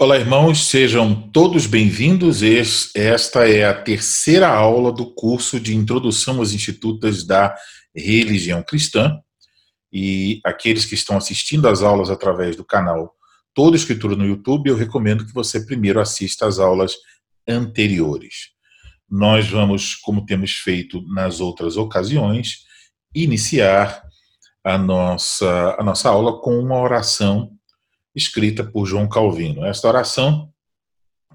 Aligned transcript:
Olá, 0.00 0.16
irmãos, 0.16 0.68
sejam 0.68 1.28
todos 1.32 1.66
bem-vindos. 1.66 2.40
Esta 2.94 3.48
é 3.48 3.64
a 3.64 3.74
terceira 3.74 4.46
aula 4.46 4.92
do 4.92 5.12
curso 5.12 5.58
de 5.58 5.74
Introdução 5.74 6.40
às 6.40 6.52
Institutas 6.52 7.26
da 7.26 7.52
Religião 7.92 8.62
Cristã. 8.62 9.18
E 9.92 10.40
aqueles 10.44 10.84
que 10.84 10.94
estão 10.94 11.16
assistindo 11.16 11.66
às 11.66 11.82
aulas 11.82 12.10
através 12.10 12.54
do 12.54 12.64
canal 12.64 13.12
Toda 13.52 13.74
Escritura 13.74 14.14
no 14.14 14.24
YouTube, 14.24 14.70
eu 14.70 14.76
recomendo 14.76 15.26
que 15.26 15.34
você 15.34 15.66
primeiro 15.66 16.00
assista 16.00 16.46
às 16.46 16.60
aulas 16.60 16.94
anteriores. 17.48 18.50
Nós 19.10 19.50
vamos, 19.50 19.96
como 19.96 20.24
temos 20.24 20.52
feito 20.52 21.02
nas 21.08 21.40
outras 21.40 21.76
ocasiões, 21.76 22.58
iniciar 23.12 24.00
a 24.62 24.78
nossa, 24.78 25.74
a 25.76 25.82
nossa 25.82 26.08
aula 26.08 26.40
com 26.40 26.56
uma 26.56 26.78
oração 26.80 27.57
escrita 28.18 28.64
por 28.64 28.84
João 28.84 29.08
Calvino. 29.08 29.64
Esta 29.64 29.86
oração 29.88 30.52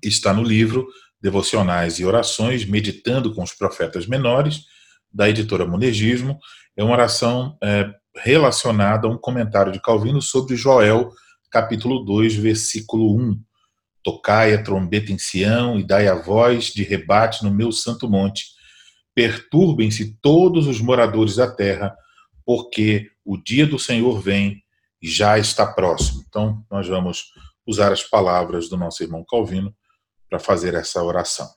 está 0.03 0.33
no 0.33 0.43
livro 0.43 0.85
Devocionais 1.21 1.97
e 1.97 2.05
Orações, 2.05 2.65
Meditando 2.65 3.33
com 3.33 3.41
os 3.41 3.53
Profetas 3.53 4.05
Menores, 4.05 4.65
da 5.11 5.29
editora 5.29 5.65
Monegismo. 5.65 6.37
É 6.75 6.83
uma 6.83 6.93
oração 6.93 7.57
é, 7.63 7.89
relacionada 8.17 9.07
a 9.07 9.09
um 9.09 9.17
comentário 9.17 9.71
de 9.71 9.81
Calvino 9.81 10.21
sobre 10.21 10.57
Joel, 10.57 11.11
capítulo 11.49 12.03
2, 12.03 12.35
versículo 12.35 13.15
1. 13.17 13.41
Tocai 14.03 14.53
a 14.53 14.61
trombeta 14.61 15.13
em 15.13 15.17
Sião 15.17 15.79
e 15.79 15.83
dai 15.83 16.09
a 16.09 16.15
voz 16.15 16.65
de 16.65 16.83
rebate 16.83 17.43
no 17.43 17.51
meu 17.51 17.71
santo 17.71 18.09
monte. 18.09 18.47
Perturbem-se 19.15 20.17
todos 20.21 20.67
os 20.67 20.81
moradores 20.81 21.37
da 21.37 21.49
terra, 21.49 21.95
porque 22.45 23.09
o 23.23 23.37
dia 23.37 23.65
do 23.65 23.79
Senhor 23.79 24.19
vem 24.19 24.62
já 25.03 25.37
está 25.37 25.65
próximo. 25.65 26.23
Então, 26.27 26.65
nós 26.71 26.87
vamos 26.87 27.33
usar 27.67 27.91
as 27.91 28.03
palavras 28.03 28.69
do 28.69 28.77
nosso 28.77 29.03
irmão 29.03 29.25
Calvino 29.29 29.75
para 30.29 30.39
fazer 30.39 30.73
essa 30.73 31.03
oração. 31.03 31.49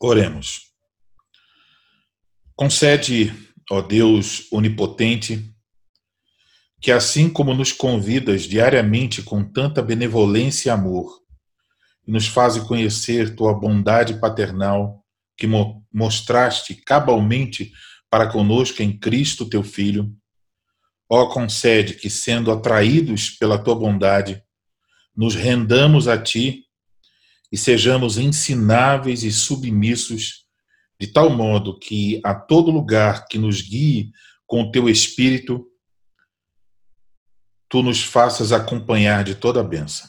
Oremos. 0.00 0.72
Concede, 2.54 3.32
ó 3.70 3.80
Deus 3.80 4.46
onipotente, 4.52 5.52
que 6.80 6.90
assim 6.90 7.28
como 7.28 7.54
nos 7.54 7.72
convidas 7.72 8.42
diariamente 8.42 9.22
com 9.22 9.44
tanta 9.44 9.82
benevolência 9.82 10.68
e 10.68 10.72
amor, 10.72 11.20
e 12.06 12.10
nos 12.10 12.26
faz 12.26 12.58
conhecer 12.58 13.36
tua 13.36 13.54
bondade 13.54 14.18
paternal, 14.18 15.04
que 15.36 15.46
mostraste 15.92 16.74
cabalmente 16.74 17.72
para 18.10 18.30
conosco 18.30 18.82
em 18.82 18.98
Cristo 18.98 19.48
teu 19.48 19.62
Filho, 19.62 20.14
Ó, 21.14 21.26
concede 21.26 21.92
que, 21.92 22.08
sendo 22.08 22.50
atraídos 22.50 23.28
pela 23.28 23.62
tua 23.62 23.74
bondade, 23.74 24.42
nos 25.14 25.34
rendamos 25.34 26.08
a 26.08 26.16
ti 26.16 26.64
e 27.52 27.58
sejamos 27.58 28.16
ensináveis 28.16 29.22
e 29.22 29.30
submissos, 29.30 30.46
de 30.98 31.06
tal 31.06 31.28
modo 31.28 31.78
que 31.78 32.18
a 32.24 32.34
todo 32.34 32.70
lugar 32.70 33.26
que 33.26 33.36
nos 33.36 33.60
guie 33.60 34.10
com 34.46 34.62
o 34.62 34.72
teu 34.72 34.88
espírito, 34.88 35.66
tu 37.68 37.82
nos 37.82 38.02
faças 38.02 38.50
acompanhar 38.50 39.22
de 39.22 39.34
toda 39.34 39.60
a 39.60 39.64
benção. 39.64 40.08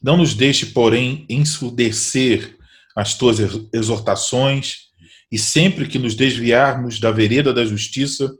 Não 0.00 0.16
nos 0.16 0.32
deixe, 0.32 0.66
porém, 0.66 1.26
ensurdecer 1.28 2.56
as 2.94 3.18
tuas 3.18 3.38
exortações, 3.72 4.92
e 5.28 5.36
sempre 5.36 5.88
que 5.88 5.98
nos 5.98 6.14
desviarmos 6.14 7.00
da 7.00 7.10
vereda 7.10 7.52
da 7.52 7.64
justiça, 7.64 8.32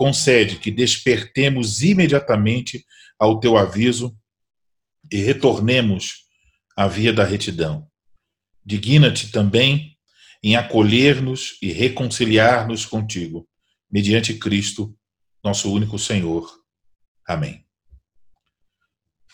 concede 0.00 0.56
que 0.56 0.70
despertemos 0.70 1.82
imediatamente 1.82 2.86
ao 3.18 3.38
teu 3.38 3.58
aviso 3.58 4.16
e 5.12 5.18
retornemos 5.18 6.24
à 6.74 6.88
via 6.88 7.12
da 7.12 7.22
retidão. 7.22 7.86
Digna-te 8.64 9.30
também 9.30 9.98
em 10.42 10.56
acolher-nos 10.56 11.58
e 11.60 11.70
reconciliar-nos 11.70 12.86
contigo, 12.86 13.46
mediante 13.90 14.32
Cristo, 14.32 14.96
nosso 15.44 15.70
único 15.70 15.98
Senhor. 15.98 16.50
Amém. 17.28 17.62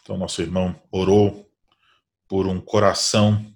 Então, 0.03 0.19
nosso 0.19 0.43
irmão 0.43 0.83
orou 0.91 1.49
por 2.27 2.49
um 2.49 2.61
coração 2.61 3.55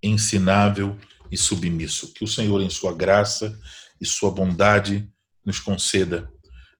ensinável 0.00 0.96
e 1.28 1.36
submisso. 1.36 2.12
Que 2.12 2.22
o 2.22 2.28
Senhor, 2.28 2.62
em 2.62 2.70
sua 2.70 2.94
graça 2.94 3.58
e 4.00 4.06
sua 4.06 4.30
bondade, 4.30 5.12
nos 5.44 5.58
conceda 5.58 6.32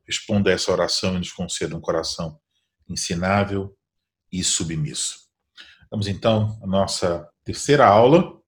responda 0.06 0.50
a 0.50 0.52
essa 0.52 0.72
oração 0.72 1.14
e 1.14 1.18
nos 1.18 1.32
conceda 1.32 1.76
um 1.76 1.80
coração 1.80 2.38
ensinável 2.88 3.74
e 4.30 4.42
submisso. 4.42 5.16
Vamos 5.90 6.06
então 6.06 6.58
à 6.62 6.66
nossa 6.66 7.28
terceira 7.44 7.86
aula. 7.86 8.40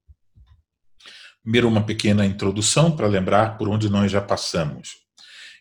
Primeiro, 1.42 1.69
uma 1.69 1.84
pequena 1.84 2.25
introdução 2.25 2.97
para 2.97 3.06
lembrar 3.06 3.59
por 3.59 3.69
onde 3.69 3.91
nós 3.91 4.10
já 4.10 4.20
passamos. 4.20 5.04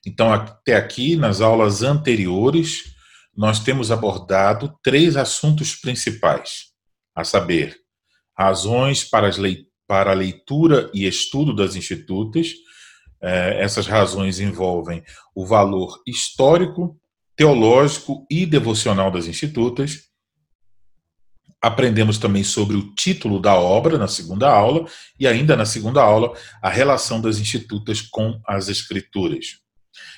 Então, 0.06 0.32
até 0.34 0.76
aqui, 0.76 1.16
nas 1.16 1.42
aulas 1.42 1.82
anteriores, 1.82 2.94
nós 3.36 3.60
temos 3.60 3.92
abordado 3.92 4.78
três 4.84 5.18
assuntos 5.18 5.76
principais, 5.76 6.68
a 7.16 7.24
saber, 7.24 7.78
razões 8.38 9.04
para, 9.04 9.30
para 9.88 10.12
a 10.12 10.16
leitura 10.16 10.90
e 10.94 11.06
estudo 11.06 11.54
das 11.54 11.76
institutas, 11.76 12.54
essas 13.24 13.88
razões 13.88 14.40
envolvem 14.40 15.02
o 15.34 15.46
valor 15.46 16.02
histórico, 16.06 17.00
teológico 17.36 18.26
e 18.30 18.46
devocional 18.46 19.10
das 19.10 19.28
institutas. 19.28 20.10
Aprendemos 21.62 22.18
também 22.18 22.44
sobre 22.44 22.76
o 22.76 22.94
título 22.94 23.40
da 23.40 23.56
obra 23.56 23.98
na 23.98 24.10
segunda 24.10 24.50
aula 24.50 24.86
e 25.18 25.26
ainda 25.26 25.56
na 25.56 25.66
segunda 25.66 26.04
aula 26.04 26.34
a 26.62 26.70
relação 26.70 27.22
das 27.22 27.38
institutas 27.38 28.02
com 28.02 28.42
as 28.46 28.68
escrituras. 28.68 29.60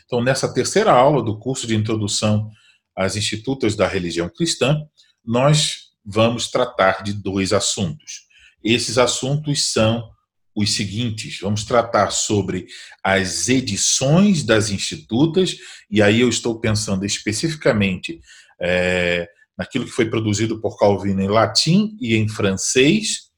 Então, 0.06 0.24
nessa 0.24 0.52
terceira 0.52 0.92
aula 0.92 1.24
do 1.24 1.38
curso 1.38 1.68
de 1.68 1.76
introdução 1.76 2.50
às 2.96 3.16
institutas 3.16 3.76
da 3.76 3.88
religião 3.88 4.30
cristã, 4.30 4.82
nós 5.24 5.92
vamos 6.04 6.50
tratar 6.50 7.04
de 7.04 7.14
dois 7.14 7.54
assuntos. 7.54 8.26
Esses 8.64 8.98
assuntos 8.98 9.72
são 9.72 10.15
os 10.56 10.74
seguintes: 10.74 11.40
vamos 11.42 11.66
tratar 11.66 12.12
sobre 12.12 12.68
as 13.04 13.50
edições 13.50 14.44
das 14.44 14.70
institutas, 14.70 15.58
e 15.92 16.02
aí 16.02 16.22
eu 16.22 16.30
estou 16.30 16.60
pensando 16.60 17.06
especificamente 17.06 18.22
é, 18.62 19.28
naquilo 19.58 19.86
que 19.86 19.92
foi 19.92 20.10
produzido 20.10 20.62
por 20.62 20.78
Calvino 20.78 21.22
em 21.22 21.28
latim 21.28 21.98
e 22.00 22.16
em 22.16 22.28
francês, 22.28 23.30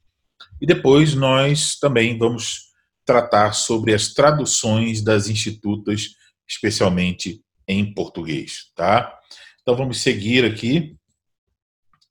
e 0.62 0.66
depois 0.66 1.16
nós 1.16 1.78
também 1.80 2.18
vamos 2.18 2.68
tratar 3.06 3.54
sobre 3.54 3.94
as 3.94 4.14
traduções 4.14 5.02
das 5.02 5.30
institutas, 5.30 6.10
especialmente 6.48 7.42
em 7.68 7.94
português, 7.94 8.72
tá? 8.76 9.14
Então 9.62 9.76
vamos 9.76 10.02
seguir 10.02 10.46
aqui 10.46 10.96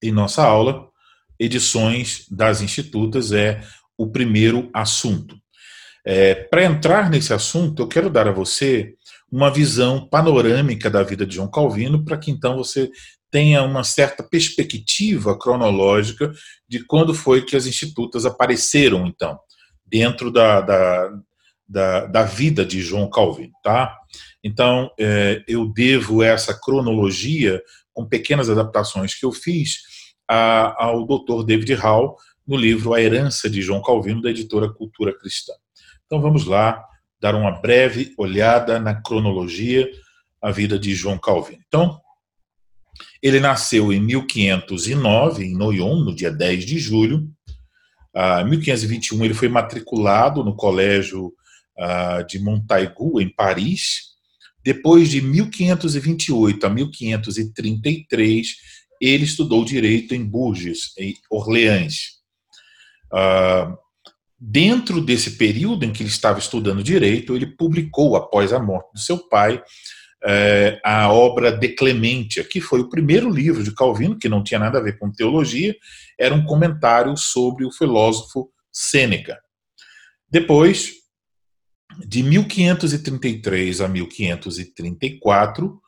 em 0.02 0.12
nossa 0.12 0.42
aula. 0.42 0.88
Edições 1.38 2.26
das 2.30 2.62
institutas 2.62 3.32
é 3.32 3.62
o 3.96 4.06
primeiro 4.06 4.70
assunto. 4.72 5.36
É, 6.04 6.34
Para 6.34 6.64
entrar 6.64 7.10
nesse 7.10 7.32
assunto, 7.32 7.82
eu 7.82 7.88
quero 7.88 8.10
dar 8.10 8.28
a 8.28 8.32
você 8.32 8.94
uma 9.30 9.50
visão 9.50 10.06
panorâmica 10.06 10.88
da 10.88 11.02
vida 11.02 11.26
de 11.26 11.34
João 11.34 11.50
Calvino, 11.50 12.04
para 12.04 12.16
que 12.16 12.30
então 12.30 12.56
você 12.56 12.90
tenha 13.30 13.62
uma 13.62 13.82
certa 13.82 14.22
perspectiva 14.22 15.36
cronológica 15.36 16.32
de 16.68 16.84
quando 16.84 17.12
foi 17.12 17.44
que 17.44 17.56
as 17.56 17.66
institutas 17.66 18.24
apareceram, 18.24 19.06
então, 19.06 19.38
dentro 19.84 20.30
da, 20.30 20.60
da, 20.60 21.10
da, 21.68 22.06
da 22.06 22.22
vida 22.22 22.64
de 22.64 22.80
João 22.80 23.10
Calvino. 23.10 23.52
Tá? 23.62 23.96
Então, 24.42 24.90
é, 24.98 25.42
eu 25.48 25.66
devo 25.66 26.22
essa 26.22 26.58
cronologia, 26.58 27.60
com 27.92 28.06
pequenas 28.06 28.48
adaptações 28.48 29.14
que 29.14 29.26
eu 29.26 29.32
fiz, 29.32 29.78
a, 30.28 30.84
ao 30.84 31.04
Dr. 31.04 31.44
David 31.44 31.74
Hall, 31.74 32.16
no 32.46 32.56
livro 32.56 32.94
A 32.94 33.00
Herança 33.00 33.50
de 33.50 33.60
João 33.60 33.82
Calvino, 33.82 34.22
da 34.22 34.30
editora 34.30 34.68
Cultura 34.68 35.16
Cristã. 35.18 35.52
Então 36.06 36.20
vamos 36.20 36.44
lá 36.44 36.82
dar 37.20 37.34
uma 37.34 37.50
breve 37.50 38.14
olhada 38.16 38.78
na 38.78 38.94
cronologia 38.94 39.90
a 40.40 40.50
vida 40.50 40.78
de 40.78 40.94
João 40.94 41.18
Calvino. 41.18 41.62
Então, 41.66 42.00
ele 43.22 43.40
nasceu 43.40 43.92
em 43.92 44.00
1509, 44.00 45.44
em 45.44 45.56
Noyon, 45.56 46.04
no 46.04 46.14
dia 46.14 46.30
10 46.30 46.64
de 46.64 46.78
julho. 46.78 47.28
Em 48.14 48.48
1521, 48.48 49.24
ele 49.24 49.34
foi 49.34 49.48
matriculado 49.48 50.44
no 50.44 50.54
colégio 50.54 51.32
ah, 51.78 52.22
de 52.22 52.38
Montaigu, 52.38 53.20
em 53.20 53.28
Paris. 53.28 54.14
Depois 54.64 55.08
de 55.10 55.20
1528 55.20 56.64
a 56.64 56.70
1533, 56.70 58.48
ele 59.00 59.24
estudou 59.24 59.64
direito 59.64 60.14
em 60.14 60.24
Bourges, 60.24 60.92
em 60.98 61.14
Orleans. 61.30 62.15
Uh, 63.16 63.76
dentro 64.38 65.00
desse 65.00 65.36
período 65.36 65.84
em 65.84 65.92
que 65.92 66.02
ele 66.02 66.10
estava 66.10 66.38
estudando 66.38 66.82
direito, 66.82 67.34
ele 67.34 67.46
publicou, 67.46 68.16
após 68.16 68.52
a 68.52 68.60
morte 68.60 68.92
do 68.92 69.00
seu 69.00 69.18
pai, 69.28 69.62
é, 70.24 70.80
a 70.84 71.12
obra 71.12 71.52
De 71.52 71.68
Clementia, 71.68 72.42
que 72.42 72.60
foi 72.60 72.80
o 72.80 72.88
primeiro 72.88 73.30
livro 73.30 73.62
de 73.62 73.74
Calvino, 73.74 74.18
que 74.18 74.28
não 74.28 74.42
tinha 74.42 74.58
nada 74.58 74.78
a 74.78 74.82
ver 74.82 74.98
com 74.98 75.10
teologia, 75.10 75.74
era 76.18 76.34
um 76.34 76.44
comentário 76.44 77.16
sobre 77.16 77.64
o 77.64 77.70
filósofo 77.70 78.50
Sêneca. 78.72 79.38
Depois, 80.28 80.92
de 82.06 82.22
1533 82.22 83.80
a 83.80 83.88
1534, 83.88 85.80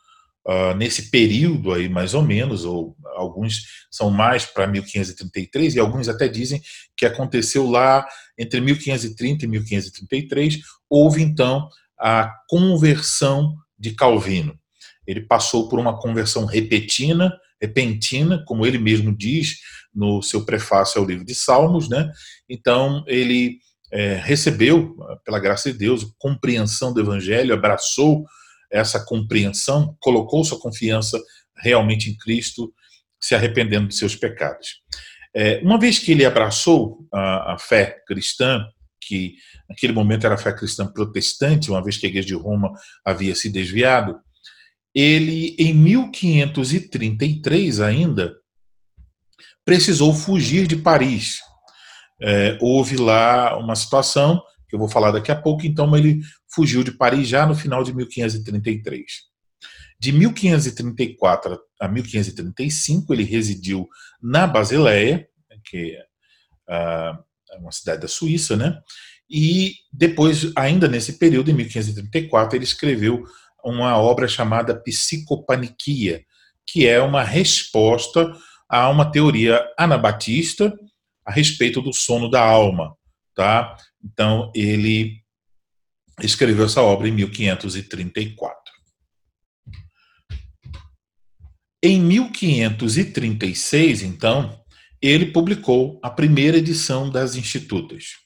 uh, 0.49 0.75
nesse 0.75 1.11
período 1.11 1.73
aí 1.73 1.89
mais 1.89 2.15
ou 2.15 2.23
menos, 2.23 2.65
ou 2.65 2.97
alguns 3.15 3.87
são 3.91 4.11
mais 4.11 4.47
para 4.47 4.67
1533 4.67 5.75
e 5.75 5.79
alguns 5.79 6.09
até 6.09 6.27
dizem 6.27 6.62
que 6.97 7.05
aconteceu 7.05 7.69
lá 7.69 8.06
entre 8.39 8.61
1530 8.61 9.45
e 9.45 9.49
1533, 9.49 10.61
houve 10.89 11.23
então 11.23 11.69
a 11.99 12.33
conversão 12.49 13.55
de 13.79 13.93
Calvino. 13.93 14.59
Ele 15.06 15.21
passou 15.21 15.69
por 15.69 15.79
uma 15.79 15.99
conversão 15.99 16.45
repentina, 16.45 17.33
repentina, 17.61 18.43
como 18.47 18.65
ele 18.65 18.79
mesmo 18.79 19.15
diz 19.17 19.56
no 19.95 20.23
seu 20.23 20.45
prefácio 20.45 21.00
ao 21.00 21.06
livro 21.06 21.25
de 21.25 21.35
Salmos, 21.35 21.89
né? 21.89 22.11
Então 22.49 23.03
ele 23.06 23.59
é, 23.91 24.15
recebeu, 24.15 24.95
pela 25.25 25.41
graça 25.41 25.73
de 25.73 25.79
Deus, 25.79 26.06
compreensão 26.19 26.93
do 26.93 27.00
Evangelho, 27.00 27.55
abraçou 27.55 28.25
essa 28.70 29.05
compreensão, 29.05 29.97
colocou 30.00 30.44
sua 30.44 30.61
confiança 30.61 31.20
realmente 31.56 32.11
em 32.11 32.17
Cristo, 32.17 32.73
se 33.20 33.35
arrependendo 33.35 33.88
de 33.88 33.94
seus 33.94 34.15
pecados. 34.15 34.81
É, 35.35 35.61
uma 35.62 35.79
vez 35.79 35.99
que 35.99 36.12
ele 36.12 36.25
abraçou 36.25 37.06
a, 37.12 37.55
a, 37.55 37.59
fé 37.59 38.03
cristã, 38.06 38.65
que 39.00 39.35
naquele 39.69 39.93
momento 39.93 40.25
era 40.25 40.35
a 40.35 40.38
fé 40.38 40.53
cristã 40.53 40.87
protestante, 40.87 41.70
uma 41.70 41.82
vez 41.82 41.97
que 41.97 42.06
a 42.06 42.09
igreja 42.09 42.29
de 42.29 42.35
Roma 42.35 42.70
havia 43.05 43.35
se 43.35 43.50
desviado, 43.50 44.19
ele, 44.94 45.56
em 45.59 45.75
1533 45.75 47.81
ainda, 47.81 48.35
precisou 49.64 50.14
fugir 50.14 50.67
de 50.67 50.76
Paris. 50.76 51.41
É, 52.21 52.59
houve 52.61 52.97
lá 52.97 53.56
uma 53.59 53.76
situação 53.76 54.43
que 54.69 54.75
eu 54.75 54.79
vou 54.79 54.88
falar 54.88 55.11
daqui 55.11 55.32
a 55.32 55.41
pouco, 55.41 55.67
então 55.67 55.97
ele 55.97 56.20
fugiu 56.53 56.85
de 56.85 56.93
Paris 56.93 57.29
já 57.29 57.47
no 57.47 57.55
final 57.55 57.82
de 57.82 57.94
1533. 57.94 59.29
De 60.00 60.12
1534 60.12 61.59
a 61.81 61.88
1535, 61.88 63.12
ele 63.12 63.25
residiu 63.25 63.88
na 64.23 64.47
Basileia, 64.47 65.26
que 65.65 65.97
ah, 66.69 67.19
é 67.50 67.56
uma 67.56 67.73
cidade 67.73 68.03
da 68.03 68.09
Suíça, 68.09 68.56
né? 68.56 68.79
E 69.29 69.75
depois, 69.93 70.53
ainda 70.56 70.88
nesse 70.88 71.19
período, 71.19 71.50
em 71.50 71.55
1534, 71.55 72.56
ele 72.56 72.64
escreveu 72.64 73.25
uma 73.64 73.97
obra 73.99 74.29
chamada 74.29 74.81
Psicopaniquia, 74.81 76.25
que 76.67 76.87
é 76.87 77.00
uma 77.00 77.23
resposta 77.23 78.32
a 78.69 78.88
uma 78.88 79.11
teoria 79.11 79.67
anabatista 79.79 80.73
a 81.25 81.32
respeito 81.32 81.82
do 81.82 81.93
sono 81.93 82.31
da 82.31 82.43
alma, 82.43 82.94
tá? 83.35 83.76
Então, 84.05 84.53
ele 84.55 85.23
escreveu 86.21 86.67
essa 86.67 86.83
obra 86.83 87.09
em 87.09 87.12
1534. 87.12 88.59
Em 91.83 92.00
1536, 92.00 94.03
então, 94.03 94.61
ele 95.00 95.27
publicou 95.27 96.00
a 96.03 96.11
primeira 96.11 96.59
edição 96.59 97.09
das 97.09 97.37
Institutas. 97.37 98.17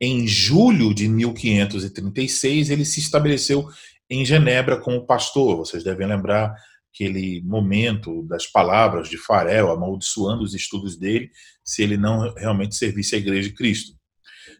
Em 0.00 0.26
julho 0.26 0.92
de 0.92 1.08
1536, 1.08 2.70
ele 2.70 2.84
se 2.84 2.98
estabeleceu 2.98 3.68
em 4.10 4.24
Genebra 4.24 4.80
como 4.80 5.06
pastor. 5.06 5.58
Vocês 5.58 5.84
devem 5.84 6.06
lembrar 6.06 6.54
aquele 6.92 7.42
momento 7.42 8.22
das 8.24 8.46
palavras 8.46 9.08
de 9.08 9.18
Farel 9.18 9.70
amaldiçoando 9.70 10.42
os 10.42 10.54
estudos 10.54 10.96
dele 10.96 11.30
se 11.64 11.82
ele 11.82 11.96
não 11.96 12.32
realmente 12.34 12.74
servisse 12.74 13.14
a 13.14 13.18
Igreja 13.18 13.48
de 13.48 13.54
Cristo. 13.54 13.94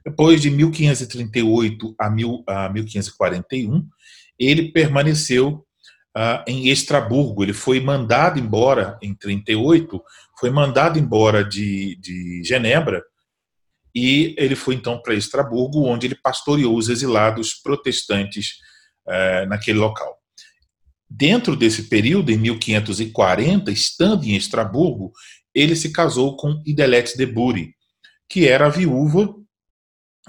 Depois 0.05 0.41
de 0.43 0.51
1538 0.51 1.95
a, 1.99 2.11
mil, 2.11 2.45
a 2.47 2.69
1541, 2.69 3.89
ele 4.39 4.71
permaneceu 4.71 5.65
uh, 6.17 6.45
em 6.47 6.69
Estraburgo. 6.69 7.43
Ele 7.43 7.53
foi 7.53 7.81
mandado 7.81 8.39
embora 8.39 8.99
em 9.03 9.15
38, 9.15 10.03
foi 10.39 10.51
mandado 10.51 10.99
embora 10.99 11.43
de, 11.43 11.97
de 12.01 12.43
Genebra 12.45 13.03
e 13.95 14.35
ele 14.37 14.57
foi 14.57 14.75
então 14.75 15.01
para 15.01 15.15
Estraburgo, 15.15 15.87
onde 15.87 16.07
ele 16.07 16.17
pastoreou 16.17 16.77
os 16.77 16.89
exilados 16.89 17.55
protestantes 17.55 18.57
uh, 19.07 19.49
naquele 19.49 19.79
local. 19.79 20.19
Dentro 21.09 21.55
desse 21.55 21.85
período, 21.85 22.31
em 22.31 22.37
1540, 22.37 23.71
estando 23.71 24.25
em 24.25 24.35
Estraburgo, 24.35 25.13
ele 25.55 25.77
se 25.77 25.93
casou 25.93 26.37
com 26.37 26.61
Idelete 26.67 27.17
de 27.17 27.25
Buri, 27.25 27.73
que 28.29 28.49
era 28.49 28.67
a 28.67 28.71
viúva 28.71 29.33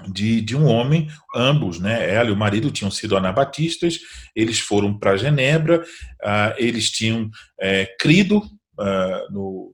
de, 0.08 0.40
de 0.40 0.56
um 0.56 0.66
homem, 0.66 1.08
ambos, 1.34 1.80
né, 1.80 2.12
ela 2.12 2.28
e 2.28 2.32
o 2.32 2.36
marido 2.36 2.70
tinham 2.70 2.90
sido 2.90 3.16
anabatistas, 3.16 3.98
eles 4.34 4.60
foram 4.60 4.98
para 4.98 5.16
Genebra, 5.16 5.82
uh, 5.82 6.54
eles 6.58 6.90
tinham 6.90 7.30
é, 7.58 7.86
crido 7.98 8.38
uh, 8.38 9.32
no, 9.32 9.72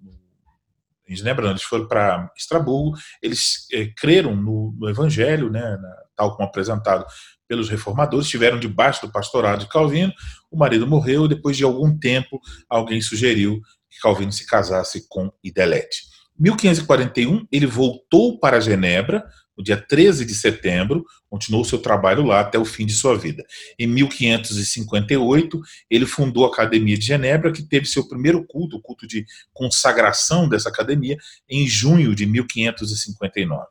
em 1.09 1.17
Genebra, 1.17 1.51
eles 1.51 1.63
foram 1.63 1.89
para 1.89 2.31
Estraburgo, 2.37 2.97
eles 3.21 3.67
é, 3.73 3.87
creram 3.97 4.37
no, 4.37 4.75
no 4.79 4.89
Evangelho, 4.89 5.51
né, 5.51 5.61
na, 5.61 5.97
tal 6.17 6.37
como 6.37 6.49
apresentado 6.49 7.05
pelos 7.49 7.69
reformadores, 7.69 8.27
estiveram 8.27 8.59
debaixo 8.59 9.07
do 9.07 9.13
pastorado 9.13 9.61
de 9.61 9.69
Calvino, 9.69 10.13
o 10.51 10.57
marido 10.57 10.87
morreu, 10.87 11.27
e 11.27 11.29
depois 11.29 11.57
de 11.57 11.65
algum 11.65 11.99
tempo 11.99 12.41
alguém 12.69 13.01
sugeriu 13.03 13.61
que 13.91 14.01
Calvino 14.01 14.33
se 14.33 14.47
casasse 14.47 15.07
com 15.09 15.31
Idelete. 15.45 16.05
Em 16.39 16.45
1541, 16.45 17.47
ele 17.53 17.67
voltou 17.67 18.39
para 18.39 18.61
Genebra, 18.61 19.25
no 19.63 19.65
dia 19.65 19.77
13 19.77 20.25
de 20.25 20.35
setembro, 20.35 21.07
continuou 21.31 21.65
seu 21.65 21.79
trabalho 21.79 22.25
lá 22.25 22.41
até 22.41 22.59
o 22.59 22.65
fim 22.65 22.85
de 22.85 22.93
sua 22.93 23.17
vida. 23.17 23.45
Em 23.79 23.87
1558, 23.87 25.61
ele 25.89 26.05
fundou 26.05 26.45
a 26.45 26.49
Academia 26.49 26.99
de 26.99 27.07
Genebra, 27.07 27.53
que 27.53 27.63
teve 27.63 27.87
seu 27.87 28.07
primeiro 28.09 28.45
culto, 28.45 28.77
o 28.77 28.83
culto 28.83 29.07
de 29.07 29.25
consagração 29.55 30.49
dessa 30.49 30.69
academia, 30.69 31.17
em 31.49 31.67
junho 31.67 32.13
de 32.15 32.27
1559. 32.27 33.65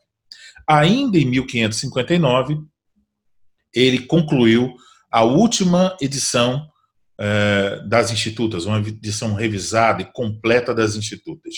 Ainda 0.65 1.17
em 1.17 1.25
1559, 1.25 2.57
ele 3.75 3.99
concluiu 3.99 4.73
a 5.11 5.23
última 5.23 5.97
edição 5.99 6.69
eh, 7.19 7.81
das 7.85 8.11
Institutas, 8.11 8.65
uma 8.65 8.79
edição 8.79 9.33
revisada 9.33 10.01
e 10.01 10.11
completa 10.13 10.73
das 10.73 10.95
Institutas. 10.95 11.55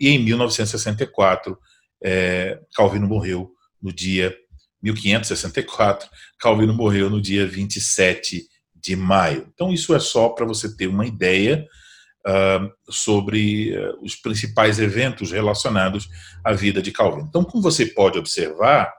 E 0.00 0.08
em 0.08 0.18
1964, 0.18 1.56
eh, 2.02 2.60
Calvino 2.74 3.06
morreu 3.06 3.52
no 3.82 3.92
dia 3.92 4.34
1564, 4.82 6.08
Calvino 6.38 6.74
morreu 6.74 7.10
no 7.10 7.20
dia 7.20 7.46
27 7.46 8.46
de 8.74 8.96
maio. 8.96 9.48
Então, 9.52 9.72
isso 9.72 9.94
é 9.94 9.98
só 9.98 10.28
para 10.28 10.46
você 10.46 10.74
ter 10.76 10.86
uma 10.86 11.06
ideia 11.06 11.66
uh, 12.26 12.92
sobre 12.92 13.76
uh, 13.76 13.98
os 14.02 14.14
principais 14.14 14.78
eventos 14.78 15.32
relacionados 15.32 16.08
à 16.44 16.52
vida 16.52 16.80
de 16.80 16.92
Calvino. 16.92 17.26
Então, 17.28 17.44
como 17.44 17.62
você 17.62 17.86
pode 17.86 18.18
observar, 18.18 18.92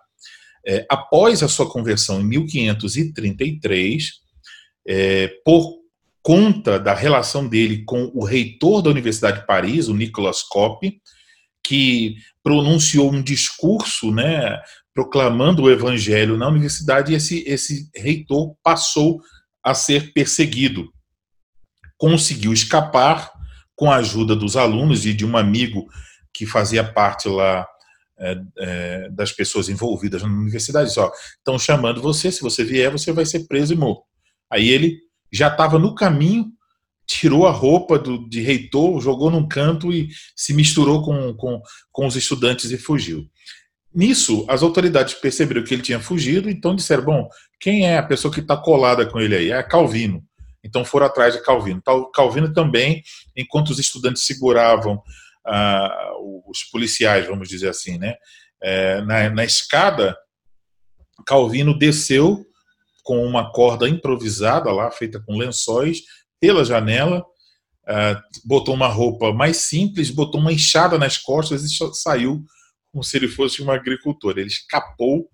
é, 0.67 0.85
após 0.89 1.41
a 1.41 1.47
sua 1.47 1.69
conversão 1.69 2.19
em 2.19 2.25
1533, 2.25 4.11
é, 4.87 5.27
por 5.45 5.79
conta 6.21 6.77
da 6.79 6.93
relação 6.93 7.47
dele 7.47 7.83
com 7.85 8.11
o 8.13 8.25
reitor 8.25 8.81
da 8.81 8.89
Universidade 8.89 9.39
de 9.39 9.47
Paris, 9.47 9.87
o 9.87 9.95
Nicolas 9.95 10.43
Coppi, 10.43 11.01
que 11.63 12.15
pronunciou 12.43 13.11
um 13.11 13.21
discurso, 13.21 14.11
né, 14.11 14.59
proclamando 14.93 15.63
o 15.63 15.71
evangelho 15.71 16.37
na 16.37 16.47
universidade, 16.47 17.11
e 17.11 17.15
esse, 17.15 17.43
esse 17.47 17.89
reitor 17.95 18.55
passou 18.63 19.21
a 19.63 19.73
ser 19.73 20.13
perseguido. 20.13 20.91
Conseguiu 21.97 22.53
escapar 22.53 23.31
com 23.75 23.91
a 23.91 23.97
ajuda 23.97 24.35
dos 24.35 24.57
alunos 24.57 25.05
e 25.05 25.13
de 25.13 25.25
um 25.25 25.37
amigo 25.37 25.87
que 26.33 26.45
fazia 26.45 26.83
parte 26.83 27.29
lá 27.29 27.65
é, 28.19 28.41
é, 28.57 29.09
das 29.11 29.31
pessoas 29.31 29.69
envolvidas 29.69 30.21
na 30.21 30.27
universidade. 30.27 30.93
Só 30.93 31.11
estão 31.37 31.57
chamando 31.57 32.01
você, 32.01 32.31
se 32.31 32.41
você 32.41 32.63
vier, 32.63 32.91
você 32.91 33.11
vai 33.11 33.25
ser 33.25 33.47
preso 33.47 33.73
e 33.73 33.77
morto. 33.77 34.03
Aí 34.51 34.69
ele 34.69 34.97
já 35.31 35.47
estava 35.47 35.79
no 35.79 35.95
caminho 35.95 36.51
tirou 37.09 37.47
a 37.47 37.51
roupa 37.51 37.97
do, 37.97 38.29
de 38.29 38.39
reitor, 38.39 39.01
jogou 39.01 39.31
num 39.31 39.47
canto 39.47 39.91
e 39.91 40.09
se 40.35 40.53
misturou 40.53 41.03
com, 41.03 41.33
com, 41.33 41.59
com 41.91 42.05
os 42.05 42.15
estudantes 42.15 42.69
e 42.69 42.77
fugiu. 42.77 43.25
Nisso, 43.93 44.45
as 44.47 44.61
autoridades 44.61 45.15
perceberam 45.15 45.63
que 45.63 45.73
ele 45.73 45.81
tinha 45.81 45.99
fugido, 45.99 46.47
então 46.47 46.75
disseram: 46.75 47.03
bom, 47.03 47.29
quem 47.59 47.87
é 47.87 47.97
a 47.97 48.03
pessoa 48.03 48.31
que 48.31 48.41
está 48.41 48.55
colada 48.55 49.07
com 49.07 49.19
ele 49.19 49.35
aí? 49.35 49.51
É 49.51 49.63
Calvino. 49.63 50.23
Então 50.63 50.85
foram 50.85 51.07
atrás 51.07 51.33
de 51.33 51.41
Calvino. 51.41 51.81
Calvino 52.13 52.53
também, 52.53 53.01
enquanto 53.35 53.69
os 53.69 53.79
estudantes 53.79 54.23
seguravam 54.23 55.01
ah, 55.43 56.11
os 56.47 56.63
policiais, 56.65 57.25
vamos 57.25 57.49
dizer 57.49 57.69
assim, 57.69 57.97
né, 57.97 58.13
é, 58.61 59.01
na, 59.01 59.29
na 59.31 59.43
escada, 59.43 60.15
Calvino 61.25 61.75
desceu 61.75 62.45
com 63.03 63.25
uma 63.25 63.51
corda 63.51 63.89
improvisada 63.89 64.71
lá, 64.71 64.91
feita 64.91 65.19
com 65.19 65.35
lençóis, 65.35 66.03
pela 66.39 66.63
janela, 66.63 67.19
uh, 67.19 68.21
botou 68.45 68.73
uma 68.73 68.87
roupa 68.87 69.33
mais 69.33 69.57
simples, 69.57 70.09
botou 70.09 70.39
uma 70.39 70.53
enxada 70.53 70.97
nas 70.97 71.17
costas 71.17 71.63
e 71.63 71.93
saiu 71.93 72.43
como 72.91 73.03
se 73.03 73.17
ele 73.17 73.27
fosse 73.27 73.61
um 73.61 73.71
agricultor. 73.71 74.37
Ele 74.37 74.47
escapou 74.47 75.29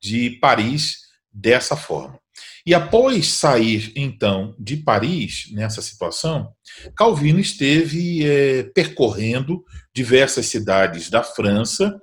de 0.00 0.38
Paris 0.40 0.98
dessa 1.32 1.76
forma. 1.76 2.18
E 2.66 2.74
após 2.74 3.28
sair, 3.28 3.92
então, 3.94 4.54
de 4.58 4.76
Paris, 4.76 5.48
nessa 5.52 5.82
situação, 5.82 6.50
Calvino 6.96 7.38
esteve 7.38 8.24
é, 8.24 8.62
percorrendo 8.62 9.62
diversas 9.94 10.46
cidades 10.46 11.10
da 11.10 11.22
França, 11.22 12.00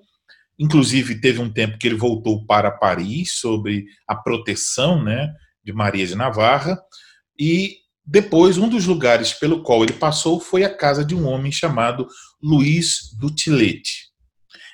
inclusive 0.59 1.19
teve 1.19 1.39
um 1.41 1.51
tempo 1.51 1.79
que 1.79 1.87
ele 1.87 1.95
voltou 1.95 2.45
para 2.45 2.69
Paris 2.69 3.33
sobre 3.39 3.85
a 4.07 4.15
proteção 4.15 5.03
né, 5.03 5.33
de 5.63 5.73
Maria 5.73 6.05
de 6.05 6.15
Navarra, 6.15 6.79
e 7.39 7.77
depois 8.05 8.57
um 8.57 8.67
dos 8.67 8.85
lugares 8.85 9.33
pelo 9.33 9.61
qual 9.61 9.83
ele 9.83 9.93
passou 9.93 10.39
foi 10.39 10.63
a 10.63 10.75
casa 10.75 11.05
de 11.05 11.15
um 11.15 11.27
homem 11.27 11.51
chamado 11.51 12.07
Luiz 12.41 13.15
Dutilete. 13.19 14.11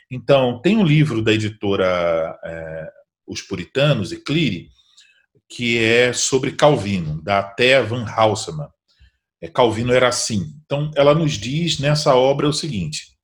Então, 0.09 0.61
tem 0.61 0.77
um 0.77 0.85
livro 0.85 1.21
da 1.21 1.33
editora 1.33 2.37
é, 2.43 2.89
Os 3.27 3.41
Puritanos, 3.41 4.11
Eclire, 4.11 4.69
que 5.49 5.83
é 5.83 6.13
sobre 6.13 6.53
Calvino, 6.53 7.21
da 7.21 7.43
Thea 7.43 7.83
van 7.83 8.05
Halseman. 8.05 8.69
É, 9.41 9.49
Calvino 9.49 9.93
era 9.93 10.07
assim. 10.07 10.53
Então, 10.65 10.91
ela 10.95 11.13
nos 11.13 11.33
diz 11.33 11.79
nessa 11.79 12.15
obra 12.15 12.47
o 12.47 12.53
seguinte: 12.53 13.17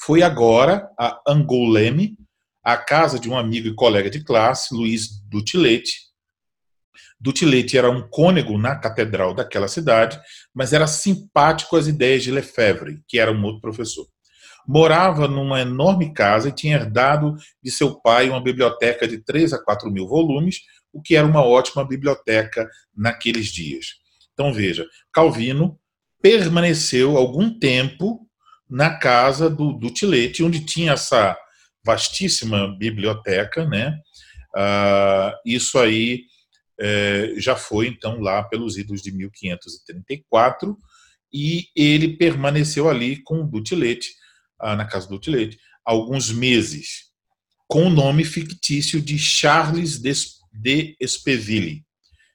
foi 0.00 0.22
agora 0.22 0.88
a 0.98 1.20
Angoleme, 1.28 2.16
a 2.64 2.76
casa 2.76 3.18
de 3.18 3.28
um 3.28 3.36
amigo 3.36 3.68
e 3.68 3.74
colega 3.74 4.08
de 4.08 4.24
classe, 4.24 4.74
Luiz 4.74 5.08
Dutilete. 5.28 6.11
Dutilete 7.22 7.78
era 7.78 7.90
um 7.90 8.02
cônego 8.08 8.58
na 8.58 8.74
catedral 8.74 9.32
daquela 9.32 9.68
cidade, 9.68 10.20
mas 10.52 10.72
era 10.72 10.86
simpático 10.86 11.76
às 11.76 11.86
ideias 11.86 12.22
de 12.22 12.30
Lefebvre, 12.30 13.00
que 13.06 13.18
era 13.18 13.30
um 13.30 13.42
outro 13.44 13.60
professor 13.60 14.06
morava 14.66 15.26
numa 15.26 15.60
enorme 15.60 16.12
casa 16.12 16.48
e 16.48 16.54
tinha 16.54 16.76
herdado 16.76 17.36
de 17.62 17.70
seu 17.70 18.00
pai 18.00 18.28
uma 18.28 18.40
biblioteca 18.40 19.06
de 19.06 19.18
3 19.18 19.52
a 19.54 19.62
4 19.62 19.90
mil 19.90 20.06
volumes, 20.06 20.60
o 20.92 21.00
que 21.00 21.16
era 21.16 21.26
uma 21.26 21.44
ótima 21.44 21.86
biblioteca 21.86 22.68
naqueles 22.94 23.46
dias. 23.46 23.86
Então 24.32 24.52
veja, 24.52 24.86
Calvino 25.12 25.78
permaneceu 26.20 27.16
algum 27.16 27.58
tempo 27.58 28.20
na 28.68 28.96
casa 28.96 29.50
do, 29.50 29.72
do 29.72 29.90
Tilete, 29.90 30.42
onde 30.42 30.64
tinha 30.64 30.92
essa 30.92 31.36
vastíssima 31.84 32.68
biblioteca, 32.78 33.66
né? 33.66 33.98
Uh, 34.54 35.32
isso 35.44 35.78
aí 35.78 36.22
é, 36.82 37.34
já 37.36 37.54
foi 37.54 37.86
então 37.86 38.20
lá 38.20 38.42
pelos 38.42 38.76
idos 38.76 39.00
de 39.00 39.12
1534 39.12 40.76
e 41.32 41.68
ele 41.76 42.16
permaneceu 42.16 42.90
ali 42.90 43.22
com 43.22 43.42
o 43.42 43.46
Dutilete 43.46 44.10
na 44.60 44.84
casa 44.84 45.08
do 45.08 45.18
Tilete, 45.18 45.58
alguns 45.84 46.30
meses, 46.30 47.10
com 47.68 47.86
o 47.86 47.90
nome 47.90 48.24
fictício 48.24 49.00
de 49.00 49.18
Charles 49.18 49.98
de 49.98 50.96
Espeville. 51.00 51.84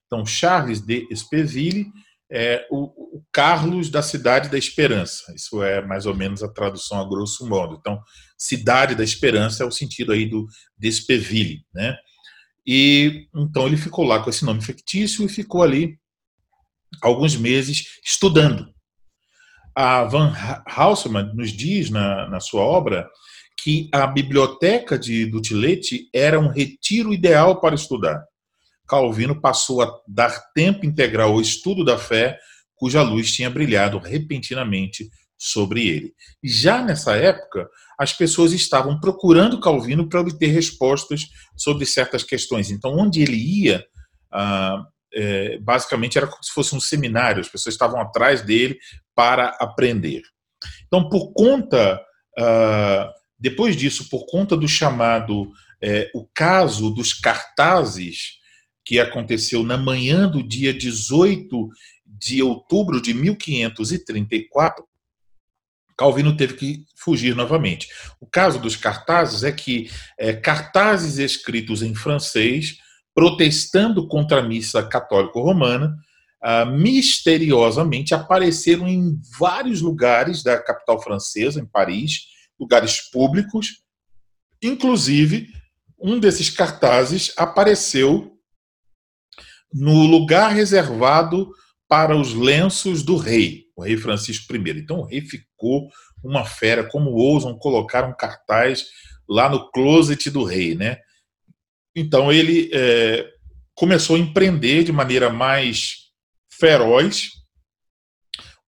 Então, 0.06 0.26
Charles 0.26 0.82
de 0.82 1.08
Espeville 1.10 1.88
é 2.30 2.68
o, 2.70 3.18
o, 3.18 3.24
Carlos 3.32 3.90
da 3.90 4.02
Cidade 4.02 4.50
da 4.50 4.58
Esperança. 4.58 5.34
Isso 5.34 5.64
é 5.64 5.82
mais 5.86 6.06
ou 6.06 6.14
menos 6.14 6.44
a 6.44 6.50
tradução 6.50 7.00
a 7.00 7.08
grosso 7.08 7.48
modo. 7.48 7.78
Então, 7.80 8.02
Cidade 8.38 8.96
da 8.96 9.04
Esperança 9.04 9.64
é 9.64 9.66
o 9.66 9.72
sentido 9.72 10.12
aí 10.12 10.26
do 10.26 10.46
Despeville, 10.78 11.62
né? 11.74 11.96
E 12.68 13.28
então 13.34 13.66
ele 13.66 13.78
ficou 13.78 14.04
lá 14.04 14.22
com 14.22 14.30
esse 14.30 14.44
nome 14.44 14.62
fictício 14.62 15.26
e 15.26 15.30
ficou 15.30 15.64
ali 15.64 15.98
alguns 17.02 17.36
meses 17.38 18.00
estudando 18.04 18.68
a 19.80 20.04
Van 20.06 20.34
Hausmann 20.66 21.36
nos 21.36 21.52
diz 21.52 21.92
na, 21.92 22.28
na 22.28 22.40
sua 22.40 22.64
obra 22.64 23.08
que 23.62 23.88
a 23.94 24.08
biblioteca 24.08 24.98
de 24.98 25.28
Dutilete 25.28 26.10
era 26.12 26.40
um 26.40 26.48
retiro 26.48 27.14
ideal 27.14 27.62
para 27.62 27.76
estudar. 27.76 28.26
Calvino 28.88 29.40
passou 29.40 29.84
a 29.84 30.02
dar 30.08 30.32
tempo 30.56 30.84
integral 30.84 31.34
ao 31.34 31.42
estudo 31.42 31.86
da 31.86 31.96
fé, 31.96 32.40
cuja 32.74 33.04
luz 33.04 33.32
tinha 33.32 33.52
brilhado 33.52 34.00
repentinamente 34.00 35.12
sobre 35.38 35.88
ele. 35.88 36.14
Já 36.44 36.82
nessa 36.82 37.16
época, 37.16 37.70
as 38.00 38.14
pessoas 38.14 38.54
estavam 38.54 39.00
procurando 39.00 39.60
Calvino 39.60 40.10
para 40.10 40.22
obter 40.22 40.48
respostas 40.48 41.26
sobre 41.56 41.86
certas 41.86 42.24
questões. 42.24 42.72
Então, 42.72 42.98
onde 42.98 43.22
ele 43.22 43.38
ia, 43.38 43.86
ah, 44.32 44.84
é, 45.14 45.58
basicamente 45.60 46.18
era 46.18 46.28
como 46.28 46.44
se 46.44 46.52
fosse 46.52 46.76
um 46.76 46.80
seminário, 46.80 47.42
as 47.42 47.50
pessoas 47.50 47.74
estavam 47.74 48.02
atrás 48.02 48.42
dele 48.42 48.78
para 49.16 49.50
aprender. 49.60 50.22
Então, 50.86 51.10
por 51.10 51.34
conta, 51.34 52.00
uh, 52.40 53.12
depois 53.40 53.76
disso, 53.76 54.10
por 54.10 54.26
conta 54.26 54.56
do 54.56 54.68
chamado, 54.68 55.52
é, 55.82 56.10
o 56.14 56.28
caso 56.34 56.90
dos 56.90 57.14
cartazes, 57.14 58.38
que 58.86 59.00
aconteceu 59.00 59.64
na 59.64 59.78
manhã 59.78 60.30
do 60.30 60.42
dia 60.42 60.74
18 60.74 61.70
de 62.06 62.42
outubro 62.42 63.02
de 63.02 63.14
1534, 63.14 64.86
Calvino 65.98 66.38
teve 66.38 66.54
que 66.54 66.86
fugir 66.96 67.36
novamente. 67.36 67.88
O 68.22 68.28
caso 68.28 68.60
dos 68.60 68.76
cartazes 68.76 69.44
é 69.44 69.52
que 69.52 69.90
é, 70.18 70.34
cartazes 70.34 71.18
escritos 71.18 71.82
em 71.82 71.96
francês 71.96 72.78
protestando 73.18 74.08
contra 74.08 74.42
a 74.42 74.44
missa 74.44 74.84
católico-romana, 74.84 75.98
uh, 76.44 76.72
misteriosamente 76.72 78.14
apareceram 78.14 78.88
em 78.88 79.20
vários 79.40 79.82
lugares 79.82 80.44
da 80.44 80.62
capital 80.62 81.02
francesa, 81.02 81.60
em 81.60 81.66
Paris, 81.66 82.28
lugares 82.60 83.10
públicos. 83.10 83.82
Inclusive, 84.62 85.48
um 86.00 86.20
desses 86.20 86.52
cartazes 86.52 87.34
apareceu 87.38 88.38
no 89.74 90.06
lugar 90.06 90.50
reservado 90.54 91.50
para 91.88 92.16
os 92.16 92.36
lenços 92.36 93.02
do 93.02 93.18
rei, 93.18 93.64
o 93.78 93.84
rei 93.84 93.96
Francisco 93.96 94.54
I. 94.54 94.72
Então, 94.72 95.00
o 95.00 95.06
rei 95.06 95.22
ficou 95.22 95.90
uma 96.24 96.44
fera, 96.44 96.84
como 96.84 97.12
ousam 97.12 97.58
colocar 97.58 98.04
um 98.04 98.14
cartaz 98.14 98.86
lá 99.30 99.48
no 99.48 99.70
closet 99.72 100.30
do 100.32 100.44
rei, 100.44 100.74
né? 100.74 100.98
Então 101.96 102.32
ele 102.32 102.70
é, 102.74 103.28
começou 103.76 104.16
a 104.16 104.20
empreender 104.20 104.84
de 104.84 104.92
maneira 104.92 105.30
mais 105.30 106.12
feroz 106.50 107.32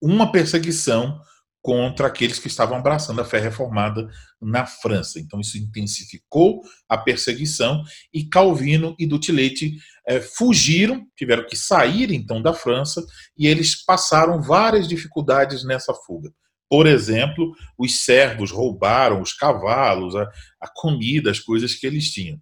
uma 0.02 0.32
perseguição 0.32 1.20
contra 1.62 2.08
aqueles 2.08 2.40
que 2.40 2.48
estavam 2.48 2.78
abraçando 2.78 3.20
a 3.20 3.26
fé 3.26 3.40
reformada 3.40 4.08
na 4.42 4.66
França. 4.66 5.20
Então 5.20 5.40
isso 5.40 5.58
intensificou 5.58 6.62
a 6.88 6.98
perseguição 6.98 7.84
e 8.14 8.26
Calvino 8.26 8.96
e 8.98 9.06
Dutilete 9.06 9.76
é, 10.08 10.22
fugiram, 10.22 11.06
tiveram 11.18 11.46
que 11.46 11.58
sair 11.58 12.12
então 12.12 12.42
da 12.42 12.54
França 12.54 13.06
e 13.38 13.48
eles 13.48 13.84
passaram 13.84 14.42
várias 14.42 14.88
dificuldades 14.88 15.64
nessa 15.66 15.94
fuga. 15.94 16.32
Por 16.70 16.86
exemplo, 16.86 17.52
os 17.78 18.06
servos 18.06 18.52
roubaram 18.52 19.22
os 19.22 19.34
cavalos, 19.34 20.16
a, 20.16 20.24
a 20.62 20.68
comida, 20.74 21.32
as 21.32 21.40
coisas 21.40 21.74
que 21.74 21.86
eles 21.86 22.12
tinham. 22.12 22.40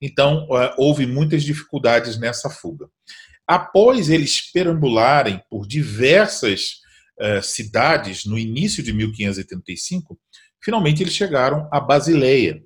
Então, 0.00 0.46
é, 0.52 0.74
houve 0.78 1.06
muitas 1.06 1.42
dificuldades 1.44 2.18
nessa 2.18 2.50
fuga. 2.50 2.88
Após 3.46 4.10
eles 4.10 4.50
perambularem 4.50 5.40
por 5.48 5.66
diversas 5.66 6.80
uh, 7.20 7.42
cidades 7.42 8.24
no 8.24 8.38
início 8.38 8.82
de 8.82 8.92
1535, 8.92 10.18
finalmente 10.62 11.02
eles 11.02 11.14
chegaram 11.14 11.68
a 11.72 11.80
Basileia. 11.80 12.62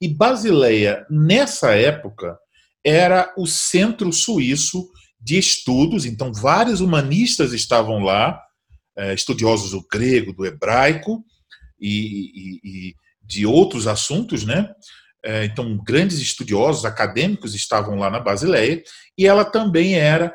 E 0.00 0.08
Basileia, 0.08 1.06
nessa 1.10 1.74
época, 1.74 2.38
era 2.84 3.32
o 3.36 3.46
centro 3.46 4.12
suíço 4.12 4.88
de 5.20 5.38
estudos, 5.38 6.04
então 6.04 6.32
vários 6.32 6.80
humanistas 6.80 7.52
estavam 7.52 7.98
lá, 7.98 8.40
uh, 8.98 9.12
estudiosos 9.12 9.72
do 9.72 9.86
grego, 9.90 10.32
do 10.32 10.46
hebraico 10.46 11.24
e, 11.80 12.30
e, 12.34 12.60
e 12.64 12.94
de 13.22 13.44
outros 13.44 13.86
assuntos, 13.86 14.44
né? 14.44 14.70
É, 15.24 15.44
então, 15.44 15.76
grandes 15.84 16.18
estudiosos 16.20 16.84
acadêmicos 16.84 17.54
estavam 17.54 17.96
lá 17.96 18.08
na 18.08 18.20
Basileia, 18.20 18.82
e 19.16 19.26
ela 19.26 19.44
também 19.44 19.94
era 19.94 20.34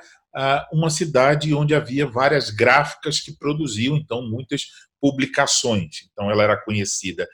uma 0.71 0.89
cidade 0.89 1.53
onde 1.53 1.75
havia 1.75 2.07
várias 2.07 2.49
gráficas 2.49 3.19
que 3.19 3.37
produziam, 3.37 3.95
então, 3.95 4.27
muitas 4.27 4.65
publicações. 4.99 6.07
Então, 6.11 6.31
ela 6.31 6.43
era 6.43 6.57
conhecida 6.63 7.27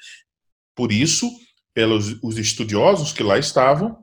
por 0.75 0.91
isso, 0.91 1.29
pelos 1.73 2.21
os 2.23 2.37
estudiosos 2.37 3.13
que 3.13 3.23
lá 3.23 3.37
estavam, 3.37 3.97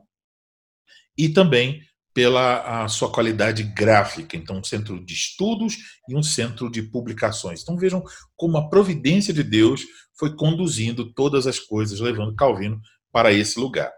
e 1.17 1.29
também 1.29 1.81
pela 2.13 2.87
sua 2.87 3.11
qualidade 3.11 3.61
gráfica. 3.61 4.35
Então, 4.35 4.57
um 4.57 4.63
centro 4.63 5.03
de 5.05 5.13
estudos 5.13 5.77
e 6.09 6.15
um 6.15 6.23
centro 6.23 6.71
de 6.71 6.81
publicações. 6.81 7.61
Então, 7.61 7.77
vejam 7.77 8.03
como 8.35 8.57
a 8.57 8.69
providência 8.69 9.33
de 9.33 9.43
Deus 9.43 9.81
foi 10.17 10.35
conduzindo 10.35 11.13
todas 11.13 11.45
as 11.45 11.59
coisas, 11.59 11.99
levando 11.99 12.35
Calvino 12.35 12.81
para 13.11 13.31
esse 13.31 13.59
lugar. 13.59 13.91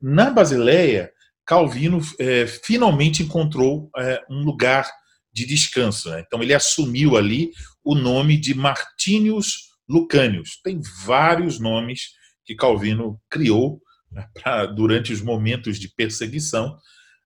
Na 0.00 0.30
Basileia, 0.30 1.10
Calvino 1.46 2.00
é, 2.18 2.46
finalmente 2.46 3.22
encontrou 3.22 3.90
é, 3.96 4.22
um 4.30 4.42
lugar 4.42 4.90
de 5.32 5.44
descanso. 5.46 6.10
Né? 6.10 6.22
Então 6.26 6.42
ele 6.42 6.54
assumiu 6.54 7.16
ali 7.16 7.50
o 7.82 7.94
nome 7.94 8.38
de 8.38 8.54
Martinius 8.54 9.74
Lucanius. 9.88 10.60
Tem 10.62 10.80
vários 11.04 11.58
nomes 11.60 12.12
que 12.44 12.54
Calvino 12.54 13.20
criou 13.28 13.80
né, 14.10 14.26
pra, 14.40 14.66
durante 14.66 15.12
os 15.12 15.20
momentos 15.20 15.78
de 15.78 15.88
perseguição. 15.88 16.76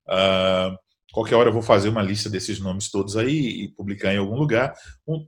Uh, 0.08 0.74
qualquer 1.12 1.36
hora 1.36 1.50
eu 1.50 1.52
vou 1.52 1.62
fazer 1.62 1.88
uma 1.88 2.02
lista 2.02 2.30
desses 2.30 2.58
nomes 2.58 2.90
todos 2.90 3.16
aí 3.16 3.64
e 3.64 3.68
publicar 3.74 4.12
em 4.12 4.18
algum 4.18 4.36
lugar. 4.36 4.74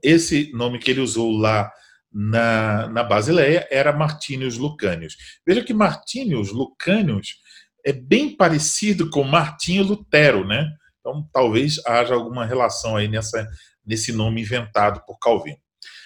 Esse 0.03 0.51
nome 0.53 0.79
que 0.79 0.91
ele 0.91 1.01
usou 1.01 1.31
lá 1.31 1.71
na, 2.11 2.87
na 2.89 3.03
Basileia 3.03 3.67
era 3.71 3.93
Martinius 3.93 4.57
Lucanius. 4.57 5.15
Veja 5.47 5.63
que 5.63 5.73
Martinius 5.73 6.51
Lucanius 6.51 7.35
é 7.85 7.93
bem 7.93 8.35
parecido 8.35 9.09
com 9.09 9.23
Martinho 9.23 9.83
Lutero, 9.83 10.45
né? 10.45 10.65
Então 10.99 11.27
talvez 11.33 11.79
haja 11.85 12.13
alguma 12.13 12.45
relação 12.45 12.95
aí 12.95 13.07
nessa, 13.07 13.47
nesse 13.85 14.11
nome 14.11 14.41
inventado 14.41 15.03
por 15.05 15.17
Calvino. 15.19 15.57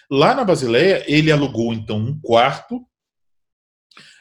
Lá 0.09 0.33
na 0.33 0.43
Basileia, 0.43 1.03
ele 1.07 1.31
alugou 1.31 1.73
então 1.73 1.97
um 1.97 2.19
quarto 2.21 2.85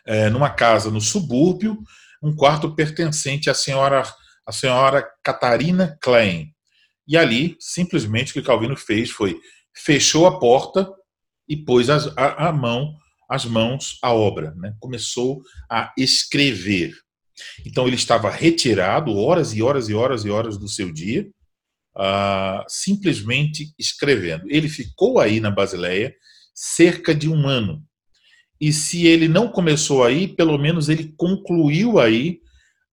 é, 0.06 0.28
numa 0.30 0.50
casa 0.50 0.90
no 0.90 1.00
subúrbio, 1.00 1.78
um 2.22 2.34
quarto 2.34 2.74
pertencente 2.74 3.50
à 3.50 3.54
senhora, 3.54 4.02
à 4.46 4.52
senhora 4.52 5.06
Catarina 5.22 5.96
Klein. 6.02 6.54
E 7.06 7.16
ali, 7.16 7.56
simplesmente, 7.60 8.30
o 8.30 8.34
que 8.34 8.42
Calvino 8.42 8.76
fez 8.76 9.10
foi 9.10 9.38
fechou 9.76 10.26
a 10.26 10.38
porta 10.38 10.88
e 11.48 11.56
pôs 11.56 11.90
as, 11.90 12.06
a, 12.16 12.48
a, 12.48 12.52
mão, 12.52 12.94
as 13.28 13.44
mãos 13.44 13.98
à 14.02 14.12
obra. 14.12 14.54
Né? 14.54 14.74
Começou 14.80 15.42
a 15.70 15.92
escrever. 15.98 16.94
Então 17.66 17.86
ele 17.86 17.96
estava 17.96 18.30
retirado 18.30 19.16
horas 19.16 19.54
e 19.54 19.62
horas 19.62 19.88
e 19.88 19.94
horas 19.94 20.24
e 20.24 20.30
horas 20.30 20.58
do 20.58 20.68
seu 20.68 20.92
dia, 20.92 21.28
uh, 21.96 22.64
simplesmente 22.68 23.72
escrevendo. 23.78 24.44
Ele 24.48 24.68
ficou 24.68 25.18
aí 25.20 25.40
na 25.40 25.50
Basileia 25.50 26.14
cerca 26.54 27.14
de 27.14 27.28
um 27.28 27.48
ano. 27.48 27.82
E 28.60 28.72
se 28.72 29.06
ele 29.06 29.28
não 29.28 29.48
começou 29.48 30.04
aí, 30.04 30.28
pelo 30.28 30.56
menos 30.56 30.88
ele 30.88 31.12
concluiu 31.16 31.98
aí 31.98 32.38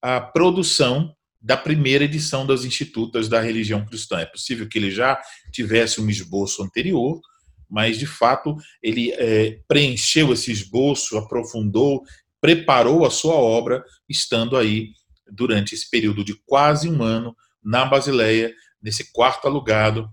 a 0.02 0.20
produção 0.20 1.16
da 1.42 1.58
primeira 1.58 2.04
edição 2.04 2.46
das 2.46 2.66
Institutas 2.66 3.28
da 3.28 3.42
Religião 3.42 3.86
Cristã. 3.86 4.20
É 4.20 4.26
possível 4.26 4.68
que 4.68 4.78
ele 4.78 4.92
já 4.92 5.20
tivesse 5.52 6.00
um 6.00 6.10
esboço 6.10 6.64
anterior, 6.64 7.20
mas 7.70 7.98
de 7.98 8.06
fato 8.06 8.56
ele 8.84 9.12
é, 9.14 9.60
preencheu 9.68 10.34
esse 10.34 10.52
esboço, 10.52 11.18
aprofundou, 11.18 12.04
preparou 12.42 13.06
a 13.06 13.12
sua 13.12 13.36
obra, 13.36 13.86
estando 14.10 14.58
aí 14.58 14.90
durante 15.32 15.76
esse 15.76 15.90
período 15.90 16.26
de 16.26 16.36
quase 16.46 16.90
um 16.90 17.02
ano 17.04 17.36
na 17.64 17.86
Basileia, 17.86 18.54
nesse 18.82 19.12
quarto 19.14 19.48
alugado, 19.48 20.10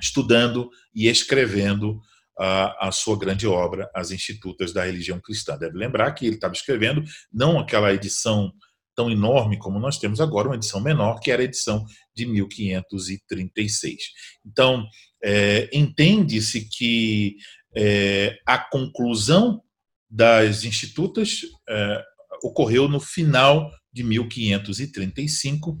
estudando 0.00 0.70
e 0.94 1.06
escrevendo 1.08 2.00
a, 2.38 2.88
a, 2.88 2.92
sua 2.92 3.18
grande 3.18 3.46
obra, 3.46 3.90
As 3.94 4.10
Institutas 4.10 4.72
da 4.72 4.84
Religião 4.84 5.20
Cristã. 5.20 5.56
Deve 5.56 5.78
lembrar 5.78 6.12
que 6.12 6.26
ele 6.26 6.36
estava 6.36 6.54
escrevendo 6.54 7.04
não 7.32 7.58
aquela 7.58 7.92
edição 7.92 8.52
tão 8.94 9.10
enorme 9.10 9.58
como 9.58 9.78
nós 9.78 9.98
temos 9.98 10.20
agora, 10.20 10.48
uma 10.48 10.56
edição 10.56 10.80
menor, 10.80 11.20
que 11.20 11.30
era 11.30 11.42
a 11.42 11.44
edição 11.44 11.84
de 12.14 12.24
1536. 12.24 14.02
Então, 14.44 14.86
é, 15.22 15.68
entende-se 15.72 16.66
que 16.66 17.36
é, 17.74 18.38
a 18.46 18.58
conclusão 18.58 19.62
das 20.08 20.64
Institutas 20.64 21.40
é, 21.68 22.02
ocorreu 22.42 22.88
no 22.88 23.00
final 23.00 23.70
de 23.92 24.02
1535 24.02 25.78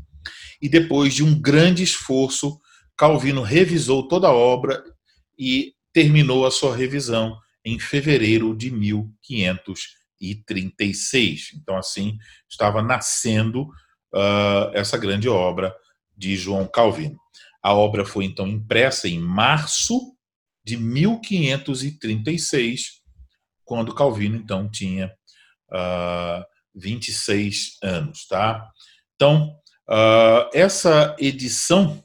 e 0.60 0.68
depois 0.68 1.14
de 1.14 1.22
um 1.22 1.40
grande 1.40 1.82
esforço, 1.82 2.60
Calvino 2.96 3.42
revisou 3.42 4.06
toda 4.08 4.28
a 4.28 4.32
obra 4.32 4.82
e 5.38 5.74
terminou 5.92 6.46
a 6.46 6.50
sua 6.50 6.74
revisão 6.74 7.36
em 7.64 7.78
fevereiro 7.78 8.56
de 8.56 8.70
1536. 8.70 11.50
Então, 11.54 11.76
assim, 11.76 12.16
estava 12.48 12.80
nascendo 12.82 13.64
uh, 14.14 14.70
essa 14.72 14.96
grande 14.96 15.28
obra 15.28 15.74
de 16.16 16.34
João 16.36 16.66
Calvino. 16.66 17.18
A 17.62 17.74
obra 17.74 18.02
foi 18.04 18.24
então 18.24 18.46
impressa 18.46 19.08
em 19.08 19.18
março 19.18 20.14
de 20.64 20.76
1536, 20.76 22.95
quando 23.66 23.94
Calvino 23.94 24.36
então 24.36 24.70
tinha 24.70 25.12
uh, 25.70 26.42
26 26.74 27.76
anos, 27.82 28.26
tá? 28.26 28.66
Então, 29.14 29.54
uh, 29.88 30.48
essa 30.54 31.14
edição 31.18 32.02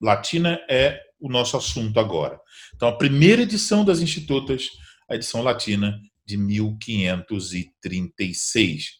latina 0.00 0.60
é 0.68 1.00
o 1.20 1.30
nosso 1.30 1.56
assunto 1.56 1.98
agora. 1.98 2.38
Então, 2.74 2.88
a 2.88 2.96
primeira 2.96 3.42
edição 3.42 3.84
das 3.84 4.00
Institutas, 4.00 4.68
a 5.08 5.14
edição 5.14 5.40
latina 5.42 6.00
de 6.26 6.36
1536. 6.36 8.98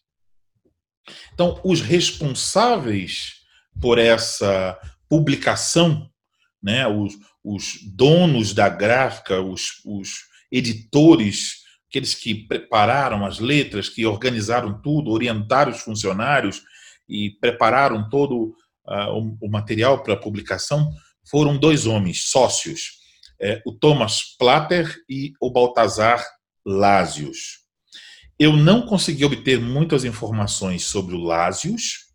Então, 1.32 1.60
os 1.64 1.80
responsáveis 1.80 3.38
por 3.80 3.98
essa 3.98 4.78
publicação, 5.08 6.08
né, 6.62 6.86
os, 6.86 7.14
os 7.42 7.78
donos 7.94 8.52
da 8.52 8.68
gráfica, 8.68 9.40
os, 9.40 9.80
os 9.84 10.28
editores, 10.50 11.67
aqueles 11.88 12.14
que 12.14 12.34
prepararam 12.34 13.24
as 13.24 13.38
letras, 13.38 13.88
que 13.88 14.04
organizaram 14.04 14.80
tudo, 14.80 15.10
orientaram 15.10 15.72
os 15.72 15.80
funcionários 15.80 16.62
e 17.08 17.30
prepararam 17.40 18.08
todo 18.08 18.54
uh, 18.86 19.12
o, 19.12 19.46
o 19.46 19.50
material 19.50 20.02
para 20.02 20.14
a 20.14 20.20
publicação, 20.20 20.92
foram 21.30 21.56
dois 21.56 21.86
homens, 21.86 22.24
sócios, 22.24 22.98
é, 23.40 23.62
o 23.64 23.72
Thomas 23.72 24.36
Platter 24.38 24.94
e 25.08 25.32
o 25.40 25.50
Baltazar 25.50 26.24
Lásios. 26.64 27.60
Eu 28.38 28.56
não 28.56 28.82
consegui 28.82 29.24
obter 29.24 29.60
muitas 29.60 30.04
informações 30.04 30.84
sobre 30.84 31.14
o 31.14 31.22
Lásios, 31.22 32.08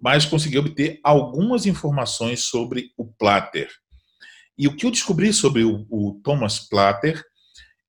mas 0.00 0.26
consegui 0.26 0.58
obter 0.58 1.00
algumas 1.02 1.66
informações 1.66 2.40
sobre 2.40 2.90
o 2.96 3.06
Platter. 3.06 3.70
E 4.58 4.66
o 4.68 4.76
que 4.76 4.86
eu 4.86 4.90
descobri 4.90 5.32
sobre 5.32 5.64
o, 5.64 5.86
o 5.90 6.20
Thomas 6.22 6.58
Platter 6.58 7.24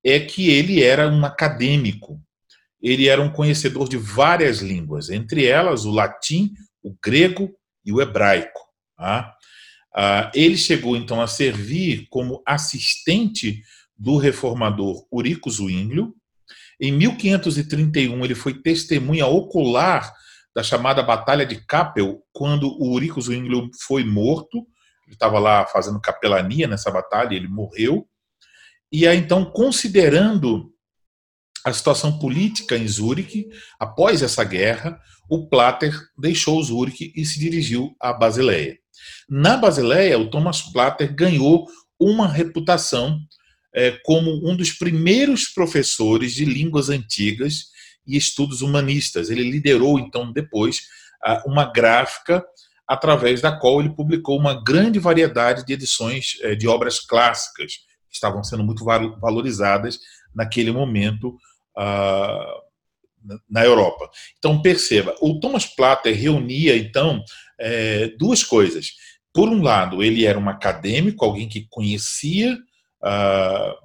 é 0.06 0.20
que 0.20 0.52
ele 0.52 0.84
era 0.84 1.10
um 1.10 1.26
acadêmico, 1.26 2.22
ele 2.80 3.10
era 3.10 3.20
um 3.20 3.32
conhecedor 3.32 3.90
de 3.90 3.98
várias 3.98 4.60
línguas, 4.60 5.10
entre 5.10 5.48
elas 5.48 5.84
o 5.84 5.92
latim, 5.92 6.54
o 6.84 6.96
grego 7.04 7.52
e 7.84 7.92
o 7.92 8.00
hebraico. 8.00 8.62
Tá? 8.96 9.34
Ah, 9.96 10.32
ele 10.36 10.56
chegou 10.56 10.96
então 10.96 11.20
a 11.20 11.26
servir 11.26 12.06
como 12.12 12.44
assistente 12.46 13.64
do 13.98 14.18
reformador 14.18 15.08
Urico 15.12 15.50
Zwinglio. 15.50 16.14
Em 16.80 16.92
1531 16.92 18.24
ele 18.24 18.36
foi 18.36 18.54
testemunha 18.54 19.26
ocular 19.26 20.14
da 20.56 20.62
chamada 20.62 21.02
Batalha 21.02 21.46
de 21.46 21.56
Kappel, 21.66 22.22
quando 22.32 22.68
o 22.68 22.92
Urico 22.92 23.20
Zwinglio 23.20 23.72
foi 23.88 24.04
morto. 24.04 24.68
Ele 25.08 25.16
estava 25.16 25.40
lá 25.40 25.66
fazendo 25.66 26.00
capelania 26.00 26.68
nessa 26.68 26.92
batalha, 26.92 27.36
ele 27.36 27.48
morreu. 27.48 28.08
E 28.92 29.08
aí 29.08 29.18
então, 29.18 29.46
considerando 29.46 30.72
a 31.66 31.74
situação 31.74 32.20
política 32.20 32.78
em 32.78 32.88
Zurique, 32.88 33.50
após 33.80 34.22
essa 34.22 34.44
guerra, 34.44 35.00
o 35.30 35.48
Plater 35.50 36.00
deixou 36.18 36.62
Zurique 36.64 37.12
e 37.16 37.26
se 37.26 37.40
dirigiu 37.40 37.96
a 38.00 38.14
Basileia. 38.14 38.78
Na 39.28 39.58
Basileia, 39.58 40.20
o 40.20 40.30
Thomas 40.30 40.62
Platter 40.62 41.14
ganhou 41.14 41.68
uma 42.00 42.28
reputação 42.28 43.20
é, 43.74 43.92
como 44.04 44.48
um 44.48 44.56
dos 44.56 44.72
primeiros 44.72 45.48
professores 45.48 46.34
de 46.34 46.46
línguas 46.46 46.90
antigas 46.90 47.72
e 48.06 48.16
estudos 48.16 48.62
humanistas. 48.62 49.30
Ele 49.30 49.50
liderou, 49.50 50.00
então, 50.00 50.32
depois, 50.32 50.82
uma 51.46 51.66
gráfica 51.66 52.46
através 52.88 53.42
da 53.42 53.52
qual 53.52 53.80
ele 53.80 53.96
publicou 53.96 54.38
uma 54.38 54.64
grande 54.64 55.00
variedade 55.00 55.66
de 55.66 55.74
edições 55.74 56.38
é, 56.42 56.54
de 56.54 56.68
obras 56.68 57.00
clássicas, 57.00 57.80
estavam 58.16 58.44
sendo 58.44 58.64
muito 58.64 58.84
valorizadas 58.84 60.00
naquele 60.34 60.72
momento 60.72 61.38
ah, 61.78 62.62
na 63.50 63.66
Europa. 63.66 64.10
Então, 64.38 64.62
perceba, 64.62 65.16
o 65.22 65.40
Thomas 65.40 65.66
Platter 65.66 66.16
reunia, 66.16 66.76
então, 66.78 67.24
é, 67.60 68.10
duas 68.18 68.44
coisas. 68.44 68.92
Por 69.34 69.50
um 69.50 69.62
lado, 69.62 70.04
ele 70.04 70.26
era 70.26 70.40
um 70.40 70.50
acadêmico, 70.50 71.26
alguém 71.26 71.50
que 71.50 71.68
conhecia 71.70 72.54
uh, 73.04 73.76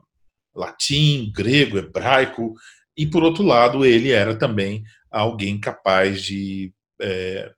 latim, 0.55 1.33
grego, 1.35 1.79
hebraico, 1.79 2.55
e 2.97 3.07
por 3.07 3.23
outro 3.25 3.43
lado, 3.43 3.85
ele 3.85 4.13
era 4.13 4.37
também 4.37 4.85
alguém 5.11 5.59
capaz 5.59 6.23
de 6.23 6.73
é, 7.01 7.51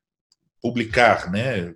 publicar, 0.60 1.30
né, 1.30 1.74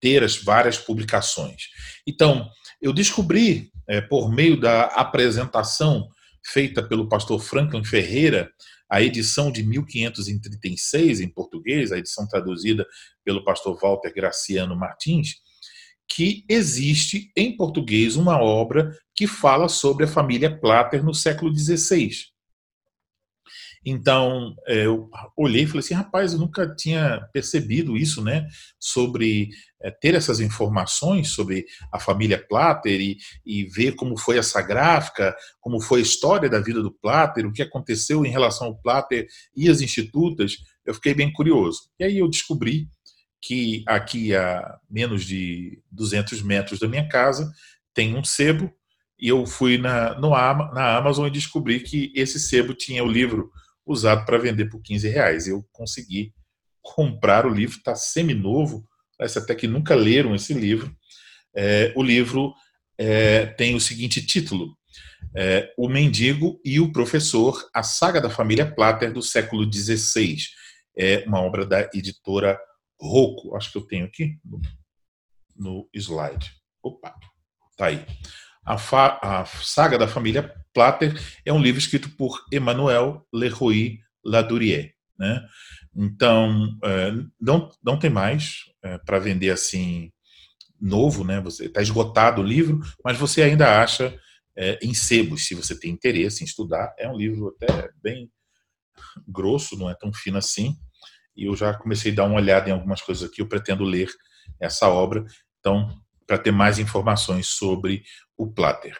ter 0.00 0.22
as 0.22 0.36
várias 0.36 0.78
publicações. 0.78 1.62
Então, 2.06 2.48
eu 2.80 2.92
descobri, 2.92 3.72
é, 3.88 4.00
por 4.00 4.30
meio 4.30 4.60
da 4.60 4.84
apresentação 4.84 6.08
feita 6.44 6.82
pelo 6.82 7.08
pastor 7.08 7.40
Franklin 7.40 7.84
Ferreira, 7.84 8.50
a 8.90 9.02
edição 9.02 9.50
de 9.50 9.62
1536 9.62 11.20
em 11.20 11.28
português, 11.28 11.92
a 11.92 11.98
edição 11.98 12.26
traduzida 12.26 12.86
pelo 13.24 13.44
pastor 13.44 13.78
Walter 13.80 14.12
Graciano 14.14 14.76
Martins, 14.76 15.36
que 16.08 16.44
existe 16.48 17.30
em 17.36 17.54
português 17.54 18.16
uma 18.16 18.40
obra 18.40 18.96
que 19.14 19.26
fala 19.26 19.68
sobre 19.68 20.04
a 20.04 20.08
família 20.08 20.54
Plater 20.58 21.04
no 21.04 21.12
século 21.12 21.54
XVI. 21.54 22.10
Então, 23.84 24.54
é, 24.66 24.86
eu 24.86 25.08
olhei 25.36 25.62
e 25.62 25.66
falei 25.66 25.80
assim, 25.80 25.94
rapaz, 25.94 26.32
eu 26.32 26.38
nunca 26.38 26.74
tinha 26.74 27.26
percebido 27.32 27.96
isso, 27.96 28.22
né? 28.22 28.46
Sobre 28.78 29.50
é, 29.82 29.90
ter 29.90 30.14
essas 30.14 30.40
informações 30.40 31.30
sobre 31.30 31.64
a 31.92 31.98
família 31.98 32.44
Plater 32.48 33.00
e, 33.00 33.16
e, 33.46 33.64
ver 33.64 33.94
como 33.94 34.18
foi 34.18 34.38
essa 34.38 34.60
gráfica, 34.60 35.34
como 35.60 35.80
foi 35.80 36.00
a 36.00 36.02
história 36.02 36.48
da 36.48 36.60
vida 36.60 36.82
do 36.82 36.92
Plater, 36.92 37.46
o 37.46 37.52
que 37.52 37.62
aconteceu 37.62 38.24
em 38.24 38.30
relação 38.30 38.68
ao 38.68 38.78
Plater 38.80 39.26
e 39.56 39.68
as 39.68 39.80
institutas. 39.80 40.56
Eu 40.84 40.94
fiquei 40.94 41.14
bem 41.14 41.32
curioso. 41.32 41.90
E 41.98 42.04
aí 42.04 42.18
eu 42.18 42.28
descobri 42.28 42.88
que 43.40 43.84
aqui 43.86 44.34
a 44.34 44.78
menos 44.90 45.24
de 45.24 45.80
200 45.92 46.42
metros 46.42 46.80
da 46.80 46.88
minha 46.88 47.08
casa 47.08 47.50
tem 47.94 48.16
um 48.16 48.24
sebo 48.24 48.72
e 49.18 49.28
eu 49.28 49.44
fui 49.46 49.78
na, 49.78 50.18
no, 50.18 50.30
na 50.30 50.96
Amazon 50.96 51.26
e 51.26 51.30
descobri 51.30 51.80
que 51.80 52.12
esse 52.14 52.38
sebo 52.38 52.74
tinha 52.74 53.02
o 53.02 53.10
livro 53.10 53.50
usado 53.88 54.24
para 54.24 54.38
vender 54.38 54.66
por 54.66 54.80
15 54.80 55.08
reais. 55.08 55.48
Eu 55.48 55.66
consegui 55.72 56.32
comprar 56.82 57.46
o 57.46 57.52
livro, 57.52 57.78
está 57.78 57.94
semi-novo, 57.94 58.86
parece 59.16 59.38
até 59.38 59.54
que 59.54 59.66
nunca 59.66 59.94
leram 59.94 60.34
esse 60.34 60.52
livro. 60.54 60.94
É, 61.54 61.92
o 61.96 62.02
livro 62.02 62.54
é, 62.98 63.46
tem 63.46 63.74
o 63.74 63.80
seguinte 63.80 64.24
título: 64.24 64.76
é, 65.34 65.72
O 65.76 65.88
Mendigo 65.88 66.60
e 66.64 66.78
o 66.78 66.92
Professor, 66.92 67.68
a 67.74 67.82
saga 67.82 68.20
da 68.20 68.30
família 68.30 68.70
Plater 68.70 69.12
do 69.12 69.22
século 69.22 69.70
XVI. 69.72 70.36
É 70.96 71.24
uma 71.26 71.40
obra 71.40 71.64
da 71.64 71.88
editora 71.94 72.58
Rocco, 73.00 73.56
acho 73.56 73.70
que 73.70 73.78
eu 73.78 73.86
tenho 73.86 74.04
aqui 74.04 74.36
no, 74.44 74.60
no 75.56 75.88
slide. 75.94 76.52
Opa, 76.82 77.14
tá 77.76 77.86
aí. 77.86 78.04
A, 78.68 79.40
a, 79.40 79.44
saga 79.46 79.96
da 79.96 80.06
família 80.06 80.54
Plater 80.74 81.18
é 81.44 81.52
um 81.52 81.60
livro 81.60 81.78
escrito 81.78 82.10
por 82.10 82.44
Emmanuel 82.52 83.26
Leroy 83.32 83.98
Ladourier. 84.22 84.92
Né? 85.18 85.42
Então, 85.96 86.78
é, 86.84 87.12
não, 87.40 87.70
não 87.82 87.98
tem 87.98 88.10
mais 88.10 88.64
é, 88.84 88.98
para 88.98 89.18
vender 89.18 89.50
assim 89.50 90.12
novo, 90.80 91.24
né? 91.24 91.40
Você 91.40 91.64
está 91.64 91.80
esgotado 91.80 92.40
o 92.40 92.44
livro, 92.44 92.80
mas 93.02 93.16
você 93.16 93.42
ainda 93.42 93.80
acha 93.80 94.16
é, 94.56 94.78
em 94.82 94.92
sebos, 94.92 95.46
se 95.46 95.54
você 95.54 95.78
tem 95.78 95.90
interesse 95.90 96.42
em 96.42 96.46
estudar. 96.46 96.94
É 96.98 97.08
um 97.08 97.16
livro 97.16 97.56
até 97.56 97.90
bem 98.02 98.30
grosso, 99.26 99.76
não 99.76 99.88
é 99.88 99.94
tão 99.94 100.12
fino 100.12 100.36
assim. 100.36 100.76
E 101.36 101.46
eu 101.46 101.56
já 101.56 101.72
comecei 101.74 102.12
a 102.12 102.14
dar 102.16 102.24
uma 102.24 102.36
olhada 102.36 102.68
em 102.68 102.72
algumas 102.72 103.00
coisas 103.00 103.28
aqui. 103.28 103.40
Eu 103.40 103.48
pretendo 103.48 103.82
ler 103.82 104.08
essa 104.60 104.88
obra. 104.88 105.24
Então, 105.58 105.88
para 106.28 106.38
ter 106.38 106.52
mais 106.52 106.78
informações 106.78 107.48
sobre 107.48 108.02
o 108.36 108.46
Plater. 108.46 108.94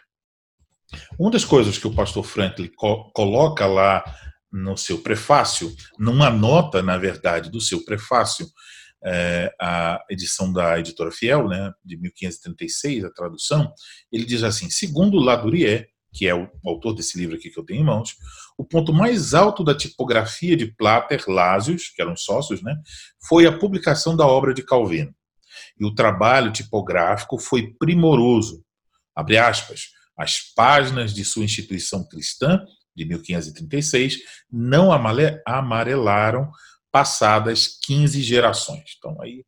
Uma 1.19 1.29
das 1.29 1.45
coisas 1.45 1.77
que 1.77 1.85
o 1.85 1.93
pastor 1.93 2.25
Franklin 2.25 2.71
co 2.75 3.11
coloca 3.11 3.67
lá 3.67 4.03
no 4.51 4.75
seu 4.75 4.97
prefácio, 4.97 5.71
numa 5.99 6.31
nota, 6.31 6.81
na 6.81 6.97
verdade, 6.97 7.51
do 7.51 7.61
seu 7.61 7.85
prefácio, 7.85 8.47
é, 9.05 9.53
a 9.61 10.03
edição 10.09 10.51
da 10.51 10.79
editora 10.79 11.11
Fiel, 11.11 11.47
né, 11.47 11.71
de 11.85 11.95
1536, 11.97 13.05
a 13.05 13.11
tradução, 13.11 13.71
ele 14.11 14.25
diz 14.25 14.43
assim: 14.43 14.67
segundo 14.71 15.19
Ladourier, 15.19 15.87
que 16.11 16.27
é 16.27 16.33
o 16.33 16.49
autor 16.65 16.95
desse 16.95 17.15
livro 17.19 17.35
aqui 17.35 17.51
que 17.51 17.59
eu 17.59 17.63
tenho 17.63 17.81
em 17.81 17.85
mãos, 17.85 18.15
o 18.57 18.65
ponto 18.65 18.91
mais 18.91 19.35
alto 19.35 19.63
da 19.63 19.77
tipografia 19.77 20.57
de 20.57 20.73
Plater 20.73 21.23
Lasius, 21.27 21.89
que 21.95 22.01
eram 22.01 22.17
sócios, 22.17 22.63
né, 22.63 22.75
foi 23.27 23.45
a 23.45 23.55
publicação 23.55 24.17
da 24.17 24.25
obra 24.25 24.51
de 24.51 24.63
Calvino 24.63 25.13
e 25.79 25.85
o 25.85 25.93
trabalho 25.93 26.51
tipográfico 26.51 27.37
foi 27.37 27.73
primoroso. 27.73 28.63
Abre 29.15 29.37
aspas, 29.37 29.89
as 30.17 30.39
páginas 30.55 31.13
de 31.13 31.23
sua 31.23 31.43
instituição 31.43 32.07
cristã, 32.07 32.65
de 32.95 33.05
1536, 33.05 34.17
não 34.51 34.91
amarelaram 35.45 36.51
passadas 36.91 37.79
15 37.83 38.21
gerações. 38.21 38.95
Então, 38.97 39.21
aí, 39.21 39.45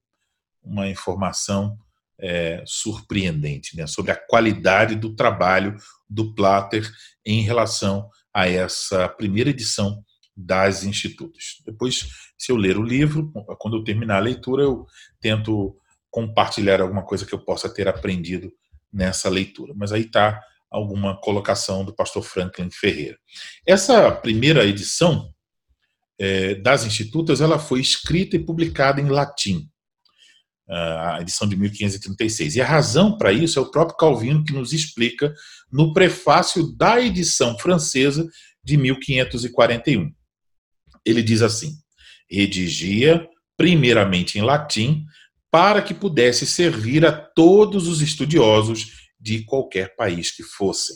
uma 0.64 0.88
informação 0.88 1.78
é, 2.20 2.64
surpreendente 2.66 3.76
né, 3.76 3.88
sobre 3.88 4.12
a 4.12 4.16
qualidade 4.16 4.96
do 4.96 5.16
trabalho 5.16 5.76
do 6.10 6.34
Plater 6.36 6.90
em 7.26 7.42
relação 7.42 8.10
a 8.34 8.48
essa 8.48 9.10
primeira 9.10 9.50
edição 9.50 10.04
das 10.36 10.84
institutos. 10.84 11.62
Depois, 11.66 12.08
se 12.38 12.52
eu 12.52 12.56
ler 12.56 12.78
o 12.78 12.84
livro, 12.84 13.32
quando 13.60 13.78
eu 13.78 13.84
terminar 13.84 14.18
a 14.18 14.22
leitura, 14.22 14.64
eu 14.64 14.86
tento 15.20 15.76
compartilhar 16.12 16.82
alguma 16.82 17.04
coisa 17.04 17.26
que 17.26 17.34
eu 17.34 17.40
possa 17.40 17.74
ter 17.74 17.88
aprendido 17.88 18.52
nessa 18.94 19.30
leitura. 19.30 19.74
Mas 19.76 19.92
aí 19.92 20.02
está 20.02 20.40
alguma 20.70 21.20
colocação 21.20 21.84
do 21.84 21.96
pastor 21.96 22.24
Franklin 22.24 22.70
Ferreira. 22.70 23.18
Essa 23.66 24.12
primeira 24.12 24.66
edição 24.66 25.34
é, 26.20 26.56
das 26.56 26.86
Institutas 26.86 27.42
ela 27.42 27.58
foi 27.58 27.82
escrita 27.82 28.36
e 28.36 28.46
publicada 28.46 29.02
em 29.02 29.10
latim, 29.10 29.68
a 30.72 31.18
edição 31.20 31.50
de 31.50 31.58
1536. 31.58 32.56
E 32.56 32.62
a 32.62 32.66
razão 32.66 33.18
para 33.18 33.34
isso 33.34 33.60
é 33.60 33.62
o 33.62 33.70
próprio 33.70 33.98
Calvino 33.98 34.44
que 34.44 34.54
nos 34.54 34.72
explica 34.72 35.34
no 35.70 35.92
prefácio 35.92 36.72
da 36.78 37.02
edição 37.02 37.58
francesa 37.58 38.26
de 38.64 38.78
1541. 38.78 40.14
Ele 41.06 41.22
diz 41.22 41.42
assim: 41.42 41.74
redigia 42.30 43.28
primeiramente 43.58 44.40
em 44.40 44.42
latim 44.42 45.06
para 45.52 45.82
que 45.82 45.94
pudesse 45.94 46.48
servir 46.48 47.06
a 47.06 47.12
todos 47.12 47.88
os 47.88 48.02
estudiosos 48.02 49.10
de 49.20 49.44
qualquer 49.44 49.96
país 49.96 50.32
que 50.32 50.42
fossem. 50.42 50.96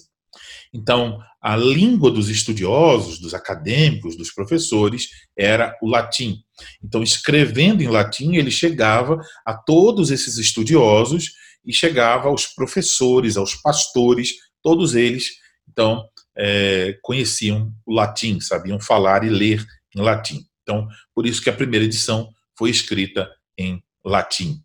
Então, 0.74 1.20
a 1.42 1.56
língua 1.56 2.10
dos 2.10 2.30
estudiosos, 2.30 3.20
dos 3.20 3.34
acadêmicos, 3.34 4.18
dos 4.18 4.32
professores 4.32 5.10
era 5.38 5.78
o 5.82 5.88
latim. 5.88 6.42
Então, 6.84 7.04
escrevendo 7.04 7.84
em 7.84 7.88
latim, 7.88 8.36
ele 8.36 8.52
chegava 8.52 9.22
a 9.46 9.54
todos 9.54 10.10
esses 10.12 10.38
estudiosos 10.38 11.34
e 11.66 11.74
chegava 11.74 12.28
aos 12.28 12.48
professores, 12.48 13.38
aos 13.38 13.56
pastores, 13.56 14.34
todos 14.62 14.96
eles, 14.96 15.30
então, 15.70 16.08
é, 16.38 16.98
conheciam 17.02 17.74
o 17.86 17.94
latim, 17.94 18.40
sabiam 18.40 18.80
falar 18.80 19.24
e 19.24 19.30
ler 19.30 19.66
em 19.96 20.02
latim. 20.02 20.46
Então, 20.62 20.88
por 21.14 21.26
isso 21.26 21.42
que 21.42 21.50
a 21.50 21.54
primeira 21.54 21.86
edição 21.86 22.30
foi 22.58 22.70
escrita 22.70 23.30
em 23.58 23.82
latim. 24.06 24.62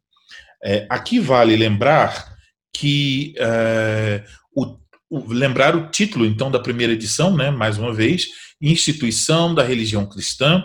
É, 0.63 0.87
aqui 0.91 1.19
vale 1.19 1.57
lembrar 1.57 2.37
que 2.73 3.35
é, 3.39 4.23
o, 4.55 4.77
o, 5.09 5.33
lembrar 5.33 5.75
o 5.75 5.89
título 5.89 6.27
então 6.27 6.51
da 6.51 6.61
primeira 6.61 6.93
edição, 6.93 7.35
né, 7.35 7.51
mais 7.51 7.79
uma 7.79 7.93
vez, 7.93 8.29
Instituição 8.61 9.55
da 9.55 9.63
Religião 9.63 10.07
Cristã, 10.07 10.63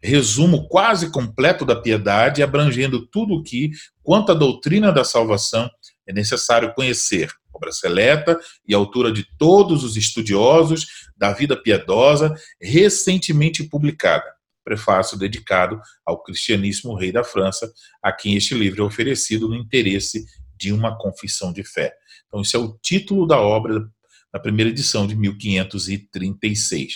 resumo 0.00 0.68
quase 0.68 1.10
completo 1.10 1.64
da 1.64 1.76
piedade, 1.76 2.42
abrangendo 2.42 3.06
tudo 3.06 3.34
o 3.34 3.42
que, 3.42 3.70
quanto 4.02 4.32
à 4.32 4.34
doutrina 4.34 4.92
da 4.92 5.04
salvação, 5.04 5.68
é 6.06 6.12
necessário 6.12 6.72
conhecer. 6.74 7.30
Obra 7.52 7.70
seleta 7.70 8.40
e 8.66 8.74
altura 8.74 9.12
de 9.12 9.26
todos 9.38 9.84
os 9.84 9.96
estudiosos 9.96 10.86
da 11.16 11.32
vida 11.32 11.56
piedosa, 11.56 12.34
recentemente 12.60 13.62
publicada 13.64 14.24
prefácio 14.64 15.18
dedicado 15.18 15.80
ao 16.04 16.22
cristianismo 16.22 16.94
rei 16.94 17.12
da 17.12 17.24
França, 17.24 17.70
a 18.02 18.12
quem 18.12 18.36
este 18.36 18.54
livro 18.54 18.82
é 18.82 18.86
oferecido 18.86 19.48
no 19.48 19.56
interesse 19.56 20.24
de 20.56 20.72
uma 20.72 20.96
confissão 20.96 21.52
de 21.52 21.64
fé. 21.64 21.92
Então, 22.26 22.40
esse 22.40 22.56
é 22.56 22.58
o 22.58 22.78
título 22.80 23.26
da 23.26 23.40
obra 23.40 23.86
da 24.32 24.40
primeira 24.40 24.70
edição 24.70 25.06
de 25.06 25.14
1536. 25.14 26.94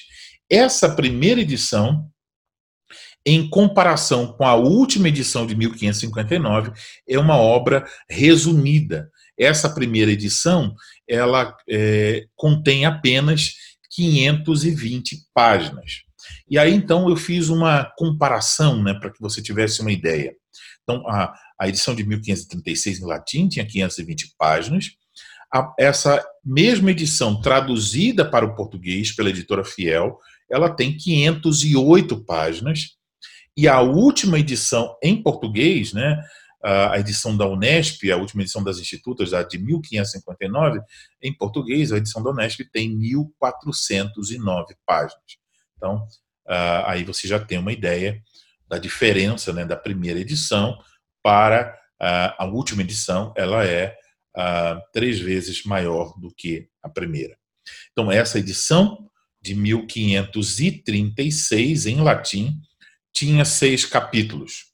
Essa 0.48 0.88
primeira 0.88 1.40
edição, 1.40 2.08
em 3.26 3.50
comparação 3.50 4.32
com 4.32 4.44
a 4.46 4.54
última 4.54 5.08
edição 5.08 5.46
de 5.46 5.54
1559, 5.56 6.72
é 7.08 7.18
uma 7.18 7.36
obra 7.36 7.84
resumida. 8.08 9.10
Essa 9.38 9.68
primeira 9.68 10.12
edição, 10.12 10.74
ela 11.06 11.54
é, 11.68 12.26
contém 12.34 12.86
apenas 12.86 13.54
520 13.90 15.26
páginas. 15.34 16.05
E 16.48 16.58
aí, 16.58 16.72
então, 16.72 17.08
eu 17.08 17.16
fiz 17.16 17.48
uma 17.48 17.84
comparação, 17.96 18.82
né, 18.82 18.94
para 18.94 19.10
que 19.10 19.20
você 19.20 19.42
tivesse 19.42 19.80
uma 19.80 19.92
ideia. 19.92 20.34
Então, 20.82 21.06
a, 21.08 21.34
a 21.60 21.68
edição 21.68 21.94
de 21.94 22.04
1536 22.04 23.00
em 23.00 23.04
latim 23.04 23.48
tinha 23.48 23.66
520 23.66 24.34
páginas. 24.38 24.92
A, 25.52 25.74
essa 25.78 26.24
mesma 26.44 26.90
edição, 26.92 27.40
traduzida 27.40 28.24
para 28.24 28.44
o 28.44 28.54
português 28.54 29.12
pela 29.12 29.30
editora 29.30 29.64
Fiel, 29.64 30.18
ela 30.50 30.70
tem 30.70 30.96
508 30.96 32.24
páginas. 32.24 32.96
E 33.56 33.66
a 33.66 33.80
última 33.80 34.38
edição 34.38 34.96
em 35.02 35.20
português, 35.20 35.92
né, 35.92 36.22
a 36.62 36.98
edição 36.98 37.36
da 37.36 37.46
Unesp, 37.46 38.10
a 38.10 38.16
última 38.16 38.42
edição 38.42 38.62
das 38.62 38.78
Institutas, 38.78 39.32
a 39.32 39.42
de 39.42 39.56
1559, 39.58 40.80
em 41.22 41.32
português, 41.32 41.92
a 41.92 41.98
edição 41.98 42.22
da 42.22 42.30
Unesp 42.30 42.60
tem 42.72 42.94
1409 42.96 44.74
páginas. 44.84 45.38
Então, 45.76 46.06
aí 46.48 47.04
você 47.04 47.28
já 47.28 47.38
tem 47.38 47.58
uma 47.58 47.72
ideia 47.72 48.20
da 48.68 48.78
diferença 48.78 49.52
né, 49.52 49.64
da 49.64 49.76
primeira 49.76 50.18
edição 50.18 50.76
para 51.22 51.78
a 52.00 52.44
última 52.44 52.82
edição, 52.82 53.32
ela 53.36 53.64
é 53.64 53.96
três 54.92 55.18
vezes 55.18 55.64
maior 55.64 56.12
do 56.18 56.30
que 56.34 56.68
a 56.82 56.88
primeira. 56.88 57.36
Então, 57.92 58.12
essa 58.12 58.38
edição 58.38 59.08
de 59.40 59.54
1536, 59.54 61.86
em 61.86 62.00
latim, 62.00 62.60
tinha 63.12 63.44
seis 63.44 63.84
capítulos. 63.84 64.66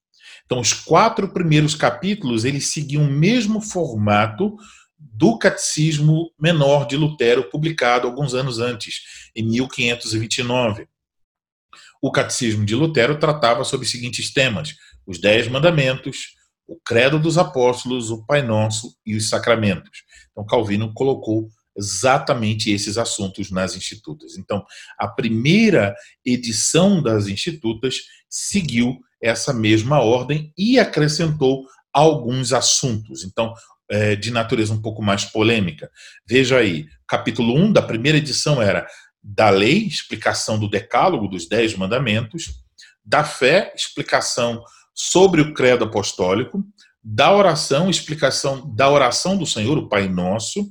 Então, 0.44 0.61
os 0.61 0.72
quatro 0.72 1.32
primeiros 1.32 1.74
capítulos 1.74 2.44
eles 2.44 2.66
seguiam 2.66 3.04
o 3.04 3.11
mesmo 3.11 3.61
formato 3.61 4.56
do 4.98 5.38
Catecismo 5.38 6.32
Menor 6.38 6.87
de 6.87 6.96
Lutero, 6.96 7.50
publicado 7.50 8.06
alguns 8.06 8.35
anos 8.35 8.58
antes, 8.58 9.00
em 9.35 9.42
1529. 9.44 10.87
O 12.02 12.10
Catecismo 12.10 12.66
de 12.66 12.74
Lutero 12.74 13.16
tratava 13.16 13.62
sobre 13.62 13.86
os 13.86 13.92
seguintes 13.92 14.32
temas: 14.32 14.74
os 15.06 15.20
Dez 15.20 15.46
Mandamentos, 15.46 16.34
o 16.66 16.76
Credo 16.84 17.18
dos 17.18 17.38
Apóstolos, 17.38 18.10
o 18.10 18.26
Pai 18.26 18.42
Nosso 18.42 18.96
e 19.06 19.14
os 19.14 19.28
Sacramentos. 19.28 20.02
Então, 20.32 20.44
Calvino 20.44 20.92
colocou 20.92 21.48
exatamente 21.76 22.70
esses 22.70 22.98
assuntos 22.98 23.50
nas 23.50 23.76
institutas. 23.76 24.36
Então, 24.36 24.64
a 24.98 25.06
primeira 25.06 25.94
edição 26.26 27.00
das 27.00 27.28
institutas 27.28 27.96
seguiu 28.28 28.98
essa 29.22 29.54
mesma 29.54 30.00
ordem 30.00 30.52
e 30.58 30.78
acrescentou 30.78 31.64
alguns 31.92 32.52
assuntos. 32.52 33.24
Então, 33.24 33.54
é, 33.90 34.16
de 34.16 34.30
natureza 34.30 34.72
um 34.72 34.80
pouco 34.80 35.02
mais 35.02 35.24
polêmica. 35.24 35.90
Veja 36.26 36.58
aí, 36.58 36.86
capítulo 37.06 37.54
1 37.54 37.72
da 37.72 37.82
primeira 37.82 38.16
edição 38.16 38.60
era 38.60 38.86
da 39.22 39.50
lei, 39.50 39.87
explicação 39.87 40.58
do 40.58 40.68
decálogo 40.68 41.28
dos 41.28 41.48
dez 41.48 41.76
mandamentos, 41.76 42.62
da 43.04 43.22
fé, 43.22 43.72
explicação 43.76 44.64
sobre 44.94 45.40
o 45.40 45.54
credo 45.54 45.85
apostólico, 45.85 46.64
da 47.02 47.35
oração, 47.35 47.88
explicação 47.88 48.74
da 48.74 48.88
oração 48.88 49.37
do 49.37 49.46
Senhor, 49.46 49.76
o 49.78 49.88
Pai 49.88 50.08
Nosso, 50.08 50.70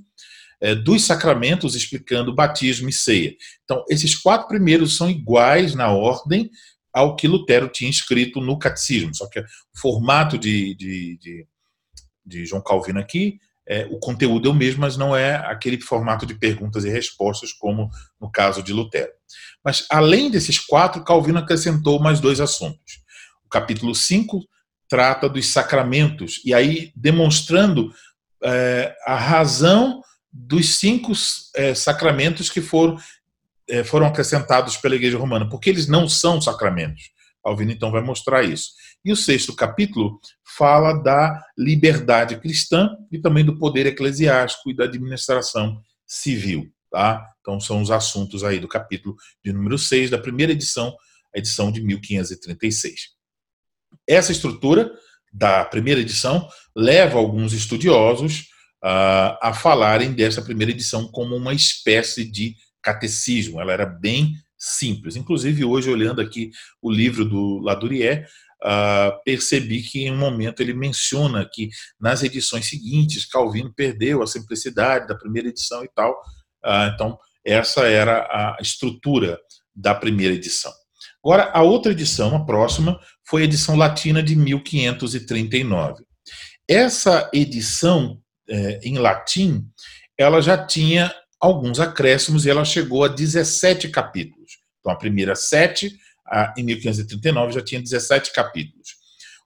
é, 0.61 0.75
dos 0.75 1.05
sacramentos, 1.05 1.75
explicando 1.75 2.33
batismo 2.33 2.87
e 2.87 2.93
ceia. 2.93 3.35
Então, 3.63 3.83
esses 3.89 4.15
quatro 4.15 4.47
primeiros 4.47 4.95
são 4.95 5.09
iguais 5.09 5.73
na 5.73 5.91
ordem 5.91 6.49
ao 6.93 7.15
que 7.15 7.27
Lutero 7.27 7.69
tinha 7.69 7.89
escrito 7.89 8.39
no 8.39 8.59
catecismo, 8.59 9.15
só 9.15 9.27
que 9.27 9.39
o 9.39 9.45
formato 9.75 10.37
de, 10.37 10.75
de, 10.75 11.17
de, 11.17 11.47
de 12.25 12.45
João 12.45 12.61
Calvino 12.61 12.99
aqui, 12.99 13.39
é, 13.71 13.87
o 13.89 13.97
conteúdo 13.97 14.49
é 14.49 14.51
o 14.51 14.53
mesmo, 14.53 14.81
mas 14.81 14.97
não 14.97 15.15
é 15.15 15.35
aquele 15.35 15.79
formato 15.79 16.25
de 16.25 16.35
perguntas 16.35 16.83
e 16.83 16.89
respostas 16.89 17.53
como 17.53 17.89
no 18.19 18.29
caso 18.29 18.61
de 18.61 18.73
Lutero. 18.73 19.13
Mas, 19.63 19.85
além 19.89 20.29
desses 20.29 20.59
quatro, 20.59 21.05
Calvino 21.05 21.39
acrescentou 21.39 21.97
mais 21.97 22.19
dois 22.19 22.41
assuntos. 22.41 23.01
O 23.45 23.47
capítulo 23.47 23.95
5 23.95 24.45
trata 24.89 25.29
dos 25.29 25.47
sacramentos, 25.47 26.41
e 26.43 26.53
aí 26.53 26.91
demonstrando 26.97 27.93
é, 28.43 28.93
a 29.05 29.15
razão 29.15 30.01
dos 30.29 30.75
cinco 30.75 31.13
é, 31.55 31.73
sacramentos 31.73 32.49
que 32.49 32.59
foram, 32.59 32.97
é, 33.69 33.85
foram 33.85 34.05
acrescentados 34.05 34.75
pela 34.75 34.97
Igreja 34.97 35.17
Romana, 35.17 35.47
porque 35.47 35.69
eles 35.69 35.87
não 35.87 36.09
são 36.09 36.41
sacramentos. 36.41 37.11
Calvino 37.41 37.71
então 37.71 37.89
vai 37.89 38.01
mostrar 38.01 38.43
isso. 38.43 38.71
E 39.03 39.11
o 39.11 39.15
sexto 39.15 39.55
capítulo 39.55 40.19
fala 40.45 40.93
da 40.93 41.43
liberdade 41.57 42.39
cristã 42.39 42.95
e 43.11 43.17
também 43.17 43.43
do 43.43 43.57
poder 43.57 43.87
eclesiástico 43.87 44.69
e 44.69 44.75
da 44.75 44.83
administração 44.83 45.81
civil. 46.05 46.71
Tá? 46.91 47.25
Então 47.39 47.59
são 47.59 47.81
os 47.81 47.89
assuntos 47.89 48.43
aí 48.43 48.59
do 48.59 48.67
capítulo 48.67 49.15
de 49.43 49.51
número 49.51 49.77
6 49.77 50.09
da 50.09 50.17
primeira 50.17 50.51
edição, 50.51 50.95
a 51.33 51.39
edição 51.39 51.71
de 51.71 51.81
1536. 51.81 53.09
Essa 54.07 54.31
estrutura 54.31 54.91
da 55.33 55.65
primeira 55.65 56.01
edição 56.01 56.47
leva 56.75 57.17
alguns 57.17 57.53
estudiosos 57.53 58.41
uh, 58.83 59.37
a 59.41 59.53
falarem 59.53 60.13
dessa 60.13 60.41
primeira 60.41 60.71
edição 60.71 61.07
como 61.07 61.35
uma 61.35 61.53
espécie 61.53 62.29
de 62.29 62.55
catecismo. 62.81 63.61
Ela 63.61 63.73
era 63.73 63.85
bem 63.85 64.35
simples. 64.57 65.15
Inclusive, 65.15 65.63
hoje, 65.65 65.89
olhando 65.89 66.21
aqui 66.21 66.51
o 66.81 66.91
livro 66.91 67.25
do 67.25 67.59
Ladurier, 67.59 68.27
uh, 68.63 69.21
percebi 69.23 69.81
que 69.81 70.03
em 70.03 70.11
um 70.11 70.17
momento 70.17 70.61
ele 70.61 70.73
menciona 70.73 71.47
que 71.51 71.69
nas 71.99 72.23
edições 72.23 72.67
seguintes 72.67 73.25
Calvino 73.25 73.73
perdeu 73.73 74.21
a 74.21 74.27
simplicidade 74.27 75.07
da 75.07 75.15
primeira 75.15 75.49
edição 75.49 75.83
e 75.83 75.89
tal. 75.93 76.11
Uh, 76.63 76.91
então, 76.93 77.17
essa 77.45 77.87
era 77.87 78.21
a 78.21 78.57
estrutura 78.61 79.39
da 79.75 79.95
primeira 79.95 80.33
edição. 80.33 80.71
Agora, 81.23 81.51
a 81.53 81.61
outra 81.61 81.91
edição, 81.91 82.35
a 82.35 82.45
próxima, 82.45 82.99
foi 83.27 83.43
a 83.43 83.45
edição 83.45 83.75
latina 83.75 84.23
de 84.23 84.35
1539. 84.35 86.03
Essa 86.67 87.29
edição 87.33 88.19
é, 88.49 88.79
em 88.83 88.97
latim, 88.97 89.65
ela 90.17 90.41
já 90.41 90.57
tinha 90.65 91.13
alguns 91.39 91.79
acréscimos 91.79 92.45
e 92.45 92.49
ela 92.49 92.65
chegou 92.65 93.03
a 93.03 93.07
17 93.07 93.89
capítulos. 93.89 94.59
Então, 94.79 94.91
a 94.91 94.97
primeira 94.97 95.35
sete, 95.35 95.95
em 96.57 96.63
1539, 96.63 97.53
já 97.53 97.61
tinha 97.61 97.81
17 97.81 98.31
capítulos. 98.33 98.89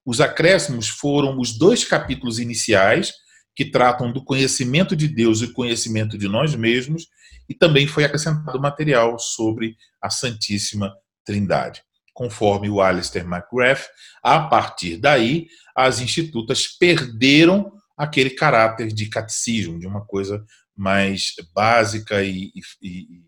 Os 0.06 0.22
acréscimos 0.22 0.88
foram 0.88 1.40
os 1.40 1.58
dois 1.58 1.84
capítulos 1.84 2.38
iniciais, 2.40 3.14
que 3.56 3.66
tratam 3.66 4.12
do 4.12 4.24
conhecimento 4.24 4.96
de 4.96 5.08
Deus 5.08 5.42
e 5.42 5.52
conhecimento 5.52 6.18
de 6.18 6.28
nós 6.28 6.54
mesmos, 6.56 7.08
e 7.48 7.54
também 7.54 7.88
foi 7.88 8.04
acrescentado 8.04 8.60
material 8.60 9.18
sobre 9.18 9.76
a 10.02 10.10
Santíssima 10.10 10.94
Trindade. 11.24 11.82
Conforme 12.14 12.70
o 12.70 12.82
Alistair 12.82 13.26
McGrath, 13.26 13.86
a 14.22 14.42
partir 14.42 14.98
daí, 14.98 15.48
as 15.76 16.00
institutas 16.00 16.68
perderam 16.68 17.72
aquele 17.98 18.30
caráter 18.30 18.88
de 18.88 19.08
catecismo, 19.08 19.80
de 19.80 19.88
uma 19.88 20.06
coisa 20.06 20.44
mais 20.76 21.34
básica 21.54 22.22
e, 22.24 22.52
e, 22.54 22.62
e 22.82 23.22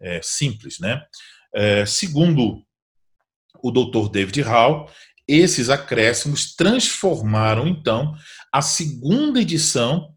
é, 0.00 0.20
simples. 0.22 0.78
Né? 0.78 1.02
É, 1.54 1.86
segundo 1.86 2.62
o 3.62 3.70
doutor 3.70 4.08
David 4.08 4.40
Hall, 4.42 4.90
esses 5.26 5.70
acréscimos 5.70 6.54
transformaram, 6.54 7.66
então, 7.66 8.14
a 8.52 8.60
segunda 8.60 9.40
edição, 9.40 10.12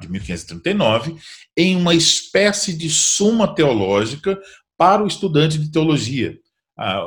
de 0.00 0.10
1539, 0.10 1.16
em 1.56 1.76
uma 1.76 1.94
espécie 1.94 2.76
de 2.76 2.90
suma 2.90 3.54
teológica 3.54 4.36
para 4.76 5.02
o 5.02 5.06
estudante 5.06 5.56
de 5.58 5.70
teologia 5.70 6.36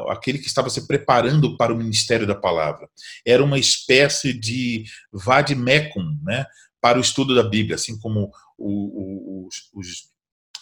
aquele 0.10 0.38
que 0.38 0.48
estava 0.48 0.69
se 0.69 0.86
preparando 0.88 1.58
para 1.58 1.74
o 1.74 1.78
ministério 1.78 2.28
da 2.28 2.36
palavra. 2.36 2.88
Era 3.26 3.43
uma 3.43 3.58
espécie 3.58 4.34
de 4.34 4.86
vademecum, 5.12 6.17
né, 6.22 6.46
para 6.80 6.98
o 6.98 7.02
estudo 7.02 7.34
da 7.34 7.43
Bíblia, 7.43 7.76
assim 7.76 7.98
como 8.00 8.32
os, 8.58 9.69
os 9.74 9.88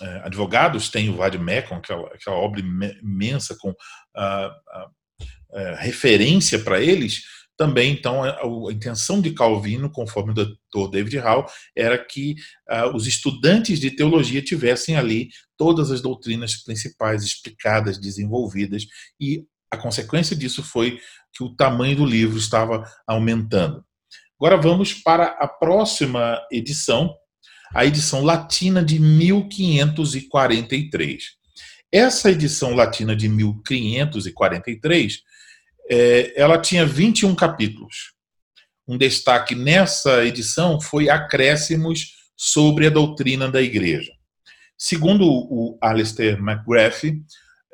é, 0.01 0.21
advogados 0.23 0.89
têm 0.89 1.09
o 1.09 1.17
vademecum, 1.17 1.75
aquela, 1.75 2.07
aquela 2.07 2.37
obra 2.37 2.61
imensa 2.61 3.55
com 3.59 3.73
a, 4.15 4.55
a 5.69 5.75
referência 5.75 6.59
para 6.59 6.81
eles, 6.81 7.21
também, 7.61 7.93
então, 7.93 8.23
a, 8.23 8.41
intenção 8.71 9.21
de 9.21 9.33
Calvino, 9.33 9.91
conforme 9.91 10.31
o 10.31 10.33
doutor 10.33 10.89
David 10.89 11.19
Hall, 11.19 11.45
era 11.75 11.95
que 11.95 12.33
uh, 12.67 12.87
os 12.95 13.05
estudantes 13.05 13.79
de 13.79 13.91
teologia 13.91 14.41
tivessem 14.41 14.97
ali 14.97 15.29
todas 15.55 15.91
as 15.91 16.01
doutrinas 16.01 16.55
principais 16.63 17.23
explicadas, 17.23 17.99
desenvolvidas, 17.99 18.87
e 19.19 19.45
a 19.69 19.77
consequência 19.77 20.35
disso 20.35 20.63
foi 20.63 20.99
que 21.31 21.43
o 21.43 21.55
tamanho 21.55 21.97
do 21.97 22.05
livro 22.05 22.35
estava 22.35 22.83
aumentando. 23.07 23.85
Agora 24.39 24.57
vamos 24.57 24.95
para 24.95 25.27
a 25.27 25.47
próxima 25.47 26.41
edição, 26.51 27.13
a 27.75 27.85
edição 27.85 28.23
latina 28.23 28.83
de 28.83 28.97
1543. 28.97 31.25
Essa 31.91 32.31
edição 32.31 32.73
latina 32.73 33.15
de 33.15 33.29
1543 33.29 35.29
é, 35.91 36.31
ela 36.39 36.57
tinha 36.57 36.85
21 36.85 37.35
capítulos. 37.35 38.13
Um 38.87 38.97
destaque 38.97 39.53
nessa 39.53 40.23
edição 40.25 40.79
foi 40.79 41.09
acréscimos 41.09 42.13
sobre 42.37 42.87
a 42.87 42.89
doutrina 42.89 43.51
da 43.51 43.61
igreja. 43.61 44.11
Segundo 44.77 45.27
o 45.27 45.77
Alistair 45.81 46.39
McGrath, 46.39 47.03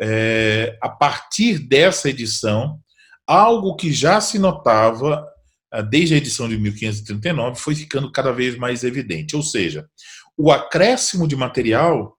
é, 0.01 0.75
a 0.81 0.89
partir 0.89 1.59
dessa 1.59 2.09
edição, 2.09 2.79
algo 3.25 3.75
que 3.75 3.93
já 3.93 4.19
se 4.19 4.39
notava 4.39 5.23
ah, 5.71 5.81
desde 5.81 6.15
a 6.15 6.17
edição 6.17 6.49
de 6.49 6.57
1539 6.57 7.59
foi 7.59 7.75
ficando 7.75 8.11
cada 8.11 8.31
vez 8.31 8.57
mais 8.57 8.83
evidente. 8.83 9.35
Ou 9.35 9.43
seja, 9.43 9.87
o 10.35 10.51
acréscimo 10.51 11.27
de 11.27 11.35
material 11.35 12.17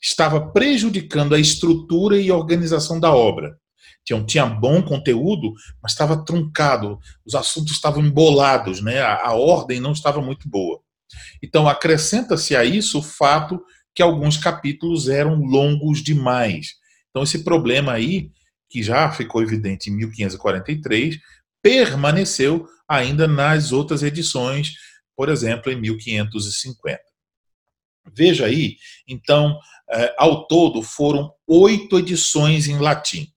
estava 0.00 0.52
prejudicando 0.52 1.34
a 1.34 1.40
estrutura 1.40 2.18
e 2.18 2.30
organização 2.30 3.00
da 3.00 3.12
obra. 3.12 3.59
Tinha, 4.04 4.24
tinha 4.24 4.46
bom 4.46 4.82
conteúdo, 4.82 5.52
mas 5.82 5.92
estava 5.92 6.24
truncado, 6.24 6.98
os 7.24 7.34
assuntos 7.34 7.72
estavam 7.72 8.04
embolados, 8.04 8.80
né? 8.80 9.00
a, 9.00 9.28
a 9.28 9.34
ordem 9.34 9.80
não 9.80 9.92
estava 9.92 10.20
muito 10.20 10.48
boa. 10.48 10.80
Então, 11.42 11.68
acrescenta-se 11.68 12.54
a 12.54 12.64
isso 12.64 12.98
o 12.98 13.02
fato 13.02 13.60
que 13.94 14.02
alguns 14.02 14.36
capítulos 14.36 15.08
eram 15.08 15.40
longos 15.42 16.02
demais. 16.02 16.74
Então, 17.10 17.22
esse 17.22 17.42
problema 17.42 17.92
aí, 17.92 18.30
que 18.68 18.82
já 18.82 19.10
ficou 19.10 19.42
evidente 19.42 19.90
em 19.90 19.96
1543, 19.96 21.18
permaneceu 21.62 22.66
ainda 22.88 23.26
nas 23.26 23.72
outras 23.72 24.02
edições, 24.02 24.74
por 25.16 25.28
exemplo, 25.28 25.70
em 25.70 25.80
1550. 25.80 27.00
Veja 28.14 28.46
aí, 28.46 28.76
então, 29.06 29.58
eh, 29.90 30.14
ao 30.16 30.46
todo 30.46 30.82
foram 30.82 31.32
oito 31.46 31.98
edições 31.98 32.66
em 32.66 32.78
latim: 32.78 33.28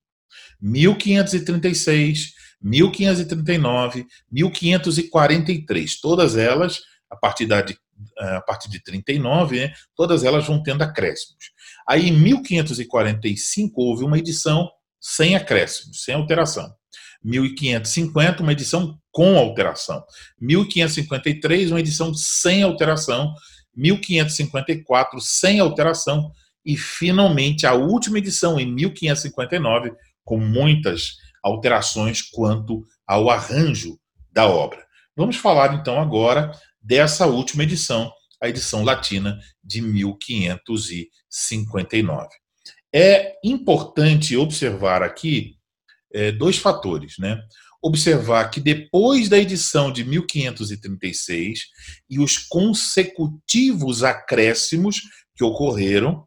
1536, 0.63 2.33
1539, 2.61 4.07
1543. 4.31 5.99
Todas 5.99 6.37
elas, 6.37 6.81
a 7.09 7.17
partir, 7.17 7.45
da, 7.45 7.63
a 8.17 8.41
partir 8.41 8.69
de 8.69 8.81
39, 8.81 9.59
né, 9.59 9.73
todas 9.95 10.23
elas 10.23 10.47
vão 10.47 10.63
tendo 10.63 10.81
acréscimos. 10.81 11.51
Aí, 11.87 12.07
em 12.07 12.13
1545, 12.13 13.81
houve 13.81 14.05
uma 14.05 14.17
edição 14.17 14.71
sem 15.01 15.35
acréscimos, 15.35 16.03
sem 16.03 16.15
alteração. 16.15 16.73
1550, 17.21 18.41
uma 18.41 18.53
edição 18.53 18.97
com 19.11 19.37
alteração. 19.37 20.03
1553, 20.39 21.71
uma 21.71 21.79
edição 21.81 22.13
sem 22.13 22.63
alteração. 22.63 23.33
1554, 23.75 25.19
sem 25.19 25.59
alteração, 25.59 26.31
e 26.65 26.77
finalmente 26.77 27.65
a 27.65 27.73
última 27.73 28.19
edição, 28.19 28.59
em 28.59 28.71
1559, 28.71 29.91
com 30.23 30.37
muitas 30.37 31.17
alterações 31.41 32.21
quanto 32.21 32.85
ao 33.05 33.29
arranjo 33.29 33.99
da 34.31 34.47
obra. 34.47 34.81
Vamos 35.15 35.35
falar 35.35 35.75
então 35.75 35.99
agora 35.99 36.51
dessa 36.81 37.27
última 37.27 37.61
edição, 37.63 38.11
a 38.41 38.49
edição 38.49 38.83
latina 38.83 39.39
de 39.63 39.79
1559. 39.81 42.29
É 42.95 43.33
importante 43.43 44.37
observar 44.37 45.01
aqui 45.01 45.55
é, 46.13 46.31
dois 46.31 46.57
fatores, 46.57 47.15
né? 47.17 47.41
observar 47.83 48.49
que 48.49 48.61
depois 48.61 49.27
da 49.27 49.37
edição 49.37 49.91
de 49.91 50.05
1536 50.05 51.65
e 52.09 52.17
os 52.17 52.37
consecutivos 52.37 54.03
acréscimos 54.03 55.01
que 55.35 55.43
ocorreram, 55.43 56.25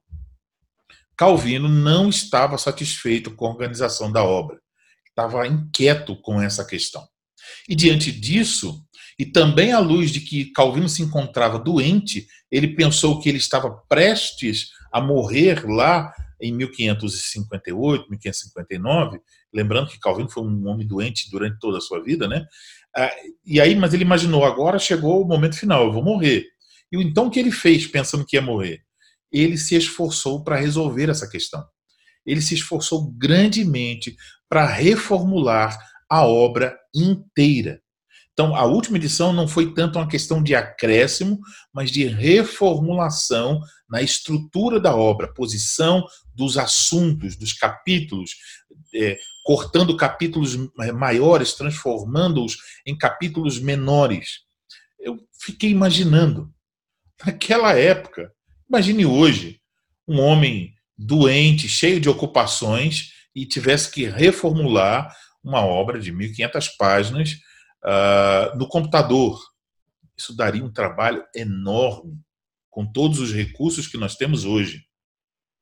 Calvino 1.17 1.69
não 1.69 2.09
estava 2.09 2.59
satisfeito 2.59 3.31
com 3.35 3.47
a 3.47 3.51
organização 3.51 4.13
da 4.13 4.23
obra. 4.23 4.61
Estava 5.09 5.47
inquieto 5.47 6.15
com 6.17 6.41
essa 6.41 6.65
questão. 6.65 7.07
E 7.69 7.75
diante 7.75 8.13
disso, 8.13 8.85
e 9.19 9.25
também 9.25 9.73
à 9.73 9.79
luz 9.79 10.11
de 10.11 10.21
que 10.21 10.53
Calvino 10.53 10.89
se 10.89 11.03
encontrava 11.03 11.59
doente, 11.59 12.27
ele 12.51 12.69
pensou 12.69 13.19
que 13.21 13.29
ele 13.29 13.39
estava 13.39 13.71
prestes 13.89 14.69
a 14.93 15.01
morrer 15.01 15.65
lá 15.67 16.13
em 16.41 16.53
1558, 16.53 18.11
1559, 18.11 19.19
lembrando 19.53 19.89
que 19.89 19.99
Calvino 19.99 20.29
foi 20.29 20.43
um 20.43 20.69
homem 20.69 20.87
doente 20.87 21.31
durante 21.31 21.59
toda 21.59 21.79
a 21.79 21.81
sua 21.81 22.03
vida, 22.03 22.29
né? 22.29 22.45
Ah, 22.95 23.11
e 23.45 23.59
aí, 23.59 23.75
mas 23.75 23.95
ele 23.95 24.05
imaginou, 24.05 24.45
agora 24.45 24.79
chegou 24.79 25.23
o 25.23 25.27
momento 25.27 25.59
final, 25.59 25.85
eu 25.85 25.93
vou 25.93 26.03
morrer. 26.03 26.45
E 26.93 26.97
então 27.03 27.27
o 27.27 27.31
que 27.31 27.41
ele 27.41 27.51
fez 27.51 27.87
pensando 27.87 28.25
que 28.25 28.37
ia 28.37 28.43
morrer? 28.43 28.86
Ele 29.31 29.57
se 29.57 29.75
esforçou 29.75 30.43
para 30.43 30.57
resolver 30.57 31.09
essa 31.09 31.29
questão. 31.29 31.65
Ele 32.25 32.41
se 32.41 32.55
esforçou 32.55 33.11
grandemente 33.12 34.17
para 34.49 34.67
reformular 34.67 35.79
a 36.09 36.27
obra 36.27 36.77
inteira. 36.95 37.81
Então, 38.33 38.55
a 38.55 38.67
última 38.67 38.99
edição 38.99 39.33
não 39.33 39.49
foi 39.49 39.73
tanto 39.73 39.99
uma 39.99 40.07
questão 40.07 40.43
de 40.43 40.55
acréscimo, 40.55 41.41
mas 41.73 41.91
de 41.91 42.05
reformulação 42.05 43.62
na 43.89 44.03
estrutura 44.03 44.79
da 44.79 44.95
obra, 44.95 45.33
posição 45.33 46.05
dos 46.35 46.59
assuntos, 46.59 47.35
dos 47.35 47.55
capítulos, 47.55 48.33
é, 48.95 49.17
cortando 49.43 49.97
capítulos 49.97 50.55
maiores, 50.95 51.55
transformando-os 51.55 52.59
em 52.87 52.97
capítulos 52.97 53.59
menores. 53.59 54.41
Eu 55.01 55.19
fiquei 55.41 55.71
imaginando, 55.71 56.53
naquela 57.25 57.73
época, 57.73 58.31
imagine 58.69 59.07
hoje, 59.07 59.61
um 60.07 60.21
homem 60.21 60.75
doente, 60.97 61.69
cheio 61.69 62.01
de 62.01 62.09
ocupações, 62.09 63.13
e 63.35 63.45
tivesse 63.45 63.91
que 63.91 64.07
reformular 64.07 65.15
uma 65.45 65.61
obra 65.61 66.01
de 66.01 66.13
1.500 66.13 66.71
páginas 66.79 67.33
uh, 67.85 68.57
no 68.57 68.67
computador. 68.67 69.39
Isso 70.17 70.35
daria 70.35 70.65
um 70.65 70.73
trabalho 70.73 71.23
enorme 71.35 72.19
com 72.71 72.85
todos 72.85 73.21
os 73.21 73.33
recursos 73.33 73.87
que 73.87 73.99
nós 73.99 74.17
temos 74.17 74.45
hoje. 74.45 74.85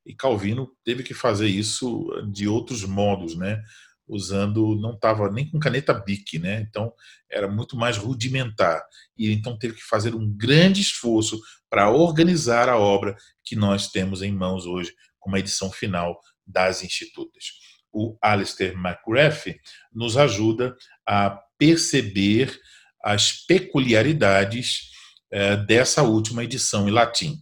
E 0.05 0.13
Calvino 0.13 0.71
teve 0.83 1.03
que 1.03 1.13
fazer 1.13 1.47
isso 1.47 2.07
de 2.31 2.47
outros 2.47 2.83
modos, 2.83 3.35
né? 3.35 3.61
Usando, 4.07 4.75
não 4.79 4.93
estava 4.93 5.31
nem 5.31 5.49
com 5.49 5.59
caneta 5.59 5.93
Bic, 5.93 6.37
né? 6.37 6.65
Então 6.69 6.93
era 7.29 7.47
muito 7.47 7.75
mais 7.75 7.97
rudimentar. 7.97 8.83
E 9.17 9.31
então 9.31 9.57
teve 9.57 9.75
que 9.75 9.83
fazer 9.83 10.13
um 10.13 10.31
grande 10.31 10.81
esforço 10.81 11.39
para 11.69 11.89
organizar 11.89 12.69
a 12.69 12.77
obra 12.77 13.15
que 13.43 13.55
nós 13.55 13.89
temos 13.89 14.21
em 14.21 14.31
mãos 14.31 14.65
hoje, 14.65 14.93
com 15.19 15.29
uma 15.29 15.39
edição 15.39 15.71
final 15.71 16.19
das 16.45 16.83
Institutas. 16.83 17.45
O 17.91 18.17
Alistair 18.21 18.73
McGrath 18.73 19.57
nos 19.91 20.17
ajuda 20.17 20.75
a 21.07 21.31
perceber 21.57 22.59
as 23.03 23.31
peculiaridades 23.45 24.91
é, 25.31 25.57
dessa 25.57 26.03
última 26.03 26.43
edição 26.43 26.87
em 26.87 26.91
latim. 26.91 27.37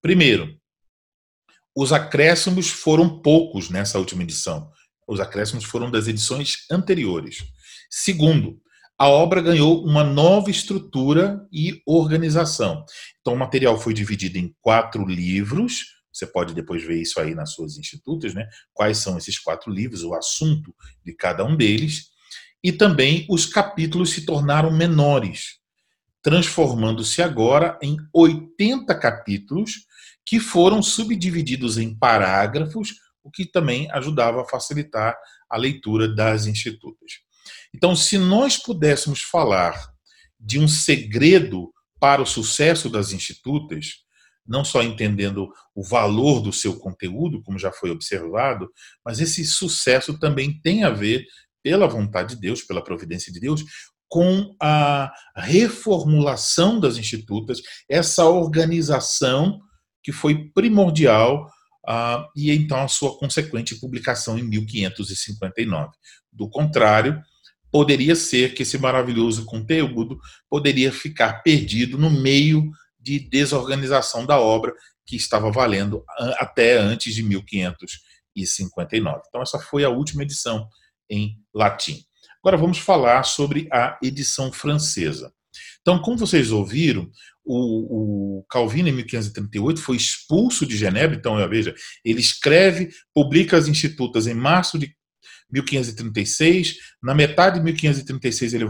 Primeiro, 0.00 0.58
os 1.76 1.92
acréscimos 1.92 2.70
foram 2.70 3.20
poucos 3.20 3.68
nessa 3.68 3.98
última 3.98 4.22
edição. 4.22 4.70
Os 5.06 5.20
acréscimos 5.20 5.64
foram 5.64 5.90
das 5.90 6.08
edições 6.08 6.66
anteriores. 6.70 7.44
Segundo, 7.90 8.60
a 8.98 9.08
obra 9.08 9.42
ganhou 9.42 9.84
uma 9.84 10.04
nova 10.04 10.50
estrutura 10.50 11.44
e 11.52 11.82
organização. 11.84 12.84
Então, 13.20 13.34
o 13.34 13.38
material 13.38 13.78
foi 13.78 13.92
dividido 13.92 14.38
em 14.38 14.54
quatro 14.60 15.04
livros. 15.04 15.94
Você 16.12 16.26
pode 16.26 16.54
depois 16.54 16.82
ver 16.84 17.02
isso 17.02 17.18
aí 17.18 17.34
nas 17.34 17.52
suas 17.52 17.76
institutas, 17.76 18.34
né? 18.34 18.46
Quais 18.72 18.98
são 18.98 19.18
esses 19.18 19.38
quatro 19.38 19.70
livros, 19.70 20.04
o 20.04 20.14
assunto 20.14 20.74
de 21.04 21.12
cada 21.12 21.44
um 21.44 21.56
deles. 21.56 22.10
E 22.62 22.70
também 22.70 23.26
os 23.28 23.46
capítulos 23.46 24.10
se 24.10 24.24
tornaram 24.24 24.70
menores, 24.70 25.58
transformando-se 26.22 27.20
agora 27.20 27.78
em 27.82 27.96
80 28.14 28.94
capítulos 28.94 29.86
que 30.24 30.40
foram 30.40 30.82
subdivididos 30.82 31.76
em 31.76 31.94
parágrafos, 31.94 32.94
o 33.24 33.30
que 33.30 33.46
também 33.46 33.90
ajudava 33.90 34.42
a 34.42 34.48
facilitar 34.48 35.16
a 35.48 35.56
leitura 35.56 36.06
das 36.14 36.46
institutas. 36.46 37.24
Então, 37.74 37.96
se 37.96 38.18
nós 38.18 38.56
pudéssemos 38.56 39.22
falar 39.22 39.74
de 40.38 40.60
um 40.60 40.68
segredo 40.68 41.72
para 41.98 42.22
o 42.22 42.26
sucesso 42.26 42.90
das 42.90 43.12
institutas, 43.12 44.04
não 44.46 44.64
só 44.64 44.82
entendendo 44.82 45.50
o 45.74 45.82
valor 45.82 46.40
do 46.40 46.52
seu 46.52 46.78
conteúdo, 46.78 47.42
como 47.42 47.58
já 47.58 47.72
foi 47.72 47.90
observado, 47.90 48.70
mas 49.04 49.20
esse 49.20 49.44
sucesso 49.44 50.18
também 50.18 50.60
tem 50.60 50.84
a 50.84 50.90
ver, 50.90 51.24
pela 51.62 51.86
vontade 51.86 52.34
de 52.34 52.40
Deus, 52.42 52.62
pela 52.62 52.84
providência 52.84 53.32
de 53.32 53.40
Deus, 53.40 53.64
com 54.06 54.54
a 54.60 55.10
reformulação 55.34 56.78
das 56.78 56.98
institutas, 56.98 57.60
essa 57.88 58.26
organização 58.26 59.60
que 60.02 60.12
foi 60.12 60.50
primordial 60.50 61.50
uh, 61.88 62.28
e 62.36 62.50
então 62.50 62.82
a 62.82 62.88
sua 62.88 63.16
consequente 63.18 63.74
publicação 63.76 64.38
em 64.38 64.42
1559. 64.42 65.92
Do 66.32 66.48
contrário, 66.48 67.22
poderia 67.70 68.14
ser 68.14 68.54
que 68.54 68.62
esse 68.62 68.78
maravilhoso 68.78 69.44
conteúdo 69.44 70.18
poderia 70.48 70.92
ficar 70.92 71.42
perdido 71.42 71.98
no 71.98 72.10
meio 72.10 72.70
de 72.98 73.18
desorganização 73.18 74.24
da 74.24 74.38
obra 74.38 74.72
que 75.06 75.16
estava 75.16 75.50
valendo 75.50 76.02
até 76.38 76.78
antes 76.78 77.14
de 77.14 77.22
1559. 77.22 79.22
Então 79.28 79.42
essa 79.42 79.58
foi 79.58 79.84
a 79.84 79.90
última 79.90 80.22
edição 80.22 80.66
em 81.10 81.38
latim. 81.52 82.02
Agora 82.42 82.56
vamos 82.56 82.78
falar 82.78 83.24
sobre 83.24 83.68
a 83.72 83.98
edição 84.02 84.52
francesa. 84.52 85.32
Então, 85.84 86.00
como 86.00 86.16
vocês 86.16 86.50
ouviram, 86.50 87.10
o, 87.44 88.38
o, 88.38 88.44
Calvino, 88.48 88.88
em 88.88 88.92
1538, 88.92 89.82
foi 89.82 89.96
expulso 89.96 90.64
de 90.64 90.78
Genebra. 90.78 91.14
Então, 91.14 91.36
veja, 91.46 91.74
ele 92.02 92.20
escreve, 92.20 92.88
publica 93.12 93.58
as 93.58 93.68
Institutas 93.68 94.26
em 94.26 94.32
março 94.32 94.78
de 94.78 94.96
1536. 95.52 96.76
Na 97.02 97.14
metade 97.14 97.58
de 97.58 97.64
1536, 97.64 98.54
ele 98.54 98.64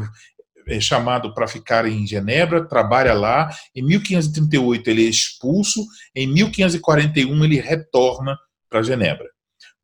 é 0.66 0.80
chamado 0.80 1.32
para 1.32 1.46
ficar 1.46 1.86
em 1.86 2.04
Genebra, 2.04 2.66
trabalha 2.66 3.14
lá. 3.14 3.48
Em 3.76 3.82
1538, 3.82 4.90
ele 4.90 5.06
é 5.06 5.08
expulso. 5.08 5.86
Em 6.16 6.26
1541, 6.26 7.44
ele 7.44 7.60
retorna 7.60 8.36
para 8.68 8.82
Genebra. 8.82 9.28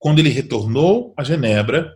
Quando 0.01 0.19
ele 0.19 0.31
retornou 0.31 1.15
a 1.17 1.23
Genebra, 1.23 1.95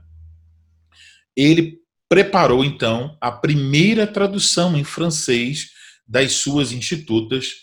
ele 1.36 1.83
preparou 2.14 2.64
então 2.64 3.18
a 3.20 3.32
primeira 3.32 4.06
tradução 4.06 4.76
em 4.76 4.84
francês 4.84 5.70
das 6.06 6.34
suas 6.34 6.70
institutas. 6.70 7.54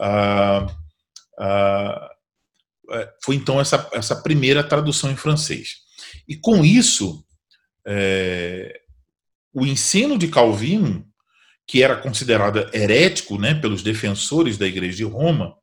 Ah, 0.00 0.66
ah, 1.38 2.10
é, 2.90 3.08
foi 3.22 3.36
então 3.36 3.60
essa, 3.60 3.88
essa 3.92 4.16
primeira 4.16 4.64
tradução 4.64 5.12
em 5.12 5.16
francês. 5.16 5.76
E 6.26 6.34
com 6.34 6.64
isso, 6.64 7.24
é, 7.86 8.80
o 9.54 9.64
ensino 9.64 10.18
de 10.18 10.26
Calvino, 10.26 11.06
que 11.64 11.80
era 11.80 11.94
considerado 11.94 12.68
herético 12.74 13.38
né, 13.38 13.54
pelos 13.54 13.80
defensores 13.80 14.58
da 14.58 14.66
Igreja 14.66 14.96
de 14.96 15.04
Roma, 15.04 15.54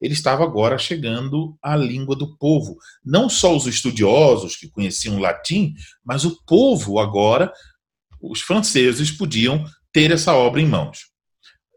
ele 0.00 0.14
estava 0.14 0.42
agora 0.42 0.76
chegando 0.76 1.56
à 1.62 1.76
língua 1.76 2.16
do 2.16 2.36
povo. 2.36 2.76
Não 3.04 3.28
só 3.28 3.56
os 3.56 3.68
estudiosos 3.68 4.56
que 4.56 4.68
conheciam 4.68 5.20
latim, 5.20 5.74
mas 6.04 6.24
o 6.24 6.44
povo 6.44 6.98
agora, 6.98 7.52
os 8.22 8.40
franceses, 8.40 9.10
podiam 9.10 9.64
ter 9.92 10.10
essa 10.10 10.34
obra 10.34 10.60
em 10.60 10.66
mãos. 10.66 11.10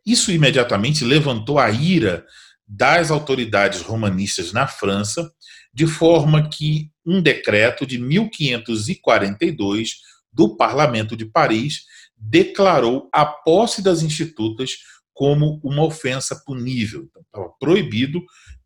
Isso 0.05 0.31
imediatamente 0.31 1.03
levantou 1.03 1.57
a 1.57 1.71
ira 1.71 2.25
das 2.67 3.11
autoridades 3.11 3.81
romanistas 3.81 4.51
na 4.53 4.67
França, 4.67 5.31
de 5.73 5.87
forma 5.87 6.47
que 6.49 6.89
um 7.05 7.21
decreto 7.21 7.85
de 7.85 7.97
1542 7.97 9.95
do 10.31 10.55
Parlamento 10.55 11.17
de 11.17 11.25
Paris 11.25 11.83
declarou 12.17 13.09
a 13.13 13.25
posse 13.25 13.81
das 13.81 14.01
institutas 14.01 14.71
como 15.13 15.59
uma 15.63 15.83
ofensa 15.83 16.41
punível. 16.45 17.07
Então, 17.09 17.21
estava 17.21 17.49
proibido 17.59 18.23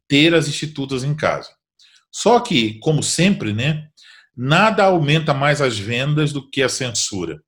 ter 0.08 0.34
as 0.34 0.48
institutas 0.48 1.04
em 1.04 1.16
casa. 1.16 1.50
Só 2.12 2.40
que, 2.40 2.80
como 2.80 3.04
sempre, 3.04 3.54
né, 3.54 3.88
nada 4.36 4.86
aumenta 4.86 5.34
mais 5.34 5.62
as 5.62 5.78
vendas 5.78 6.34
do 6.34 6.50
que 6.50 6.64
a 6.64 6.70
censura. 6.70 7.40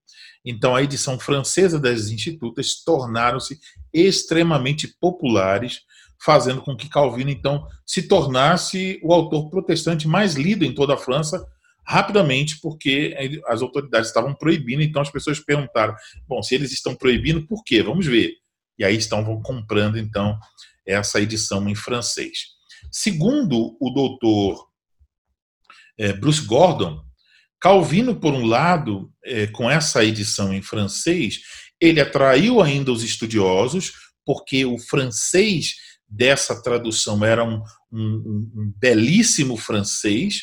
Então, 0.43 0.75
a 0.75 0.81
edição 0.81 1.19
francesa 1.19 1.79
das 1.79 2.09
institutas 2.09 2.83
tornaram-se 2.83 3.59
extremamente 3.93 4.87
populares, 4.99 5.81
fazendo 6.23 6.61
com 6.61 6.75
que 6.75 6.89
Calvino, 6.89 7.29
então, 7.29 7.67
se 7.85 8.03
tornasse 8.07 8.99
o 9.03 9.13
autor 9.13 9.49
protestante 9.49 10.07
mais 10.07 10.35
lido 10.35 10.65
em 10.65 10.73
toda 10.73 10.93
a 10.95 10.97
França, 10.97 11.45
rapidamente, 11.85 12.59
porque 12.61 13.15
as 13.47 13.61
autoridades 13.61 14.07
estavam 14.07 14.33
proibindo, 14.33 14.81
então 14.81 15.01
as 15.01 15.11
pessoas 15.11 15.39
perguntaram: 15.39 15.95
bom, 16.27 16.41
se 16.41 16.55
eles 16.55 16.71
estão 16.71 16.95
proibindo, 16.95 17.45
por 17.47 17.63
quê? 17.63 17.83
Vamos 17.83 18.05
ver. 18.05 18.35
E 18.77 18.83
aí 18.85 18.95
estão 18.95 19.41
comprando, 19.41 19.97
então, 19.97 20.39
essa 20.85 21.21
edição 21.21 21.67
em 21.69 21.75
francês. 21.75 22.47
Segundo 22.91 23.77
o 23.79 23.89
doutor 23.91 24.67
é, 25.97 26.13
Bruce 26.13 26.43
Gordon, 26.45 27.03
Calvino, 27.61 28.15
por 28.15 28.33
um 28.33 28.45
lado, 28.45 29.13
é, 29.23 29.45
com 29.47 29.69
essa 29.69 30.03
edição 30.03 30.51
em 30.51 30.63
francês, 30.63 31.41
ele 31.79 32.01
atraiu 32.01 32.59
ainda 32.59 32.91
os 32.91 33.03
estudiosos, 33.03 33.93
porque 34.25 34.65
o 34.65 34.79
francês 34.79 35.75
dessa 36.07 36.61
tradução 36.61 37.23
era 37.23 37.43
um, 37.43 37.61
um, 37.91 38.51
um 38.55 38.73
belíssimo 38.77 39.55
francês, 39.55 40.41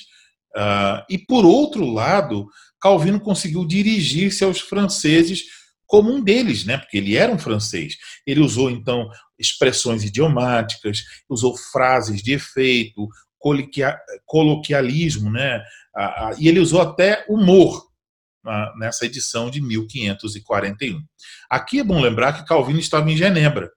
uh, 0.56 1.04
e 1.10 1.18
por 1.18 1.44
outro 1.44 1.84
lado, 1.92 2.46
Calvino 2.80 3.20
conseguiu 3.20 3.66
dirigir-se 3.66 4.44
aos 4.44 4.60
franceses 4.60 5.42
como 5.86 6.12
um 6.12 6.22
deles, 6.22 6.64
né? 6.64 6.76
Porque 6.78 6.98
ele 6.98 7.16
era 7.16 7.32
um 7.32 7.38
francês. 7.38 7.96
Ele 8.26 8.40
usou 8.40 8.70
então 8.70 9.08
expressões 9.38 10.04
idiomáticas, 10.04 11.02
usou 11.28 11.56
frases 11.56 12.22
de 12.22 12.32
efeito, 12.32 13.08
coloquialismo, 14.26 15.30
né? 15.30 15.62
E 16.38 16.48
ele 16.48 16.60
usou 16.60 16.80
até 16.80 17.24
humor 17.28 17.86
nessa 18.78 19.04
edição 19.04 19.50
de 19.50 19.60
1541. 19.60 21.00
Aqui 21.50 21.80
é 21.80 21.84
bom 21.84 22.00
lembrar 22.00 22.32
que 22.32 22.46
Calvino 22.46 22.78
estava 22.78 23.10
em 23.10 23.16
Genebra 23.16 23.70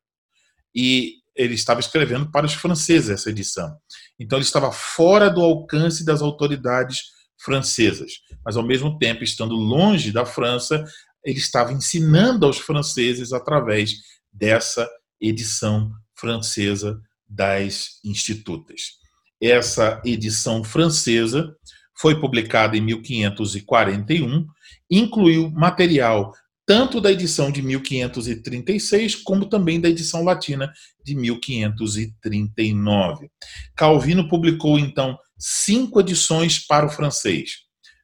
e 0.74 1.16
ele 1.36 1.56
estava 1.56 1.80
escrevendo 1.80 2.30
para 2.32 2.46
os 2.46 2.54
franceses 2.54 3.10
essa 3.10 3.30
edição. 3.30 3.76
Então 4.20 4.38
ele 4.38 4.46
estava 4.46 4.72
fora 4.72 5.30
do 5.30 5.42
alcance 5.42 6.06
das 6.06 6.22
autoridades 6.22 7.04
francesas, 7.38 8.12
mas 8.46 8.56
ao 8.56 8.64
mesmo 8.64 8.98
tempo 9.00 9.24
estando 9.24 9.56
longe 9.56 10.12
da 10.12 10.26
França, 10.26 10.84
ele 11.24 11.40
estava 11.40 11.74
ensinando 11.74 12.46
aos 12.46 12.60
franceses 12.60 13.34
através 13.34 13.96
dessa 14.32 14.88
edição 15.20 15.92
francesa 16.16 17.02
das 17.28 18.00
Institutas. 18.04 19.01
Essa 19.42 20.02
edição 20.06 20.64
francesa 20.64 21.54
foi 22.00 22.18
publicada 22.20 22.78
em 22.78 22.82
1541, 22.82 24.46
incluiu 24.90 25.52
material 25.52 26.32
tanto 26.66 27.02
da 27.02 27.12
edição 27.12 27.52
de 27.52 27.62
1536 27.62 29.16
como 29.16 29.48
também 29.48 29.82
da 29.82 29.90
edição 29.90 30.24
latina 30.24 30.72
de 31.04 31.14
1539. 31.16 33.30
Calvino 33.76 34.30
publicou 34.30 34.80
então 34.80 35.20
cinco 35.38 36.00
edições 36.00 36.66
para 36.66 36.86
o 36.86 36.90
francês: 36.90 37.64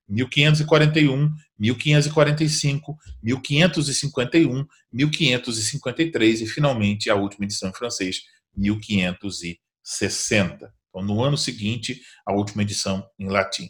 1541, 0.10 1.32
1545, 1.58 2.98
1551, 3.24 4.66
1553 4.92 6.42
e 6.42 6.48
finalmente 6.48 7.10
a 7.10 7.16
última 7.16 7.46
edição 7.46 7.70
em 7.70 7.74
francês, 7.74 8.24
1560. 8.56 10.77
Então, 10.90 11.02
no 11.02 11.24
ano 11.24 11.38
seguinte, 11.38 12.02
a 12.26 12.34
última 12.34 12.62
edição 12.62 13.08
em 13.20 13.28
latim. 13.30 13.70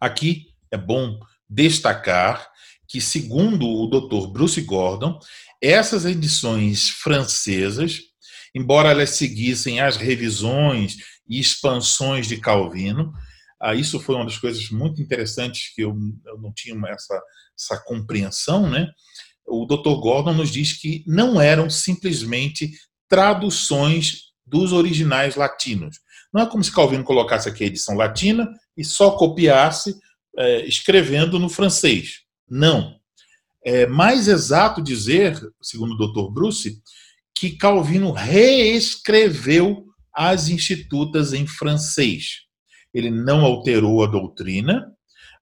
Aqui 0.00 0.46
é 0.70 0.78
bom 0.78 1.18
destacar 1.48 2.48
que, 2.88 3.00
segundo 3.00 3.68
o 3.68 3.86
Dr. 3.86 4.28
Bruce 4.32 4.60
Gordon, 4.62 5.18
essas 5.62 6.04
edições 6.04 6.88
francesas, 6.88 8.00
embora 8.54 8.90
elas 8.90 9.10
seguissem 9.10 9.80
as 9.80 9.96
revisões 9.96 10.96
e 11.28 11.38
expansões 11.38 12.26
de 12.26 12.38
Calvino, 12.38 13.12
ah, 13.60 13.74
isso 13.74 14.00
foi 14.00 14.14
uma 14.14 14.24
das 14.24 14.38
coisas 14.38 14.70
muito 14.70 15.02
interessantes 15.02 15.74
que 15.74 15.82
eu, 15.82 15.94
eu 16.26 16.38
não 16.38 16.50
tinha 16.52 16.74
essa, 16.88 17.22
essa 17.56 17.78
compreensão, 17.84 18.70
né? 18.70 18.88
O 19.46 19.66
Dr. 19.66 20.00
Gordon 20.00 20.32
nos 20.32 20.50
diz 20.50 20.72
que 20.72 21.04
não 21.06 21.40
eram 21.40 21.68
simplesmente 21.68 22.70
traduções 23.06 24.29
dos 24.50 24.72
originais 24.72 25.36
latinos. 25.36 26.00
Não 26.32 26.42
é 26.42 26.46
como 26.46 26.62
se 26.62 26.72
Calvino 26.72 27.04
colocasse 27.04 27.48
aqui 27.48 27.64
a 27.64 27.66
edição 27.66 27.94
latina 27.94 28.48
e 28.76 28.84
só 28.84 29.12
copiasse 29.12 29.96
é, 30.36 30.66
escrevendo 30.66 31.38
no 31.38 31.48
francês. 31.48 32.20
Não. 32.48 32.96
É 33.64 33.86
mais 33.86 34.26
exato 34.28 34.82
dizer, 34.82 35.38
segundo 35.62 35.94
o 35.94 36.12
Dr. 36.12 36.32
Bruce, 36.32 36.82
que 37.34 37.50
Calvino 37.50 38.12
reescreveu 38.12 39.86
as 40.12 40.48
institutas 40.48 41.32
em 41.32 41.46
francês 41.46 42.50
ele 42.92 43.10
não 43.10 43.44
alterou 43.44 44.02
a 44.02 44.06
doutrina, 44.06 44.92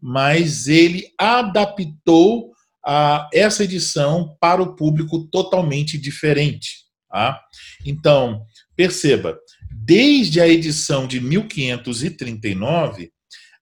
mas 0.00 0.68
ele 0.68 1.12
adaptou 1.18 2.52
a, 2.84 3.28
essa 3.32 3.64
edição 3.64 4.36
para 4.40 4.62
o 4.62 4.76
público 4.76 5.26
totalmente 5.30 5.98
diferente. 5.98 6.86
Tá? 7.08 7.40
Então, 7.84 8.44
perceba, 8.78 9.36
desde 9.70 10.40
a 10.40 10.48
edição 10.48 11.06
de 11.06 11.20
1539, 11.20 13.10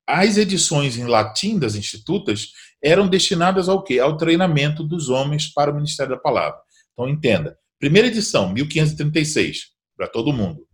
as 0.07 0.37
edições 0.37 0.97
em 0.99 1.07
latim 1.07 1.59
das 1.59 1.75
institutas 1.75 2.51
eram 2.85 3.09
destinadas 3.09 3.69
ao 3.69 3.83
quê? 3.83 3.99
Ao 3.99 4.17
treinamento 4.17 4.85
dos 4.85 5.09
homens 5.09 5.53
para 5.53 5.73
o 5.73 5.75
ministério 5.75 6.15
da 6.15 6.21
palavra. 6.21 6.59
Então, 6.93 7.09
entenda. 7.09 7.57
Primeira 7.81 8.09
edição, 8.09 8.53
1536, 8.53 9.71
para 9.97 10.07
todo 10.07 10.33
mundo 10.33 10.67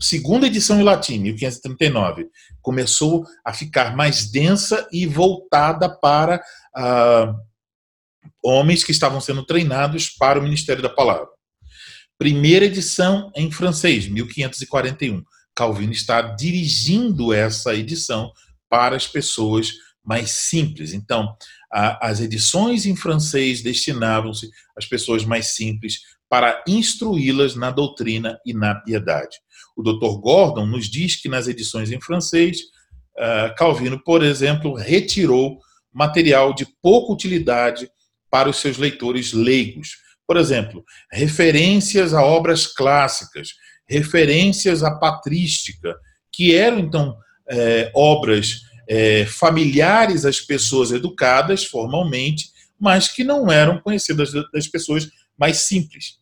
segunda 0.00 0.46
edição 0.46 0.80
em 0.80 0.84
latim, 0.84 1.18
1539, 1.18 2.28
começou 2.62 3.24
a 3.44 3.52
ficar 3.52 3.96
mais 3.96 4.30
densa 4.30 4.88
e 4.92 5.06
voltada 5.06 5.88
para 5.88 6.40
ah, 6.74 7.34
homens 8.44 8.84
que 8.84 8.92
estavam 8.92 9.20
sendo 9.20 9.44
treinados 9.44 10.10
para 10.10 10.38
o 10.38 10.42
ministério 10.42 10.82
da 10.82 10.88
palavra. 10.88 11.26
Primeira 12.18 12.64
edição 12.64 13.30
em 13.36 13.48
francês, 13.48 14.08
1541. 14.08 15.22
Calvino 15.54 15.92
está 15.92 16.20
dirigindo 16.20 17.32
essa 17.32 17.72
edição 17.74 18.32
para 18.68 18.96
as 18.96 19.06
pessoas 19.06 19.72
mais 20.04 20.32
simples. 20.32 20.92
Então, 20.92 21.32
a, 21.72 22.08
as 22.08 22.20
edições 22.20 22.86
em 22.86 22.96
francês 22.96 23.62
destinavam-se 23.62 24.50
às 24.76 24.84
pessoas 24.84 25.24
mais 25.24 25.54
simples 25.54 26.00
para 26.28 26.64
instruí-las 26.66 27.54
na 27.54 27.70
doutrina 27.70 28.36
e 28.44 28.52
na 28.52 28.74
piedade. 28.74 29.36
O 29.76 29.82
Dr. 29.82 30.20
Gordon 30.20 30.66
nos 30.66 30.90
diz 30.90 31.14
que 31.14 31.28
nas 31.28 31.46
edições 31.46 31.92
em 31.92 32.00
francês, 32.00 32.58
uh, 33.16 33.54
Calvino, 33.56 34.02
por 34.02 34.24
exemplo, 34.24 34.74
retirou 34.74 35.60
material 35.92 36.52
de 36.52 36.66
pouca 36.82 37.12
utilidade 37.12 37.88
para 38.28 38.50
os 38.50 38.56
seus 38.56 38.76
leitores 38.76 39.32
leigos. 39.32 40.07
Por 40.28 40.36
exemplo, 40.36 40.84
referências 41.10 42.12
a 42.12 42.22
obras 42.22 42.66
clássicas, 42.66 43.54
referências 43.88 44.84
à 44.84 44.94
patrística, 44.94 45.96
que 46.30 46.54
eram 46.54 46.80
então 46.80 47.16
é, 47.48 47.90
obras 47.94 48.60
é, 48.86 49.24
familiares 49.24 50.26
às 50.26 50.38
pessoas 50.38 50.92
educadas 50.92 51.64
formalmente, 51.64 52.50
mas 52.78 53.08
que 53.08 53.24
não 53.24 53.50
eram 53.50 53.80
conhecidas 53.80 54.30
das 54.52 54.68
pessoas 54.68 55.08
mais 55.36 55.60
simples. 55.60 56.18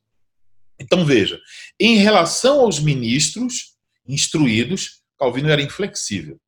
Então 0.78 1.04
veja, 1.04 1.40
em 1.78 1.96
relação 1.96 2.60
aos 2.60 2.78
ministros 2.78 3.74
instruídos, 4.06 5.00
Calvino 5.18 5.50
era 5.50 5.60
inflexível. 5.60 6.38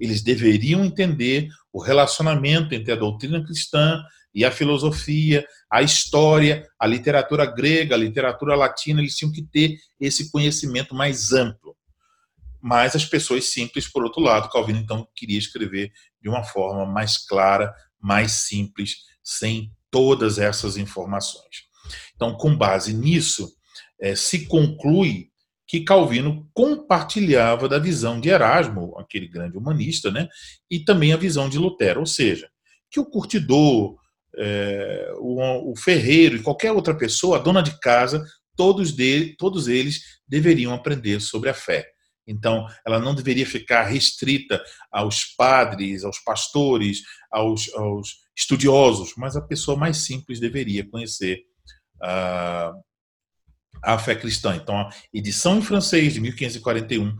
Eles 0.00 0.20
deveriam 0.20 0.84
entender 0.84 1.48
o 1.72 1.80
relacionamento 1.80 2.74
entre 2.74 2.90
a 2.90 2.96
doutrina 2.96 3.44
cristã 3.44 4.02
e 4.34 4.44
a 4.44 4.50
filosofia, 4.50 5.46
a 5.70 5.82
história, 5.82 6.68
a 6.78 6.86
literatura 6.86 7.46
grega, 7.46 7.94
a 7.94 7.98
literatura 7.98 8.56
latina, 8.56 9.00
eles 9.00 9.16
tinham 9.16 9.30
que 9.30 9.42
ter 9.42 9.78
esse 10.00 10.30
conhecimento 10.30 10.94
mais 10.94 11.32
amplo. 11.32 11.76
Mas 12.60 12.96
as 12.96 13.04
pessoas 13.04 13.44
simples, 13.46 13.86
por 13.86 14.02
outro 14.02 14.20
lado, 14.20 14.50
Calvino 14.50 14.78
então 14.78 15.06
queria 15.14 15.38
escrever 15.38 15.92
de 16.20 16.28
uma 16.28 16.42
forma 16.42 16.84
mais 16.84 17.18
clara, 17.18 17.72
mais 18.00 18.32
simples, 18.32 18.96
sem 19.22 19.70
todas 19.90 20.38
essas 20.38 20.76
informações. 20.76 21.64
Então, 22.16 22.34
com 22.34 22.56
base 22.56 22.92
nisso, 22.92 23.54
é, 24.00 24.16
se 24.16 24.46
conclui 24.46 25.30
que 25.66 25.80
Calvino 25.80 26.48
compartilhava 26.52 27.68
da 27.68 27.78
visão 27.78 28.20
de 28.20 28.28
Erasmo, 28.28 28.94
aquele 28.98 29.28
grande 29.28 29.56
humanista, 29.56 30.10
né, 30.10 30.28
e 30.70 30.80
também 30.80 31.12
a 31.12 31.16
visão 31.16 31.48
de 31.48 31.58
Lutero, 31.58 32.00
ou 32.00 32.06
seja, 32.06 32.48
que 32.90 33.00
o 33.00 33.04
curtidor, 33.04 33.96
é, 34.38 35.12
o, 35.18 35.72
o, 35.72 35.76
ferreiro 35.76 36.36
e 36.36 36.42
qualquer 36.42 36.72
outra 36.72 36.94
pessoa, 36.94 37.36
a 37.36 37.40
dona 37.40 37.62
de 37.62 37.78
casa, 37.80 38.24
todos, 38.56 38.92
de, 38.92 39.36
todos 39.36 39.68
eles 39.68 40.00
deveriam 40.26 40.72
aprender 40.72 41.20
sobre 41.20 41.50
a 41.50 41.54
fé. 41.54 41.86
Então, 42.26 42.66
ela 42.86 42.98
não 42.98 43.14
deveria 43.14 43.46
ficar 43.46 43.82
restrita 43.84 44.62
aos 44.90 45.24
padres, 45.36 46.04
aos 46.04 46.18
pastores, 46.20 47.02
aos, 47.30 47.72
aos 47.74 48.24
estudiosos, 48.36 49.12
mas 49.16 49.36
a 49.36 49.42
pessoa 49.42 49.76
mais 49.76 49.98
simples 49.98 50.40
deveria 50.40 50.88
conhecer 50.88 51.42
a, 52.02 52.72
a 53.82 53.98
fé 53.98 54.14
cristã. 54.14 54.56
Então, 54.56 54.76
a 54.78 54.90
edição 55.12 55.58
em 55.58 55.62
francês 55.62 56.14
de 56.14 56.20
1541 56.20 57.14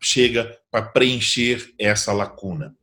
chega 0.00 0.56
para 0.70 0.86
preencher 0.86 1.74
essa 1.78 2.12
lacuna. 2.12 2.74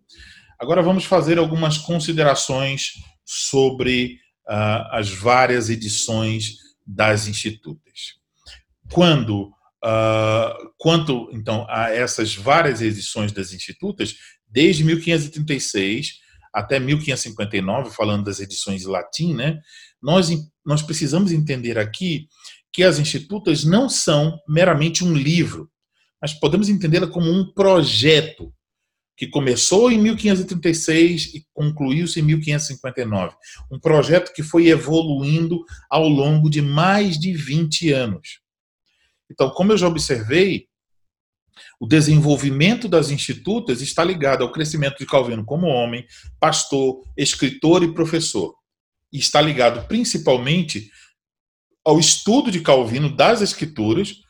Agora 0.59 0.81
vamos 0.81 1.05
fazer 1.05 1.37
algumas 1.37 1.77
considerações 1.77 2.93
sobre 3.25 4.19
uh, 4.47 4.87
as 4.91 5.09
várias 5.09 5.69
edições 5.69 6.55
das 6.85 7.27
institutas. 7.27 8.17
Quando, 8.91 9.47
uh, 9.83 10.73
quanto 10.77 11.29
então 11.31 11.65
a 11.69 11.89
essas 11.89 12.35
várias 12.35 12.81
edições 12.81 13.31
das 13.31 13.53
institutas, 13.53 14.15
desde 14.47 14.83
1536 14.83 16.21
até 16.53 16.79
1559, 16.79 17.89
falando 17.95 18.25
das 18.25 18.39
edições 18.39 18.83
em 18.83 18.87
latim, 18.87 19.33
né, 19.33 19.59
nós, 20.01 20.29
nós 20.63 20.83
precisamos 20.83 21.31
entender 21.31 21.79
aqui 21.79 22.27
que 22.71 22.83
as 22.83 22.99
institutas 22.99 23.63
não 23.63 23.87
são 23.87 24.37
meramente 24.47 25.03
um 25.03 25.13
livro, 25.13 25.69
mas 26.21 26.33
podemos 26.33 26.69
entendê-la 26.69 27.07
como 27.07 27.31
um 27.31 27.51
projeto 27.53 28.53
que 29.23 29.29
começou 29.29 29.89
em 29.89 29.97
1536 29.99 31.33
e 31.33 31.45
concluiu-se 31.53 32.19
em 32.19 32.23
1559. 32.23 33.33
Um 33.71 33.79
projeto 33.79 34.33
que 34.33 34.43
foi 34.43 34.67
evoluindo 34.67 35.63
ao 35.89 36.09
longo 36.09 36.49
de 36.49 36.61
mais 36.61 37.17
de 37.17 37.31
20 37.31 37.89
anos. 37.91 38.41
Então, 39.31 39.49
como 39.51 39.71
eu 39.71 39.77
já 39.77 39.87
observei, 39.87 40.67
o 41.79 41.87
desenvolvimento 41.87 42.89
das 42.89 43.11
institutas 43.11 43.81
está 43.81 44.03
ligado 44.03 44.43
ao 44.43 44.51
crescimento 44.51 44.97
de 44.97 45.05
Calvino 45.05 45.45
como 45.45 45.67
homem, 45.67 46.05
pastor, 46.37 47.01
escritor 47.15 47.81
e 47.81 47.93
professor. 47.93 48.53
E 49.11 49.19
está 49.19 49.39
ligado 49.39 49.87
principalmente 49.87 50.89
ao 51.85 51.97
estudo 51.97 52.51
de 52.51 52.59
Calvino 52.59 53.15
das 53.15 53.41
Escrituras 53.41 54.22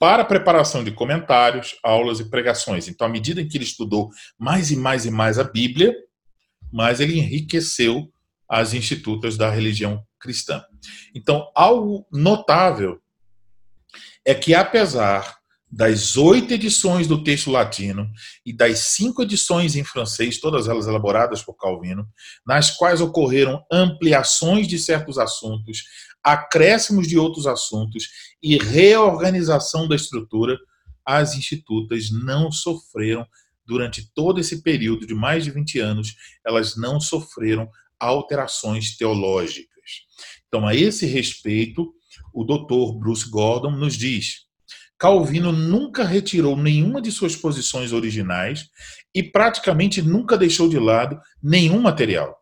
para 0.00 0.22
a 0.22 0.24
preparação 0.24 0.82
de 0.82 0.90
comentários, 0.90 1.76
aulas 1.84 2.20
e 2.20 2.30
pregações. 2.30 2.88
Então, 2.88 3.06
à 3.06 3.10
medida 3.10 3.42
em 3.42 3.46
que 3.46 3.58
ele 3.58 3.64
estudou 3.64 4.08
mais 4.38 4.70
e 4.70 4.76
mais 4.76 5.04
e 5.04 5.10
mais 5.10 5.38
a 5.38 5.44
Bíblia, 5.44 5.94
mais 6.72 7.00
ele 7.00 7.18
enriqueceu 7.18 8.10
as 8.48 8.72
institutas 8.72 9.36
da 9.36 9.50
religião 9.50 10.02
cristã. 10.18 10.64
Então, 11.14 11.52
algo 11.54 12.06
notável 12.10 12.98
é 14.24 14.34
que, 14.34 14.54
apesar 14.54 15.38
das 15.70 16.16
oito 16.16 16.54
edições 16.54 17.06
do 17.06 17.22
texto 17.22 17.50
latino 17.50 18.10
e 18.44 18.52
das 18.54 18.78
cinco 18.78 19.22
edições 19.22 19.76
em 19.76 19.84
francês, 19.84 20.40
todas 20.40 20.66
elas 20.66 20.86
elaboradas 20.86 21.42
por 21.42 21.54
Calvino, 21.54 22.08
nas 22.44 22.70
quais 22.70 23.02
ocorreram 23.02 23.62
ampliações 23.70 24.66
de 24.66 24.78
certos 24.78 25.18
assuntos, 25.18 25.84
acréscimos 26.22 27.08
de 27.08 27.18
outros 27.18 27.46
assuntos 27.46 28.08
e 28.42 28.56
reorganização 28.58 29.88
da 29.88 29.96
estrutura, 29.96 30.58
as 31.04 31.34
institutas 31.34 32.10
não 32.10 32.52
sofreram, 32.52 33.26
durante 33.66 34.12
todo 34.12 34.40
esse 34.40 34.62
período 34.62 35.06
de 35.06 35.14
mais 35.14 35.44
de 35.44 35.50
20 35.52 35.78
anos, 35.78 36.16
elas 36.44 36.76
não 36.76 37.00
sofreram 37.00 37.70
alterações 38.00 38.96
teológicas. 38.96 39.68
Então, 40.48 40.66
a 40.66 40.74
esse 40.74 41.06
respeito, 41.06 41.94
o 42.34 42.42
doutor 42.42 42.98
Bruce 42.98 43.30
Gordon 43.30 43.70
nos 43.70 43.96
diz: 43.96 44.46
Calvino 44.98 45.52
nunca 45.52 46.04
retirou 46.04 46.56
nenhuma 46.56 47.00
de 47.00 47.12
suas 47.12 47.36
posições 47.36 47.92
originais 47.92 48.68
e 49.14 49.22
praticamente 49.22 50.02
nunca 50.02 50.36
deixou 50.36 50.68
de 50.68 50.78
lado 50.78 51.20
nenhum 51.40 51.80
material 51.80 52.39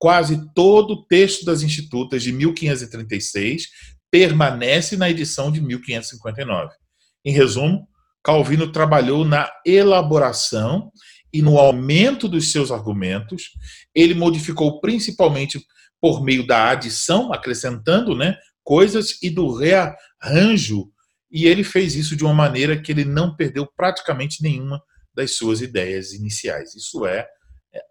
quase 0.00 0.50
todo 0.54 0.94
o 0.94 1.04
texto 1.04 1.44
das 1.44 1.62
Institutas 1.62 2.22
de 2.22 2.32
1536 2.32 3.68
permanece 4.10 4.96
na 4.96 5.10
edição 5.10 5.52
de 5.52 5.60
1559. 5.60 6.74
Em 7.22 7.30
resumo, 7.30 7.86
Calvino 8.24 8.72
trabalhou 8.72 9.26
na 9.26 9.48
elaboração 9.64 10.90
e 11.30 11.42
no 11.42 11.58
aumento 11.58 12.26
dos 12.26 12.50
seus 12.50 12.72
argumentos. 12.72 13.50
Ele 13.94 14.14
modificou 14.14 14.80
principalmente 14.80 15.60
por 16.00 16.24
meio 16.24 16.46
da 16.46 16.70
adição, 16.70 17.30
acrescentando 17.30 18.16
né, 18.16 18.36
coisas, 18.64 19.22
e 19.22 19.28
do 19.28 19.54
rearranjo. 19.54 20.90
E 21.30 21.44
ele 21.44 21.62
fez 21.62 21.94
isso 21.94 22.16
de 22.16 22.24
uma 22.24 22.32
maneira 22.32 22.80
que 22.80 22.90
ele 22.90 23.04
não 23.04 23.36
perdeu 23.36 23.66
praticamente 23.76 24.42
nenhuma 24.42 24.82
das 25.14 25.36
suas 25.36 25.60
ideias 25.60 26.12
iniciais. 26.14 26.74
Isso 26.74 27.04
é 27.04 27.28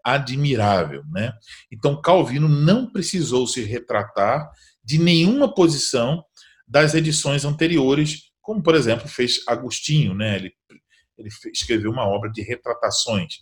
admirável. 0.03 1.03
Né? 1.11 1.33
Então, 1.71 2.01
Calvino 2.01 2.47
não 2.47 2.91
precisou 2.91 3.47
se 3.47 3.63
retratar 3.63 4.49
de 4.83 4.97
nenhuma 4.97 5.53
posição 5.53 6.23
das 6.67 6.93
edições 6.93 7.45
anteriores, 7.45 8.31
como, 8.41 8.61
por 8.61 8.75
exemplo, 8.75 9.07
fez 9.07 9.41
Agostinho. 9.47 10.13
Né? 10.13 10.35
Ele, 10.35 10.53
ele 11.17 11.29
escreveu 11.53 11.91
uma 11.91 12.07
obra 12.07 12.29
de 12.31 12.41
retratações. 12.41 13.35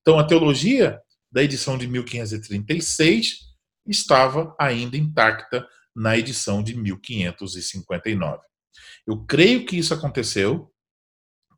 Então, 0.00 0.18
a 0.18 0.24
teologia 0.24 0.98
da 1.30 1.42
edição 1.42 1.78
de 1.78 1.86
1536 1.86 3.50
estava 3.86 4.54
ainda 4.58 4.96
intacta 4.96 5.66
na 5.94 6.16
edição 6.16 6.62
de 6.62 6.74
1559. 6.76 8.40
Eu 9.06 9.24
creio 9.24 9.66
que 9.66 9.76
isso 9.76 9.92
aconteceu 9.92 10.70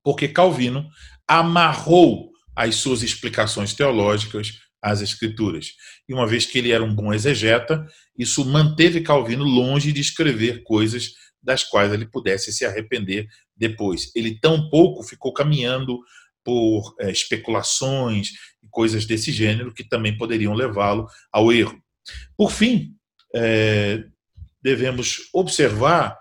porque 0.03 0.29
Calvino 0.29 0.89
amarrou 1.29 2.32
as 2.55 2.77
suas 2.77 3.03
explicações 3.03 3.73
teológicas 3.73 4.61
às 4.81 5.01
Escrituras. 5.01 5.75
E 6.09 6.13
uma 6.13 6.27
vez 6.27 6.45
que 6.45 6.59
ele 6.59 6.73
era 6.73 6.83
um 6.83 6.95
bom 6.95 7.13
exegeta, 7.13 7.87
isso 8.19 8.45
manteve 8.45 9.01
Calvino 9.01 9.45
longe 9.45 9.93
de 9.93 10.01
escrever 10.01 10.63
coisas 10.65 11.13
das 11.43 11.65
quais 11.65 11.93
ele 11.93 12.07
pudesse 12.07 12.53
se 12.53 12.65
arrepender 12.65 13.29
depois. 13.57 14.11
Ele 14.15 14.39
tão 14.39 14.69
pouco 14.69 15.03
ficou 15.03 15.33
caminhando 15.33 15.99
por 16.45 16.95
é, 16.99 17.11
especulações 17.11 18.31
e 18.63 18.69
coisas 18.69 19.07
desse 19.07 19.33
gênero 19.33 19.73
que 19.73 19.85
também 19.85 20.17
poderiam 20.17 20.55
levá-lo 20.55 21.07
ao 21.31 21.53
erro. 21.53 21.81
Por 22.37 22.51
fim, 22.51 22.95
é, 23.35 24.05
devemos 24.61 25.29
observar 25.33 26.19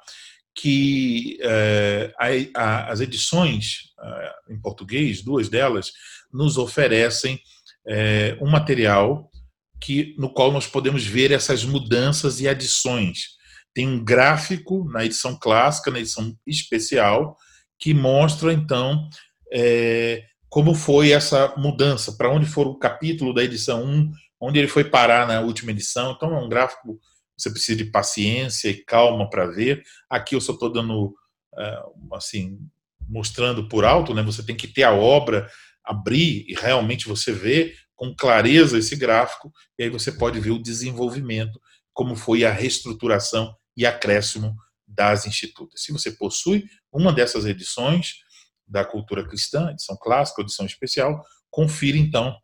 que 0.53 1.39
é, 1.41 2.13
a, 2.19 2.61
a, 2.61 2.91
as 2.91 2.99
edições 2.99 3.91
em 4.49 4.59
português, 4.59 5.21
duas 5.21 5.47
delas, 5.47 5.91
nos 6.33 6.57
oferecem 6.57 7.39
é, 7.87 8.37
um 8.41 8.49
material 8.49 9.29
que, 9.79 10.15
no 10.17 10.29
qual 10.29 10.51
nós 10.51 10.67
podemos 10.67 11.05
ver 11.05 11.31
essas 11.31 11.63
mudanças 11.63 12.39
e 12.39 12.47
adições. 12.47 13.39
Tem 13.73 13.87
um 13.87 14.03
gráfico 14.03 14.87
na 14.91 15.05
edição 15.05 15.37
clássica, 15.39 15.89
na 15.89 15.99
edição 15.99 16.35
especial, 16.45 17.35
que 17.79 17.93
mostra, 17.93 18.53
então, 18.53 19.09
é, 19.51 20.23
como 20.49 20.75
foi 20.75 21.11
essa 21.11 21.53
mudança, 21.57 22.11
para 22.13 22.29
onde 22.29 22.45
foi 22.45 22.65
o 22.65 22.75
capítulo 22.75 23.33
da 23.33 23.43
edição 23.43 23.83
1, 23.83 24.11
onde 24.39 24.59
ele 24.59 24.67
foi 24.67 24.83
parar 24.83 25.25
na 25.25 25.39
última 25.41 25.71
edição. 25.71 26.11
Então, 26.11 26.35
é 26.35 26.39
um 26.39 26.49
gráfico 26.49 26.99
você 27.41 27.49
precisa 27.49 27.77
de 27.77 27.85
paciência 27.85 28.69
e 28.69 28.85
calma 28.85 29.29
para 29.29 29.47
ver. 29.47 29.81
Aqui 30.09 30.35
eu 30.35 30.41
só 30.41 30.53
estou 30.53 30.71
dando, 30.71 31.15
é, 31.57 31.83
assim, 32.13 32.59
mostrando 33.09 33.67
por 33.67 33.83
alto, 33.83 34.13
né? 34.13 34.21
Você 34.21 34.43
tem 34.43 34.55
que 34.55 34.67
ter 34.67 34.83
a 34.83 34.93
obra 34.93 35.49
abrir 35.85 36.45
e 36.47 36.53
realmente 36.53 37.07
você 37.07 37.31
vê 37.31 37.75
com 37.95 38.15
clareza 38.15 38.79
esse 38.79 38.95
gráfico, 38.95 39.51
e 39.77 39.83
aí 39.83 39.89
você 39.89 40.11
pode 40.11 40.39
ver 40.39 40.51
o 40.51 40.61
desenvolvimento, 40.61 41.61
como 41.93 42.15
foi 42.15 42.43
a 42.43 42.51
reestruturação 42.51 43.55
e 43.77 43.85
acréscimo 43.85 44.55
das 44.87 45.25
institutas. 45.25 45.83
Se 45.83 45.91
você 45.91 46.11
possui 46.11 46.65
uma 46.91 47.13
dessas 47.13 47.45
edições 47.45 48.15
da 48.67 48.83
cultura 48.83 49.27
cristã, 49.27 49.69
edição 49.69 49.97
clássica, 49.97 50.41
edição 50.41 50.65
especial, 50.65 51.23
confira 51.49 51.97
então 51.97 52.35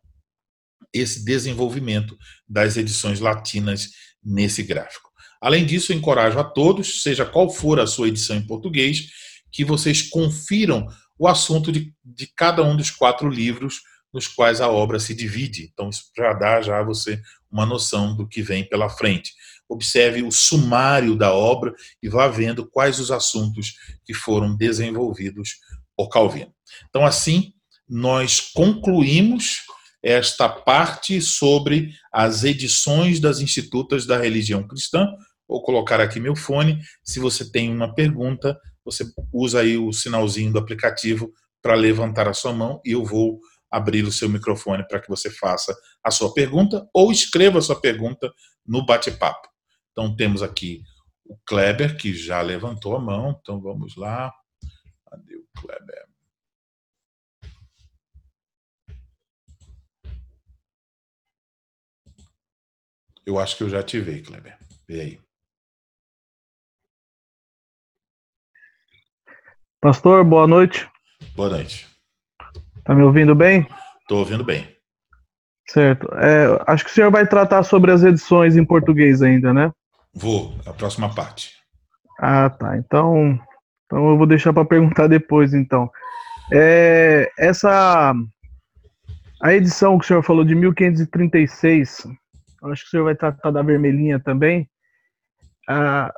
esse 0.92 1.24
desenvolvimento 1.24 2.16
das 2.48 2.76
edições 2.76 3.20
latinas 3.20 3.90
nesse 4.22 4.62
gráfico. 4.62 5.10
Além 5.40 5.64
disso, 5.64 5.92
encorajo 5.92 6.38
a 6.38 6.44
todos, 6.44 7.02
seja 7.02 7.24
qual 7.24 7.50
for 7.50 7.80
a 7.80 7.86
sua 7.86 8.08
edição 8.08 8.36
em 8.36 8.46
português, 8.46 9.08
que 9.52 9.64
vocês 9.64 10.02
confiram 10.02 10.86
o 11.18 11.26
assunto 11.26 11.72
de, 11.72 11.92
de 12.04 12.26
cada 12.26 12.62
um 12.62 12.76
dos 12.76 12.90
quatro 12.90 13.28
livros 13.28 13.80
nos 14.12 14.26
quais 14.26 14.60
a 14.60 14.68
obra 14.68 14.98
se 14.98 15.14
divide. 15.14 15.70
Então, 15.72 15.90
isso 15.90 16.04
já 16.16 16.32
dá 16.32 16.62
já 16.62 16.78
a 16.78 16.84
você 16.84 17.20
uma 17.50 17.66
noção 17.66 18.16
do 18.16 18.26
que 18.26 18.42
vem 18.42 18.64
pela 18.64 18.88
frente. 18.88 19.32
Observe 19.68 20.22
o 20.22 20.30
sumário 20.30 21.14
da 21.14 21.32
obra 21.32 21.74
e 22.02 22.08
vá 22.08 22.26
vendo 22.26 22.66
quais 22.66 22.98
os 22.98 23.10
assuntos 23.10 23.74
que 24.04 24.14
foram 24.14 24.56
desenvolvidos 24.56 25.56
por 25.96 26.08
Calvino. 26.08 26.54
Então, 26.88 27.04
assim, 27.04 27.52
nós 27.88 28.40
concluímos 28.40 29.62
esta 30.02 30.48
parte 30.48 31.20
sobre 31.20 31.92
as 32.12 32.44
edições 32.44 33.20
das 33.20 33.40
institutas 33.40 34.06
da 34.06 34.16
religião 34.16 34.66
cristã. 34.66 35.06
Vou 35.46 35.62
colocar 35.62 36.00
aqui 36.00 36.20
meu 36.20 36.36
fone. 36.36 36.80
Se 37.02 37.18
você 37.18 37.50
tem 37.50 37.70
uma 37.70 37.94
pergunta, 37.94 38.58
você 38.88 39.04
usa 39.30 39.60
aí 39.60 39.76
o 39.76 39.92
sinalzinho 39.92 40.50
do 40.50 40.58
aplicativo 40.58 41.30
para 41.60 41.74
levantar 41.74 42.26
a 42.26 42.32
sua 42.32 42.54
mão 42.54 42.80
e 42.84 42.92
eu 42.92 43.04
vou 43.04 43.38
abrir 43.70 44.02
o 44.04 44.12
seu 44.12 44.30
microfone 44.30 44.86
para 44.88 44.98
que 44.98 45.08
você 45.08 45.30
faça 45.30 45.76
a 46.02 46.10
sua 46.10 46.32
pergunta 46.32 46.88
ou 46.94 47.12
escreva 47.12 47.58
a 47.58 47.62
sua 47.62 47.78
pergunta 47.78 48.32
no 48.66 48.86
bate-papo. 48.86 49.46
Então 49.92 50.16
temos 50.16 50.42
aqui 50.42 50.82
o 51.26 51.36
Kleber 51.46 51.98
que 51.98 52.14
já 52.14 52.40
levantou 52.40 52.96
a 52.96 53.00
mão, 53.00 53.38
então 53.38 53.60
vamos 53.60 53.94
lá. 53.94 54.32
Cadê 55.10 55.36
o 55.36 55.46
Kleber? 55.60 56.08
Eu 63.26 63.38
acho 63.38 63.58
que 63.58 63.64
eu 63.64 63.68
já 63.68 63.80
ativei, 63.80 64.22
Kleber. 64.22 64.58
Vê 64.88 65.00
aí. 65.02 65.27
Pastor, 69.80 70.24
boa 70.24 70.46
noite. 70.46 70.88
Boa 71.36 71.50
noite. 71.50 71.86
Tá 72.84 72.94
me 72.94 73.02
ouvindo 73.02 73.34
bem? 73.34 73.66
Estou 74.00 74.18
ouvindo 74.18 74.42
bem. 74.42 74.66
Certo. 75.68 76.08
É, 76.14 76.46
acho 76.66 76.84
que 76.84 76.90
o 76.90 76.94
senhor 76.94 77.10
vai 77.10 77.26
tratar 77.26 77.62
sobre 77.62 77.92
as 77.92 78.02
edições 78.02 78.56
em 78.56 78.64
português 78.64 79.22
ainda, 79.22 79.52
né? 79.52 79.70
Vou, 80.12 80.54
a 80.66 80.72
próxima 80.72 81.14
parte. 81.14 81.52
Ah, 82.18 82.50
tá. 82.50 82.76
Então, 82.76 83.38
então 83.86 84.10
eu 84.10 84.18
vou 84.18 84.26
deixar 84.26 84.52
para 84.52 84.64
perguntar 84.64 85.06
depois, 85.06 85.54
então. 85.54 85.90
É, 86.52 87.30
essa 87.38 88.14
a 89.40 89.54
edição 89.54 89.98
que 89.98 90.04
o 90.04 90.08
senhor 90.08 90.22
falou 90.22 90.44
de 90.44 90.54
1536 90.54 92.08
acho 92.64 92.82
que 92.82 92.88
o 92.88 92.90
senhor 92.90 93.04
vai 93.04 93.14
tratar 93.14 93.50
da 93.50 93.62
vermelhinha 93.62 94.18
também. 94.18 94.68
A 95.68 96.12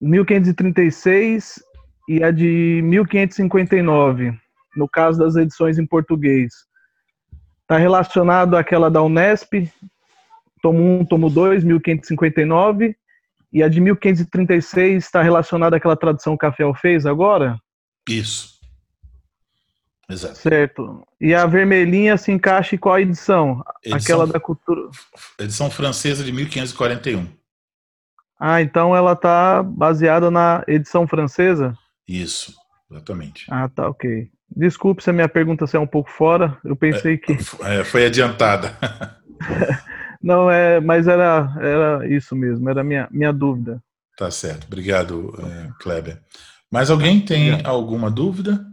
1536 0.00 1.60
e 2.08 2.22
a 2.22 2.30
de 2.30 2.80
1559, 2.84 4.32
no 4.76 4.88
caso 4.88 5.18
das 5.18 5.36
edições 5.36 5.78
em 5.78 5.86
português. 5.86 6.52
Está 7.62 7.78
relacionado 7.78 8.56
àquela 8.56 8.90
da 8.90 9.02
Unesp, 9.02 9.70
tomo 10.62 11.00
1, 11.00 11.04
tomo 11.06 11.30
2, 11.30 11.64
1559, 11.64 12.96
e 13.52 13.62
a 13.62 13.68
de 13.68 13.80
1536 13.80 15.04
está 15.04 15.22
relacionada 15.22 15.76
àquela 15.76 15.96
tradução 15.96 16.36
que 16.36 16.46
a 16.46 16.52
FEL 16.52 16.74
fez 16.74 17.04
agora? 17.04 17.58
Isso. 18.08 18.52
Exato. 20.08 20.36
Certo. 20.36 21.06
E 21.20 21.34
a 21.34 21.46
vermelhinha 21.46 22.16
se 22.16 22.32
encaixa 22.32 22.74
em 22.74 22.78
qual 22.78 22.98
edição? 22.98 23.62
edição? 23.82 23.98
Aquela 23.98 24.26
da 24.26 24.40
cultura. 24.40 24.90
Edição 25.38 25.70
francesa 25.70 26.24
de 26.24 26.32
1541. 26.32 27.26
Ah, 28.38 28.60
então 28.60 28.94
ela 28.94 29.12
está 29.12 29.62
baseada 29.62 30.30
na 30.30 30.64
edição 30.66 31.06
francesa? 31.06 31.78
Isso, 32.08 32.54
exatamente. 32.90 33.46
Ah, 33.50 33.68
tá, 33.68 33.88
ok. 33.88 34.30
Desculpe 34.54 35.02
se 35.02 35.10
a 35.10 35.12
minha 35.12 35.28
pergunta 35.28 35.64
é 35.72 35.78
um 35.78 35.86
pouco 35.86 36.10
fora. 36.10 36.58
Eu 36.64 36.76
pensei 36.76 37.14
é, 37.14 37.16
que. 37.16 37.32
É, 37.62 37.84
foi 37.84 38.06
adiantada. 38.06 38.76
Não, 40.22 40.48
é, 40.50 40.78
mas 40.80 41.08
era, 41.08 41.52
era 41.60 42.08
isso 42.08 42.36
mesmo, 42.36 42.68
era 42.68 42.82
a 42.82 42.84
minha, 42.84 43.08
minha 43.10 43.32
dúvida. 43.32 43.82
Tá 44.16 44.30
certo. 44.30 44.66
Obrigado, 44.66 45.34
é, 45.38 45.70
Kleber. 45.80 46.20
Mais 46.70 46.90
alguém 46.90 47.20
tem 47.20 47.60
alguma 47.64 48.10
dúvida? 48.10 48.64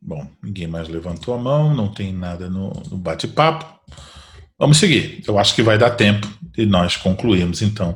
Bom, 0.00 0.30
ninguém 0.42 0.68
mais 0.68 0.88
levantou 0.88 1.34
a 1.34 1.38
mão, 1.38 1.74
não 1.74 1.92
tem 1.92 2.12
nada 2.12 2.48
no, 2.48 2.70
no 2.90 2.96
bate-papo. 2.96 3.66
Vamos 4.58 4.78
seguir. 4.78 5.22
Eu 5.26 5.38
acho 5.38 5.54
que 5.54 5.62
vai 5.62 5.76
dar 5.76 5.90
tempo 5.90 6.26
de 6.52 6.64
nós 6.64 6.96
concluirmos 6.96 7.60
então 7.60 7.94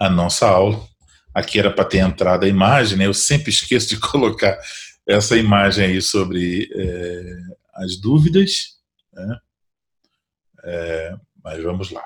a 0.00 0.08
nossa 0.08 0.48
aula. 0.48 0.82
Aqui 1.34 1.58
era 1.58 1.70
para 1.70 1.84
ter 1.84 1.98
entrado 1.98 2.44
a 2.44 2.48
imagem, 2.48 2.98
né? 2.98 3.06
Eu 3.06 3.14
sempre 3.14 3.50
esqueço 3.52 3.88
de 3.90 3.98
colocar 3.98 4.58
essa 5.06 5.36
imagem 5.36 5.86
aí 5.86 6.02
sobre 6.02 6.68
é, 6.74 7.36
as 7.74 8.00
dúvidas, 8.00 8.78
né? 9.12 9.38
É, 10.64 11.14
mas 11.42 11.62
vamos 11.62 11.90
lá. 11.90 12.04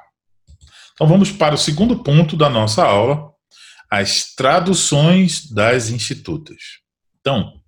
Então 0.93 1.07
vamos 1.07 1.33
para 1.33 1.55
o 1.55 1.59
segundo 1.59 2.03
ponto 2.03 2.37
da 2.37 2.49
nossa 2.49 2.85
aula, 2.85 3.33
as 3.91 4.35
traduções 4.35 5.51
das 5.51 5.89
institutas. 5.89 6.81
Então, 7.21 7.61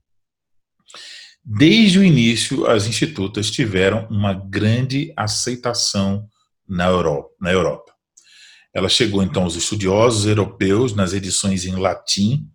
Desde 1.48 2.00
o 2.00 2.04
início, 2.04 2.66
as 2.66 2.88
institutas 2.88 3.52
tiveram 3.52 4.08
uma 4.10 4.34
grande 4.34 5.12
aceitação 5.16 6.28
na 6.68 6.86
Europa. 6.86 7.30
Na 7.40 7.52
Europa. 7.52 7.95
Ela 8.76 8.90
chegou 8.90 9.22
então 9.22 9.44
aos 9.44 9.56
estudiosos 9.56 10.26
europeus 10.26 10.94
nas 10.94 11.14
edições 11.14 11.64
em 11.64 11.74
latim. 11.76 12.46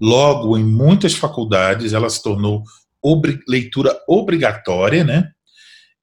Logo, 0.00 0.56
em 0.56 0.64
muitas 0.64 1.12
faculdades, 1.12 1.92
ela 1.92 2.08
se 2.08 2.22
tornou 2.22 2.64
obri 3.02 3.38
leitura 3.46 3.94
obrigatória, 4.08 5.04
né? 5.04 5.30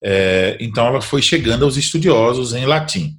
É, 0.04 0.56
então, 0.62 0.86
ela 0.86 1.02
foi 1.02 1.20
chegando 1.20 1.66
aos 1.66 1.78
estudiosos 1.78 2.54
em 2.54 2.64
latim. 2.64 3.18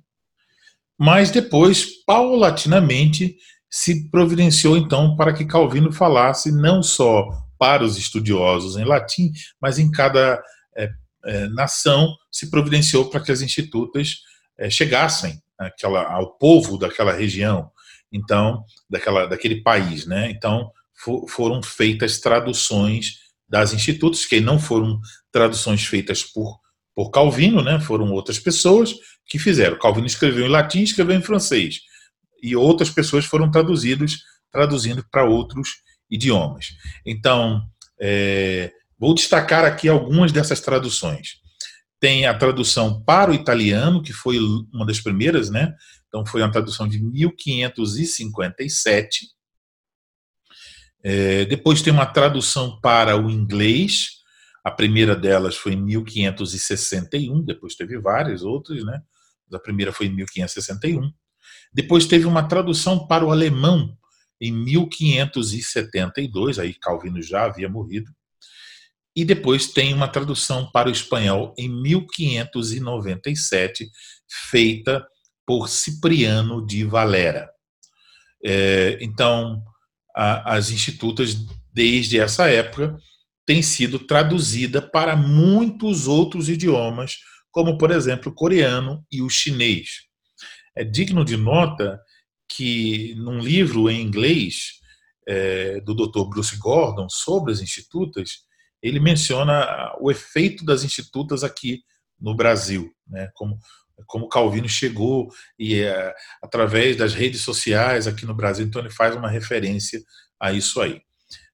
Mas 0.96 1.32
depois, 1.32 2.04
paulatinamente, 2.06 3.36
se 3.68 4.08
providenciou 4.08 4.76
então 4.76 5.16
para 5.16 5.32
que 5.32 5.44
Calvino 5.44 5.90
falasse 5.90 6.52
não 6.52 6.80
só 6.80 7.28
para 7.58 7.82
os 7.82 7.98
estudiosos 7.98 8.76
em 8.76 8.84
latim, 8.84 9.32
mas 9.60 9.80
em 9.80 9.90
cada 9.90 10.40
é, 10.76 10.90
é, 11.24 11.48
nação 11.48 12.14
se 12.30 12.48
providenciou 12.48 13.10
para 13.10 13.20
que 13.20 13.32
as 13.32 13.40
institutas 13.40 14.18
é, 14.56 14.70
chegassem 14.70 15.42
àquela, 15.58 16.04
ao 16.12 16.36
povo 16.36 16.78
daquela 16.78 17.12
região, 17.12 17.70
então 18.12 18.64
daquela, 18.88 19.26
daquele 19.26 19.62
país, 19.62 20.06
né? 20.06 20.30
Então 20.30 20.70
for, 20.94 21.28
foram 21.28 21.62
feitas 21.62 22.18
traduções 22.18 23.18
das 23.48 23.72
institutas 23.72 24.24
que 24.24 24.40
não 24.40 24.58
foram 24.58 25.00
traduções 25.30 25.84
feitas 25.84 26.22
por 26.22 26.58
por 26.94 27.10
Calvino, 27.10 27.62
né? 27.62 27.78
Foram 27.78 28.10
outras 28.10 28.38
pessoas 28.38 28.94
que 29.26 29.38
fizeram. 29.38 29.78
Calvino 29.78 30.06
escreveu 30.06 30.46
em 30.46 30.48
latim, 30.48 30.80
escreveu 30.80 31.14
em 31.14 31.20
francês 31.20 31.80
e 32.42 32.56
outras 32.56 32.88
pessoas 32.88 33.26
foram 33.26 33.50
traduzidos 33.50 34.22
traduzindo 34.50 35.04
para 35.10 35.24
outros 35.24 35.68
idiomas. 36.10 36.68
Então, 37.04 37.62
é, 38.00 38.72
vou 38.98 39.14
destacar 39.14 39.64
aqui 39.64 39.88
algumas 39.88 40.32
dessas 40.32 40.60
traduções. 40.60 41.36
Tem 41.98 42.26
a 42.26 42.36
tradução 42.36 43.02
para 43.02 43.30
o 43.30 43.34
italiano, 43.34 44.02
que 44.02 44.12
foi 44.12 44.38
uma 44.72 44.84
das 44.84 45.00
primeiras, 45.00 45.48
né? 45.50 45.74
Então, 46.08 46.26
foi 46.26 46.42
uma 46.42 46.52
tradução 46.52 46.86
de 46.86 47.02
1557. 47.02 49.28
É, 51.02 51.44
depois 51.44 51.82
tem 51.82 51.92
uma 51.92 52.06
tradução 52.06 52.80
para 52.80 53.16
o 53.16 53.30
inglês. 53.30 54.16
A 54.64 54.70
primeira 54.70 55.14
delas 55.14 55.56
foi 55.56 55.74
em 55.74 55.82
1561, 55.82 57.44
depois 57.44 57.76
teve 57.76 57.98
várias 57.98 58.42
outras, 58.42 58.82
né? 58.84 59.00
A 59.52 59.58
primeira 59.58 59.92
foi 59.92 60.06
em 60.06 60.16
1561. 60.16 61.12
Depois 61.72 62.06
teve 62.06 62.26
uma 62.26 62.42
tradução 62.42 63.06
para 63.06 63.24
o 63.24 63.30
alemão, 63.30 63.96
em 64.40 64.50
1572, 64.52 66.58
aí 66.58 66.74
Calvino 66.74 67.22
já 67.22 67.44
havia 67.44 67.68
morrido, 67.68 68.10
e 69.16 69.24
depois 69.24 69.68
tem 69.68 69.94
uma 69.94 70.06
tradução 70.06 70.70
para 70.70 70.88
o 70.88 70.92
espanhol 70.92 71.54
em 71.58 71.68
1597, 71.68 73.90
feita 74.50 75.04
por 75.46 75.68
Cipriano 75.68 76.64
de 76.66 76.84
Valera. 76.84 77.48
É, 78.44 78.98
então, 79.00 79.62
a, 80.14 80.56
as 80.56 80.70
institutas 80.70 81.34
desde 81.76 82.18
essa 82.18 82.48
época, 82.48 82.96
tem 83.44 83.60
sido 83.60 83.98
traduzida 83.98 84.80
para 84.80 85.14
muitos 85.14 86.08
outros 86.08 86.48
idiomas, 86.48 87.18
como, 87.50 87.76
por 87.76 87.90
exemplo, 87.90 88.32
o 88.32 88.34
coreano 88.34 89.04
e 89.12 89.20
o 89.20 89.28
chinês. 89.28 89.88
É 90.74 90.82
digno 90.82 91.22
de 91.22 91.36
nota 91.36 92.00
que, 92.48 93.14
num 93.16 93.38
livro 93.38 93.90
em 93.90 94.00
inglês 94.00 94.80
é, 95.28 95.82
do 95.82 95.94
Dr. 95.94 96.26
Bruce 96.30 96.56
Gordon 96.56 97.08
sobre 97.10 97.52
as 97.52 97.60
institutas, 97.60 98.45
ele 98.88 99.00
menciona 99.00 99.92
o 100.00 100.10
efeito 100.10 100.64
das 100.64 100.84
institutas 100.84 101.42
aqui 101.42 101.82
no 102.20 102.34
Brasil, 102.34 102.90
né? 103.06 103.30
como 103.34 103.58
como 104.06 104.28
Calvino 104.28 104.68
chegou 104.68 105.28
e 105.58 105.80
é, 105.80 106.14
através 106.42 106.96
das 106.96 107.14
redes 107.14 107.40
sociais 107.40 108.06
aqui 108.06 108.26
no 108.26 108.34
Brasil, 108.34 108.66
então 108.66 108.82
ele 108.82 108.90
faz 108.90 109.16
uma 109.16 109.30
referência 109.30 110.02
a 110.38 110.52
isso 110.52 110.82
aí. 110.82 111.00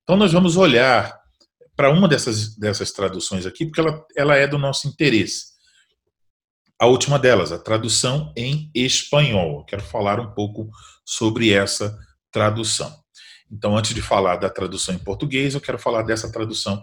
Então 0.02 0.16
nós 0.16 0.32
vamos 0.32 0.56
olhar 0.56 1.16
para 1.76 1.90
uma 1.90 2.08
dessas, 2.08 2.56
dessas 2.56 2.90
traduções 2.90 3.46
aqui, 3.46 3.64
porque 3.64 3.80
ela, 3.80 4.04
ela 4.16 4.36
é 4.36 4.46
do 4.46 4.58
nosso 4.58 4.88
interesse. 4.88 5.52
A 6.80 6.86
última 6.86 7.18
delas, 7.18 7.52
a 7.52 7.58
tradução 7.58 8.32
em 8.36 8.70
espanhol. 8.74 9.64
Quero 9.64 9.82
falar 9.82 10.18
um 10.18 10.34
pouco 10.34 10.68
sobre 11.04 11.52
essa 11.52 11.96
tradução. 12.32 12.92
Então, 13.50 13.76
antes 13.76 13.94
de 13.94 14.02
falar 14.02 14.36
da 14.36 14.50
tradução 14.50 14.94
em 14.94 14.98
português, 14.98 15.54
eu 15.54 15.60
quero 15.60 15.78
falar 15.78 16.02
dessa 16.02 16.30
tradução 16.32 16.82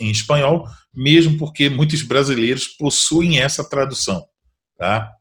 em 0.00 0.10
espanhol, 0.10 0.66
mesmo 0.92 1.38
porque 1.38 1.68
muitos 1.68 2.02
brasileiros 2.02 2.66
possuem 2.66 3.38
essa 3.38 3.68
tradução. 3.68 4.26
Tá? 4.76 5.12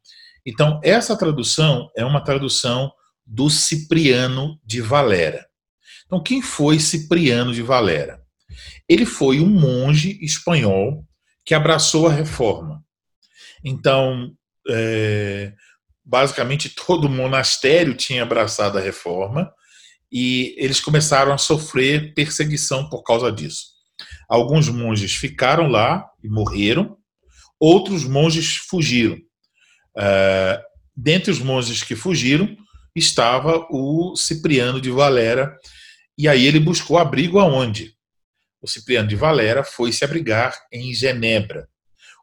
Então, 0.46 0.80
essa 0.84 1.16
tradução 1.16 1.90
é 1.96 2.04
uma 2.04 2.24
tradução 2.24 2.92
do 3.26 3.50
Cipriano 3.50 4.60
de 4.66 4.82
Valera. 4.82 5.46
Então, 6.06 6.22
quem 6.22 6.42
foi 6.42 6.80
Cipriano 6.80 7.54
de 7.54 7.62
Valera? 7.62 8.22
Ele 8.90 9.06
foi 9.06 9.40
um 9.40 9.48
monge 9.48 10.20
espanhol 10.22 11.06
que 11.46 11.54
abraçou 11.54 12.08
a 12.08 12.12
reforma. 12.12 12.84
Então, 13.64 14.34
é, 14.68 15.54
basicamente, 16.04 16.70
todo 16.70 17.08
monastério 17.08 17.96
tinha 17.96 18.24
abraçado 18.24 18.78
a 18.78 18.82
reforma 18.82 19.52
e 20.12 20.54
eles 20.58 20.82
começaram 20.82 21.32
a 21.32 21.38
sofrer 21.38 22.14
perseguição 22.14 22.90
por 22.90 23.04
causa 23.04 23.32
disso. 23.32 23.68
Alguns 24.32 24.70
monges 24.70 25.14
ficaram 25.14 25.68
lá 25.68 26.10
e 26.24 26.30
morreram, 26.30 26.96
outros 27.60 28.06
monges 28.06 28.56
fugiram. 28.56 29.18
Uh, 29.98 30.58
dentre 30.96 31.30
os 31.30 31.40
monges 31.40 31.84
que 31.84 31.98
fugiram 31.98 32.56
estava 32.96 33.68
o 33.70 34.16
Cipriano 34.16 34.80
de 34.80 34.90
Valera, 34.90 35.54
e 36.18 36.30
aí 36.30 36.46
ele 36.46 36.62
buscou 36.62 36.98
abrigo 36.98 37.40
aonde? 37.40 37.94
O 38.62 38.70
Cipriano 38.70 39.10
de 39.10 39.18
Valera 39.18 39.66
foi 39.66 39.92
se 39.92 40.06
abrigar 40.06 40.58
em 40.72 40.94
Genebra, 40.94 41.68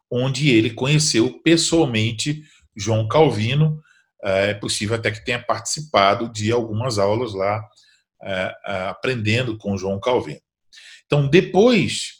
onde 0.09 0.49
ele 0.49 0.71
conheceu 0.71 1.39
pessoalmente 1.43 2.41
João 2.75 3.07
Calvino. 3.07 3.79
É 4.23 4.55
possível 4.55 4.95
até 4.95 5.11
que 5.11 5.23
tenha 5.23 5.43
participado 5.43 6.27
de 6.27 6.51
algumas 6.51 6.97
aulas 6.97 7.35
lá, 7.35 7.63
é, 8.23 8.55
é, 8.65 8.73
aprendendo 8.87 9.55
com 9.59 9.77
João 9.77 9.99
Calvino. 9.99 10.41
Então, 11.09 11.27
depois, 11.27 12.19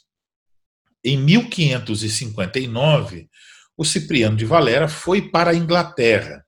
em 1.04 1.16
1559, 1.16 3.30
o 3.76 3.84
Cipriano 3.84 4.36
de 4.36 4.44
Valera 4.44 4.88
foi 4.88 5.30
para 5.30 5.52
a 5.52 5.54
Inglaterra. 5.54 6.44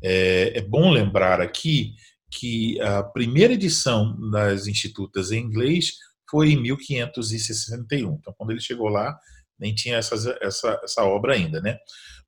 É, 0.00 0.58
é, 0.58 0.60
bom 0.60 0.92
lembrar 0.92 1.40
aqui 1.40 1.94
que 2.30 2.80
a 2.80 3.02
primeira 3.02 3.54
edição 3.54 4.16
das 4.30 4.68
Institutas 4.68 5.32
em 5.32 5.42
inglês 5.42 5.94
foi 6.30 6.52
em 6.52 6.62
1561. 6.62 8.14
Então, 8.14 8.32
quando 8.38 8.52
ele 8.52 8.60
chegou 8.60 8.88
lá, 8.88 9.18
nem 9.58 9.74
tinha 9.74 9.96
essa, 9.96 10.38
essa 10.40 11.04
obra 11.04 11.34
ainda, 11.34 11.60
né? 11.60 11.76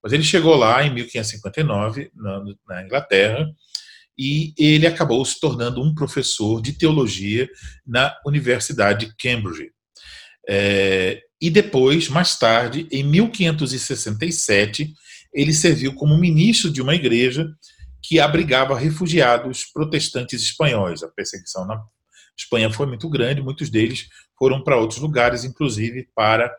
Mas 0.02 0.12
ele 0.12 0.24
chegou 0.24 0.56
lá 0.56 0.84
em 0.84 0.92
1559, 0.92 2.10
na, 2.12 2.42
na 2.68 2.82
Inglaterra, 2.82 3.48
e 4.18 4.52
ele 4.58 4.86
acabou 4.86 5.24
se 5.24 5.40
tornando 5.40 5.82
um 5.82 5.94
professor 5.94 6.60
de 6.60 6.72
teologia 6.72 7.48
na 7.86 8.14
Universidade 8.26 9.06
de 9.06 9.16
Cambridge. 9.16 9.70
É, 10.48 11.20
e 11.40 11.50
depois, 11.50 12.08
mais 12.08 12.38
tarde, 12.38 12.86
em 12.90 13.02
1567, 13.02 14.92
ele 15.34 15.52
serviu 15.52 15.94
como 15.94 16.16
ministro 16.18 16.70
de 16.70 16.82
uma 16.82 16.94
igreja 16.94 17.48
que 18.02 18.20
abrigava 18.20 18.78
refugiados 18.78 19.64
protestantes 19.72 20.42
espanhóis. 20.42 21.02
A 21.02 21.08
perseguição 21.08 21.66
na 21.66 21.82
Espanha 22.36 22.70
foi 22.70 22.86
muito 22.86 23.08
grande, 23.08 23.40
muitos 23.40 23.70
deles 23.70 24.08
foram 24.38 24.62
para 24.62 24.76
outros 24.76 25.00
lugares, 25.00 25.44
inclusive 25.44 26.08
para 26.14 26.52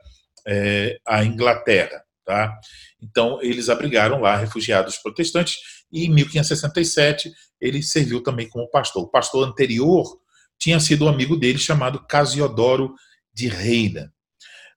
é, 0.47 0.97
a 1.05 1.23
Inglaterra. 1.23 2.01
Tá? 2.25 2.57
Então, 3.01 3.41
eles 3.41 3.67
abrigaram 3.67 4.21
lá 4.21 4.37
refugiados 4.37 4.97
protestantes 4.97 5.57
e 5.93 6.05
em 6.05 6.09
1567 6.09 7.31
ele 7.61 7.83
serviu 7.83 8.21
também 8.21 8.49
como 8.49 8.69
pastor. 8.69 9.03
O 9.03 9.09
pastor 9.09 9.47
anterior 9.47 10.19
tinha 10.57 10.79
sido 10.79 11.05
um 11.05 11.07
amigo 11.07 11.37
dele 11.37 11.59
chamado 11.59 12.05
Casiodoro 12.07 12.95
de 13.33 13.47
Reina. 13.47 14.11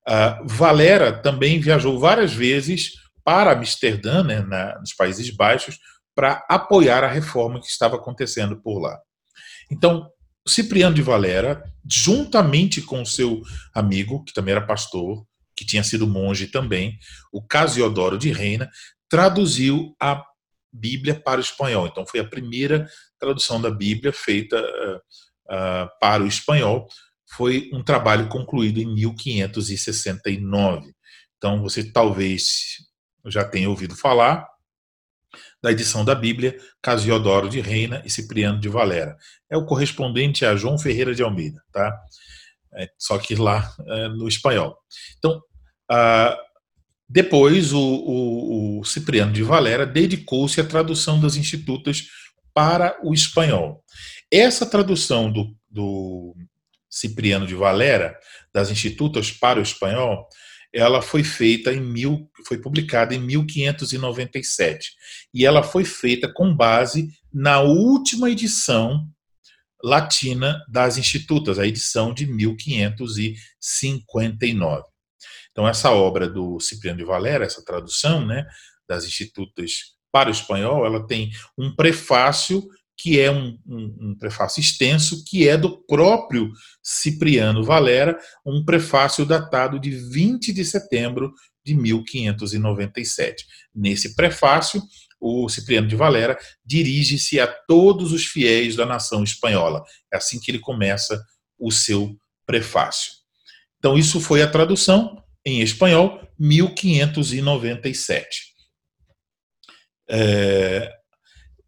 Uh, 0.06 0.46
Valera 0.46 1.12
também 1.12 1.58
viajou 1.58 1.98
várias 1.98 2.32
vezes 2.32 2.92
para 3.24 3.52
Amsterdã, 3.52 4.22
né, 4.22 4.40
na, 4.42 4.78
nos 4.78 4.92
Países 4.92 5.30
Baixos, 5.30 5.78
para 6.14 6.44
apoiar 6.48 7.02
a 7.02 7.08
reforma 7.08 7.60
que 7.60 7.66
estava 7.66 7.96
acontecendo 7.96 8.60
por 8.60 8.78
lá. 8.78 8.98
Então, 9.70 10.08
Cipriano 10.46 10.94
de 10.94 11.02
Valera, 11.02 11.64
juntamente 11.84 12.80
com 12.80 13.04
seu 13.04 13.42
amigo, 13.74 14.22
que 14.22 14.32
também 14.32 14.52
era 14.52 14.64
pastor, 14.64 15.26
que 15.56 15.64
tinha 15.64 15.82
sido 15.82 16.06
monge 16.06 16.46
também, 16.46 16.98
o 17.32 17.42
Casiodoro 17.42 18.16
de 18.16 18.30
Reina, 18.30 18.70
traduziu 19.08 19.94
a 20.00 20.22
Bíblia 20.76 21.14
para 21.14 21.38
o 21.38 21.42
espanhol. 21.42 21.86
Então, 21.86 22.06
foi 22.06 22.20
a 22.20 22.28
primeira 22.28 22.88
tradução 23.18 23.60
da 23.60 23.70
Bíblia 23.70 24.12
feita 24.12 24.60
uh, 24.60 24.96
uh, 25.54 25.88
para 26.00 26.22
o 26.22 26.26
espanhol, 26.26 26.86
foi 27.28 27.70
um 27.72 27.82
trabalho 27.82 28.28
concluído 28.28 28.78
em 28.78 28.86
1569. 28.94 30.92
Então, 31.36 31.60
você 31.60 31.90
talvez 31.90 32.76
já 33.26 33.44
tenha 33.44 33.68
ouvido 33.68 33.96
falar 33.96 34.46
da 35.62 35.72
edição 35.72 36.04
da 36.04 36.14
Bíblia 36.14 36.56
Casiodoro 36.80 37.48
de 37.48 37.60
Reina 37.60 38.02
e 38.04 38.10
Cipriano 38.10 38.60
de 38.60 38.68
Valera. 38.68 39.16
É 39.50 39.56
o 39.56 39.66
correspondente 39.66 40.44
a 40.46 40.54
João 40.54 40.78
Ferreira 40.78 41.14
de 41.14 41.22
Almeida, 41.22 41.60
tá? 41.72 41.92
É, 42.74 42.88
só 42.98 43.18
que 43.18 43.34
lá 43.34 43.74
é, 43.86 44.08
no 44.08 44.28
espanhol. 44.28 44.76
Então, 45.18 45.40
ah, 45.90 46.38
depois 47.08 47.72
o, 47.72 47.80
o, 47.80 48.80
o 48.80 48.84
Cipriano 48.84 49.32
de 49.32 49.42
Valera 49.42 49.86
dedicou-se 49.86 50.60
à 50.60 50.64
tradução 50.64 51.20
das 51.20 51.36
institutas 51.36 52.08
para 52.52 52.98
o 53.02 53.14
espanhol. 53.14 53.82
Essa 54.30 54.66
tradução 54.66 55.30
do, 55.30 55.54
do 55.70 56.34
Cipriano 56.90 57.46
de 57.46 57.54
Valera, 57.54 58.18
das 58.52 58.70
Institutas 58.70 59.30
para 59.30 59.60
o 59.60 59.62
Espanhol, 59.62 60.28
ela 60.72 61.00
foi 61.00 61.22
feita 61.22 61.72
em 61.72 61.80
mil, 61.80 62.28
foi 62.46 62.58
publicada 62.58 63.14
em 63.14 63.20
1597 63.20 64.90
e 65.32 65.46
ela 65.46 65.62
foi 65.62 65.84
feita 65.84 66.28
com 66.32 66.52
base 66.54 67.08
na 67.32 67.60
última 67.60 68.28
edição 68.30 69.08
latina 69.82 70.62
das 70.68 70.98
Institutas, 70.98 71.58
a 71.58 71.66
edição 71.66 72.12
de 72.12 72.26
1559. 72.26 74.95
Então 75.56 75.66
essa 75.66 75.90
obra 75.90 76.28
do 76.28 76.60
Cipriano 76.60 76.98
de 76.98 77.04
Valera, 77.04 77.46
essa 77.46 77.64
tradução, 77.64 78.26
né, 78.26 78.46
das 78.86 79.06
Institutas 79.06 79.94
para 80.12 80.28
o 80.28 80.32
espanhol, 80.32 80.84
ela 80.84 81.06
tem 81.06 81.30
um 81.56 81.74
prefácio 81.74 82.68
que 82.94 83.18
é 83.18 83.30
um, 83.30 83.58
um, 83.66 83.96
um, 84.00 84.14
prefácio 84.18 84.60
extenso, 84.60 85.24
que 85.24 85.48
é 85.48 85.56
do 85.56 85.78
próprio 85.86 86.52
Cipriano 86.82 87.64
Valera, 87.64 88.18
um 88.44 88.62
prefácio 88.66 89.24
datado 89.24 89.80
de 89.80 89.90
20 89.92 90.52
de 90.52 90.62
setembro 90.62 91.32
de 91.64 91.74
1597. 91.74 93.46
Nesse 93.74 94.14
prefácio, 94.14 94.82
o 95.18 95.48
Cipriano 95.48 95.88
de 95.88 95.96
Valera 95.96 96.38
dirige-se 96.66 97.40
a 97.40 97.46
todos 97.46 98.12
os 98.12 98.26
fiéis 98.26 98.76
da 98.76 98.84
nação 98.84 99.24
espanhola. 99.24 99.82
É 100.12 100.18
assim 100.18 100.38
que 100.38 100.50
ele 100.50 100.58
começa 100.58 101.18
o 101.58 101.70
seu 101.70 102.14
prefácio. 102.44 103.12
Então, 103.78 103.96
isso 103.96 104.20
foi 104.20 104.42
a 104.42 104.50
tradução 104.50 105.22
em 105.46 105.60
espanhol, 105.60 106.20
1597. 106.38 108.54
É... 110.10 110.92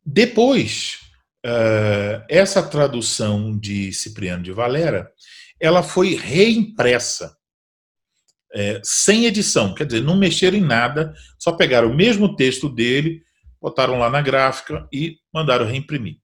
Depois, 0.04 0.98
uh, 1.46 2.22
essa 2.28 2.62
tradução 2.62 3.56
de 3.56 3.90
Cipriano 3.92 4.42
de 4.42 4.52
Valera, 4.52 5.10
ela 5.60 5.82
foi 5.82 6.16
reimpressa, 6.16 7.34
é, 8.54 8.80
sem 8.82 9.26
edição, 9.26 9.74
quer 9.74 9.84
dizer, 9.84 10.00
não 10.00 10.16
mexeram 10.16 10.56
em 10.56 10.62
nada, 10.62 11.12
só 11.38 11.52
pegaram 11.52 11.90
o 11.90 11.94
mesmo 11.94 12.34
texto 12.34 12.66
dele, 12.66 13.22
botaram 13.60 13.98
lá 13.98 14.08
na 14.08 14.22
gráfica 14.22 14.88
e 14.90 15.18
mandaram 15.32 15.66
reimprimir. 15.66 16.16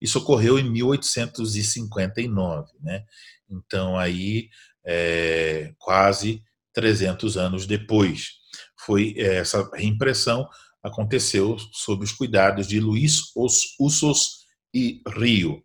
Isso 0.00 0.18
ocorreu 0.18 0.58
em 0.58 0.70
1859. 0.70 2.72
Né? 2.80 3.04
Então, 3.50 3.98
aí, 3.98 4.48
é, 4.86 5.74
quase 5.78 6.42
300 6.76 7.38
anos 7.38 7.66
depois. 7.66 8.32
Foi 8.78 9.14
é, 9.16 9.36
essa 9.36 9.68
reimpressão 9.74 10.46
aconteceu 10.82 11.56
sob 11.72 12.04
os 12.04 12.12
cuidados 12.12 12.68
de 12.68 12.78
Luiz 12.78 13.32
Os 13.34 13.62
Usos 13.80 14.44
e 14.72 15.00
Rio. 15.08 15.62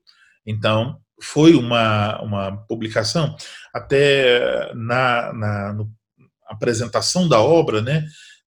Então, 0.47 0.97
foi 1.22 1.53
uma, 1.53 2.20
uma 2.22 2.66
publicação, 2.66 3.36
até 3.74 4.74
na, 4.74 5.34
na 5.34 5.86
apresentação 6.47 7.28
da 7.28 7.39
obra, 7.39 7.82
né, 7.82 8.03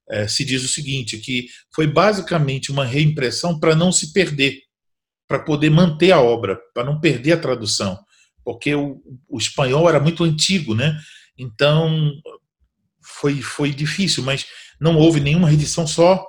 é, 0.09 0.27
se 0.27 0.43
diz 0.43 0.63
o 0.63 0.67
seguinte, 0.67 1.19
que 1.19 1.47
foi 1.73 1.87
basicamente 1.87 2.71
uma 2.71 2.83
reimpressão 2.83 3.57
para 3.57 3.75
não 3.75 3.91
se 3.91 4.11
perder, 4.11 4.59
para 5.27 5.39
poder 5.39 5.69
manter 5.69 6.11
a 6.11 6.19
obra, 6.19 6.59
para 6.73 6.83
não 6.83 6.99
perder 6.99 7.33
a 7.33 7.39
tradução, 7.39 7.97
porque 8.43 8.75
o, 8.75 9.01
o 9.29 9.37
espanhol 9.37 9.87
era 9.87 9.99
muito 9.99 10.23
antigo, 10.23 10.75
né? 10.75 10.99
Então 11.37 12.11
foi, 13.05 13.41
foi 13.41 13.71
difícil, 13.71 14.23
mas 14.23 14.45
não 14.79 14.97
houve 14.97 15.19
nenhuma 15.19 15.47
reedição, 15.47 15.87
só 15.87 16.25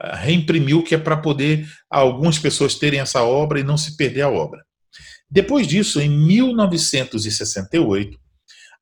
ah, 0.00 0.16
reimprimiu, 0.16 0.82
que 0.82 0.94
é 0.94 0.98
para 0.98 1.16
poder 1.16 1.66
algumas 1.90 2.38
pessoas 2.38 2.74
terem 2.74 3.00
essa 3.00 3.22
obra 3.22 3.60
e 3.60 3.64
não 3.64 3.76
se 3.76 3.96
perder 3.96 4.22
a 4.22 4.30
obra. 4.30 4.62
Depois 5.30 5.66
disso, 5.66 6.00
em 6.00 6.08
1968, 6.08 8.18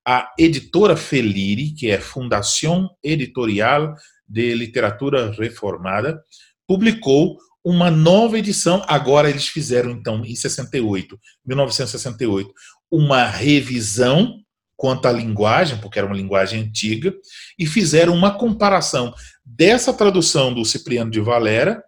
a 0.07 0.33
editora 0.39 0.97
Feliri, 0.97 1.73
que 1.73 1.91
é 1.91 2.01
Fundação 2.01 2.89
Editorial 3.03 3.95
de 4.29 4.55
Literatura 4.55 5.33
Reformada, 5.33 6.23
publicou 6.67 7.37
uma 7.65 7.91
nova 7.91 8.39
edição. 8.39 8.85
Agora 8.87 9.29
eles 9.29 9.49
fizeram 9.49 9.91
então 9.91 10.25
em 10.25 10.37
68, 10.37 11.19
1968, 11.45 12.53
uma 12.89 13.25
revisão 13.25 14.37
quanto 14.77 15.07
à 15.07 15.13
linguagem, 15.13 15.79
porque 15.79 15.99
era 15.99 16.07
uma 16.07 16.17
linguagem 16.17 16.61
antiga, 16.61 17.15
e 17.59 17.67
fizeram 17.67 18.15
uma 18.15 18.37
comparação 18.37 19.15
dessa 19.45 19.93
tradução 19.93 20.53
do 20.53 20.65
Cipriano 20.65 21.11
de 21.11 21.21
Valera 21.21 21.83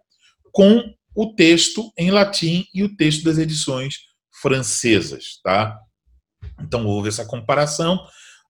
com 0.51 0.81
o 1.15 1.35
texto 1.35 1.91
em 1.97 2.09
latim 2.09 2.65
e 2.73 2.83
o 2.83 2.95
texto 2.95 3.23
das 3.23 3.37
edições 3.37 3.95
francesas, 4.41 5.39
tá? 5.43 5.77
Então 6.61 6.85
houve 6.85 7.09
essa 7.09 7.25
comparação, 7.25 7.99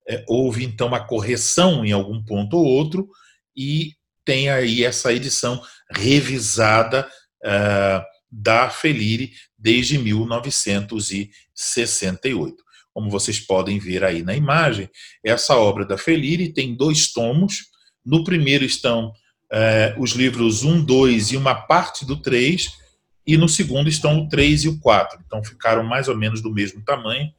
é, 0.08 0.24
houve 0.28 0.64
então 0.64 0.88
uma 0.88 1.06
correção 1.06 1.84
em 1.84 1.92
algum 1.92 2.24
ponto 2.24 2.58
ou 2.58 2.66
outro 2.66 3.10
e 3.56 3.94
tem 4.24 4.50
aí 4.50 4.84
essa 4.84 5.12
edição 5.12 5.60
revisada 5.92 7.10
uh, 7.44 8.04
da 8.32 8.70
Felire 8.70 9.34
desde 9.58 9.98
1968. 9.98 12.69
Como 12.94 13.10
vocês 13.10 13.40
podem 13.40 13.80
ver 13.80 14.04
aí 14.04 14.24
na 14.24 14.36
imagem, 14.36 14.90
essa 15.24 15.56
obra 15.56 15.86
da 15.86 15.98
Felire 15.98 16.54
tem 16.54 16.76
dois 16.76 17.12
tomos. 17.12 17.66
No 18.06 18.24
primeiro 18.24 18.66
estão 18.66 19.14
é, 19.52 19.96
os 19.98 20.12
livros 20.12 20.64
1, 20.64 20.84
2 20.84 21.32
e 21.32 21.38
uma 21.38 21.56
parte 21.56 22.06
do 22.06 22.18
3, 22.18 22.72
e 23.26 23.38
no 23.38 23.48
segundo 23.48 23.90
estão 23.90 24.20
o 24.20 24.30
3 24.30 24.64
e 24.64 24.70
o 24.70 24.80
4. 24.80 25.20
Então 25.26 25.44
ficaram 25.44 25.84
mais 25.84 26.08
ou 26.08 26.18
menos 26.18 26.42
do 26.42 26.52
mesmo 26.52 26.84
tamanho. 26.84 27.32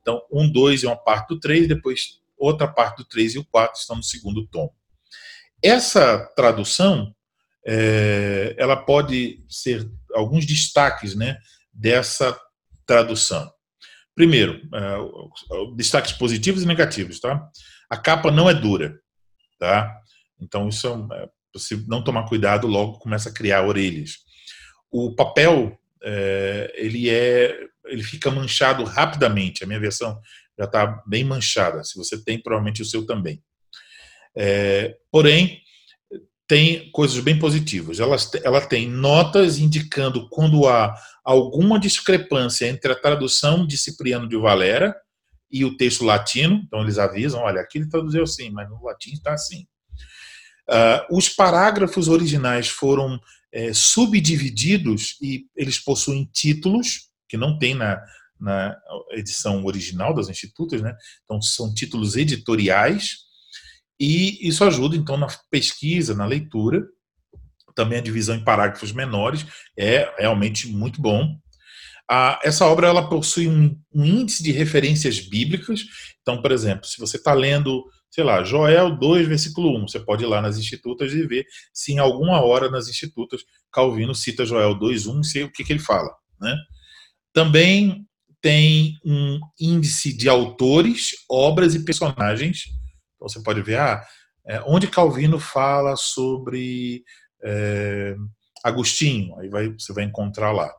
Então, 0.00 0.20
1, 0.32 0.50
2 0.50 0.84
é 0.84 0.88
uma 0.88 0.96
parte 0.96 1.28
do 1.28 1.40
3, 1.40 1.68
depois 1.68 2.20
outra 2.36 2.66
parte 2.66 2.98
do 2.98 3.04
3 3.04 3.36
e 3.36 3.38
o 3.38 3.44
4 3.44 3.80
estão 3.80 3.96
no 3.96 4.02
segundo 4.02 4.46
tomo. 4.48 4.72
Essa 5.62 6.18
tradução, 6.34 7.14
é, 7.64 8.54
ela 8.58 8.76
pode 8.76 9.44
ser 9.48 9.88
alguns 10.12 10.44
destaques 10.44 11.14
né, 11.14 11.38
dessa 11.72 12.36
tradução. 12.84 13.48
Primeiro, 14.14 14.60
uh, 14.74 15.74
destaques 15.74 16.12
positivos 16.12 16.62
e 16.62 16.66
negativos, 16.66 17.18
tá? 17.18 17.48
A 17.88 17.96
capa 17.96 18.30
não 18.30 18.48
é 18.48 18.54
dura, 18.54 18.98
tá? 19.58 19.94
Então 20.40 20.68
isso 20.68 21.08
é, 21.12 21.28
se 21.56 21.86
não 21.88 22.02
tomar 22.02 22.28
cuidado, 22.28 22.66
logo 22.66 22.98
começa 22.98 23.28
a 23.28 23.32
criar 23.32 23.66
orelhas. 23.66 24.18
O 24.90 25.14
papel 25.14 25.78
é, 26.02 26.72
ele 26.76 27.08
é, 27.08 27.56
ele 27.86 28.02
fica 28.02 28.30
manchado 28.30 28.84
rapidamente. 28.84 29.62
A 29.62 29.66
minha 29.66 29.80
versão 29.80 30.20
já 30.58 30.64
está 30.64 31.02
bem 31.06 31.24
manchada. 31.24 31.82
Se 31.84 31.96
você 31.96 32.22
tem, 32.22 32.40
provavelmente 32.40 32.82
o 32.82 32.84
seu 32.84 33.06
também. 33.06 33.42
É, 34.36 34.96
porém, 35.10 35.60
tem 36.46 36.90
coisas 36.90 37.18
bem 37.20 37.38
positivas. 37.38 38.00
Ela, 38.00 38.16
ela 38.44 38.60
tem 38.60 38.88
notas 38.88 39.58
indicando 39.58 40.28
quando 40.28 40.68
há 40.68 40.94
alguma 41.24 41.78
discrepância 41.78 42.66
entre 42.66 42.92
a 42.92 42.98
tradução 42.98 43.66
de 43.66 43.78
Cipriano 43.78 44.28
de 44.28 44.36
Valera 44.36 44.94
e 45.50 45.64
o 45.64 45.76
texto 45.76 46.04
latino. 46.04 46.62
Então, 46.64 46.82
eles 46.82 46.98
avisam: 46.98 47.40
olha, 47.40 47.60
aqui 47.60 47.78
ele 47.78 47.88
traduziu 47.88 48.22
assim, 48.22 48.50
mas 48.50 48.68
no 48.68 48.82
latim 48.82 49.12
está 49.12 49.32
assim. 49.32 49.66
Uh, 50.68 51.16
os 51.16 51.28
parágrafos 51.28 52.08
originais 52.08 52.68
foram 52.68 53.20
é, 53.52 53.72
subdivididos 53.74 55.16
e 55.20 55.46
eles 55.56 55.78
possuem 55.78 56.28
títulos 56.32 57.10
que 57.28 57.36
não 57.36 57.58
tem 57.58 57.74
na, 57.74 58.00
na 58.40 58.76
edição 59.10 59.64
original 59.64 60.14
das 60.14 60.28
institutas, 60.28 60.80
né? 60.80 60.94
Então, 61.24 61.40
são 61.42 61.72
títulos 61.72 62.16
editoriais 62.16 63.18
e 64.00 64.48
isso 64.48 64.64
ajuda, 64.64 64.96
então, 64.96 65.16
na 65.16 65.28
pesquisa, 65.50 66.14
na 66.14 66.26
leitura. 66.26 66.84
Também 67.74 67.98
a 67.98 68.02
divisão 68.02 68.34
em 68.34 68.44
parágrafos 68.44 68.92
menores 68.92 69.46
é 69.76 70.12
realmente 70.18 70.68
muito 70.68 71.00
bom. 71.00 71.36
Ah, 72.10 72.38
essa 72.42 72.66
obra 72.66 72.88
ela 72.88 73.08
possui 73.08 73.48
um, 73.48 73.78
um, 73.94 74.04
índice 74.04 74.42
de 74.42 74.52
referências 74.52 75.20
bíblicas. 75.20 75.82
Então, 76.20 76.42
por 76.42 76.52
exemplo, 76.52 76.86
se 76.86 76.98
você 76.98 77.16
está 77.16 77.32
lendo, 77.32 77.84
sei 78.10 78.24
lá, 78.24 78.44
Joel 78.44 78.98
2, 78.98 79.28
versículo 79.28 79.76
1, 79.78 79.88
você 79.88 80.00
pode 80.00 80.24
ir 80.24 80.26
lá 80.26 80.42
nas 80.42 80.58
institutas 80.58 81.12
e 81.12 81.26
ver 81.26 81.46
se 81.72 81.92
em 81.92 81.98
alguma 81.98 82.40
hora 82.42 82.70
nas 82.70 82.88
institutas 82.88 83.42
Calvino 83.72 84.14
cita 84.14 84.44
Joel 84.44 84.74
2, 84.74 85.06
1 85.06 85.20
e 85.36 85.42
o 85.44 85.52
que, 85.52 85.64
que 85.64 85.72
ele 85.72 85.80
fala. 85.80 86.10
Né? 86.40 86.54
Também 87.32 88.06
tem 88.40 88.98
um 89.04 89.38
índice 89.58 90.12
de 90.12 90.28
autores, 90.28 91.12
obras 91.30 91.74
e 91.74 91.84
personagens 91.84 92.64
então 93.22 93.28
você 93.28 93.42
pode 93.42 93.62
ver 93.62 93.78
ah, 93.78 94.04
é, 94.46 94.60
onde 94.66 94.88
Calvino 94.88 95.38
fala 95.38 95.94
sobre 95.94 97.04
é, 97.44 98.16
Agostinho, 98.64 99.38
aí 99.38 99.48
vai, 99.48 99.68
você 99.68 99.92
vai 99.92 100.04
encontrar 100.04 100.52
lá. 100.52 100.72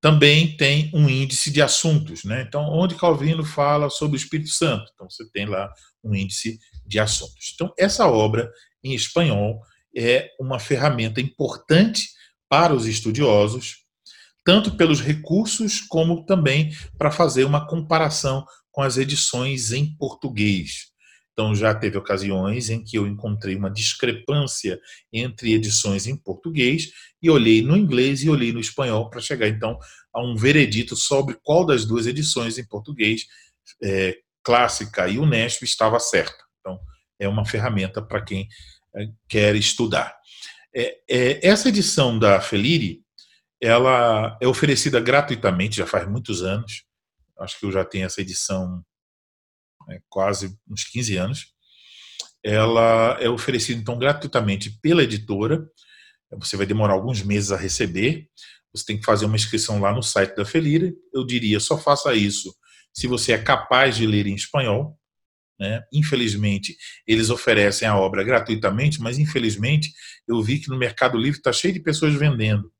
Também 0.00 0.56
tem 0.56 0.90
um 0.94 1.08
índice 1.08 1.50
de 1.50 1.60
assuntos, 1.60 2.22
né? 2.24 2.44
Então, 2.46 2.62
onde 2.70 2.94
Calvino 2.94 3.44
fala 3.44 3.90
sobre 3.90 4.16
o 4.16 4.20
Espírito 4.20 4.50
Santo, 4.50 4.90
então 4.94 5.10
você 5.10 5.28
tem 5.30 5.46
lá 5.46 5.72
um 6.04 6.14
índice 6.14 6.58
de 6.86 7.00
assuntos. 7.00 7.52
Então, 7.54 7.72
essa 7.76 8.06
obra 8.06 8.50
em 8.84 8.94
espanhol 8.94 9.60
é 9.96 10.30
uma 10.38 10.58
ferramenta 10.58 11.20
importante 11.20 12.08
para 12.48 12.72
os 12.72 12.86
estudiosos, 12.86 13.78
tanto 14.44 14.76
pelos 14.76 15.00
recursos 15.00 15.80
como 15.80 16.24
também 16.24 16.72
para 16.96 17.10
fazer 17.10 17.44
uma 17.44 17.66
comparação 17.66 18.44
com 18.70 18.82
as 18.82 18.96
edições 18.96 19.72
em 19.72 19.96
português. 19.96 20.87
Então, 21.38 21.54
já 21.54 21.72
teve 21.72 21.96
ocasiões 21.96 22.68
em 22.68 22.82
que 22.82 22.98
eu 22.98 23.06
encontrei 23.06 23.54
uma 23.54 23.70
discrepância 23.70 24.80
entre 25.12 25.54
edições 25.54 26.08
em 26.08 26.16
português 26.16 26.90
e 27.22 27.30
olhei 27.30 27.62
no 27.62 27.76
inglês 27.76 28.24
e 28.24 28.28
olhei 28.28 28.52
no 28.52 28.58
espanhol 28.58 29.08
para 29.08 29.20
chegar, 29.20 29.46
então, 29.46 29.78
a 30.12 30.20
um 30.20 30.34
veredito 30.34 30.96
sobre 30.96 31.38
qual 31.40 31.64
das 31.64 31.84
duas 31.84 32.08
edições 32.08 32.58
em 32.58 32.66
português, 32.66 33.24
é, 33.80 34.18
clássica 34.42 35.06
e 35.06 35.16
Unesp, 35.16 35.62
estava 35.62 36.00
certa. 36.00 36.42
Então, 36.58 36.76
é 37.20 37.28
uma 37.28 37.44
ferramenta 37.44 38.02
para 38.02 38.20
quem 38.20 38.48
é, 38.96 39.06
quer 39.28 39.54
estudar. 39.54 40.16
É, 40.74 40.98
é, 41.08 41.46
essa 41.46 41.68
edição 41.68 42.18
da 42.18 42.40
Feliri, 42.40 43.00
ela 43.62 44.36
é 44.42 44.48
oferecida 44.48 44.98
gratuitamente, 44.98 45.76
já 45.76 45.86
faz 45.86 46.08
muitos 46.08 46.42
anos. 46.42 46.82
Acho 47.38 47.60
que 47.60 47.66
eu 47.66 47.70
já 47.70 47.84
tenho 47.84 48.06
essa 48.06 48.20
edição 48.20 48.84
quase 50.08 50.56
uns 50.68 50.84
15 50.84 51.16
anos. 51.16 51.46
Ela 52.44 53.16
é 53.20 53.28
oferecida, 53.28 53.80
então, 53.80 53.98
gratuitamente 53.98 54.78
pela 54.80 55.02
editora. 55.02 55.66
Você 56.38 56.56
vai 56.56 56.66
demorar 56.66 56.94
alguns 56.94 57.22
meses 57.22 57.52
a 57.52 57.56
receber. 57.56 58.28
Você 58.72 58.84
tem 58.84 58.98
que 58.98 59.04
fazer 59.04 59.26
uma 59.26 59.36
inscrição 59.36 59.80
lá 59.80 59.92
no 59.92 60.02
site 60.02 60.36
da 60.36 60.44
Felira. 60.44 60.92
Eu 61.12 61.24
diria, 61.24 61.58
só 61.58 61.78
faça 61.78 62.14
isso 62.14 62.54
se 62.92 63.06
você 63.06 63.32
é 63.32 63.38
capaz 63.38 63.96
de 63.96 64.06
ler 64.06 64.26
em 64.26 64.34
espanhol. 64.34 64.98
Né? 65.58 65.82
Infelizmente, 65.92 66.76
eles 67.06 67.30
oferecem 67.30 67.86
a 67.86 67.96
obra 67.96 68.22
gratuitamente, 68.22 69.00
mas 69.00 69.18
infelizmente 69.18 69.92
eu 70.26 70.40
vi 70.42 70.60
que 70.60 70.68
no 70.68 70.78
Mercado 70.78 71.18
Livre 71.18 71.38
está 71.38 71.52
cheio 71.52 71.74
de 71.74 71.80
pessoas 71.80 72.14
vendendo 72.14 72.72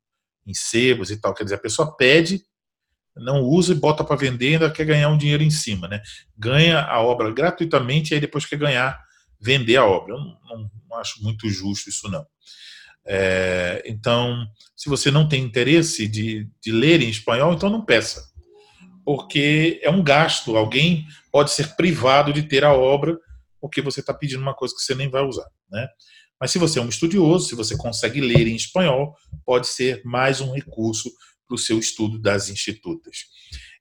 em 0.47 0.53
sebos 0.53 1.11
e 1.11 1.17
tal. 1.17 1.33
Quer 1.33 1.43
dizer, 1.43 1.55
a 1.55 1.59
pessoa 1.59 1.95
pede 1.95 2.41
não 3.19 3.41
usa 3.41 3.73
e 3.73 3.75
bota 3.75 4.03
para 4.03 4.15
vender 4.15 4.53
ainda 4.53 4.71
quer 4.71 4.85
ganhar 4.85 5.09
um 5.09 5.17
dinheiro 5.17 5.43
em 5.43 5.49
cima, 5.49 5.87
né? 5.87 6.01
Ganha 6.37 6.81
a 6.81 7.01
obra 7.01 7.31
gratuitamente 7.31 8.11
e 8.11 8.15
aí 8.15 8.21
depois 8.21 8.45
quer 8.45 8.57
ganhar, 8.57 8.99
vender 9.39 9.77
a 9.77 9.85
obra. 9.85 10.15
Eu 10.15 10.19
não, 10.19 10.69
não, 10.89 10.97
acho 10.97 11.21
muito 11.23 11.49
justo 11.49 11.89
isso 11.89 12.09
não. 12.09 12.25
É, 13.05 13.83
então, 13.85 14.45
se 14.75 14.89
você 14.89 15.09
não 15.09 15.27
tem 15.27 15.43
interesse 15.43 16.07
de, 16.07 16.47
de 16.61 16.71
ler 16.71 17.01
em 17.01 17.09
espanhol, 17.09 17.53
então 17.53 17.69
não 17.69 17.85
peça. 17.85 18.23
porque 19.05 19.79
é 19.83 19.89
um 19.89 20.03
gasto. 20.03 20.55
Alguém 20.55 21.05
pode 21.31 21.51
ser 21.51 21.75
privado 21.75 22.33
de 22.33 22.43
ter 22.43 22.63
a 22.63 22.73
obra 22.73 23.17
porque 23.61 23.81
você 23.81 23.99
está 23.99 24.13
pedindo 24.13 24.41
uma 24.41 24.53
coisa 24.53 24.73
que 24.73 24.81
você 24.81 24.95
nem 24.95 25.09
vai 25.09 25.23
usar, 25.23 25.47
né? 25.69 25.87
Mas 26.39 26.51
se 26.51 26.57
você 26.57 26.79
é 26.79 26.81
um 26.81 26.87
estudioso, 26.87 27.49
se 27.49 27.55
você 27.55 27.75
consegue 27.75 28.21
ler 28.21 28.47
em 28.47 28.55
espanhol, 28.55 29.13
pode 29.45 29.67
ser 29.67 30.01
mais 30.05 30.39
um 30.39 30.53
recurso 30.53 31.11
para 31.49 31.55
o 31.55 31.57
seu 31.57 31.79
estudo 31.79 32.19
das 32.19 32.47
institutas. 32.49 33.25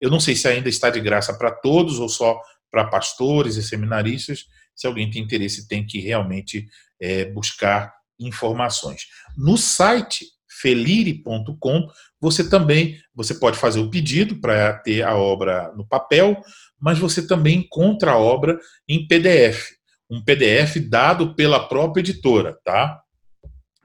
Eu 0.00 0.10
não 0.10 0.18
sei 0.18 0.34
se 0.34 0.48
ainda 0.48 0.70
está 0.70 0.88
de 0.88 1.00
graça 1.00 1.36
para 1.36 1.50
todos 1.50 1.98
ou 1.98 2.08
só 2.08 2.40
para 2.70 2.86
pastores 2.86 3.56
e 3.56 3.62
seminaristas. 3.62 4.46
Se 4.74 4.86
alguém 4.86 5.10
tem 5.10 5.22
interesse, 5.22 5.68
tem 5.68 5.86
que 5.86 6.00
realmente 6.00 6.66
é, 6.98 7.26
buscar 7.26 7.92
informações. 8.18 9.02
No 9.36 9.58
site 9.58 10.24
felire.com, 10.60 11.88
você 12.20 12.48
também 12.48 12.98
você 13.14 13.34
pode 13.34 13.58
fazer 13.58 13.80
o 13.80 13.90
pedido 13.90 14.40
para 14.40 14.72
ter 14.78 15.02
a 15.02 15.14
obra 15.14 15.72
no 15.76 15.86
papel, 15.86 16.40
mas 16.80 16.98
você 16.98 17.26
também 17.26 17.58
encontra 17.58 18.12
a 18.12 18.18
obra 18.18 18.58
em 18.88 19.06
PDF, 19.06 19.72
um 20.10 20.22
PDF 20.24 20.78
dado 20.88 21.34
pela 21.34 21.68
própria 21.68 22.00
editora, 22.00 22.58
tá? 22.64 23.00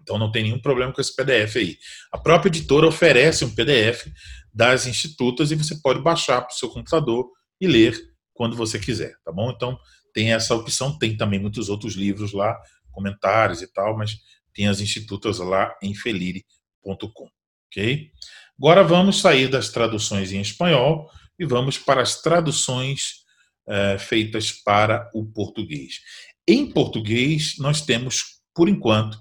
Então 0.03 0.19
não 0.19 0.31
tem 0.31 0.43
nenhum 0.43 0.59
problema 0.59 0.93
com 0.93 1.01
esse 1.01 1.15
PDF 1.15 1.55
aí. 1.55 1.77
A 2.11 2.17
própria 2.17 2.49
editora 2.49 2.85
oferece 2.85 3.43
um 3.43 3.55
PDF 3.55 4.07
das 4.53 4.85
institutas 4.85 5.49
e 5.49 5.55
você 5.55 5.75
pode 5.81 6.01
baixar 6.01 6.41
para 6.41 6.53
o 6.53 6.57
seu 6.57 6.69
computador 6.69 7.27
e 7.59 7.65
ler 7.65 7.97
quando 8.33 8.55
você 8.55 8.77
quiser, 8.77 9.15
tá 9.23 9.31
bom? 9.31 9.49
Então 9.49 9.79
tem 10.13 10.33
essa 10.33 10.53
opção, 10.53 10.97
tem 10.97 11.17
também 11.17 11.39
muitos 11.39 11.69
outros 11.69 11.95
livros 11.95 12.33
lá, 12.33 12.55
comentários 12.91 13.61
e 13.61 13.67
tal, 13.73 13.97
mas 13.97 14.17
tem 14.53 14.67
as 14.67 14.79
institutas 14.79 15.39
lá 15.39 15.75
em 15.81 15.95
felire.com, 15.95 17.29
ok? 17.67 18.11
Agora 18.57 18.83
vamos 18.83 19.19
sair 19.19 19.47
das 19.47 19.69
traduções 19.69 20.31
em 20.31 20.41
espanhol 20.41 21.09
e 21.39 21.45
vamos 21.45 21.77
para 21.77 22.01
as 22.01 22.21
traduções 22.21 23.23
é, 23.67 23.97
feitas 23.97 24.51
para 24.51 25.09
o 25.13 25.25
português. 25.25 26.01
Em 26.47 26.69
português, 26.69 27.55
nós 27.57 27.81
temos, 27.81 28.41
por 28.53 28.69
enquanto, 28.69 29.17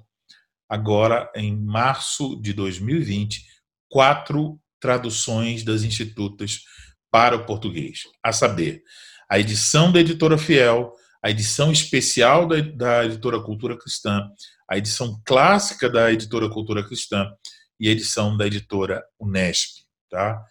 agora 0.72 1.30
em 1.36 1.54
março 1.54 2.40
de 2.40 2.54
2020, 2.54 3.44
quatro 3.90 4.58
traduções 4.80 5.62
das 5.62 5.82
institutas 5.82 6.62
para 7.10 7.36
o 7.36 7.44
português, 7.44 8.04
a 8.24 8.32
saber, 8.32 8.82
a 9.28 9.38
edição 9.38 9.92
da 9.92 10.00
editora 10.00 10.38
Fiel, 10.38 10.90
a 11.22 11.28
edição 11.28 11.70
especial 11.70 12.48
da, 12.48 12.58
da 12.62 13.04
editora 13.04 13.38
Cultura 13.42 13.76
Cristã, 13.78 14.26
a 14.66 14.78
edição 14.78 15.20
clássica 15.26 15.90
da 15.90 16.10
editora 16.10 16.48
Cultura 16.48 16.82
Cristã 16.82 17.30
e 17.78 17.86
a 17.86 17.92
edição 17.92 18.34
da 18.34 18.46
editora 18.46 19.04
Unesp. 19.20 19.82
Tá? 20.08 20.42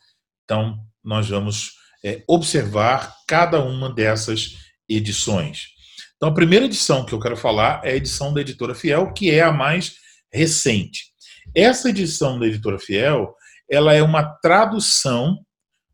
Então, 0.43 0.85
nós 1.03 1.27
vamos 1.29 1.71
é, 2.05 2.23
observar 2.27 3.15
cada 3.27 3.59
uma 3.59 3.91
dessas 3.91 4.55
edições. 4.87 5.69
Então, 6.15 6.29
a 6.29 6.33
primeira 6.33 6.65
edição 6.65 7.03
que 7.03 7.13
eu 7.13 7.19
quero 7.19 7.35
falar 7.35 7.81
é 7.83 7.93
a 7.93 7.95
edição 7.95 8.31
da 8.31 8.41
editora 8.41 8.75
Fiel, 8.75 9.11
que 9.13 9.31
é 9.31 9.41
a 9.41 9.51
mais 9.51 9.99
recente. 10.31 11.11
Essa 11.55 11.89
edição 11.89 12.39
da 12.39 12.47
editora 12.47 12.79
Fiel, 12.79 13.35
ela 13.69 13.93
é 13.93 14.01
uma 14.01 14.23
tradução 14.23 15.43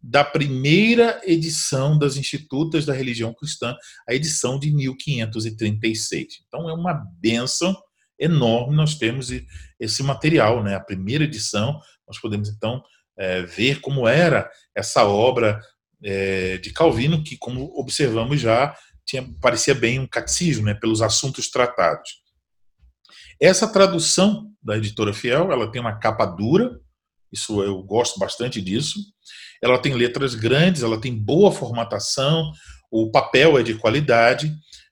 da 0.01 0.23
primeira 0.23 1.19
edição 1.23 1.97
das 1.97 2.15
Institutas 2.17 2.85
da 2.85 2.93
Religião 2.93 3.33
Cristã, 3.33 3.75
a 4.07 4.13
edição 4.13 4.59
de 4.59 4.71
1536. 4.71 6.43
Então 6.47 6.69
é 6.69 6.73
uma 6.73 6.93
benção 7.19 7.75
enorme 8.19 8.75
nós 8.75 8.95
temos 8.95 9.29
esse 9.79 10.01
material, 10.01 10.63
né? 10.63 10.75
A 10.75 10.79
primeira 10.79 11.23
edição, 11.23 11.79
nós 12.07 12.19
podemos 12.19 12.49
então 12.49 12.81
é, 13.17 13.43
ver 13.43 13.79
como 13.79 14.07
era 14.07 14.49
essa 14.75 15.05
obra 15.05 15.59
é, 16.03 16.57
de 16.57 16.71
Calvino, 16.71 17.23
que 17.23 17.37
como 17.37 17.71
observamos 17.77 18.39
já 18.39 18.75
tinha, 19.05 19.27
parecia 19.41 19.73
bem 19.73 19.99
um 19.99 20.07
catecismo, 20.07 20.65
né? 20.65 20.73
Pelos 20.73 21.01
assuntos 21.01 21.49
tratados. 21.49 22.21
Essa 23.39 23.67
tradução 23.67 24.51
da 24.61 24.77
editora 24.77 25.13
Fiel, 25.13 25.51
ela 25.51 25.71
tem 25.71 25.79
uma 25.79 25.97
capa 25.97 26.25
dura, 26.25 26.79
isso 27.31 27.61
eu 27.63 27.83
gosto 27.83 28.19
bastante 28.19 28.61
disso. 28.61 28.99
Ela 29.61 29.77
tem 29.77 29.93
letras 29.93 30.33
grandes, 30.33 30.81
ela 30.81 30.99
tem 30.99 31.15
boa 31.15 31.51
formatação, 31.51 32.51
o 32.91 33.11
papel 33.11 33.57
é 33.57 33.63
de 33.63 33.75
qualidade, 33.75 34.51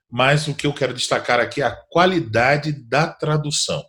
mas 0.10 0.48
o 0.48 0.54
que 0.54 0.68
eu 0.68 0.74
quero 0.74 0.94
destacar 0.94 1.40
aqui 1.40 1.62
é 1.62 1.66
a 1.66 1.76
qualidade 1.90 2.72
da 2.72 3.08
tradução. 3.08 3.84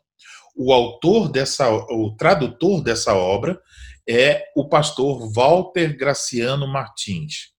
O 0.56 0.72
autor 0.72 1.28
dessa, 1.28 1.70
o 1.70 2.14
tradutor 2.16 2.82
dessa 2.82 3.14
obra 3.14 3.60
é 4.08 4.42
o 4.56 4.68
pastor 4.68 5.30
Walter 5.32 5.96
Graciano 5.96 6.66
Martins. 6.66 7.52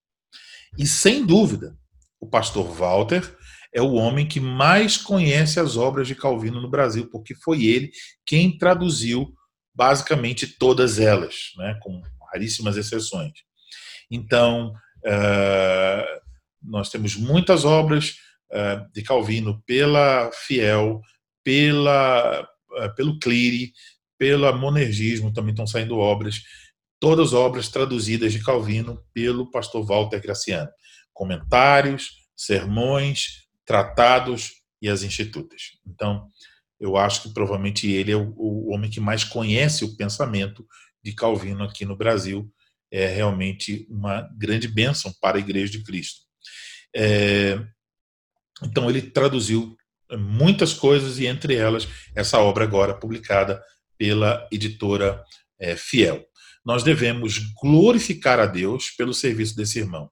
E 0.78 0.88
sem 0.88 1.26
dúvida, 1.26 1.78
o 2.20 2.28
pastor 2.28 2.66
Walter 2.72 3.37
é 3.78 3.82
o 3.82 3.94
homem 3.94 4.28
que 4.28 4.40
mais 4.40 4.98
conhece 4.98 5.60
as 5.60 5.78
obras 5.78 6.08
de 6.08 6.16
Calvino 6.16 6.60
no 6.60 6.68
Brasil, 6.68 7.08
porque 7.12 7.36
foi 7.36 7.64
ele 7.64 7.92
quem 8.26 8.58
traduziu 8.58 9.32
basicamente 9.72 10.48
todas 10.48 10.98
elas, 11.00 11.52
né, 11.58 11.78
com 11.84 12.02
raríssimas 12.32 12.76
exceções. 12.76 13.34
Então, 14.10 14.74
uh, 15.06 16.22
nós 16.60 16.90
temos 16.90 17.16
muitas 17.16 17.66
obras 17.66 18.16
uh, 18.52 18.92
de 18.92 19.04
Calvino 19.04 19.62
pela 19.68 20.32
Fiel, 20.34 21.00
pela, 21.44 22.42
uh, 22.42 22.96
pelo 22.96 23.20
Cleary, 23.20 23.74
pelo 24.18 24.52
Monergismo, 24.58 25.32
também 25.32 25.52
estão 25.52 25.68
saindo 25.68 26.00
obras, 26.00 26.42
todas 27.00 27.32
obras 27.32 27.70
traduzidas 27.70 28.34
de 28.34 28.44
Calvino 28.44 29.04
pelo 29.14 29.52
pastor 29.52 29.86
Walter 29.86 30.20
Graciano. 30.20 30.72
Comentários, 31.14 32.14
sermões, 32.36 33.46
tratados 33.68 34.64
e 34.82 34.88
as 34.88 35.04
institutas. 35.04 35.74
Então, 35.86 36.28
eu 36.80 36.96
acho 36.96 37.24
que 37.24 37.34
provavelmente 37.34 37.92
ele 37.92 38.12
é 38.12 38.16
o, 38.16 38.70
homem 38.72 38.90
que 38.90 39.00
mais 39.00 39.24
conhece 39.24 39.84
o 39.84 39.96
pensamento 39.98 40.66
de 41.04 41.14
Calvino 41.14 41.64
aqui 41.64 41.86
no 41.86 41.98
Brasil. 41.98 42.50
É 42.90 43.08
realmente 43.08 43.86
uma 43.90 44.22
grande 44.38 44.68
bênção 44.68 45.14
para 45.22 45.38
a 45.38 45.42
Igreja 45.42 45.74
de 45.74 45.84
Cristo. 45.84 46.22
É, 46.96 47.60
então, 48.64 48.90
ele 48.90 49.02
traduziu 49.02 49.76
muitas 50.18 50.74
coisas 50.74 51.20
e, 51.20 51.26
entre 51.26 51.56
elas, 51.56 51.88
essa 52.16 52.40
obra 52.40 52.64
agora 52.64 52.98
publicada 52.98 53.62
pela 53.98 54.48
editora 54.52 55.22
é, 55.60 55.76
Fiel. 55.76 56.26
Nós 56.66 56.84
devemos 56.84 57.40
glorificar 57.62 58.40
a 58.40 58.46
Deus 58.46 58.92
pelo 58.92 59.14
serviço 59.14 59.56
desse 59.56 59.80
irmão. 59.80 60.10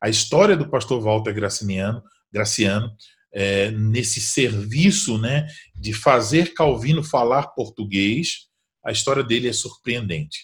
A 0.00 0.08
história 0.08 0.56
do 0.56 0.68
pastor 0.68 1.02
Walter 1.02 1.32
Graciano, 1.32 2.02
Graciano 2.36 2.90
é, 3.32 3.70
nesse 3.70 4.20
serviço 4.20 5.18
né, 5.18 5.46
de 5.74 5.92
fazer 5.92 6.52
Calvino 6.54 7.02
falar 7.02 7.48
português, 7.48 8.46
a 8.84 8.92
história 8.92 9.22
dele 9.22 9.48
é 9.48 9.52
surpreendente. 9.52 10.38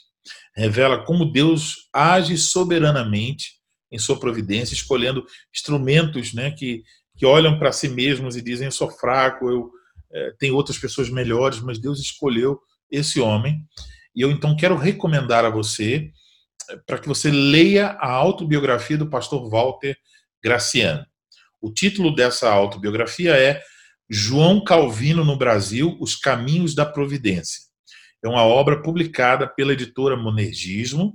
Revela 0.56 1.04
como 1.04 1.30
Deus 1.30 1.88
age 1.92 2.36
soberanamente 2.38 3.52
em 3.90 3.98
sua 3.98 4.18
providência, 4.18 4.74
escolhendo 4.74 5.24
instrumentos 5.54 6.32
né, 6.32 6.50
que, 6.50 6.82
que 7.16 7.26
olham 7.26 7.58
para 7.58 7.72
si 7.72 7.88
mesmos 7.88 8.36
e 8.36 8.42
dizem: 8.42 8.66
Eu 8.66 8.72
sou 8.72 8.90
fraco, 8.90 9.48
eu 9.48 9.70
é, 10.12 10.32
tenho 10.38 10.54
outras 10.54 10.78
pessoas 10.78 11.08
melhores, 11.08 11.60
mas 11.60 11.78
Deus 11.78 12.00
escolheu 12.00 12.60
esse 12.90 13.20
homem. 13.20 13.58
E 14.14 14.20
eu 14.20 14.30
então 14.30 14.56
quero 14.56 14.76
recomendar 14.76 15.44
a 15.44 15.50
você 15.50 16.10
é, 16.68 16.76
para 16.86 16.98
que 16.98 17.08
você 17.08 17.30
leia 17.30 17.88
a 17.98 18.10
autobiografia 18.10 18.98
do 18.98 19.08
pastor 19.08 19.48
Walter 19.48 19.96
Graciano. 20.42 21.06
O 21.62 21.72
título 21.72 22.12
dessa 22.12 22.50
autobiografia 22.50 23.36
é 23.36 23.62
João 24.10 24.64
Calvino 24.64 25.24
no 25.24 25.38
Brasil: 25.38 25.96
Os 26.00 26.16
Caminhos 26.16 26.74
da 26.74 26.84
Providência. 26.84 27.62
É 28.24 28.28
uma 28.28 28.42
obra 28.42 28.82
publicada 28.82 29.46
pela 29.46 29.72
editora 29.72 30.16
Monergismo. 30.16 31.14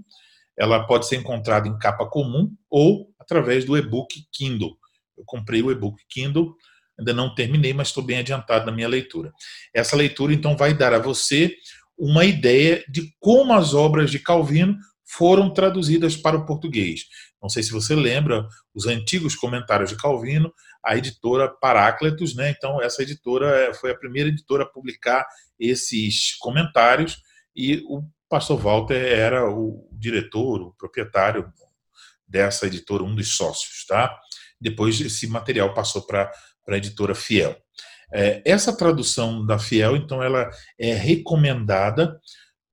Ela 0.57 0.87
pode 0.87 1.05
ser 1.05 1.17
encontrada 1.17 1.67
em 1.67 1.77
capa 1.77 2.09
comum 2.09 2.49
ou 2.69 3.09
através 3.19 3.65
do 3.65 3.77
e-book 3.77 4.23
Kindle. 4.31 4.77
Eu 5.17 5.25
comprei 5.25 5.61
o 5.61 5.69
e-book 5.69 6.01
Kindle, 6.09 6.55
ainda 6.97 7.13
não 7.13 7.35
terminei, 7.35 7.73
mas 7.73 7.89
estou 7.89 8.03
bem 8.03 8.19
adiantado 8.19 8.65
na 8.65 8.71
minha 8.71 8.87
leitura. 8.87 9.33
Essa 9.73 9.97
leitura, 9.97 10.33
então, 10.33 10.55
vai 10.55 10.73
dar 10.73 10.93
a 10.93 10.99
você 10.99 11.53
uma 11.97 12.23
ideia 12.23 12.85
de 12.87 13.13
como 13.19 13.51
as 13.51 13.73
obras 13.73 14.09
de 14.09 14.19
Calvino 14.19 14.77
foram 15.03 15.53
traduzidas 15.53 16.15
para 16.15 16.37
o 16.37 16.45
português. 16.45 17.05
Não 17.41 17.49
sei 17.49 17.63
se 17.63 17.71
você 17.71 17.95
lembra 17.95 18.47
os 18.73 18.87
antigos 18.87 19.35
comentários 19.35 19.89
de 19.89 19.97
Calvino, 19.97 20.51
a 20.83 20.97
editora 20.97 21.47
Paráclitos, 21.49 22.35
né? 22.35 22.49
Então 22.49 22.81
essa 22.81 23.03
editora 23.03 23.47
é, 23.47 23.73
foi 23.73 23.91
a 23.91 23.97
primeira 23.97 24.29
editora 24.29 24.63
a 24.63 24.69
publicar 24.69 25.25
esses 25.59 26.35
comentários 26.37 27.21
e 27.55 27.83
o 27.87 28.03
pastor 28.29 28.59
Walter 28.59 28.95
era 28.95 29.49
o 29.49 29.87
diretor, 29.91 30.61
o 30.61 30.73
proprietário 30.77 31.51
dessa 32.27 32.67
editora, 32.67 33.03
um 33.03 33.15
dos 33.15 33.35
sócios, 33.35 33.85
tá? 33.85 34.17
Depois 34.59 34.99
esse 34.99 35.27
material 35.27 35.73
passou 35.73 36.05
para 36.05 36.31
a 36.67 36.77
editora 36.77 37.15
Fiel. 37.15 37.55
É, 38.13 38.41
essa 38.45 38.75
tradução 38.75 39.45
da 39.45 39.59
Fiel, 39.59 39.95
então, 39.95 40.23
ela 40.23 40.49
é 40.79 40.93
recomendada 40.93 42.19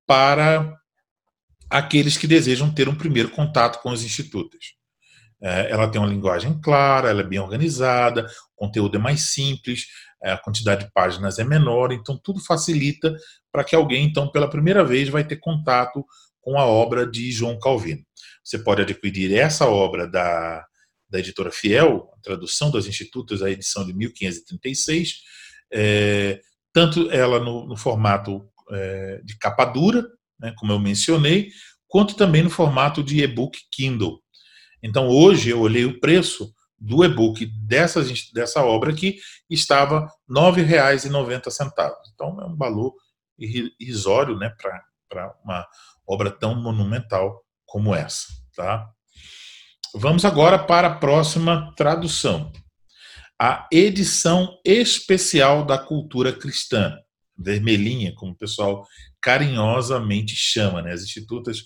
para 0.05 0.73
aqueles 1.69 2.17
que 2.17 2.27
desejam 2.27 2.73
ter 2.73 2.87
um 2.87 2.95
primeiro 2.95 3.29
contato 3.29 3.81
com 3.81 3.89
os 3.91 4.03
institutos. 4.03 4.75
É, 5.41 5.69
ela 5.71 5.87
tem 5.87 5.99
uma 5.99 6.09
linguagem 6.09 6.59
clara, 6.61 7.09
ela 7.09 7.21
é 7.21 7.23
bem 7.23 7.39
organizada, 7.39 8.25
o 8.55 8.65
conteúdo 8.65 8.97
é 8.97 8.99
mais 8.99 9.33
simples, 9.33 9.85
é, 10.23 10.31
a 10.31 10.37
quantidade 10.37 10.85
de 10.85 10.91
páginas 10.91 11.39
é 11.39 11.43
menor, 11.43 11.91
então 11.91 12.17
tudo 12.17 12.39
facilita 12.39 13.15
para 13.51 13.63
que 13.63 13.75
alguém, 13.75 14.05
então, 14.05 14.31
pela 14.31 14.49
primeira 14.49 14.83
vez, 14.83 15.09
vai 15.09 15.23
ter 15.23 15.37
contato 15.37 16.05
com 16.41 16.57
a 16.57 16.65
obra 16.65 17.05
de 17.05 17.31
João 17.31 17.59
Calvino. 17.59 18.03
Você 18.43 18.59
pode 18.59 18.81
adquirir 18.81 19.33
essa 19.35 19.67
obra 19.67 20.07
da, 20.07 20.65
da 21.09 21.19
editora 21.19 21.51
Fiel, 21.51 22.09
a 22.17 22.21
tradução 22.21 22.71
das 22.71 22.85
Institutos, 22.85 23.41
a 23.41 23.49
edição 23.49 23.85
de 23.85 23.93
1536, 23.93 25.21
é, 25.73 26.39
tanto 26.73 27.09
ela 27.11 27.39
no, 27.39 27.67
no 27.67 27.75
formato 27.75 28.47
é, 28.71 29.21
de 29.23 29.37
capa 29.37 29.65
dura, 29.65 30.05
né, 30.39 30.53
como 30.57 30.71
eu 30.71 30.79
mencionei, 30.79 31.49
quanto 31.87 32.15
também 32.15 32.43
no 32.43 32.49
formato 32.49 33.03
de 33.03 33.23
e-book 33.23 33.57
Kindle. 33.71 34.19
Então, 34.83 35.07
hoje 35.07 35.49
eu 35.49 35.61
olhei 35.61 35.85
o 35.85 35.99
preço 35.99 36.53
do 36.77 37.03
e-book 37.03 37.45
dessa, 37.65 38.03
dessa 38.33 38.63
obra 38.63 38.91
aqui, 38.91 39.17
estava 39.49 40.01
R$ 40.01 40.35
9,90. 40.35 41.91
Então, 42.13 42.39
é 42.41 42.45
um 42.45 42.55
valor 42.55 42.93
irrisório 43.37 44.37
né, 44.37 44.53
para 45.09 45.33
uma 45.43 45.65
obra 46.07 46.29
tão 46.29 46.55
monumental 46.55 47.43
como 47.65 47.95
essa. 47.95 48.27
Tá? 48.55 48.87
Vamos 49.93 50.25
agora 50.25 50.59
para 50.59 50.87
a 50.87 50.95
próxima 50.95 51.73
tradução. 51.75 52.51
A 53.39 53.67
edição 53.71 54.57
especial 54.63 55.65
da 55.65 55.77
cultura 55.77 56.31
cristã, 56.31 56.97
vermelhinha, 57.37 58.13
como 58.15 58.31
o 58.31 58.37
pessoal 58.37 58.85
carinhosamente 59.25 60.33
chama, 60.35 60.83
né? 60.83 60.93
as 60.93 61.01
institutas, 61.01 61.63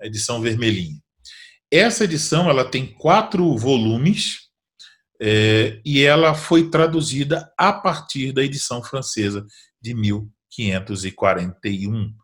a 0.00 0.06
edição 0.06 0.40
vermelhinha. 0.40 0.96
Essa 1.68 2.04
edição 2.04 2.48
ela 2.48 2.64
tem 2.64 2.86
quatro 2.86 3.58
volumes 3.58 4.42
é, 5.20 5.80
e 5.84 6.04
ela 6.04 6.34
foi 6.34 6.70
traduzida 6.70 7.52
a 7.58 7.72
partir 7.72 8.30
da 8.30 8.44
edição 8.44 8.80
francesa 8.80 9.44
de 9.82 9.92
1541. 9.92 12.14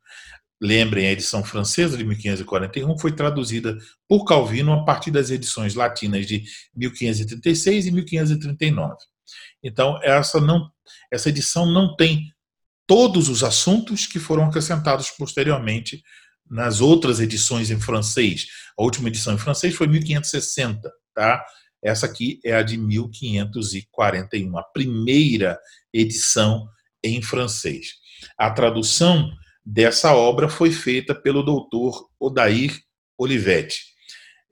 Lembrem, 0.63 1.09
a 1.09 1.13
edição 1.13 1.43
francesa 1.43 1.99
de 1.99 2.05
1541 2.05 2.97
foi 2.97 3.11
traduzida 3.11 3.77
por 4.09 4.25
Calvino 4.25 4.73
a 4.73 4.85
partir 4.85 5.11
das 5.11 5.31
edições 5.31 5.75
latinas 5.75 6.27
de 6.27 6.45
1536 6.77 7.87
e 7.87 7.91
1539. 7.91 8.95
Então, 9.65 9.99
essa, 10.01 10.41
não, 10.41 10.71
essa 11.13 11.29
edição 11.29 11.67
não 11.67 11.97
tem 11.97 12.33
todos 12.87 13.29
os 13.29 13.43
assuntos 13.43 14.07
que 14.07 14.19
foram 14.19 14.45
acrescentados 14.45 15.11
posteriormente 15.11 16.03
nas 16.49 16.81
outras 16.81 17.21
edições 17.21 17.71
em 17.71 17.81
francês. 17.81 18.47
A 18.79 18.83
última 18.83 19.09
edição 19.09 19.35
em 19.35 19.39
francês 19.39 19.75
foi 19.75 19.87
1560, 19.89 20.91
tá? 21.15 21.45
Essa 21.83 22.07
aqui 22.07 22.41
é 22.45 22.55
a 22.55 22.63
de 22.63 22.77
1541, 22.77 24.59
a 24.59 24.63
primeira 24.63 25.59
edição 25.93 26.69
em 27.03 27.21
francês. 27.21 27.95
A 28.39 28.51
tradução 28.51 29.31
dessa 29.65 30.15
obra 30.15 30.49
foi 30.49 30.71
feita 30.71 31.15
pelo 31.15 31.43
doutor 31.43 32.09
Odair 32.19 32.81
Olivetti. 33.19 33.81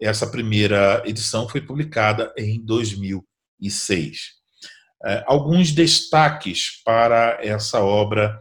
Essa 0.01 0.27
primeira 0.27 1.03
edição 1.07 1.49
foi 1.49 1.61
publicada 1.61 2.33
em 2.37 2.65
2006. 2.65 4.44
É, 5.05 5.23
alguns 5.27 5.71
destaques 5.71 6.83
para 6.83 7.39
essa 7.43 7.81
obra 7.81 8.39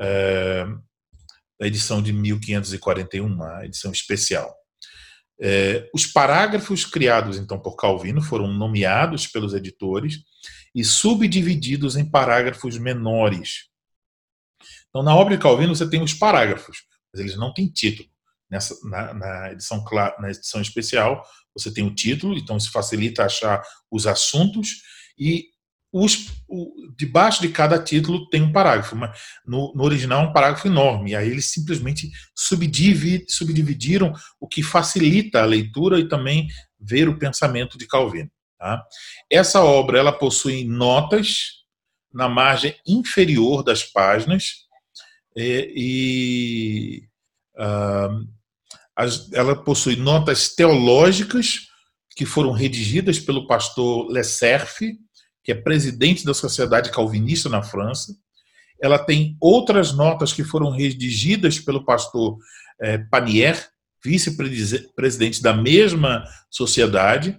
é, 0.00 0.64
da 1.60 1.66
edição 1.66 2.00
de 2.00 2.12
1541, 2.12 3.42
a 3.42 3.66
edição 3.66 3.92
especial. 3.92 4.54
É, 5.40 5.88
os 5.94 6.06
parágrafos 6.06 6.84
criados 6.84 7.36
então 7.36 7.60
por 7.60 7.76
Calvino 7.76 8.20
foram 8.20 8.48
nomeados 8.48 9.26
pelos 9.26 9.54
editores 9.54 10.18
e 10.74 10.82
subdivididos 10.84 11.96
em 11.96 12.08
parágrafos 12.08 12.78
menores. 12.78 13.68
Então, 14.88 15.02
na 15.02 15.14
obra 15.14 15.36
de 15.36 15.42
Calvino 15.42 15.74
você 15.74 15.88
tem 15.88 16.02
os 16.02 16.14
parágrafos, 16.14 16.78
mas 17.12 17.20
eles 17.20 17.36
não 17.36 17.52
têm 17.52 17.68
título. 17.68 18.08
Nessa, 18.50 18.74
na, 18.88 19.12
na, 19.12 19.52
edição, 19.52 19.84
na 20.18 20.30
edição 20.30 20.62
especial 20.62 21.22
você 21.54 21.72
tem 21.72 21.84
o 21.84 21.94
título, 21.94 22.36
então 22.36 22.56
isso 22.56 22.72
facilita 22.72 23.24
achar 23.24 23.62
os 23.90 24.06
assuntos 24.06 24.82
e 25.18 25.48
os, 25.92 26.42
o, 26.48 26.72
debaixo 26.96 27.40
de 27.40 27.48
cada 27.48 27.82
título 27.82 28.28
tem 28.28 28.42
um 28.42 28.52
parágrafo, 28.52 28.94
mas 28.94 29.18
no, 29.46 29.72
no 29.74 29.84
original 29.84 30.24
é 30.24 30.28
um 30.28 30.32
parágrafo 30.32 30.68
enorme, 30.68 31.14
aí 31.14 31.28
eles 31.28 31.50
simplesmente 31.50 32.10
subdividiram, 32.34 34.12
o 34.38 34.46
que 34.46 34.62
facilita 34.62 35.40
a 35.40 35.46
leitura 35.46 35.98
e 35.98 36.08
também 36.08 36.48
ver 36.78 37.08
o 37.08 37.18
pensamento 37.18 37.78
de 37.78 37.86
Calvino. 37.86 38.30
Tá? 38.58 38.84
Essa 39.30 39.62
obra 39.62 39.98
ela 39.98 40.12
possui 40.12 40.64
notas 40.64 41.58
na 42.12 42.28
margem 42.28 42.74
inferior 42.86 43.62
das 43.62 43.84
páginas 43.84 44.66
e, 45.36 45.72
e 45.76 47.62
uh, 47.62 48.28
as, 48.96 49.32
ela 49.32 49.54
possui 49.54 49.96
notas 49.96 50.54
teológicas 50.54 51.68
que 52.16 52.26
foram 52.26 52.50
redigidas 52.50 53.20
pelo 53.20 53.46
pastor 53.46 54.10
Le 54.10 54.24
Cerf, 54.24 54.98
que 55.48 55.52
é 55.52 55.54
presidente 55.54 56.26
da 56.26 56.34
Sociedade 56.34 56.90
Calvinista 56.90 57.48
na 57.48 57.62
França. 57.62 58.14
Ela 58.82 58.98
tem 58.98 59.34
outras 59.40 59.94
notas 59.94 60.30
que 60.30 60.44
foram 60.44 60.68
redigidas 60.68 61.58
pelo 61.58 61.86
pastor 61.86 62.36
eh, 62.82 62.98
Panier, 63.10 63.66
vice-presidente 64.04 65.42
da 65.42 65.54
mesma 65.54 66.22
sociedade. 66.50 67.38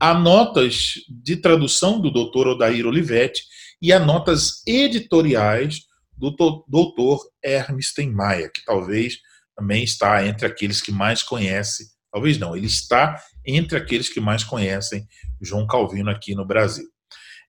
Há 0.00 0.14
notas 0.14 0.94
de 1.06 1.36
tradução 1.36 2.00
do 2.00 2.10
doutor 2.10 2.48
Odair 2.48 2.86
Olivetti 2.86 3.42
e 3.82 3.92
há 3.92 4.00
notas 4.00 4.66
editoriais 4.66 5.80
do 6.16 6.30
doutor 6.66 7.20
Hermes 7.44 7.88
Steinmeier, 7.88 8.50
que 8.50 8.64
talvez 8.64 9.18
também 9.54 9.84
está 9.84 10.26
entre 10.26 10.46
aqueles 10.46 10.80
que 10.80 10.90
mais 10.90 11.22
conhecem, 11.22 11.86
talvez 12.10 12.38
não, 12.38 12.56
ele 12.56 12.68
está 12.68 13.22
entre 13.44 13.76
aqueles 13.76 14.08
que 14.08 14.18
mais 14.18 14.42
conhecem 14.44 15.06
João 15.42 15.66
Calvino 15.66 16.08
aqui 16.08 16.34
no 16.34 16.46
Brasil. 16.46 16.88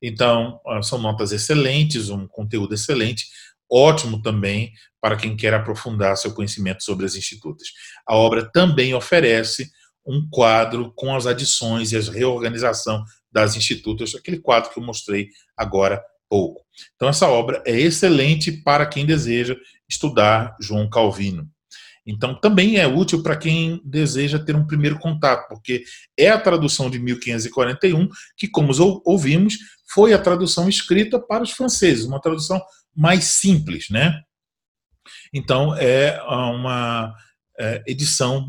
Então, 0.01 0.59
ah, 0.67 0.81
são 0.81 0.97
notas 0.97 1.31
excelentes, 1.31 2.09
um 2.09 2.27
conteúdo 2.27 2.73
excelente, 2.73 3.27
ótimo 3.69 4.21
também 4.21 4.73
para 4.99 5.15
quem 5.15 5.35
quer 5.35 5.53
aprofundar 5.53 6.17
seu 6.17 6.33
conhecimento 6.33 6.83
sobre 6.83 7.05
as 7.05 7.15
institutas. 7.15 7.67
A 8.07 8.15
obra 8.15 8.49
também 8.51 8.93
oferece 8.93 9.69
um 10.05 10.27
quadro 10.29 10.91
com 10.95 11.15
as 11.15 11.27
adições 11.27 11.91
e 11.91 11.97
a 11.97 12.01
reorganização 12.01 13.03
das 13.31 13.55
institutas, 13.55 14.15
aquele 14.15 14.39
quadro 14.39 14.71
que 14.71 14.79
eu 14.79 14.83
mostrei 14.83 15.29
agora 15.55 16.03
pouco. 16.29 16.61
Então, 16.95 17.07
essa 17.07 17.27
obra 17.27 17.61
é 17.65 17.77
excelente 17.77 18.51
para 18.51 18.85
quem 18.85 19.05
deseja 19.05 19.55
estudar 19.87 20.55
João 20.59 20.89
Calvino. 20.89 21.49
Então, 22.05 22.33
também 22.33 22.77
é 22.77 22.87
útil 22.87 23.21
para 23.21 23.37
quem 23.37 23.79
deseja 23.85 24.39
ter 24.39 24.55
um 24.55 24.65
primeiro 24.65 24.97
contato, 24.97 25.47
porque 25.47 25.83
é 26.17 26.29
a 26.29 26.39
tradução 26.39 26.89
de 26.89 26.99
1541 26.99 28.09
que, 28.35 28.47
como 28.47 28.73
ouvimos, 29.05 29.57
foi 29.93 30.13
a 30.13 30.21
tradução 30.21 30.67
escrita 30.67 31.19
para 31.19 31.43
os 31.43 31.51
franceses, 31.51 32.05
uma 32.05 32.21
tradução 32.21 32.61
mais 32.95 33.25
simples, 33.25 33.89
né? 33.89 34.21
Então, 35.33 35.75
é 35.75 36.21
uma 36.23 37.13
é, 37.59 37.83
edição 37.85 38.47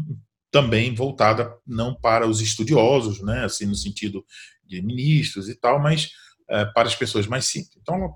também 0.51 0.95
voltada 0.95 1.53
não 1.67 1.95
para 1.95 2.27
os 2.27 2.41
estudiosos, 2.41 3.23
né, 3.23 3.45
assim 3.45 3.65
no 3.65 3.75
sentido 3.75 4.25
de 4.65 4.83
ministros 4.83 5.49
e 5.49 5.55
tal, 5.55 5.81
mas 5.81 6.11
é, 6.49 6.65
para 6.67 6.89
as 6.89 6.95
pessoas 6.95 7.27
mais 7.27 7.47
simples. 7.47 7.77
Então, 7.81 8.15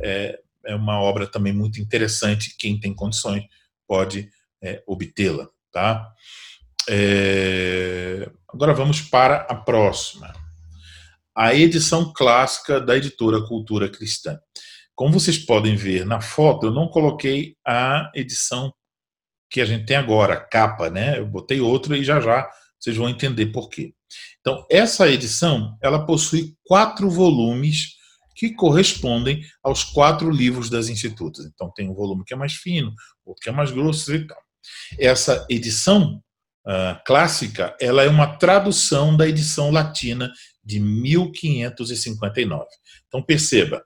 é, 0.00 0.38
é 0.66 0.74
uma 0.74 1.00
obra 1.00 1.26
também 1.26 1.52
muito 1.52 1.80
interessante. 1.80 2.54
Quem 2.58 2.78
tem 2.78 2.94
condições 2.94 3.44
pode 3.86 4.30
é, 4.62 4.82
obtê-la, 4.86 5.48
tá? 5.72 6.12
É, 6.88 8.30
agora 8.48 8.72
vamos 8.72 9.00
para 9.02 9.36
a 9.42 9.54
próxima 9.54 10.32
a 11.38 11.54
edição 11.54 12.12
clássica 12.12 12.80
da 12.80 12.96
editora 12.96 13.40
Cultura 13.46 13.88
Cristã. 13.88 14.40
Como 14.92 15.12
vocês 15.12 15.38
podem 15.38 15.76
ver 15.76 16.04
na 16.04 16.20
foto, 16.20 16.66
eu 16.66 16.72
não 16.72 16.88
coloquei 16.88 17.54
a 17.64 18.10
edição 18.12 18.74
que 19.48 19.60
a 19.60 19.64
gente 19.64 19.86
tem 19.86 19.96
agora, 19.96 20.34
a 20.34 20.40
capa, 20.40 20.90
né? 20.90 21.16
Eu 21.16 21.26
botei 21.26 21.60
outra 21.60 21.96
e 21.96 22.02
já 22.02 22.20
já 22.20 22.50
vocês 22.76 22.96
vão 22.96 23.08
entender 23.08 23.46
por 23.46 23.68
quê. 23.68 23.94
Então, 24.40 24.66
essa 24.68 25.08
edição, 25.08 25.78
ela 25.80 26.04
possui 26.04 26.56
quatro 26.64 27.08
volumes 27.08 27.94
que 28.34 28.52
correspondem 28.52 29.44
aos 29.62 29.84
quatro 29.84 30.28
livros 30.32 30.68
das 30.68 30.88
institutas. 30.88 31.46
Então, 31.46 31.70
tem 31.72 31.88
um 31.88 31.94
volume 31.94 32.24
que 32.24 32.34
é 32.34 32.36
mais 32.36 32.54
fino, 32.54 32.92
outro 33.24 33.44
que 33.44 33.48
é 33.48 33.52
mais 33.52 33.70
grosso 33.70 34.12
e 34.12 34.26
tal. 34.26 34.42
Essa 34.98 35.46
edição 35.48 36.22
uh, 36.66 36.98
clássica, 37.04 37.76
ela 37.80 38.02
é 38.02 38.08
uma 38.08 38.36
tradução 38.36 39.16
da 39.16 39.28
edição 39.28 39.70
latina 39.70 40.32
de 40.64 40.80
1559. 40.80 42.64
Então 43.06 43.22
perceba, 43.22 43.82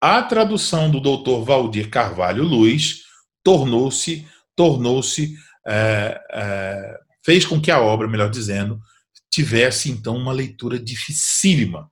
a 0.00 0.22
tradução 0.22 0.88
do 0.90 1.00
Dr. 1.00 1.44
Valdir 1.44 1.90
Carvalho 1.90 2.44
Luz 2.44 3.02
tornou-se, 3.42 4.24
tornou-se, 4.54 5.34
é, 5.66 6.20
é, 6.30 6.96
fez 7.24 7.44
com 7.44 7.60
que 7.60 7.72
a 7.72 7.80
obra, 7.80 8.06
melhor 8.06 8.30
dizendo, 8.30 8.80
tivesse 9.30 9.90
então 9.90 10.16
uma 10.16 10.32
leitura 10.32 10.78
dificílima, 10.78 11.90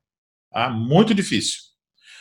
tá? 0.53 0.71
muito 0.71 1.13
difícil, 1.13 1.59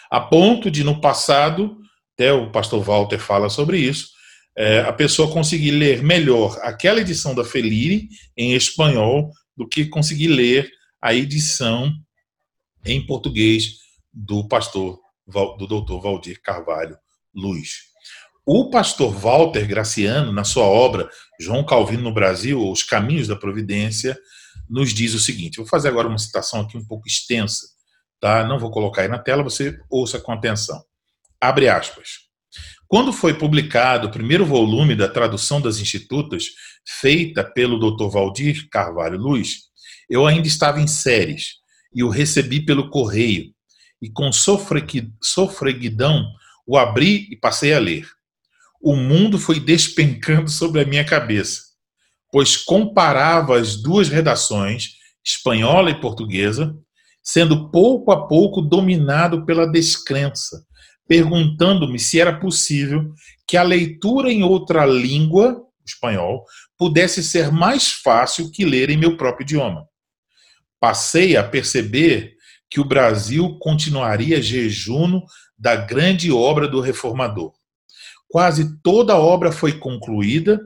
a 0.10 0.20
ponto 0.20 0.72
de 0.72 0.84
no 0.84 1.00
passado, 1.00 1.78
até 2.16 2.32
o 2.32 2.50
pastor 2.50 2.82
Walter 2.82 3.20
fala 3.20 3.50
sobre 3.50 3.78
isso, 3.78 4.10
é, 4.58 4.80
a 4.80 4.94
pessoa 4.94 5.32
conseguir 5.32 5.72
ler 5.72 6.02
melhor 6.02 6.58
aquela 6.62 7.02
edição 7.02 7.36
da 7.36 7.44
Felire 7.44 8.08
em 8.38 8.54
espanhol 8.54 9.30
do 9.56 9.68
que 9.68 9.86
conseguir 9.86 10.30
ler 10.30 10.72
a 11.02 11.14
edição 11.14 11.92
em 12.86 13.06
português 13.06 13.80
do 14.14 14.48
pastor 14.48 14.98
do 15.28 15.68
doutor 15.68 16.02
Valdir 16.02 16.40
Carvalho 16.42 16.98
Luz. 17.34 17.96
O 18.46 18.70
pastor 18.70 19.12
Walter 19.12 19.68
Graciano, 19.68 20.32
na 20.32 20.44
sua 20.44 20.66
obra 20.66 21.10
João 21.40 21.66
Calvino 21.66 22.04
no 22.04 22.14
Brasil, 22.14 22.62
Os 22.70 22.84
Caminhos 22.84 23.28
da 23.28 23.36
Providência, 23.36 24.18
nos 24.70 24.94
diz 24.94 25.14
o 25.14 25.20
seguinte: 25.20 25.58
vou 25.58 25.66
fazer 25.66 25.90
agora 25.90 26.08
uma 26.08 26.18
citação 26.18 26.62
aqui 26.62 26.78
um 26.78 26.86
pouco 26.86 27.08
extensa, 27.08 27.66
tá? 28.22 28.48
Não 28.48 28.60
vou 28.60 28.72
colocar 28.72 29.02
aí 29.02 29.08
na 29.08 29.20
tela, 29.20 29.44
você 29.44 29.80
ouça 29.90 30.20
com 30.20 30.32
atenção. 30.32 30.82
Abre 31.46 31.70
aspas. 31.70 32.22
Quando 32.88 33.14
foi 33.14 33.36
publicado 33.36 34.08
o 34.08 34.12
primeiro 34.12 34.44
volume 34.44 34.96
da 34.96 35.08
tradução 35.08 35.62
das 35.62 35.78
Institutas, 35.78 36.46
feita 36.84 37.44
pelo 37.44 37.78
Dr. 37.78 38.10
Valdir 38.10 38.68
Carvalho 38.72 39.20
Luz, 39.20 39.66
eu 40.10 40.26
ainda 40.26 40.48
estava 40.48 40.82
em 40.82 40.88
séries 40.88 41.58
e 41.94 42.04
o 42.04 42.10
recebi 42.10 42.66
pelo 42.66 42.90
correio, 42.90 43.54
e 44.02 44.10
com 44.10 44.32
sofreguidão 45.22 46.26
o 46.66 46.80
abri 46.80 47.28
e 47.30 47.38
passei 47.38 47.76
a 47.76 47.80
ler. 47.80 48.08
O 48.82 48.96
mundo 48.96 49.38
foi 49.38 49.60
despencando 49.60 50.50
sobre 50.50 50.82
a 50.82 50.86
minha 50.86 51.06
cabeça, 51.06 51.62
pois 52.32 52.58
comparava 52.58 53.60
as 53.60 53.76
duas 53.76 54.10
redações, 54.10 54.94
espanhola 55.24 55.92
e 55.92 56.02
portuguesa, 56.02 56.76
sendo 57.22 57.70
pouco 57.70 58.12
a 58.12 58.26
pouco 58.28 58.64
dominado 58.64 59.46
pela 59.46 59.72
descrença, 59.72 60.66
perguntando-me 61.08 62.00
se 62.00 62.20
era 62.20 62.40
possível 62.40 63.14
que 63.48 63.58
a 63.58 63.64
leitura 63.64 64.32
em 64.32 64.44
outra 64.44 64.86
língua, 64.86 65.64
espanhol, 65.86 66.46
pudesse 66.78 67.24
ser 67.24 67.52
mais 67.52 67.92
fácil 67.92 68.52
que 68.52 68.66
ler 68.66 68.90
em 68.90 68.98
meu 68.98 69.16
próprio 69.16 69.44
idioma. 69.44 69.88
Passei 70.80 71.38
a 71.38 71.44
perceber 71.44 72.36
que 72.70 72.80
o 72.80 72.86
Brasil 72.86 73.58
continuaria 73.60 74.42
jejuno 74.42 75.24
da 75.58 75.76
grande 75.76 76.32
obra 76.32 76.68
do 76.68 76.82
reformador. 76.82 77.54
Quase 78.28 78.78
toda 78.82 79.14
a 79.14 79.20
obra 79.20 79.52
foi 79.52 79.78
concluída. 79.78 80.60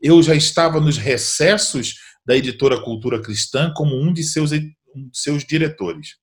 Eu 0.00 0.22
já 0.22 0.34
estava 0.34 0.80
nos 0.80 0.96
recessos 0.96 1.96
da 2.24 2.36
editora 2.36 2.80
Cultura 2.80 3.20
Cristã 3.20 3.72
como 3.74 4.00
um 4.00 4.12
de 4.12 4.22
seus, 4.22 4.52
um 4.52 5.08
de 5.08 5.18
seus 5.18 5.44
diretores 5.44 6.20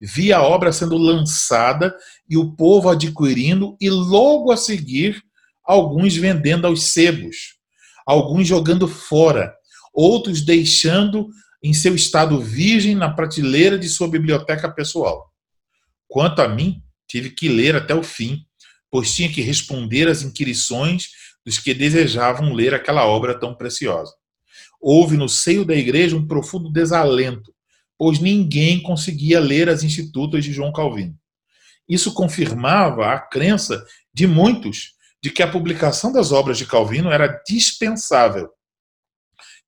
vi 0.00 0.32
a 0.32 0.42
obra 0.42 0.72
sendo 0.72 0.96
lançada 0.96 1.94
e 2.28 2.36
o 2.36 2.52
povo 2.52 2.88
adquirindo, 2.88 3.76
e 3.80 3.88
logo 3.88 4.52
a 4.52 4.56
seguir, 4.56 5.22
alguns 5.64 6.14
vendendo 6.16 6.66
aos 6.66 6.84
sebos, 6.84 7.56
alguns 8.06 8.46
jogando 8.46 8.86
fora, 8.86 9.54
outros 9.92 10.42
deixando 10.42 11.28
em 11.62 11.72
seu 11.72 11.94
estado 11.94 12.40
virgem 12.40 12.94
na 12.94 13.10
prateleira 13.10 13.78
de 13.78 13.88
sua 13.88 14.08
biblioteca 14.08 14.70
pessoal. 14.70 15.32
Quanto 16.06 16.40
a 16.40 16.48
mim, 16.48 16.82
tive 17.08 17.30
que 17.30 17.48
ler 17.48 17.74
até 17.74 17.94
o 17.94 18.02
fim, 18.02 18.44
pois 18.90 19.14
tinha 19.14 19.32
que 19.32 19.40
responder 19.40 20.08
às 20.08 20.22
inquirições 20.22 21.08
dos 21.44 21.58
que 21.58 21.74
desejavam 21.74 22.52
ler 22.52 22.74
aquela 22.74 23.06
obra 23.06 23.38
tão 23.38 23.54
preciosa. 23.54 24.12
Houve 24.80 25.16
no 25.16 25.28
seio 25.28 25.64
da 25.64 25.74
igreja 25.74 26.16
um 26.16 26.26
profundo 26.26 26.70
desalento 26.70 27.55
pois 27.98 28.18
ninguém 28.18 28.82
conseguia 28.82 29.40
ler 29.40 29.68
as 29.68 29.82
institutas 29.82 30.44
de 30.44 30.52
João 30.52 30.72
Calvino. 30.72 31.18
Isso 31.88 32.12
confirmava 32.12 33.12
a 33.12 33.18
crença 33.18 33.84
de 34.12 34.26
muitos 34.26 34.94
de 35.22 35.30
que 35.30 35.42
a 35.42 35.50
publicação 35.50 36.12
das 36.12 36.32
obras 36.32 36.58
de 36.58 36.66
Calvino 36.66 37.10
era 37.10 37.40
dispensável. 37.46 38.48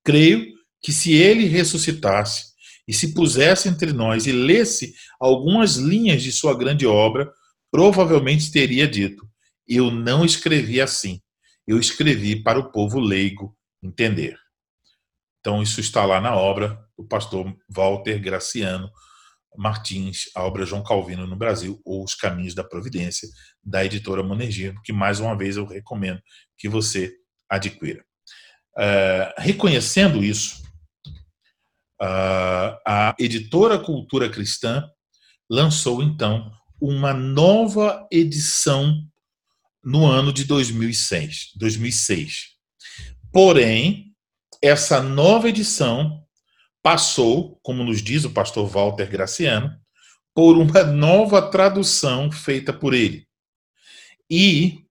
Creio 0.04 0.46
que 0.80 0.92
se 0.92 1.12
ele 1.12 1.46
ressuscitasse 1.46 2.48
e 2.86 2.92
se 2.92 3.12
pusesse 3.14 3.68
entre 3.68 3.92
nós 3.92 4.26
e 4.26 4.32
lesse 4.32 4.94
algumas 5.20 5.76
linhas 5.76 6.22
de 6.22 6.32
sua 6.32 6.56
grande 6.56 6.86
obra, 6.86 7.30
provavelmente 7.70 8.50
teria 8.50 8.86
dito: 8.86 9.28
Eu 9.66 9.90
não 9.90 10.24
escrevi 10.24 10.80
assim, 10.80 11.20
eu 11.66 11.78
escrevi 11.78 12.42
para 12.42 12.58
o 12.58 12.70
povo 12.70 12.98
leigo 12.98 13.56
entender. 13.82 14.38
Então, 15.40 15.62
isso 15.62 15.80
está 15.80 16.04
lá 16.04 16.20
na 16.20 16.34
obra 16.34 16.78
do 16.96 17.04
pastor 17.04 17.54
Walter 17.68 18.18
Graciano 18.18 18.90
Martins, 19.58 20.30
a 20.36 20.44
obra 20.44 20.64
João 20.64 20.84
Calvino 20.84 21.26
no 21.26 21.36
Brasil, 21.36 21.80
ou 21.84 22.04
Os 22.04 22.14
Caminhos 22.14 22.54
da 22.54 22.62
Providência, 22.62 23.28
da 23.62 23.84
editora 23.84 24.22
Monergismo, 24.22 24.80
que 24.82 24.92
mais 24.92 25.18
uma 25.18 25.36
vez 25.36 25.56
eu 25.56 25.66
recomendo 25.66 26.22
que 26.56 26.68
você 26.68 27.12
adquira. 27.48 28.04
Uh, 28.76 29.34
reconhecendo 29.36 30.22
isso, 30.22 30.62
uh, 32.00 32.78
a 32.86 33.16
editora 33.18 33.78
Cultura 33.78 34.30
Cristã 34.30 34.88
lançou 35.50 36.02
então 36.04 36.52
uma 36.80 37.12
nova 37.12 38.06
edição 38.12 39.02
no 39.82 40.06
ano 40.06 40.32
de 40.32 40.44
2006. 40.44 41.52
2006. 41.56 42.50
Porém, 43.32 44.07
essa 44.62 45.00
nova 45.00 45.48
edição 45.48 46.22
passou, 46.82 47.58
como 47.62 47.84
nos 47.84 48.02
diz 48.02 48.24
o 48.24 48.30
pastor 48.30 48.66
Walter 48.66 49.08
Graciano, 49.10 49.70
por 50.34 50.56
uma 50.56 50.84
nova 50.84 51.42
tradução 51.42 52.30
feita 52.30 52.72
por 52.72 52.94
ele. 52.94 53.26
E, 54.30 54.84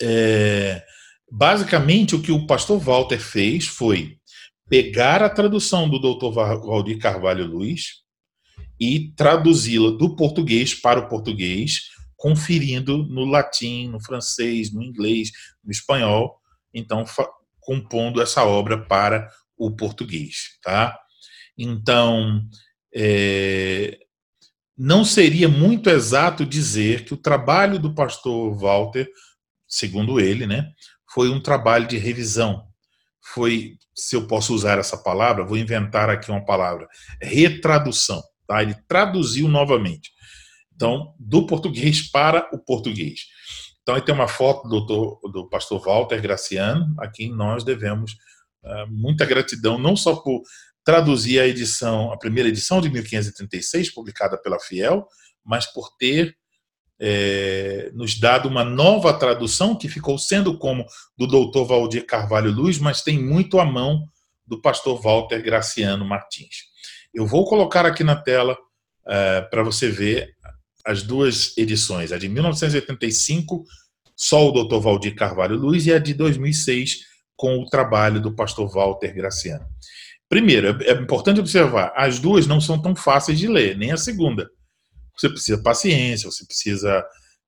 é, 0.00 0.84
basicamente, 1.30 2.14
o 2.14 2.22
que 2.22 2.30
o 2.30 2.46
pastor 2.46 2.78
Walter 2.78 3.18
fez 3.18 3.66
foi 3.66 4.18
pegar 4.68 5.22
a 5.22 5.28
tradução 5.28 5.88
do 5.88 5.98
Dr. 5.98 6.32
Valdir 6.32 6.98
Carvalho 6.98 7.46
Luiz 7.46 8.02
e 8.78 9.12
traduzi-la 9.16 9.90
do 9.90 10.14
português 10.14 10.74
para 10.74 11.00
o 11.00 11.08
português, 11.08 11.88
conferindo 12.16 12.98
no 12.98 13.24
latim, 13.24 13.88
no 13.88 14.00
francês, 14.00 14.72
no 14.72 14.82
inglês, 14.82 15.30
no 15.64 15.70
espanhol, 15.70 16.38
então 16.72 17.04
compondo 17.60 18.20
essa 18.20 18.44
obra 18.44 18.78
para 18.78 19.28
o 19.56 19.70
português, 19.70 20.58
tá? 20.62 20.98
Então, 21.56 22.42
é, 22.94 23.98
não 24.76 25.04
seria 25.04 25.48
muito 25.48 25.90
exato 25.90 26.46
dizer 26.46 27.04
que 27.04 27.12
o 27.12 27.18
trabalho 27.18 27.78
do 27.78 27.94
pastor 27.94 28.56
Walter, 28.56 29.08
segundo 29.68 30.18
ele, 30.18 30.46
né, 30.46 30.66
foi 31.12 31.28
um 31.28 31.40
trabalho 31.40 31.86
de 31.86 31.98
revisão. 31.98 32.66
Foi, 33.22 33.76
se 33.94 34.16
eu 34.16 34.26
posso 34.26 34.54
usar 34.54 34.78
essa 34.78 34.96
palavra, 34.96 35.44
vou 35.44 35.58
inventar 35.58 36.08
aqui 36.08 36.30
uma 36.30 36.44
palavra, 36.44 36.88
retradução, 37.20 38.22
tá? 38.46 38.62
Ele 38.62 38.74
traduziu 38.88 39.46
novamente. 39.46 40.10
Então, 40.74 41.14
do 41.18 41.46
português 41.46 42.10
para 42.10 42.48
o 42.54 42.58
português. 42.58 43.20
Então, 43.90 43.96
aí 43.96 44.02
tem 44.02 44.14
uma 44.14 44.28
foto 44.28 44.68
do, 44.68 45.20
do 45.32 45.48
pastor 45.48 45.84
Walter 45.84 46.20
Graciano, 46.20 46.94
a 47.00 47.08
quem 47.08 47.34
nós 47.34 47.64
devemos 47.64 48.16
ah, 48.64 48.86
muita 48.88 49.26
gratidão, 49.26 49.78
não 49.78 49.96
só 49.96 50.14
por 50.14 50.42
traduzir 50.84 51.40
a 51.40 51.46
edição, 51.48 52.12
a 52.12 52.16
primeira 52.16 52.48
edição 52.48 52.80
de 52.80 52.88
1536, 52.88 53.92
publicada 53.92 54.40
pela 54.40 54.60
Fiel, 54.60 55.08
mas 55.44 55.66
por 55.66 55.96
ter 55.98 56.36
é, 57.00 57.90
nos 57.92 58.16
dado 58.16 58.48
uma 58.48 58.62
nova 58.62 59.12
tradução 59.12 59.76
que 59.76 59.88
ficou 59.88 60.16
sendo 60.16 60.56
como 60.56 60.86
do 61.18 61.26
doutor 61.26 61.64
Valdir 61.64 62.06
Carvalho 62.06 62.52
Luz, 62.52 62.78
mas 62.78 63.02
tem 63.02 63.20
muito 63.20 63.58
a 63.58 63.64
mão 63.64 64.04
do 64.46 64.62
pastor 64.62 65.02
Walter 65.02 65.42
Graciano 65.42 66.04
Martins. 66.04 66.58
Eu 67.12 67.26
vou 67.26 67.44
colocar 67.44 67.84
aqui 67.84 68.04
na 68.04 68.14
tela 68.14 68.56
é, 69.08 69.40
para 69.40 69.64
você 69.64 69.90
ver 69.90 70.32
as 70.84 71.02
duas 71.02 71.56
edições, 71.58 72.12
a 72.12 72.18
de 72.18 72.28
1985 72.28 73.64
só 74.20 74.46
o 74.46 74.52
Dr. 74.52 74.78
Valdir 74.80 75.14
Carvalho 75.14 75.56
Luiz, 75.56 75.86
e 75.86 75.94
a 75.94 75.98
de 75.98 76.12
2006 76.12 77.06
com 77.34 77.58
o 77.58 77.64
trabalho 77.64 78.20
do 78.20 78.34
pastor 78.34 78.70
Walter 78.70 79.14
Graciano. 79.14 79.64
Primeiro, 80.28 80.82
é, 80.82 80.90
é 80.90 80.92
importante 80.92 81.40
observar, 81.40 81.90
as 81.96 82.18
duas 82.18 82.46
não 82.46 82.60
são 82.60 82.80
tão 82.80 82.94
fáceis 82.94 83.38
de 83.38 83.48
ler, 83.48 83.78
nem 83.78 83.92
a 83.92 83.96
segunda. 83.96 84.50
Você 85.16 85.26
precisa 85.30 85.62
paciência, 85.62 86.30
você 86.30 86.44
precisa 86.44 87.02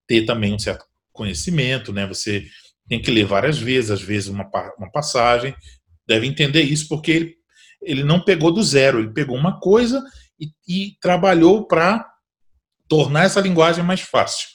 ter 0.06 0.24
também 0.24 0.54
um 0.54 0.58
certo 0.58 0.86
conhecimento, 1.12 1.92
né? 1.92 2.06
Você 2.06 2.46
tem 2.88 3.02
que 3.02 3.10
ler 3.10 3.26
várias 3.26 3.58
vezes, 3.58 3.90
às 3.90 4.00
vezes 4.00 4.30
uma, 4.30 4.48
uma 4.78 4.90
passagem, 4.90 5.54
deve 6.08 6.26
entender 6.26 6.62
isso 6.62 6.88
porque 6.88 7.10
ele, 7.10 7.34
ele 7.82 8.02
não 8.02 8.24
pegou 8.24 8.50
do 8.50 8.62
zero, 8.62 8.98
ele 8.98 9.12
pegou 9.12 9.36
uma 9.36 9.60
coisa 9.60 10.02
e, 10.40 10.46
e 10.66 10.96
trabalhou 11.02 11.66
para 11.66 12.10
tornar 12.88 13.24
essa 13.24 13.42
linguagem 13.42 13.84
mais 13.84 14.00
fácil. 14.00 14.48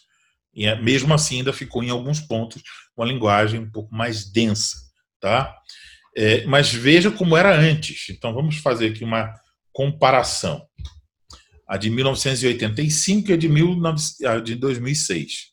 E 0.58 0.66
é, 0.66 0.76
mesmo 0.76 1.14
assim 1.14 1.38
ainda 1.38 1.54
ficou 1.54 1.84
em 1.84 1.92
alguns 1.92 2.20
pontos 2.20 2.64
uma 2.98 3.06
linguagem 3.06 3.60
um 3.60 3.70
pouco 3.70 3.94
mais 3.94 4.26
densa, 4.26 4.76
tá? 5.22 5.56
É, 6.16 6.44
mas 6.46 6.74
veja 6.74 7.12
como 7.12 7.38
era 7.38 7.56
antes. 7.56 8.10
Então 8.10 8.34
vamos 8.34 8.58
fazer 8.58 8.88
aqui 8.88 9.04
uma 9.04 9.32
comparação. 9.72 10.66
A 11.70 11.78
de 11.78 11.92
1985 11.92 13.30
e 13.30 13.34
a 13.34 13.38
de, 13.38 13.48
19, 13.48 14.02
a 14.26 14.40
de 14.40 14.56
2006. 14.56 15.52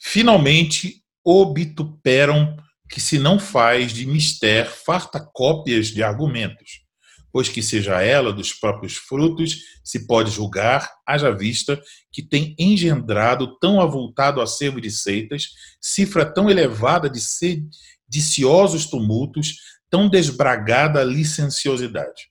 Finalmente 0.00 1.02
obtuperam 1.22 2.56
que 2.88 3.02
se 3.02 3.18
não 3.18 3.38
faz 3.38 3.92
de 3.92 4.06
mister 4.06 4.66
farta 4.70 5.20
cópias 5.20 5.88
de 5.88 6.02
argumentos, 6.02 6.87
pois 7.32 7.48
que 7.48 7.62
seja 7.62 8.00
ela 8.02 8.32
dos 8.32 8.52
próprios 8.52 8.96
frutos 8.96 9.58
se 9.84 10.06
pode 10.06 10.30
julgar, 10.30 10.90
haja 11.06 11.30
vista 11.30 11.80
que 12.12 12.22
tem 12.22 12.54
engendrado 12.58 13.58
tão 13.58 13.80
avultado 13.80 14.40
acervo 14.40 14.80
de 14.80 14.90
seitas, 14.90 15.48
cifra 15.80 16.24
tão 16.24 16.50
elevada 16.50 17.08
de 17.08 17.20
sediciosos 17.20 18.86
tumultos, 18.86 19.56
tão 19.90 20.08
desbragada 20.08 21.02
licenciosidade. 21.04 22.30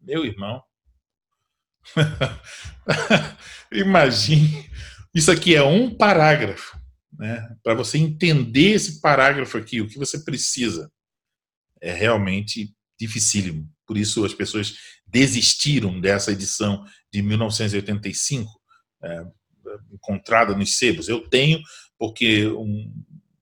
Meu 0.00 0.24
irmão, 0.24 0.62
imagine, 3.72 4.70
isso 5.14 5.30
aqui 5.30 5.54
é 5.54 5.62
um 5.62 5.94
parágrafo 5.94 6.82
né? 7.22 7.56
Para 7.62 7.74
você 7.74 7.98
entender 7.98 8.72
esse 8.72 9.00
parágrafo 9.00 9.58
aqui, 9.58 9.80
o 9.80 9.88
que 9.88 9.98
você 9.98 10.18
precisa, 10.24 10.90
é 11.80 11.92
realmente 11.92 12.74
dificílimo. 12.98 13.71
Por 13.92 13.98
isso 13.98 14.24
as 14.24 14.32
pessoas 14.32 14.74
desistiram 15.06 16.00
dessa 16.00 16.32
edição 16.32 16.82
de 17.12 17.20
1985, 17.20 18.50
é, 19.02 19.22
encontrada 19.92 20.56
nos 20.56 20.78
sebos. 20.78 21.10
Eu 21.10 21.28
tenho, 21.28 21.60
porque 21.98 22.46
um 22.46 22.90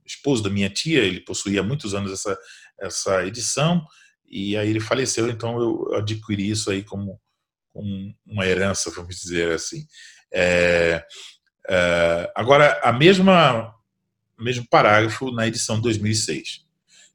esposo 0.04 0.42
da 0.42 0.50
minha 0.50 0.68
tia, 0.68 1.04
ele 1.04 1.20
possuía 1.20 1.62
muitos 1.62 1.94
anos 1.94 2.10
essa, 2.10 2.36
essa 2.80 3.24
edição, 3.24 3.86
e 4.28 4.56
aí 4.56 4.68
ele 4.68 4.80
faleceu, 4.80 5.30
então 5.30 5.56
eu 5.60 5.94
adquiri 5.94 6.50
isso 6.50 6.68
aí 6.68 6.82
como, 6.82 7.20
como 7.72 8.12
uma 8.26 8.44
herança, 8.44 8.90
vamos 8.90 9.20
dizer 9.20 9.52
assim. 9.52 9.86
É, 10.32 11.06
é, 11.68 12.32
agora, 12.34 12.80
a 12.82 12.92
mesma, 12.92 13.72
mesmo 14.36 14.66
parágrafo 14.68 15.30
na 15.30 15.46
edição 15.46 15.80
2006. 15.80 16.66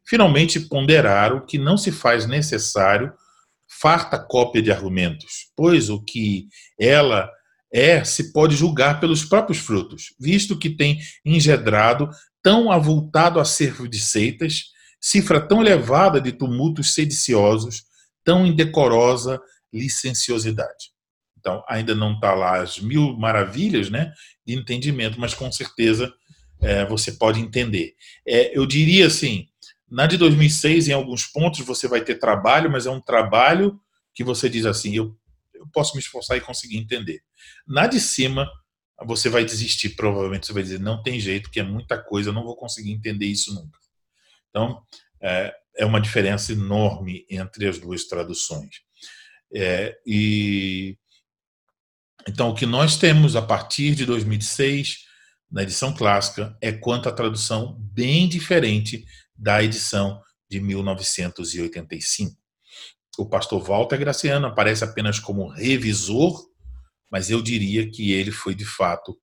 Finalmente 0.05 0.57
ponderaram 0.57 1.45
que 1.45 1.57
não 1.57 1.75
se 1.75 1.91
faz 1.91 2.25
necessário 2.25 3.11
farta 3.67 4.17
cópia 4.19 4.61
de 4.61 4.71
argumentos, 4.71 5.51
pois 5.55 5.89
o 5.89 6.01
que 6.01 6.47
ela 6.79 7.29
é 7.73 8.03
se 8.03 8.31
pode 8.31 8.55
julgar 8.55 8.99
pelos 8.99 9.25
próprios 9.25 9.59
frutos, 9.59 10.13
visto 10.19 10.57
que 10.57 10.69
tem 10.69 10.99
engedrado 11.25 12.09
tão 12.41 12.71
avultado 12.71 13.39
acervo 13.39 13.87
de 13.87 13.99
seitas, 13.99 14.65
cifra 15.01 15.41
tão 15.41 15.61
elevada 15.61 16.21
de 16.21 16.31
tumultos 16.31 16.93
sediciosos, 16.93 17.83
tão 18.23 18.45
indecorosa 18.45 19.41
licenciosidade. 19.73 20.93
Então, 21.37 21.63
ainda 21.67 21.93
não 21.93 22.13
está 22.13 22.33
lá 22.33 22.61
as 22.61 22.79
mil 22.79 23.15
maravilhas 23.17 23.89
né, 23.89 24.11
de 24.45 24.55
entendimento, 24.55 25.19
mas 25.19 25.33
com 25.33 25.51
certeza 25.51 26.11
é, 26.61 26.85
você 26.85 27.11
pode 27.11 27.39
entender. 27.39 27.93
É, 28.27 28.57
eu 28.57 28.65
diria 28.65 29.07
assim, 29.07 29.47
na 29.89 30.07
de 30.07 30.17
2006, 30.17 30.87
em 30.87 30.93
alguns 30.93 31.25
pontos, 31.25 31.59
você 31.61 31.87
vai 31.87 32.01
ter 32.01 32.15
trabalho, 32.15 32.71
mas 32.71 32.85
é 32.85 32.89
um 32.89 33.01
trabalho 33.01 33.79
que 34.13 34.23
você 34.23 34.49
diz 34.49 34.65
assim, 34.65 34.95
eu, 34.95 35.15
eu 35.53 35.67
posso 35.67 35.93
me 35.95 36.01
esforçar 36.01 36.37
e 36.37 36.41
conseguir 36.41 36.77
entender. 36.77 37.21
Na 37.67 37.85
de 37.85 37.99
cima, 37.99 38.49
você 39.05 39.29
vai 39.29 39.43
desistir, 39.43 39.89
provavelmente 39.89 40.47
você 40.47 40.53
vai 40.53 40.63
dizer, 40.63 40.79
não 40.79 41.03
tem 41.03 41.19
jeito, 41.19 41.51
que 41.51 41.59
é 41.59 41.63
muita 41.63 42.01
coisa, 42.01 42.29
eu 42.29 42.33
não 42.33 42.43
vou 42.43 42.55
conseguir 42.55 42.91
entender 42.91 43.25
isso 43.25 43.53
nunca. 43.53 43.77
Então, 44.49 44.81
é, 45.21 45.53
é 45.77 45.85
uma 45.85 46.01
diferença 46.01 46.53
enorme 46.53 47.25
entre 47.29 47.67
as 47.67 47.77
duas 47.77 48.05
traduções. 48.05 48.81
É, 49.53 49.97
e 50.05 50.97
então, 52.27 52.49
o 52.49 52.55
que 52.55 52.65
nós 52.65 52.97
temos 52.97 53.35
a 53.35 53.41
partir 53.41 53.93
de 53.93 54.05
2006, 54.05 55.05
na 55.51 55.61
edição 55.61 55.93
clássica, 55.93 56.57
é 56.59 56.71
quanto 56.71 57.07
a 57.07 57.11
tradução 57.11 57.77
bem 57.79 58.27
diferente 58.27 59.05
da 59.35 59.63
edição 59.63 60.21
de 60.49 60.59
1985. 60.59 62.35
O 63.17 63.25
pastor 63.27 63.61
Walter 63.63 63.97
Graciano 63.97 64.47
aparece 64.47 64.83
apenas 64.83 65.19
como 65.19 65.47
revisor, 65.47 66.45
mas 67.11 67.29
eu 67.29 67.41
diria 67.41 67.89
que 67.89 68.11
ele 68.11 68.31
foi, 68.31 68.53
de 68.53 68.65
fato, 68.65 69.17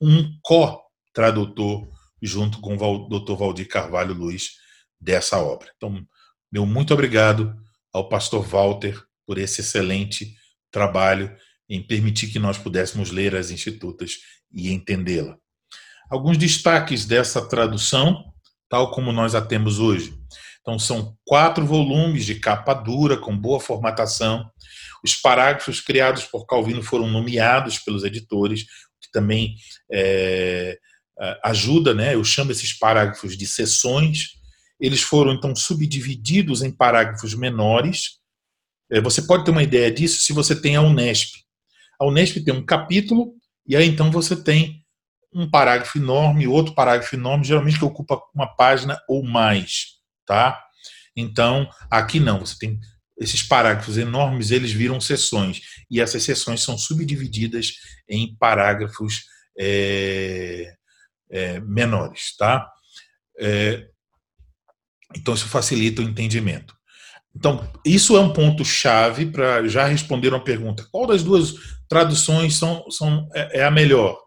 um 0.00 0.38
co-tradutor 0.42 1.88
junto 2.22 2.60
com 2.60 2.76
o 2.76 3.08
Dr. 3.08 3.34
Valdir 3.34 3.68
Carvalho 3.68 4.14
Luiz 4.14 4.52
dessa 5.00 5.38
obra. 5.38 5.70
Então, 5.76 6.04
meu 6.50 6.64
muito 6.64 6.94
obrigado 6.94 7.54
ao 7.92 8.08
pastor 8.08 8.44
Walter 8.46 9.02
por 9.26 9.38
esse 9.38 9.60
excelente 9.60 10.34
trabalho 10.70 11.34
em 11.68 11.82
permitir 11.82 12.28
que 12.28 12.38
nós 12.38 12.58
pudéssemos 12.58 13.10
ler 13.10 13.34
as 13.34 13.50
institutas 13.50 14.18
e 14.52 14.72
entendê-la. 14.72 15.36
Alguns 16.10 16.36
destaques 16.36 17.04
dessa 17.04 17.46
tradução, 17.46 18.33
tal 18.68 18.90
como 18.90 19.12
nós 19.12 19.34
a 19.34 19.40
temos 19.40 19.78
hoje. 19.78 20.14
Então, 20.60 20.78
são 20.78 21.16
quatro 21.26 21.66
volumes 21.66 22.24
de 22.24 22.36
capa 22.36 22.72
dura, 22.72 23.16
com 23.16 23.36
boa 23.36 23.60
formatação. 23.60 24.50
Os 25.04 25.14
parágrafos 25.14 25.80
criados 25.80 26.24
por 26.24 26.46
Calvino 26.46 26.82
foram 26.82 27.06
nomeados 27.06 27.78
pelos 27.78 28.02
editores, 28.02 28.64
que 29.00 29.10
também 29.12 29.54
é, 29.92 30.78
ajuda, 31.42 31.94
né? 31.94 32.14
Eu 32.14 32.24
chamo 32.24 32.50
esses 32.50 32.72
parágrafos 32.72 33.36
de 33.36 33.46
seções. 33.46 34.30
Eles 34.80 35.02
foram, 35.02 35.34
então, 35.34 35.54
subdivididos 35.54 36.62
em 36.62 36.70
parágrafos 36.70 37.34
menores. 37.34 38.18
É, 38.90 39.00
você 39.00 39.22
pode 39.22 39.44
ter 39.44 39.50
uma 39.50 39.62
ideia 39.62 39.90
disso 39.90 40.22
se 40.22 40.32
você 40.32 40.58
tem 40.58 40.76
a 40.76 40.82
Unesp. 40.82 41.44
A 42.00 42.06
Unesp 42.06 42.42
tem 42.44 42.54
um 42.54 42.64
capítulo, 42.64 43.34
e 43.66 43.76
aí 43.76 43.86
então 43.86 44.10
você 44.10 44.34
tem 44.42 44.83
um 45.34 45.50
parágrafo 45.50 45.98
enorme, 45.98 46.46
outro 46.46 46.74
parágrafo 46.74 47.16
enorme, 47.16 47.44
geralmente 47.44 47.78
que 47.78 47.84
ocupa 47.84 48.20
uma 48.34 48.46
página 48.46 48.98
ou 49.08 49.24
mais, 49.24 49.96
tá? 50.24 50.62
Então, 51.16 51.68
aqui 51.90 52.20
não, 52.20 52.40
você 52.40 52.56
tem 52.58 52.80
esses 53.18 53.42
parágrafos 53.42 53.96
enormes, 53.96 54.50
eles 54.50 54.72
viram 54.72 55.00
seções, 55.00 55.60
e 55.90 56.00
essas 56.00 56.22
seções 56.22 56.62
são 56.62 56.76
subdivididas 56.76 57.74
em 58.08 58.36
parágrafos 58.36 59.24
é, 59.58 60.74
é, 61.30 61.60
menores, 61.60 62.36
tá? 62.36 62.68
É, 63.38 63.88
então, 65.16 65.34
isso 65.34 65.48
facilita 65.48 66.02
o 66.02 66.04
entendimento. 66.04 66.74
Então, 67.36 67.68
isso 67.84 68.16
é 68.16 68.20
um 68.20 68.32
ponto 68.32 68.64
chave 68.64 69.26
para 69.26 69.66
já 69.66 69.86
responder 69.86 70.28
uma 70.28 70.42
pergunta. 70.42 70.86
Qual 70.90 71.06
das 71.06 71.22
duas 71.22 71.54
traduções 71.88 72.56
são, 72.56 72.88
são 72.90 73.28
é, 73.34 73.60
é 73.60 73.64
a 73.64 73.70
melhor? 73.70 74.23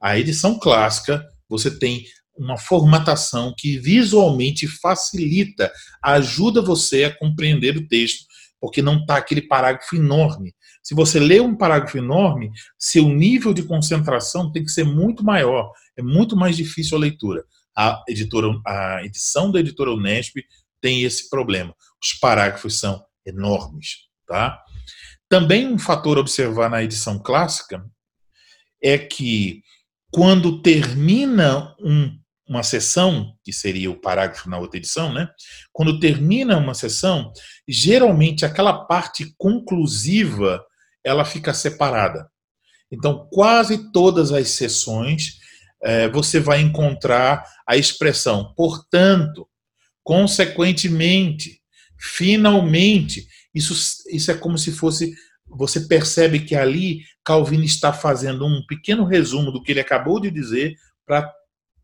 A 0.00 0.18
edição 0.18 0.58
clássica, 0.58 1.24
você 1.48 1.76
tem 1.78 2.04
uma 2.36 2.58
formatação 2.58 3.54
que 3.56 3.78
visualmente 3.78 4.66
facilita, 4.66 5.72
ajuda 6.02 6.60
você 6.60 7.04
a 7.04 7.16
compreender 7.16 7.76
o 7.76 7.88
texto, 7.88 8.24
porque 8.60 8.82
não 8.82 8.98
está 8.98 9.16
aquele 9.16 9.42
parágrafo 9.42 9.96
enorme. 9.96 10.54
Se 10.82 10.94
você 10.94 11.18
lê 11.18 11.40
um 11.40 11.56
parágrafo 11.56 11.98
enorme, 11.98 12.50
seu 12.78 13.08
nível 13.08 13.52
de 13.52 13.62
concentração 13.62 14.52
tem 14.52 14.64
que 14.64 14.70
ser 14.70 14.84
muito 14.84 15.24
maior, 15.24 15.72
é 15.96 16.02
muito 16.02 16.36
mais 16.36 16.56
difícil 16.56 16.96
a 16.96 17.00
leitura. 17.00 17.44
A, 17.76 18.02
editora, 18.08 18.48
a 18.66 19.04
edição 19.04 19.50
da 19.50 19.60
editora 19.60 19.90
Unesp 19.90 20.36
tem 20.80 21.02
esse 21.02 21.28
problema. 21.28 21.74
Os 22.02 22.14
parágrafos 22.14 22.78
são 22.78 23.02
enormes. 23.26 24.06
Tá? 24.26 24.58
Também 25.28 25.66
um 25.66 25.78
fator 25.78 26.16
a 26.18 26.20
observar 26.20 26.70
na 26.70 26.82
edição 26.82 27.18
clássica 27.18 27.84
é 28.82 28.96
que 28.96 29.62
quando 30.10 30.62
termina 30.62 31.74
um, 31.80 32.16
uma 32.48 32.62
sessão, 32.62 33.34
que 33.44 33.52
seria 33.52 33.90
o 33.90 34.00
parágrafo 34.00 34.48
na 34.48 34.58
outra 34.58 34.78
edição, 34.78 35.12
né? 35.12 35.28
Quando 35.72 35.98
termina 35.98 36.56
uma 36.56 36.74
sessão, 36.74 37.32
geralmente 37.68 38.44
aquela 38.44 38.84
parte 38.84 39.34
conclusiva 39.36 40.64
ela 41.04 41.24
fica 41.24 41.52
separada. 41.52 42.28
Então, 42.90 43.28
quase 43.32 43.92
todas 43.92 44.32
as 44.32 44.50
sessões 44.50 45.38
é, 45.82 46.08
você 46.08 46.40
vai 46.40 46.60
encontrar 46.60 47.44
a 47.66 47.76
expressão 47.76 48.52
portanto, 48.56 49.48
consequentemente, 50.02 51.60
finalmente. 51.98 53.26
Isso, 53.54 53.74
isso 54.10 54.30
é 54.30 54.34
como 54.34 54.56
se 54.56 54.70
fosse. 54.70 55.14
Você 55.48 55.80
percebe 55.80 56.40
que 56.40 56.54
ali 56.54 57.02
Calvino 57.24 57.64
está 57.64 57.92
fazendo 57.92 58.44
um 58.46 58.64
pequeno 58.66 59.04
resumo 59.04 59.50
do 59.50 59.62
que 59.62 59.72
ele 59.72 59.80
acabou 59.80 60.20
de 60.20 60.30
dizer 60.30 60.74
para 61.06 61.32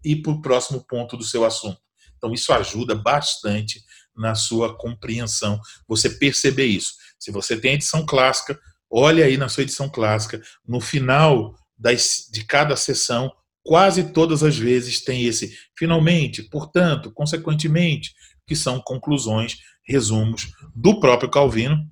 ir 0.04 0.16
para 0.16 0.32
o 0.32 0.42
próximo 0.42 0.84
ponto 0.84 1.16
do 1.16 1.24
seu 1.24 1.44
assunto. 1.44 1.80
Então, 2.16 2.32
isso 2.32 2.52
ajuda 2.52 2.94
bastante 2.94 3.82
na 4.16 4.34
sua 4.34 4.76
compreensão, 4.76 5.60
você 5.88 6.10
perceber 6.10 6.66
isso. 6.66 6.92
Se 7.18 7.30
você 7.30 7.56
tem 7.56 7.74
edição 7.74 8.04
clássica, 8.04 8.58
olhe 8.90 9.22
aí 9.22 9.36
na 9.36 9.48
sua 9.48 9.62
edição 9.62 9.88
clássica, 9.88 10.40
no 10.66 10.80
final 10.80 11.56
das, 11.78 12.28
de 12.30 12.44
cada 12.44 12.76
sessão, 12.76 13.32
quase 13.64 14.12
todas 14.12 14.42
as 14.42 14.56
vezes 14.56 15.02
tem 15.02 15.24
esse 15.24 15.56
finalmente, 15.76 16.42
portanto, 16.42 17.10
consequentemente, 17.12 18.12
que 18.46 18.54
são 18.54 18.80
conclusões, 18.80 19.56
resumos 19.84 20.52
do 20.74 21.00
próprio 21.00 21.30
Calvino. 21.30 21.88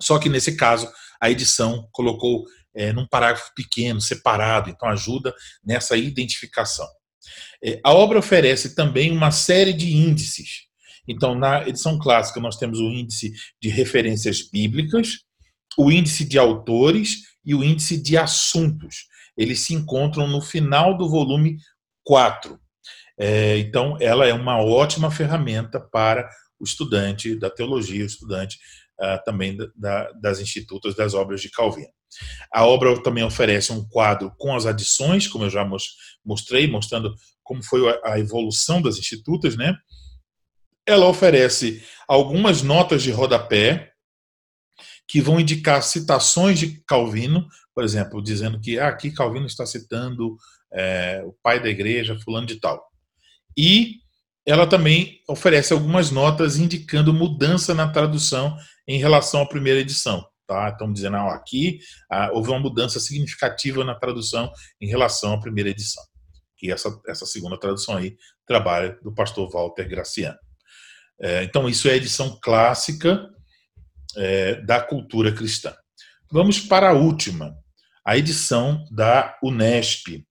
Só 0.00 0.18
que 0.18 0.28
nesse 0.28 0.56
caso, 0.56 0.90
a 1.20 1.30
edição 1.30 1.88
colocou 1.92 2.44
é, 2.74 2.92
num 2.92 3.06
parágrafo 3.06 3.52
pequeno, 3.54 4.00
separado, 4.00 4.70
então 4.70 4.88
ajuda 4.88 5.34
nessa 5.64 5.96
identificação. 5.96 6.86
É, 7.62 7.80
a 7.84 7.92
obra 7.92 8.18
oferece 8.18 8.74
também 8.74 9.10
uma 9.10 9.30
série 9.30 9.72
de 9.72 9.94
índices. 9.94 10.68
Então, 11.06 11.34
na 11.34 11.66
edição 11.66 11.98
clássica, 11.98 12.40
nós 12.40 12.56
temos 12.56 12.78
o 12.78 12.88
índice 12.88 13.32
de 13.60 13.68
referências 13.68 14.48
bíblicas, 14.48 15.20
o 15.76 15.90
índice 15.90 16.24
de 16.24 16.38
autores 16.38 17.18
e 17.44 17.54
o 17.54 17.64
índice 17.64 18.00
de 18.00 18.16
assuntos. 18.16 19.08
Eles 19.36 19.60
se 19.60 19.74
encontram 19.74 20.26
no 20.26 20.40
final 20.40 20.96
do 20.96 21.08
volume 21.08 21.58
4. 22.04 22.58
É, 23.18 23.58
então, 23.58 23.96
ela 24.00 24.26
é 24.26 24.32
uma 24.32 24.62
ótima 24.62 25.10
ferramenta 25.10 25.80
para 25.80 26.28
o 26.58 26.64
estudante 26.64 27.34
da 27.34 27.50
teologia, 27.50 28.02
o 28.02 28.06
estudante 28.06 28.58
uh, 29.00 29.22
também 29.24 29.56
da, 29.76 30.12
das 30.12 30.40
institutas 30.40 30.94
das 30.94 31.14
obras 31.14 31.40
de 31.40 31.50
Calvino. 31.50 31.88
A 32.52 32.66
obra 32.66 33.00
também 33.02 33.24
oferece 33.24 33.72
um 33.72 33.86
quadro 33.88 34.32
com 34.36 34.54
as 34.54 34.66
adições, 34.66 35.28
como 35.28 35.44
eu 35.44 35.50
já 35.50 35.66
mostrei, 36.24 36.66
mostrando 36.66 37.14
como 37.42 37.62
foi 37.62 37.82
a 38.04 38.18
evolução 38.18 38.82
das 38.82 38.98
institutas, 38.98 39.56
né? 39.56 39.76
Ela 40.86 41.06
oferece 41.06 41.84
algumas 42.08 42.62
notas 42.62 43.02
de 43.02 43.10
rodapé 43.10 43.92
que 45.06 45.20
vão 45.20 45.40
indicar 45.40 45.82
citações 45.82 46.58
de 46.58 46.82
Calvino, 46.86 47.48
por 47.74 47.84
exemplo, 47.84 48.22
dizendo 48.22 48.60
que 48.60 48.78
ah, 48.78 48.88
aqui 48.88 49.10
Calvino 49.10 49.46
está 49.46 49.66
citando 49.66 50.36
é, 50.72 51.22
o 51.24 51.34
pai 51.42 51.60
da 51.60 51.68
igreja, 51.68 52.18
fulano 52.18 52.46
de 52.46 52.56
tal. 52.56 52.80
E 53.56 53.96
ela 54.46 54.66
também 54.66 55.20
oferece 55.28 55.72
algumas 55.72 56.10
notas 56.10 56.56
indicando 56.56 57.12
mudança 57.12 57.74
na 57.74 57.88
tradução 57.88 58.56
em 58.90 58.98
relação 58.98 59.42
à 59.42 59.46
primeira 59.46 59.78
edição. 59.78 60.26
Tá? 60.48 60.68
Estamos 60.68 60.94
dizendo, 60.94 61.16
ah, 61.16 61.32
aqui 61.32 61.78
ah, 62.10 62.30
houve 62.32 62.50
uma 62.50 62.58
mudança 62.58 62.98
significativa 62.98 63.84
na 63.84 63.94
tradução 63.94 64.50
em 64.80 64.88
relação 64.88 65.32
à 65.32 65.40
primeira 65.40 65.70
edição. 65.70 66.02
E 66.60 66.72
essa, 66.72 67.00
essa 67.06 67.24
segunda 67.24 67.56
tradução 67.56 67.96
aí, 67.96 68.16
trabalho 68.44 68.98
do 69.00 69.14
pastor 69.14 69.48
Walter 69.48 69.88
Graciano. 69.88 70.36
É, 71.20 71.44
então, 71.44 71.68
isso 71.68 71.86
é 71.86 71.92
a 71.92 71.96
edição 71.96 72.36
clássica 72.42 73.30
é, 74.16 74.56
da 74.62 74.80
cultura 74.80 75.30
cristã. 75.32 75.72
Vamos 76.28 76.58
para 76.58 76.90
a 76.90 76.94
última, 76.94 77.54
a 78.04 78.18
edição 78.18 78.84
da 78.90 79.38
Unesp. 79.40 80.26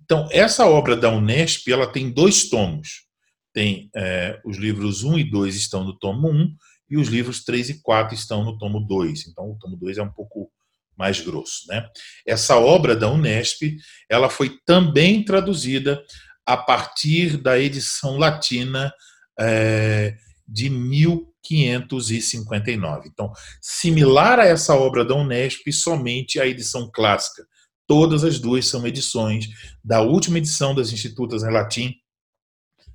Então, 0.00 0.28
essa 0.30 0.64
obra 0.66 0.94
da 0.94 1.10
Unesp 1.10 1.66
ela 1.68 1.90
tem 1.90 2.08
dois 2.08 2.48
tomos. 2.48 3.04
Tem 3.52 3.90
é, 3.96 4.40
os 4.44 4.58
livros 4.58 5.02
1 5.02 5.18
e 5.18 5.24
2 5.28 5.56
estão 5.56 5.82
no 5.82 5.98
tomo 5.98 6.30
1 6.30 6.54
e 6.88 6.96
os 6.96 7.08
livros 7.08 7.42
3 7.44 7.70
e 7.70 7.82
4 7.82 8.14
estão 8.14 8.44
no 8.44 8.56
tomo 8.58 8.78
2. 8.80 9.26
Então, 9.28 9.50
o 9.50 9.58
tomo 9.58 9.76
2 9.76 9.98
é 9.98 10.02
um 10.02 10.12
pouco 10.12 10.50
mais 10.96 11.20
grosso. 11.20 11.66
Né? 11.68 11.86
Essa 12.26 12.56
obra 12.56 12.96
da 12.96 13.10
Unesp 13.10 13.76
ela 14.08 14.30
foi 14.30 14.58
também 14.64 15.22
traduzida 15.24 16.00
a 16.44 16.56
partir 16.56 17.36
da 17.36 17.58
edição 17.58 18.16
latina 18.16 18.92
é, 19.38 20.16
de 20.46 20.70
1559. 20.70 23.08
Então, 23.08 23.32
similar 23.60 24.38
a 24.38 24.46
essa 24.46 24.74
obra 24.74 25.04
da 25.04 25.14
Unesp, 25.14 25.70
somente 25.72 26.40
a 26.40 26.46
edição 26.46 26.90
clássica 26.92 27.44
Todas 27.86 28.24
as 28.24 28.40
duas 28.40 28.66
são 28.66 28.84
edições 28.84 29.46
da 29.82 30.02
última 30.02 30.36
edição 30.38 30.74
das 30.74 30.92
Institutas 30.92 31.44
em 31.44 31.52
Latim, 31.52 31.94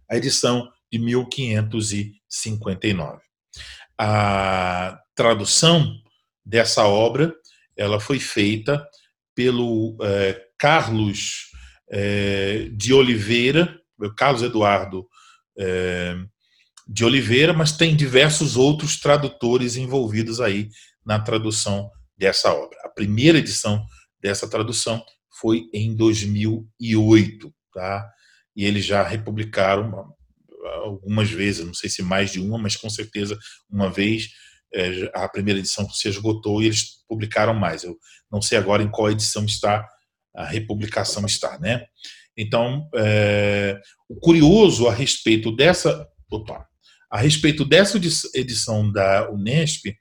a 0.10 0.18
edição 0.18 0.70
de 0.92 1.00
1559. 1.00 3.31
A 4.04 5.00
tradução 5.14 5.96
dessa 6.44 6.88
obra 6.88 7.32
ela 7.78 8.00
foi 8.00 8.20
feita 8.20 8.84
pelo 9.36 9.96
é, 10.02 10.42
Carlos 10.58 11.52
é, 11.88 12.68
de 12.72 12.96
Oliveira, 12.96 13.80
Carlos 14.18 14.42
Eduardo 14.42 15.08
é, 15.56 16.16
de 16.88 17.06
Oliveira, 17.06 17.54
mas 17.54 17.74
tem 17.74 17.96
diversos 17.96 18.58
outros 18.58 19.00
tradutores 19.00 19.76
envolvidos 19.76 20.42
aí 20.42 20.70
na 21.06 21.20
tradução 21.20 21.88
dessa 22.18 22.52
obra. 22.52 22.80
A 22.84 22.90
primeira 22.90 23.38
edição 23.38 23.86
dessa 24.20 24.50
tradução 24.50 25.06
foi 25.40 25.70
em 25.72 25.96
2008, 25.96 27.54
tá? 27.72 28.10
E 28.56 28.66
eles 28.66 28.84
já 28.84 29.04
republicaram 29.04 30.12
algumas 30.66 31.30
vezes, 31.30 31.66
não 31.66 31.74
sei 31.74 31.90
se 31.90 32.02
mais 32.02 32.32
de 32.32 32.40
uma, 32.40 32.58
mas 32.58 32.76
com 32.76 32.90
certeza 32.90 33.38
uma 33.70 33.90
vez 33.90 34.30
é, 34.74 35.12
a 35.14 35.28
primeira 35.28 35.60
edição 35.60 35.90
se 35.90 36.08
esgotou 36.08 36.62
e 36.62 36.68
eles 36.68 37.04
publicaram 37.08 37.54
mais. 37.54 37.84
Eu 37.84 37.98
não 38.32 38.42
sei 38.42 38.58
agora 38.58 38.82
em 38.82 38.90
qual 38.90 39.12
edição 39.12 39.46
está 39.46 39.86
a 40.36 40.46
republicação 40.46 41.26
está, 41.26 41.60
né? 41.60 41.86
Então, 42.38 42.90
é, 42.96 43.80
o 44.08 44.16
curioso 44.16 44.88
a 44.88 44.94
respeito 44.94 45.54
dessa, 45.54 46.08
opa, 46.32 46.66
a 47.10 47.20
respeito 47.20 47.66
dessa 47.66 48.00
edição 48.34 48.90
da 48.90 49.30
Unesp 49.30 49.94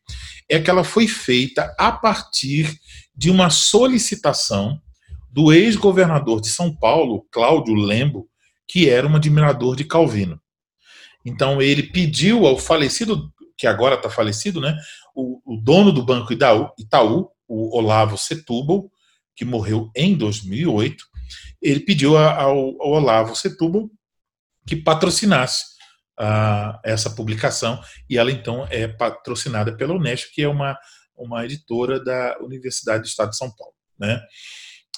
é 0.48 0.60
que 0.60 0.70
ela 0.70 0.84
foi 0.84 1.08
feita 1.08 1.74
a 1.78 1.90
partir 1.90 2.78
de 3.14 3.30
uma 3.30 3.50
solicitação 3.50 4.80
do 5.28 5.52
ex-governador 5.52 6.40
de 6.40 6.48
São 6.48 6.74
Paulo, 6.74 7.26
Cláudio 7.30 7.74
Lembo, 7.74 8.28
que 8.68 8.88
era 8.88 9.06
um 9.06 9.16
admirador 9.16 9.74
de 9.74 9.84
Calvino. 9.84 10.40
Então 11.24 11.60
ele 11.60 11.82
pediu 11.82 12.46
ao 12.46 12.58
falecido, 12.58 13.32
que 13.56 13.66
agora 13.66 13.94
está 13.94 14.08
falecido, 14.08 14.60
né, 14.60 14.76
o, 15.14 15.40
o, 15.44 15.56
dono 15.56 15.92
do 15.92 16.04
Banco 16.04 16.32
Itaú, 16.32 16.70
Itaú, 16.78 17.30
o 17.46 17.76
Olavo 17.76 18.16
Setúbal, 18.16 18.90
que 19.36 19.44
morreu 19.44 19.90
em 19.94 20.16
2008, 20.16 21.04
ele 21.60 21.80
pediu 21.80 22.16
ao, 22.16 22.80
ao 22.80 22.90
Olavo 22.90 23.34
Setúbal 23.34 23.90
que 24.66 24.76
patrocinasse 24.76 25.70
essa 26.84 27.08
publicação 27.08 27.80
e 28.08 28.18
ela 28.18 28.30
então 28.30 28.66
é 28.70 28.86
patrocinada 28.86 29.74
pela 29.74 29.94
Unesco, 29.94 30.30
que 30.34 30.42
é 30.42 30.48
uma 30.48 30.76
uma 31.20 31.44
editora 31.44 32.02
da 32.02 32.38
Universidade 32.40 33.02
do 33.02 33.06
Estado 33.06 33.30
de 33.30 33.36
São 33.36 33.50
Paulo, 33.50 33.74
né? 33.98 34.20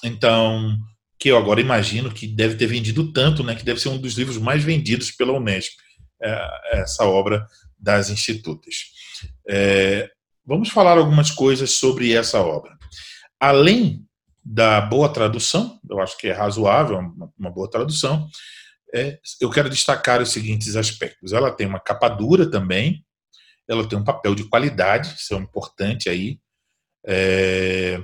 Então, 0.03 0.77
que 1.19 1.29
eu 1.29 1.37
agora 1.37 1.61
imagino 1.61 2.11
que 2.11 2.27
deve 2.27 2.55
ter 2.55 2.67
vendido 2.67 3.11
tanto, 3.11 3.43
né, 3.43 3.55
que 3.55 3.63
deve 3.63 3.79
ser 3.79 3.89
um 3.89 3.97
dos 3.97 4.13
livros 4.17 4.37
mais 4.37 4.63
vendidos 4.63 5.11
pela 5.11 5.33
Unesp, 5.33 5.73
essa 6.71 7.05
obra 7.05 7.45
das 7.77 8.09
institutas. 8.09 8.75
É, 9.47 10.09
vamos 10.45 10.69
falar 10.69 10.97
algumas 10.97 11.31
coisas 11.31 11.71
sobre 11.71 12.13
essa 12.13 12.41
obra. 12.41 12.77
Além 13.39 14.05
da 14.43 14.81
boa 14.81 15.09
tradução, 15.09 15.79
eu 15.89 15.99
acho 15.99 16.17
que 16.17 16.27
é 16.27 16.33
razoável, 16.33 16.97
uma, 16.97 17.31
uma 17.37 17.51
boa 17.51 17.69
tradução, 17.69 18.27
é, 18.93 19.19
eu 19.41 19.49
quero 19.49 19.69
destacar 19.69 20.21
os 20.21 20.31
seguintes 20.31 20.75
aspectos. 20.75 21.33
Ela 21.33 21.51
tem 21.51 21.65
uma 21.65 21.79
capa 21.79 22.07
dura 22.07 22.49
também, 22.49 23.03
ela 23.67 23.87
tem 23.87 23.97
um 23.97 24.03
papel 24.03 24.35
de 24.35 24.43
qualidade, 24.43 25.15
isso 25.17 25.33
é 25.33 25.37
importante 25.37 26.09
aí. 26.09 26.39
É, 27.05 27.99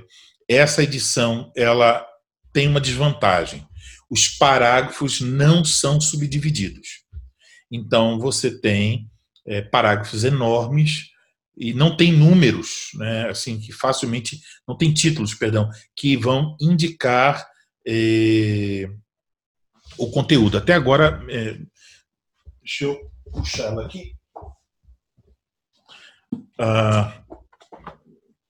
essa 0.48 0.82
edição 0.82 1.52
ela 1.56 2.06
tem 2.52 2.66
uma 2.66 2.80
desvantagem. 2.80 3.66
Os 4.10 4.28
parágrafos 4.28 5.20
não 5.20 5.64
são 5.64 6.00
subdivididos. 6.00 7.04
Então 7.70 8.18
você 8.18 8.60
tem 8.60 9.08
é, 9.46 9.62
parágrafos 9.62 10.24
enormes 10.24 11.10
e 11.56 11.72
não 11.74 11.96
tem 11.96 12.12
números, 12.12 12.90
né, 12.94 13.28
assim 13.28 13.60
que 13.60 13.72
facilmente 13.72 14.40
não 14.66 14.76
tem 14.76 14.92
títulos, 14.92 15.34
perdão, 15.34 15.68
que 15.94 16.16
vão 16.16 16.56
indicar 16.60 17.46
é, 17.86 18.88
o 19.98 20.10
conteúdo. 20.10 20.56
Até 20.56 20.72
agora, 20.72 21.22
é, 21.28 21.58
deixa 22.62 22.84
eu 22.84 23.10
puxar 23.32 23.64
ela 23.64 23.84
aqui 23.84 24.14
ah, 26.58 27.22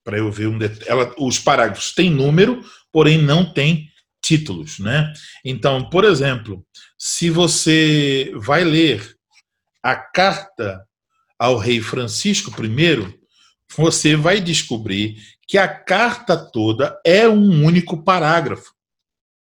para 0.02 0.18
eu 0.18 0.30
ver 0.30 0.48
um 0.48 0.58
ela, 0.86 1.14
os 1.18 1.38
parágrafos 1.38 1.92
têm 1.92 2.10
número, 2.10 2.62
porém 2.92 3.18
não 3.18 3.52
tem 3.52 3.89
títulos, 4.30 4.78
né? 4.78 5.12
Então, 5.44 5.90
por 5.90 6.04
exemplo, 6.04 6.64
se 6.96 7.30
você 7.30 8.32
vai 8.36 8.62
ler 8.62 9.16
a 9.82 9.96
carta 9.96 10.86
ao 11.36 11.58
rei 11.58 11.80
Francisco 11.80 12.52
I, 12.64 13.18
você 13.76 14.14
vai 14.14 14.40
descobrir 14.40 15.16
que 15.48 15.58
a 15.58 15.66
carta 15.66 16.36
toda 16.36 16.96
é 17.04 17.28
um 17.28 17.64
único 17.64 18.04
parágrafo. 18.04 18.72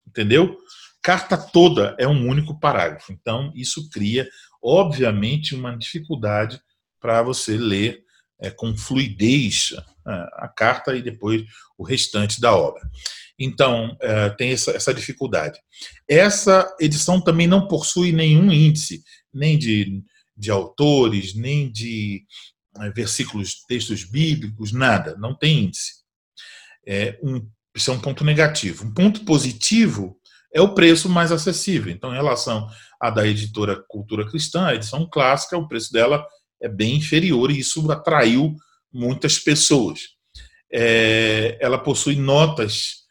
Entendeu? 0.04 0.58
Carta 1.00 1.38
toda 1.38 1.94
é 1.96 2.08
um 2.08 2.26
único 2.26 2.58
parágrafo. 2.58 3.12
Então, 3.12 3.52
isso 3.54 3.88
cria, 3.88 4.28
obviamente, 4.60 5.54
uma 5.54 5.78
dificuldade 5.78 6.60
para 7.00 7.22
você 7.22 7.56
ler 7.56 8.02
é, 8.40 8.50
com 8.50 8.76
fluidez 8.76 9.74
a, 10.04 10.12
é, 10.12 10.44
a 10.44 10.48
carta 10.48 10.96
e 10.96 11.02
depois 11.02 11.44
o 11.78 11.84
restante 11.84 12.40
da 12.40 12.56
obra. 12.56 12.82
Então, 13.38 13.96
é, 14.00 14.30
tem 14.30 14.50
essa, 14.50 14.94
dificuldade. 14.94 15.58
Essa 16.08 16.74
edição 16.80 17.20
também 17.20 17.46
não 17.46 17.66
possui 17.66 18.12
nenhum 18.12 18.52
índice, 18.52 19.02
nem 19.32 19.58
de, 19.58 20.02
de 20.36 20.50
autores, 20.50 21.34
nem 21.34 21.70
de 21.70 22.24
é, 22.78 22.90
versículos, 22.90 23.64
textos 23.66 24.04
bíblicos, 24.04 24.72
nada, 24.72 25.16
não 25.18 25.36
tem 25.36 25.64
índice. 25.64 26.02
É 26.86 27.18
um, 27.22 27.46
isso 27.74 27.90
é 27.90 27.94
um 27.94 28.00
ponto 28.00 28.24
negativo. 28.24 28.84
Um 28.84 28.92
ponto 28.92 29.24
positivo 29.24 30.16
é 30.52 30.60
o 30.60 30.74
preço 30.74 31.08
mais 31.08 31.32
acessível. 31.32 31.92
Então, 31.92 32.12
em 32.12 32.16
relação 32.16 32.68
à 33.00 33.10
da 33.10 33.26
editora 33.26 33.82
Cultura 33.88 34.28
Cristã, 34.28 34.66
a 34.66 34.74
edição 34.74 35.08
clássica, 35.10 35.56
o 35.56 35.66
preço 35.66 35.92
dela 35.92 36.24
é 36.60 36.68
bem 36.68 36.96
inferior 36.96 37.50
e 37.50 37.58
isso 37.58 37.90
atraiu 37.90 38.54
muitas 38.92 39.38
pessoas. 39.38 40.00
É, 40.70 41.58
ela 41.60 41.78
possui 41.78 42.16
notas 42.16 43.01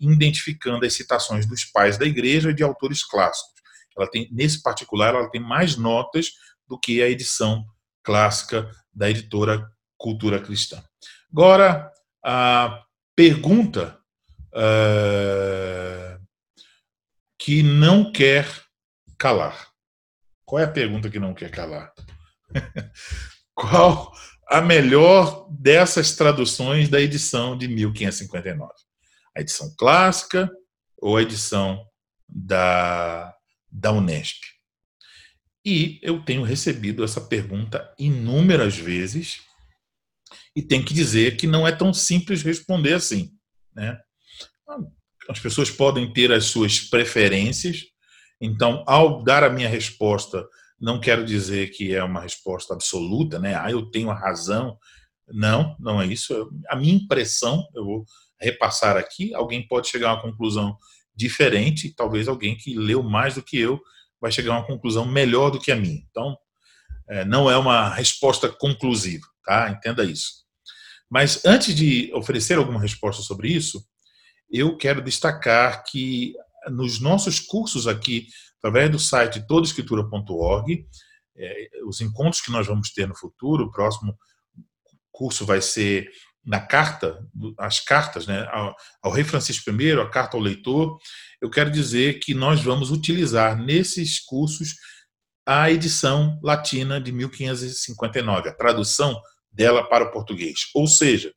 identificando 0.00 0.86
as 0.86 0.94
citações 0.94 1.46
dos 1.46 1.64
pais 1.64 1.98
da 1.98 2.06
igreja 2.06 2.50
e 2.50 2.54
de 2.54 2.62
autores 2.62 3.04
clássicos. 3.04 3.60
Ela 3.96 4.10
tem, 4.10 4.28
nesse 4.32 4.62
particular, 4.62 5.14
ela 5.14 5.30
tem 5.30 5.40
mais 5.40 5.76
notas 5.76 6.30
do 6.66 6.78
que 6.78 7.02
a 7.02 7.08
edição 7.08 7.64
clássica 8.02 8.70
da 8.92 9.10
editora 9.10 9.68
Cultura 9.98 10.40
Cristã. 10.40 10.82
Agora, 11.30 11.90
a 12.24 12.82
pergunta 13.14 13.98
uh, 14.54 16.26
que 17.38 17.62
não 17.62 18.10
quer 18.10 18.46
calar. 19.18 19.68
Qual 20.44 20.60
é 20.60 20.64
a 20.64 20.70
pergunta 20.70 21.10
que 21.10 21.18
não 21.18 21.34
quer 21.34 21.50
calar? 21.50 21.92
Qual 23.54 24.12
a 24.48 24.60
melhor 24.60 25.46
dessas 25.50 26.16
traduções 26.16 26.88
da 26.88 27.00
edição 27.00 27.56
de 27.56 27.68
1559? 27.68 28.72
A 29.36 29.40
edição 29.40 29.74
clássica 29.78 30.50
ou 30.98 31.16
a 31.16 31.22
edição 31.22 31.84
da, 32.28 33.34
da 33.70 33.92
Unesp? 33.92 34.38
E 35.64 36.00
eu 36.02 36.24
tenho 36.24 36.42
recebido 36.42 37.04
essa 37.04 37.20
pergunta 37.20 37.94
inúmeras 37.98 38.76
vezes 38.76 39.40
e 40.56 40.62
tenho 40.62 40.84
que 40.84 40.94
dizer 40.94 41.36
que 41.36 41.46
não 41.46 41.66
é 41.66 41.72
tão 41.72 41.92
simples 41.92 42.42
responder 42.42 42.94
assim. 42.94 43.30
Né? 43.74 43.98
As 45.28 45.38
pessoas 45.38 45.70
podem 45.70 46.12
ter 46.12 46.32
as 46.32 46.46
suas 46.46 46.80
preferências, 46.80 47.84
então, 48.40 48.82
ao 48.86 49.22
dar 49.22 49.44
a 49.44 49.50
minha 49.50 49.68
resposta, 49.68 50.46
não 50.80 50.98
quero 50.98 51.24
dizer 51.24 51.70
que 51.70 51.94
é 51.94 52.02
uma 52.02 52.22
resposta 52.22 52.72
absoluta, 52.72 53.38
né? 53.38 53.54
Ah, 53.54 53.70
eu 53.70 53.90
tenho 53.90 54.10
a 54.10 54.18
razão. 54.18 54.78
Não, 55.28 55.76
não 55.78 56.00
é 56.00 56.06
isso. 56.06 56.50
A 56.68 56.74
minha 56.74 56.94
impressão, 56.94 57.68
eu 57.74 57.84
vou 57.84 58.04
repassar 58.40 58.96
aqui, 58.96 59.34
alguém 59.34 59.66
pode 59.66 59.88
chegar 59.88 60.10
a 60.10 60.14
uma 60.14 60.22
conclusão 60.22 60.76
diferente, 61.14 61.94
talvez 61.94 62.28
alguém 62.28 62.56
que 62.56 62.74
leu 62.74 63.02
mais 63.02 63.34
do 63.34 63.42
que 63.42 63.58
eu 63.58 63.80
vai 64.20 64.30
chegar 64.30 64.54
a 64.54 64.58
uma 64.58 64.66
conclusão 64.66 65.04
melhor 65.04 65.50
do 65.50 65.60
que 65.60 65.72
a 65.72 65.76
minha. 65.76 66.02
Então, 66.10 66.36
é, 67.08 67.24
não 67.24 67.50
é 67.50 67.56
uma 67.56 67.88
resposta 67.88 68.48
conclusiva, 68.48 69.26
tá? 69.44 69.70
Entenda 69.70 70.04
isso. 70.04 70.44
Mas 71.10 71.44
antes 71.44 71.74
de 71.74 72.12
oferecer 72.14 72.56
alguma 72.56 72.80
resposta 72.80 73.22
sobre 73.22 73.48
isso, 73.48 73.84
eu 74.50 74.76
quero 74.76 75.02
destacar 75.02 75.82
que 75.84 76.34
nos 76.68 77.00
nossos 77.00 77.40
cursos 77.40 77.86
aqui, 77.86 78.28
através 78.58 78.90
do 78.90 78.98
site 78.98 79.44
todoescritura.org, 79.46 80.86
é, 81.36 81.68
os 81.86 82.00
encontros 82.00 82.40
que 82.40 82.50
nós 82.50 82.66
vamos 82.66 82.92
ter 82.92 83.08
no 83.08 83.16
futuro, 83.16 83.64
o 83.64 83.70
próximo 83.72 84.16
curso 85.10 85.44
vai 85.44 85.60
ser 85.60 86.08
na 86.50 86.58
carta, 86.58 87.24
as 87.56 87.78
cartas, 87.78 88.26
né, 88.26 88.44
ao, 88.50 88.74
ao, 89.00 89.12
rei 89.12 89.22
Francisco 89.22 89.70
I, 89.70 89.92
a 89.92 90.08
carta 90.08 90.36
ao 90.36 90.42
leitor, 90.42 90.98
eu 91.40 91.48
quero 91.48 91.70
dizer 91.70 92.18
que 92.18 92.34
nós 92.34 92.60
vamos 92.60 92.90
utilizar 92.90 93.56
nesses 93.56 94.18
cursos 94.18 94.74
a 95.46 95.70
edição 95.70 96.40
latina 96.42 97.00
de 97.00 97.12
1559, 97.12 98.48
a 98.48 98.52
tradução 98.52 99.16
dela 99.52 99.88
para 99.88 100.06
o 100.06 100.10
português. 100.10 100.62
Ou 100.74 100.88
seja, 100.88 101.32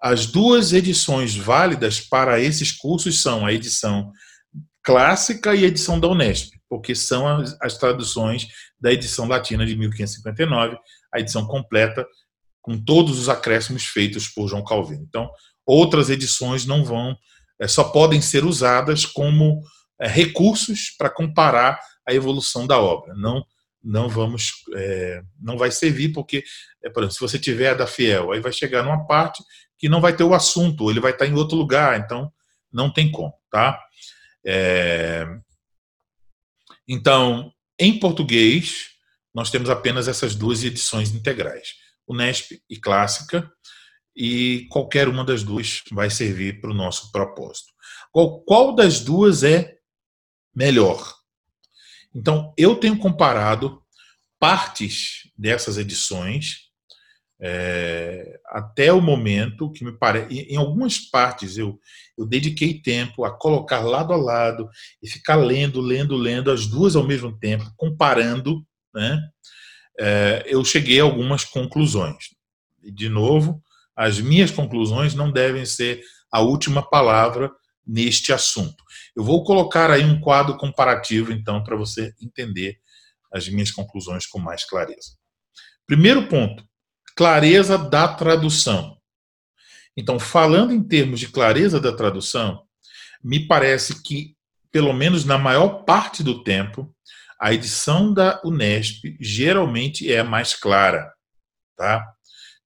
as 0.00 0.26
duas 0.26 0.72
edições 0.72 1.34
válidas 1.34 2.00
para 2.00 2.38
esses 2.38 2.70
cursos 2.70 3.20
são 3.20 3.44
a 3.44 3.52
edição 3.52 4.12
clássica 4.84 5.56
e 5.56 5.64
a 5.64 5.68
edição 5.68 5.98
da 5.98 6.06
Unesp, 6.06 6.52
porque 6.68 6.94
são 6.94 7.26
as, 7.26 7.56
as 7.60 7.76
traduções 7.76 8.46
da 8.80 8.92
edição 8.92 9.26
latina 9.26 9.66
de 9.66 9.74
1559, 9.74 10.78
a 11.12 11.18
edição 11.18 11.44
completa 11.48 12.06
com 12.60 12.78
todos 12.78 13.18
os 13.18 13.28
acréscimos 13.28 13.84
feitos 13.84 14.28
por 14.28 14.48
João 14.48 14.64
Calvino. 14.64 15.04
Então, 15.08 15.30
outras 15.64 16.10
edições 16.10 16.66
não 16.66 16.84
vão, 16.84 17.16
é, 17.60 17.66
só 17.68 17.84
podem 17.84 18.20
ser 18.20 18.44
usadas 18.44 19.06
como 19.06 19.62
é, 20.00 20.06
recursos 20.06 20.90
para 20.96 21.10
comparar 21.10 21.80
a 22.06 22.14
evolução 22.14 22.66
da 22.66 22.78
obra. 22.78 23.14
Não, 23.14 23.44
não 23.82 24.08
vamos, 24.08 24.52
é, 24.74 25.22
não 25.40 25.56
vai 25.56 25.70
servir 25.70 26.12
porque, 26.12 26.44
é, 26.82 26.90
por 26.90 27.02
exemplo, 27.02 27.14
se 27.14 27.20
você 27.20 27.38
tiver 27.38 27.70
a 27.70 27.74
da 27.74 27.86
Fiel, 27.86 28.32
aí 28.32 28.40
vai 28.40 28.52
chegar 28.52 28.82
numa 28.82 29.06
parte 29.06 29.42
que 29.78 29.88
não 29.88 30.00
vai 30.00 30.14
ter 30.14 30.24
o 30.24 30.34
assunto, 30.34 30.90
ele 30.90 31.00
vai 31.00 31.12
estar 31.12 31.26
em 31.26 31.34
outro 31.34 31.56
lugar, 31.56 31.98
então 31.98 32.30
não 32.70 32.92
tem 32.92 33.10
como, 33.10 33.32
tá? 33.50 33.80
É, 34.44 35.26
então, 36.86 37.52
em 37.78 37.98
português, 37.98 38.90
nós 39.34 39.50
temos 39.50 39.70
apenas 39.70 40.08
essas 40.08 40.34
duas 40.34 40.64
edições 40.64 41.14
integrais. 41.14 41.79
Unesp 42.10 42.60
e 42.68 42.76
Clássica, 42.76 43.50
e 44.16 44.66
qualquer 44.70 45.08
uma 45.08 45.24
das 45.24 45.42
duas 45.42 45.82
vai 45.92 46.10
servir 46.10 46.60
para 46.60 46.70
o 46.70 46.74
nosso 46.74 47.10
propósito. 47.12 47.72
Qual, 48.12 48.40
qual 48.42 48.74
das 48.74 49.00
duas 49.00 49.42
é 49.42 49.76
melhor? 50.54 51.14
Então, 52.14 52.52
eu 52.56 52.74
tenho 52.74 52.98
comparado 52.98 53.80
partes 54.38 55.30
dessas 55.36 55.78
edições 55.78 56.70
é, 57.40 58.38
até 58.46 58.92
o 58.92 59.00
momento 59.00 59.70
que 59.72 59.84
me 59.84 59.92
parece. 59.92 60.40
Em 60.40 60.56
algumas 60.56 60.98
partes 60.98 61.56
eu, 61.56 61.78
eu 62.18 62.26
dediquei 62.26 62.80
tempo 62.80 63.24
a 63.24 63.30
colocar 63.30 63.80
lado 63.80 64.12
a 64.12 64.16
lado 64.16 64.68
e 65.02 65.08
ficar 65.08 65.36
lendo, 65.36 65.80
lendo, 65.80 66.16
lendo 66.16 66.50
as 66.50 66.66
duas 66.66 66.94
ao 66.94 67.06
mesmo 67.06 67.38
tempo, 67.38 67.72
comparando, 67.76 68.62
né? 68.94 69.18
É, 69.98 70.44
eu 70.46 70.64
cheguei 70.64 71.00
a 71.00 71.04
algumas 71.04 71.44
conclusões. 71.44 72.30
De 72.82 73.08
novo, 73.08 73.62
as 73.96 74.20
minhas 74.20 74.50
conclusões 74.50 75.14
não 75.14 75.30
devem 75.30 75.64
ser 75.64 76.02
a 76.32 76.40
última 76.40 76.82
palavra 76.82 77.50
neste 77.86 78.32
assunto. 78.32 78.82
Eu 79.16 79.24
vou 79.24 79.44
colocar 79.44 79.90
aí 79.90 80.04
um 80.04 80.20
quadro 80.20 80.56
comparativo, 80.56 81.32
então, 81.32 81.62
para 81.62 81.76
você 81.76 82.14
entender 82.22 82.78
as 83.32 83.48
minhas 83.48 83.70
conclusões 83.70 84.26
com 84.26 84.38
mais 84.38 84.64
clareza. 84.64 85.16
Primeiro 85.86 86.28
ponto: 86.28 86.64
clareza 87.16 87.76
da 87.76 88.08
tradução. 88.08 88.96
Então, 89.96 90.18
falando 90.18 90.72
em 90.72 90.82
termos 90.82 91.20
de 91.20 91.28
clareza 91.28 91.80
da 91.80 91.94
tradução, 91.94 92.62
me 93.22 93.46
parece 93.46 94.02
que, 94.02 94.36
pelo 94.70 94.92
menos 94.92 95.24
na 95.24 95.36
maior 95.36 95.84
parte 95.84 96.22
do 96.22 96.42
tempo, 96.42 96.94
a 97.40 97.54
edição 97.54 98.12
da 98.12 98.38
Unesp 98.44 99.16
geralmente 99.18 100.12
é 100.12 100.22
mais 100.22 100.54
clara, 100.54 101.10
tá? 101.74 102.04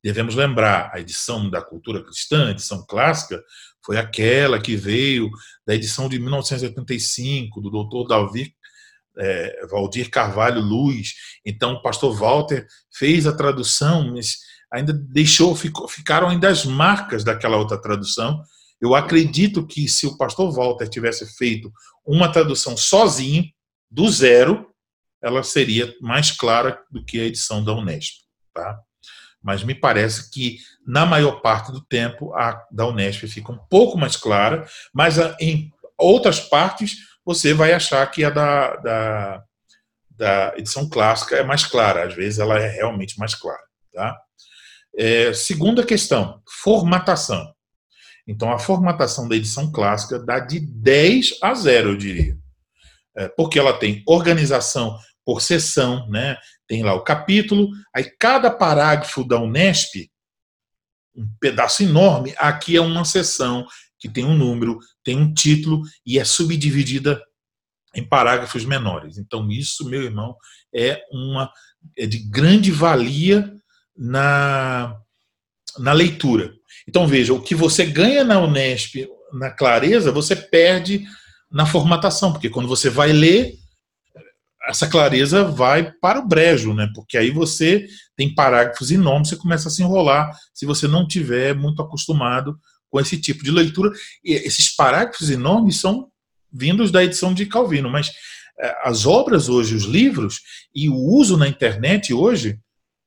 Devemos 0.03 0.35
lembrar, 0.35 0.91
a 0.93 1.01
edição 1.01 1.49
da 1.49 1.63
cultura 1.63 2.03
cristã, 2.03 2.49
a 2.49 2.51
edição 2.51 2.85
clássica, 2.85 3.43
foi 3.87 3.97
aquela 3.97 4.61
que 4.61 4.75
veio 4.77 5.31
da 5.65 5.75
edição 5.75 6.09
de 6.09 6.19
1985, 6.19 7.61
do 7.61 7.71
doutor 7.71 8.09
Davi, 8.09 8.53
é, 9.17 9.67
Valdir 9.71 10.11
Carvalho 10.11 10.61
Luz. 10.61 11.15
Então, 11.47 11.75
o 11.75 11.83
pastor 11.83 12.13
Walter 12.15 12.67
fez 12.93 13.27
a 13.27 13.33
tradução, 13.33 14.13
mas 14.13 14.39
ainda 14.73 14.93
deixou, 14.93 15.55
ficou, 15.55 15.87
ficaram 15.87 16.29
ainda 16.29 16.49
as 16.49 16.65
marcas 16.65 17.23
daquela 17.23 17.57
outra 17.57 17.81
tradução. 17.81 18.43
Eu 18.81 18.95
acredito 18.95 19.65
que 19.65 19.89
se 19.89 20.07
o 20.07 20.19
pastor 20.19 20.53
Walter 20.53 20.89
tivesse 20.89 21.27
feito 21.37 21.73
uma 22.05 22.31
tradução 22.31 22.77
sozinho, 22.77 23.45
do 23.95 24.11
zero, 24.11 24.69
ela 25.23 25.45
seria 25.45 25.95
mais 26.01 26.33
clara 26.33 26.83
do 26.91 27.05
que 27.05 27.21
a 27.21 27.25
edição 27.25 27.65
da 27.65 27.73
Unesp. 27.73 28.25
Tá? 28.53 28.81
Mas 29.41 29.63
me 29.63 29.75
parece 29.75 30.31
que, 30.31 30.59
na 30.85 31.07
maior 31.07 31.41
parte 31.41 31.71
do 31.71 31.81
tempo, 31.81 32.35
a 32.35 32.61
da 32.73 32.87
Unesp 32.89 33.29
fica 33.29 33.53
um 33.53 33.59
pouco 33.71 33.97
mais 33.97 34.17
clara, 34.17 34.67
mas 34.93 35.19
a, 35.19 35.37
em 35.41 35.71
outras 35.97 36.41
partes 36.41 36.97
você 37.25 37.55
vai 37.55 37.73
achar 37.73 38.05
que 38.11 38.25
a 38.25 38.31
da, 38.31 38.77
da, 38.77 39.43
da 40.11 40.55
edição 40.57 40.89
clássica 40.89 41.37
é 41.37 41.45
mais 41.45 41.65
clara. 41.65 42.05
Às 42.05 42.15
vezes 42.15 42.41
ela 42.41 42.59
é 42.59 42.69
realmente 42.69 43.17
mais 43.19 43.35
clara. 43.35 43.63
Tá? 43.93 44.19
É, 44.97 45.33
segunda 45.33 45.87
questão, 45.87 46.43
formatação. 46.63 47.55
Então, 48.27 48.51
a 48.51 48.59
formatação 48.59 49.29
da 49.29 49.37
edição 49.37 49.71
clássica 49.71 50.19
dá 50.19 50.41
de 50.41 50.59
10 50.59 51.39
a 51.41 51.55
0, 51.55 51.91
eu 51.91 51.97
diria. 51.97 52.44
É, 53.17 53.29
porque 53.29 53.59
ela 53.59 53.73
tem 53.73 54.03
organização 54.07 54.99
por 55.25 55.41
sessão, 55.41 56.09
né? 56.09 56.37
tem 56.67 56.83
lá 56.83 56.95
o 56.95 57.03
capítulo, 57.03 57.71
aí 57.95 58.05
cada 58.19 58.51
parágrafo 58.51 59.25
da 59.25 59.39
Unesp, 59.39 60.11
um 61.17 61.29
pedaço 61.41 61.83
enorme, 61.83 62.35
aqui 62.37 62.77
é 62.77 62.81
uma 62.81 63.05
sessão 63.05 63.67
que 63.99 64.09
tem 64.09 64.25
um 64.25 64.37
número, 64.37 64.79
tem 65.03 65.17
um 65.17 65.33
título 65.33 65.83
e 66.05 66.19
é 66.19 66.25
subdividida 66.25 67.23
em 67.95 68.07
parágrafos 68.07 68.65
menores. 68.65 69.19
Então, 69.19 69.49
isso, 69.51 69.89
meu 69.89 70.03
irmão, 70.03 70.37
é 70.75 71.03
uma 71.13 71.51
é 71.97 72.07
de 72.07 72.19
grande 72.19 72.71
valia 72.71 73.55
na, 73.97 74.99
na 75.79 75.93
leitura. 75.93 76.53
Então, 76.89 77.07
veja, 77.07 77.33
o 77.33 77.41
que 77.41 77.55
você 77.55 77.87
ganha 77.87 78.25
na 78.25 78.41
Unesp, 78.41 79.07
na 79.33 79.51
clareza, 79.51 80.11
você 80.11 80.35
perde 80.35 81.05
na 81.55 81.65
formatação, 81.65 82.33
porque 82.33 82.51
quando 82.51 82.69
você 82.69 82.91
vai 82.91 83.13
ler, 83.13 83.55
essa 84.67 84.89
clareza 84.89 85.45
vai 85.45 85.93
para 86.01 86.19
o 86.19 86.27
brejo, 86.27 86.75
né? 86.75 86.91
Porque 86.93 87.17
aí 87.17 87.31
você 87.31 87.87
tem 88.17 88.35
parágrafos 88.35 88.91
enormes, 88.91 89.29
você 89.29 89.37
começa 89.37 89.69
a 89.69 89.71
se 89.71 89.81
enrolar 89.81 90.37
se 90.53 90.67
você 90.67 90.89
não 90.89 91.07
tiver 91.07 91.55
muito 91.55 91.81
acostumado 91.81 92.59
com 92.91 92.99
esse 92.99 93.21
tipo 93.21 93.45
de 93.45 93.53
leitura. 93.53 93.93
E 94.25 94.33
esses 94.33 94.75
parágrafos 94.75 95.31
enormes 95.31 95.77
são 95.77 96.09
vindos 96.53 96.91
da 96.91 97.05
edição 97.05 97.33
de 97.33 97.47
Calvino, 97.47 97.89
mas 97.89 98.11
eh, 98.59 98.77
as 98.83 99.07
obras 99.07 99.49
hoje, 99.49 99.77
os 99.77 99.85
livros 99.85 100.41
e 100.75 100.89
o 100.89 100.97
uso 100.97 101.37
na 101.37 101.47
internet 101.47 102.13
hoje, 102.13 102.59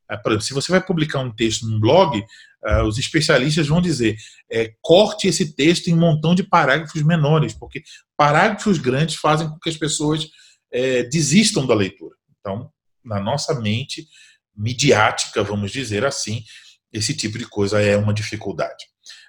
eh, 0.09 0.17
por 0.17 0.31
exemplo, 0.31 0.45
se 0.45 0.53
você 0.53 0.71
vai 0.71 0.81
publicar 0.81 1.19
um 1.19 1.35
texto 1.35 1.67
num 1.67 1.81
blog, 1.81 2.23
eh, 2.65 2.81
os 2.83 2.97
especialistas 2.97 3.67
vão 3.67 3.81
dizer 3.81 4.17
é, 4.51 4.73
corte 4.81 5.27
esse 5.27 5.55
texto 5.55 5.87
em 5.87 5.93
um 5.93 5.99
montão 5.99 6.33
de 6.33 6.43
parágrafos 6.43 7.03
menores, 7.03 7.53
porque 7.53 7.83
parágrafos 8.15 8.77
grandes 8.77 9.15
fazem 9.15 9.47
com 9.49 9.59
que 9.59 9.69
as 9.69 9.77
pessoas 9.77 10.27
é, 10.71 11.03
desistam 11.03 11.65
da 11.65 11.75
leitura. 11.75 12.15
Então, 12.39 12.71
na 13.03 13.19
nossa 13.19 13.59
mente 13.59 14.07
midiática, 14.55 15.43
vamos 15.43 15.71
dizer 15.71 16.05
assim, 16.05 16.43
esse 16.91 17.15
tipo 17.15 17.37
de 17.37 17.45
coisa 17.45 17.81
é 17.81 17.95
uma 17.95 18.13
dificuldade. 18.13 18.85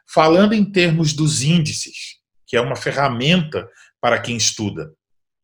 Falando 0.08 0.54
em 0.54 0.64
termos 0.64 1.12
dos 1.12 1.42
índices, 1.42 2.16
que 2.46 2.56
é 2.56 2.60
uma 2.60 2.76
ferramenta 2.76 3.68
para 4.00 4.20
quem 4.20 4.36
estuda. 4.36 4.90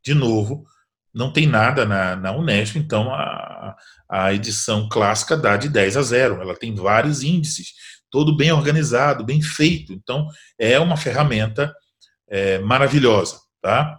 De 0.02 0.14
novo, 0.14 0.64
não 1.14 1.32
tem 1.32 1.46
nada 1.46 1.86
na, 1.86 2.16
na 2.16 2.32
então 2.74 3.14
a, 3.14 3.76
a 4.10 4.34
edição 4.34 4.88
clássica 4.88 5.36
dá 5.36 5.56
de 5.56 5.68
10 5.68 5.96
a 5.96 6.02
0. 6.02 6.42
Ela 6.42 6.56
tem 6.56 6.74
vários 6.74 7.22
índices, 7.22 7.68
todo 8.10 8.36
bem 8.36 8.50
organizado, 8.50 9.24
bem 9.24 9.40
feito. 9.40 9.92
Então, 9.92 10.26
é 10.58 10.78
uma 10.80 10.96
ferramenta 10.96 11.72
é, 12.28 12.58
maravilhosa. 12.58 13.38
Tá? 13.62 13.96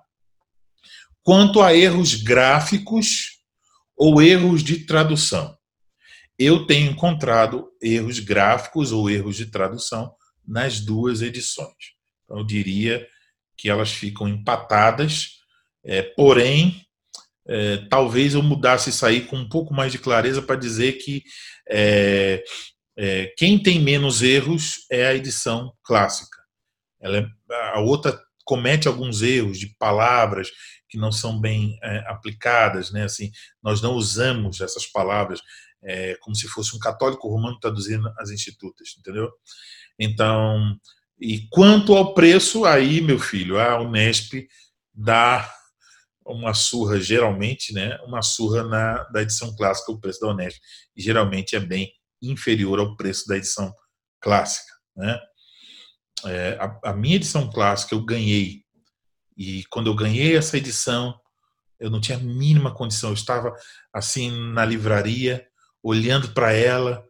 Quanto 1.24 1.62
a 1.62 1.74
erros 1.74 2.16
gráficos 2.16 3.40
ou 3.96 4.22
erros 4.22 4.62
de 4.62 4.86
tradução, 4.86 5.58
eu 6.38 6.68
tenho 6.68 6.92
encontrado 6.92 7.72
erros 7.82 8.20
gráficos 8.20 8.92
ou 8.92 9.10
erros 9.10 9.38
de 9.38 9.46
tradução 9.46 10.14
nas 10.46 10.82
duas 10.82 11.22
edições. 11.22 11.96
Então, 12.26 12.40
eu 12.40 12.46
diria 12.46 13.08
que 13.58 13.70
elas 13.70 13.92
ficam 13.92 14.28
empatadas, 14.28 15.40
é, 15.82 16.02
porém, 16.02 16.85
é, 17.48 17.78
talvez 17.90 18.34
eu 18.34 18.42
mudasse 18.42 18.90
isso 18.90 19.06
aí 19.06 19.22
com 19.22 19.38
um 19.38 19.48
pouco 19.48 19.74
mais 19.74 19.92
de 19.92 20.00
clareza 20.00 20.42
para 20.42 20.56
dizer 20.56 20.94
que 20.94 21.24
é, 21.70 22.44
é, 22.98 23.34
quem 23.38 23.62
tem 23.62 23.80
menos 23.80 24.22
erros 24.22 24.86
é 24.92 25.06
a 25.06 25.16
edição 25.16 25.74
clássica. 25.84 26.38
Ela 27.00 27.18
é, 27.18 27.26
a 27.74 27.80
outra 27.80 28.20
comete 28.44 28.88
alguns 28.88 29.22
erros 29.22 29.60
de 29.60 29.76
palavras 29.78 30.50
que 30.88 30.98
não 30.98 31.12
são 31.12 31.40
bem 31.40 31.78
é, 31.84 31.98
aplicadas, 32.08 32.92
né? 32.92 33.04
Assim, 33.04 33.32
nós 33.62 33.82
não 33.82 33.94
usamos 33.94 34.62
essas 34.62 34.86
palavras 34.86 35.42
é, 35.84 36.16
como 36.22 36.36
se 36.36 36.48
fosse 36.48 36.76
um 36.76 36.80
católico 36.80 37.28
romano 37.28 37.60
traduzindo 37.60 38.12
as 38.18 38.30
institutas, 38.32 38.96
entendeu? 38.98 39.32
Então, 40.00 40.76
e 41.20 41.48
quanto 41.50 41.96
ao 41.96 42.14
preço, 42.14 42.66
aí, 42.66 43.02
meu 43.02 43.20
filho, 43.20 43.60
a 43.60 43.80
Unesp 43.80 44.48
dá 44.94 45.50
uma 46.26 46.54
surra, 46.54 47.00
geralmente, 47.00 47.72
né? 47.74 47.98
Uma 48.04 48.22
surra 48.22 48.64
na, 48.64 49.04
da 49.06 49.22
edição 49.22 49.56
clássica, 49.56 49.92
o 49.92 50.00
preço 50.00 50.20
da 50.20 50.30
Unesp. 50.30 50.60
Geralmente 50.96 51.56
é 51.56 51.60
bem 51.60 51.92
inferior 52.22 52.80
ao 52.80 52.96
preço 52.96 53.28
da 53.28 53.38
edição 53.38 53.74
clássica, 54.20 54.74
né? 54.96 55.20
É, 56.26 56.58
a, 56.60 56.92
a 56.92 56.94
minha 56.94 57.18
edição 57.18 57.50
clássica 57.50 57.94
eu 57.94 58.04
ganhei. 58.04 58.64
E 59.38 59.64
quando 59.66 59.88
eu 59.88 59.96
ganhei 59.96 60.36
essa 60.36 60.58
edição, 60.58 61.14
eu 61.80 61.90
não 61.90 62.02
tinha 62.02 62.18
a 62.18 62.22
mínima 62.22 62.74
condição. 62.74 63.10
Eu 63.10 63.16
estava 63.16 63.54
assim 63.94 64.32
na 64.54 64.66
livraria, 64.66 65.46
olhando 65.84 66.34
para 66.34 66.52
ela 66.54 67.06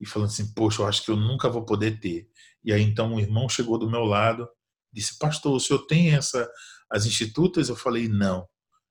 e 0.00 0.06
falando 0.06 0.28
assim: 0.28 0.52
Poxa, 0.54 0.82
eu 0.82 0.86
acho 0.86 1.04
que 1.04 1.10
eu 1.10 1.16
nunca 1.16 1.48
vou 1.48 1.64
poder 1.64 2.00
ter. 2.00 2.28
E 2.64 2.72
aí 2.72 2.82
então 2.82 3.14
um 3.14 3.20
irmão 3.20 3.48
chegou 3.48 3.78
do 3.78 3.90
meu 3.90 4.04
lado, 4.04 4.48
disse: 4.92 5.18
"Pastor, 5.18 5.54
o 5.54 5.60
senhor 5.60 5.86
tem 5.86 6.14
essa 6.14 6.50
as 6.90 7.06
institutas?" 7.06 7.68
Eu 7.68 7.76
falei: 7.76 8.08
"Não". 8.08 8.48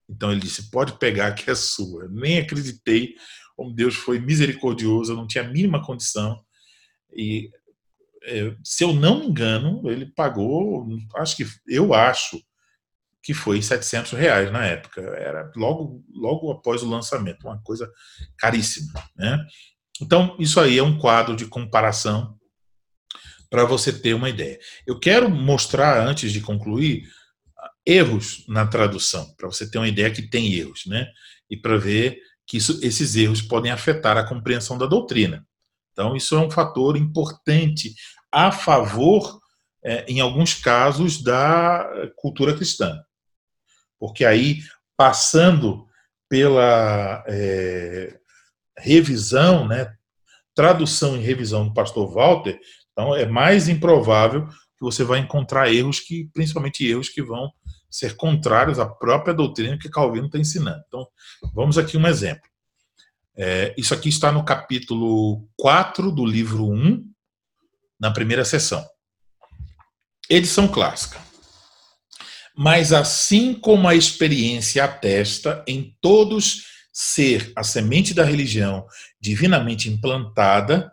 Então 0.10 0.32
ele 0.32 0.42
disse: 0.42 0.70
"Pode 0.70 0.98
pegar 1.00 1.34
que 1.34 1.50
é 1.50 1.56
sua". 1.56 2.08
Nem 2.10 2.40
acreditei 2.40 3.16
como 3.56 3.74
Deus 3.74 3.96
foi 3.96 4.20
misericordioso, 4.20 5.14
eu 5.14 5.18
não 5.18 5.28
tinha 5.28 5.44
a 5.44 5.48
mínima 5.48 5.84
condição. 5.84 6.44
E 7.16 7.50
é, 8.24 8.56
se 8.64 8.84
eu 8.84 8.94
não 8.94 9.20
me 9.20 9.28
engano, 9.28 9.90
ele 9.90 10.06
pagou, 10.08 10.88
acho 11.16 11.38
que 11.38 11.46
eu 11.68 11.94
acho 11.94 12.42
que 13.24 13.34
foi 13.34 13.62
700 13.62 14.12
reais 14.12 14.52
na 14.52 14.66
época. 14.66 15.02
Era 15.02 15.52
logo, 15.56 16.04
logo 16.14 16.52
após 16.52 16.84
o 16.84 16.90
lançamento, 16.90 17.48
uma 17.48 17.62
coisa 17.64 17.92
caríssima. 18.38 18.94
Né? 19.16 19.40
Então, 20.02 20.36
isso 20.40 20.60
aí 20.60 20.78
é 20.78 20.84
um 20.84 21.00
quadro 21.00 21.36
de 21.36 21.48
comparação 21.48 22.38
para 23.50 23.66
você 23.66 23.92
ter 23.92 24.14
uma 24.14 24.30
ideia. 24.30 24.60
Eu 24.86 25.00
quero 25.00 25.30
mostrar, 25.30 26.06
antes 26.06 26.32
de 26.32 26.42
concluir, 26.42 27.04
erros 27.86 28.44
na 28.48 28.66
tradução, 28.66 29.34
para 29.38 29.48
você 29.48 29.70
ter 29.70 29.78
uma 29.78 29.88
ideia 29.88 30.12
que 30.12 30.24
tem 30.24 30.54
erros, 30.54 30.84
né? 30.88 31.08
E 31.50 31.56
para 31.56 31.78
ver 31.78 32.20
que 32.48 32.58
isso, 32.58 32.80
esses 32.84 33.16
erros 33.16 33.42
podem 33.42 33.72
afetar 33.72 34.18
a 34.18 34.28
compreensão 34.28 34.78
da 34.78 34.86
doutrina. 34.86 35.46
Então, 35.92 36.16
isso 36.16 36.36
é 36.36 36.40
um 36.40 36.52
fator 36.52 36.98
importante 36.98 37.94
a 38.32 38.52
favor, 38.52 39.40
é, 39.84 40.04
em 40.08 40.20
alguns 40.20 40.54
casos, 40.54 41.22
da 41.22 41.88
cultura 42.16 42.56
cristã. 42.56 43.00
Porque 44.00 44.26
aí, 44.26 44.60
passando 44.98 45.88
pela 46.28 47.24
é, 47.28 48.20
revisão, 48.78 49.68
né, 49.68 49.94
tradução 50.54 51.16
e 51.16 51.24
revisão 51.24 51.68
do 51.68 51.74
pastor 51.74 52.12
Walter, 52.12 52.60
então, 52.92 53.16
é 53.16 53.26
mais 53.26 53.68
improvável 53.68 54.48
que 54.48 54.82
você 54.82 55.04
vai 55.04 55.20
encontrar 55.20 55.72
erros 55.72 56.00
que, 56.00 56.30
principalmente 56.34 56.86
erros 56.86 57.10
que 57.10 57.22
vão 57.22 57.52
ser 57.96 58.18
contrários 58.18 58.78
à 58.78 58.86
própria 58.86 59.34
doutrina 59.34 59.78
que 59.78 59.88
Calvino 59.88 60.26
está 60.26 60.38
ensinando. 60.38 60.84
Então, 60.86 61.08
vamos 61.54 61.78
aqui 61.78 61.96
um 61.96 62.06
exemplo. 62.06 62.44
É, 63.38 63.74
isso 63.78 63.94
aqui 63.94 64.10
está 64.10 64.34
no 64.34 64.44
capítulo 64.44 65.48
4 65.58 66.12
do 66.12 66.26
livro 66.26 66.70
1, 66.70 67.10
na 67.98 68.12
primeira 68.12 68.44
sessão. 68.44 68.86
Edição 70.30 70.68
clássica. 70.68 71.22
Mas 72.54 72.92
assim 72.92 73.54
como 73.54 73.88
a 73.88 73.96
experiência 73.96 74.84
atesta 74.84 75.64
em 75.66 75.96
todos 76.02 76.66
ser 76.92 77.54
a 77.56 77.64
semente 77.64 78.14
da 78.14 78.26
religião 78.26 78.86
divinamente 79.22 79.90
implantada, 79.90 80.92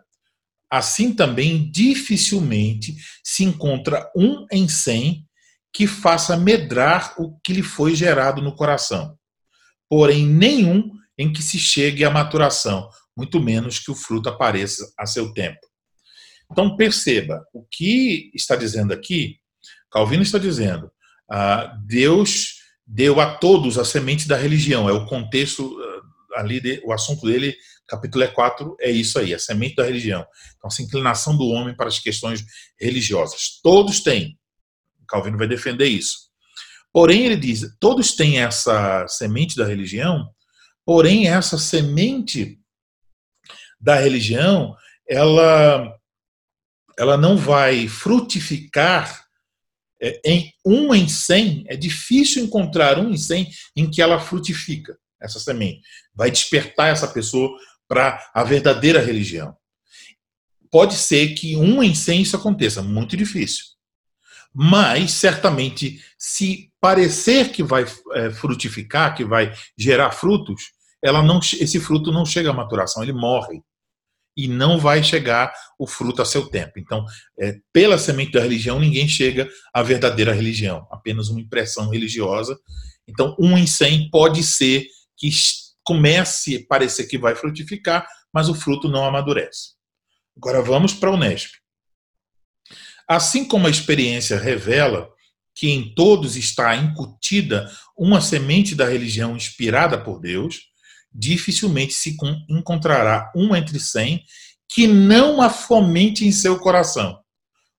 assim 0.69 1.13
também 1.13 1.69
dificilmente 1.69 2.95
se 3.21 3.43
encontra 3.43 4.09
um 4.15 4.45
em 4.49 4.69
cem 4.69 5.27
que 5.73 5.87
faça 5.87 6.37
medrar 6.37 7.15
o 7.17 7.37
que 7.39 7.51
lhe 7.51 7.63
foi 7.63 7.95
gerado 7.95 8.41
no 8.41 8.55
coração. 8.55 9.17
Porém, 9.89 10.25
nenhum 10.25 10.91
em 11.17 11.31
que 11.31 11.41
se 11.41 11.57
chegue 11.57 12.05
à 12.05 12.11
maturação, 12.11 12.89
muito 13.15 13.39
menos 13.39 13.79
que 13.79 13.91
o 13.91 13.95
fruto 13.95 14.29
apareça 14.29 14.91
a 14.97 15.05
seu 15.05 15.33
tempo. 15.33 15.59
Então, 16.51 16.75
perceba, 16.75 17.43
o 17.53 17.63
que 17.63 18.31
está 18.33 18.55
dizendo 18.55 18.93
aqui, 18.93 19.37
Calvino 19.91 20.23
está 20.23 20.37
dizendo, 20.37 20.91
ah, 21.29 21.75
Deus 21.85 22.59
deu 22.85 23.19
a 23.19 23.35
todos 23.37 23.77
a 23.77 23.85
semente 23.85 24.27
da 24.27 24.37
religião, 24.37 24.89
é 24.89 24.91
o 24.91 25.05
contexto 25.05 25.75
ah, 26.35 26.41
ali, 26.41 26.59
de, 26.59 26.81
o 26.85 26.91
assunto 26.91 27.25
dele 27.25 27.55
capítulo 27.87 28.27
4 28.31 28.77
é 28.79 28.91
isso 28.91 29.19
aí, 29.19 29.33
a 29.33 29.39
semente 29.39 29.75
da 29.75 29.83
religião. 29.83 30.25
Então, 30.57 30.67
essa 30.67 30.81
inclinação 30.81 31.37
do 31.37 31.47
homem 31.47 31.75
para 31.75 31.87
as 31.87 31.99
questões 31.99 32.43
religiosas. 32.79 33.59
Todos 33.61 34.01
têm. 34.01 34.37
Calvino 35.13 35.37
vai 35.37 35.47
defender 35.47 35.85
isso. 35.85 36.31
Porém, 36.91 37.25
ele 37.25 37.35
diz: 37.35 37.61
todos 37.79 38.15
têm 38.15 38.39
essa 38.39 39.07
semente 39.07 39.55
da 39.55 39.63
religião, 39.63 40.27
porém, 40.83 41.27
essa 41.27 41.57
semente 41.57 42.59
da 43.79 43.95
religião, 43.95 44.75
ela, 45.07 45.95
ela 46.97 47.15
não 47.15 47.37
vai 47.37 47.87
frutificar 47.87 49.23
é, 50.01 50.19
em 50.25 50.51
um 50.65 50.95
em 50.95 51.07
cem. 51.07 51.63
É 51.67 51.75
difícil 51.75 52.43
encontrar 52.43 52.97
um 52.97 53.11
em 53.11 53.17
cem 53.17 53.51
em 53.75 53.89
que 53.89 54.01
ela 54.01 54.19
frutifica, 54.19 54.97
essa 55.21 55.39
semente. 55.39 55.81
Vai 56.15 56.31
despertar 56.31 56.89
essa 56.89 57.07
pessoa 57.07 57.55
para 57.87 58.31
a 58.33 58.43
verdadeira 58.43 58.99
religião. 58.99 59.55
Pode 60.71 60.95
ser 60.95 61.35
que 61.35 61.55
um 61.55 61.83
em 61.83 61.93
cem 61.93 62.23
isso 62.23 62.35
aconteça, 62.35 62.81
muito 62.81 63.15
difícil. 63.15 63.72
Mas, 64.53 65.11
certamente, 65.13 65.99
se 66.17 66.71
parecer 66.79 67.51
que 67.51 67.63
vai 67.63 67.85
é, 68.13 68.29
frutificar, 68.29 69.15
que 69.15 69.25
vai 69.25 69.53
gerar 69.77 70.11
frutos, 70.11 70.71
ela 71.03 71.23
não, 71.23 71.39
esse 71.39 71.79
fruto 71.79 72.11
não 72.11 72.25
chega 72.25 72.51
à 72.51 72.53
maturação, 72.53 73.01
ele 73.01 73.13
morre. 73.13 73.61
E 74.35 74.47
não 74.47 74.79
vai 74.79 75.03
chegar 75.03 75.53
o 75.77 75.85
fruto 75.85 76.21
a 76.21 76.25
seu 76.25 76.47
tempo. 76.47 76.79
Então, 76.79 77.05
é, 77.39 77.59
pela 77.71 77.99
semente 77.99 78.31
da 78.31 78.41
religião, 78.41 78.79
ninguém 78.79 79.07
chega 79.07 79.47
à 79.71 79.83
verdadeira 79.83 80.33
religião, 80.33 80.87
apenas 80.89 81.29
uma 81.29 81.39
impressão 81.39 81.89
religiosa. 81.89 82.57
Então, 83.07 83.35
um 83.39 83.55
em 83.55 83.67
cem 83.67 84.09
pode 84.09 84.41
ser 84.43 84.87
que 85.17 85.29
comece 85.83 86.55
a 86.55 86.67
parecer 86.67 87.05
que 87.05 87.17
vai 87.17 87.35
frutificar, 87.35 88.07
mas 88.33 88.49
o 88.49 88.55
fruto 88.55 88.89
não 88.89 89.05
amadurece. 89.05 89.73
Agora 90.35 90.61
vamos 90.63 90.93
para 90.93 91.11
o 91.11 91.17
Nesp. 91.17 91.62
Assim 93.07 93.45
como 93.45 93.67
a 93.67 93.69
experiência 93.69 94.37
revela 94.37 95.09
que 95.55 95.69
em 95.69 95.93
todos 95.93 96.35
está 96.35 96.75
incutida 96.75 97.71
uma 97.97 98.21
semente 98.21 98.73
da 98.73 98.87
religião 98.87 99.35
inspirada 99.35 99.97
por 99.97 100.19
Deus, 100.19 100.61
dificilmente 101.13 101.93
se 101.93 102.15
encontrará 102.49 103.31
um 103.35 103.55
entre 103.55 103.79
cem 103.79 104.23
que 104.67 104.87
não 104.87 105.41
a 105.41 105.49
fomente 105.49 106.25
em 106.25 106.31
seu 106.31 106.59
coração. 106.59 107.19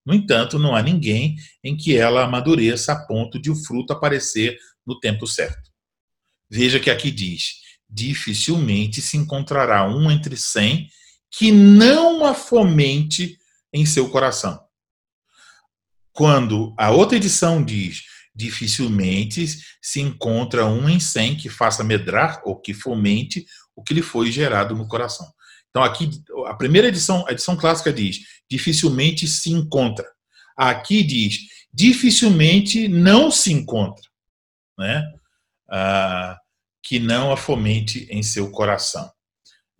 No 0.07 0.15
entanto, 0.15 0.59
não 0.59 0.77
há 0.77 0.83
ninguém 0.83 1.35
em 1.63 1.77
que 1.77 1.97
ela 1.97 2.25
amadureça 2.25 2.93
a 2.93 3.07
ponto 3.07 3.41
de 3.41 3.51
o 3.51 3.57
fruto 3.57 3.93
aparecer 3.93 4.59
no 4.87 5.01
tempo 5.01 5.27
certo. 5.27 5.71
Veja 6.49 6.79
que 6.79 6.91
aqui 6.91 7.11
diz: 7.11 7.55
dificilmente 7.89 9.01
se 9.01 9.17
encontrará 9.17 9.89
um 9.89 10.11
entre 10.11 10.37
cem 10.37 10.89
que 11.31 11.51
não 11.51 12.25
a 12.25 12.35
fomente 12.35 13.37
em 13.73 13.85
seu 13.85 14.09
coração. 14.11 14.64
Quando 16.15 16.75
a 16.79 16.91
outra 16.91 17.17
edição 17.17 17.63
diz 17.63 18.03
dificilmente 18.35 19.47
se 19.81 20.01
encontra 20.01 20.65
um 20.67 20.89
em 20.89 20.99
cem 20.99 21.37
que 21.37 21.49
faça 21.49 21.85
medrar 21.85 22.41
ou 22.45 22.59
que 22.59 22.73
fomente 22.73 23.47
o 23.77 23.83
que 23.83 23.95
lhe 23.95 24.03
foi 24.03 24.33
gerado 24.33 24.75
no 24.75 24.89
coração. 24.89 25.27
Então 25.71 25.83
aqui 25.83 26.11
a 26.47 26.55
primeira 26.55 26.89
edição, 26.89 27.25
a 27.29 27.33
edição 27.33 27.57
clássica 27.57 27.93
diz 27.93 28.21
dificilmente 28.51 29.29
se 29.29 29.51
encontra. 29.51 30.07
Aqui 30.57 31.03
diz 31.03 31.39
dificilmente 31.73 32.89
não 32.89 33.31
se 33.31 33.53
encontra, 33.53 34.05
né? 34.79 35.05
Ah, 35.69 36.39
que 36.83 37.01
não 37.01 37.33
a 37.33 37.37
fomente 37.37 38.07
em 38.11 38.23
seu 38.23 38.51
coração. 38.51 39.11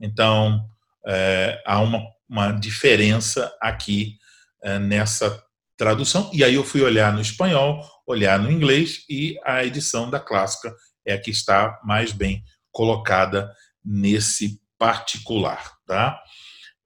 Então, 0.01 0.69
é, 1.07 1.63
há 1.67 1.81
uma, 1.81 2.03
uma 2.29 2.51
diferença 2.51 3.55
aqui 3.61 4.17
é, 4.63 4.79
nessa 4.79 5.44
tradução. 5.77 6.31
E 6.33 6.45
aí 6.45 6.55
eu 6.55 6.65
fui 6.65 6.83
olhar 6.83 7.13
no 7.13 7.21
espanhol, 7.21 7.85
olhar 8.07 8.39
no 8.39 8.51
inglês, 8.51 9.05
e 9.09 9.39
a 9.45 9.65
edição 9.65 10.11
da 10.11 10.21
clássica 10.21 10.75
é 11.07 11.15
a 11.15 11.21
que 11.21 11.31
está 11.31 11.81
mais 11.85 12.13
bem 12.13 12.43
colocada 12.71 13.53
nesse 13.85 14.61
particular. 14.79 15.73
Tá? 15.87 16.19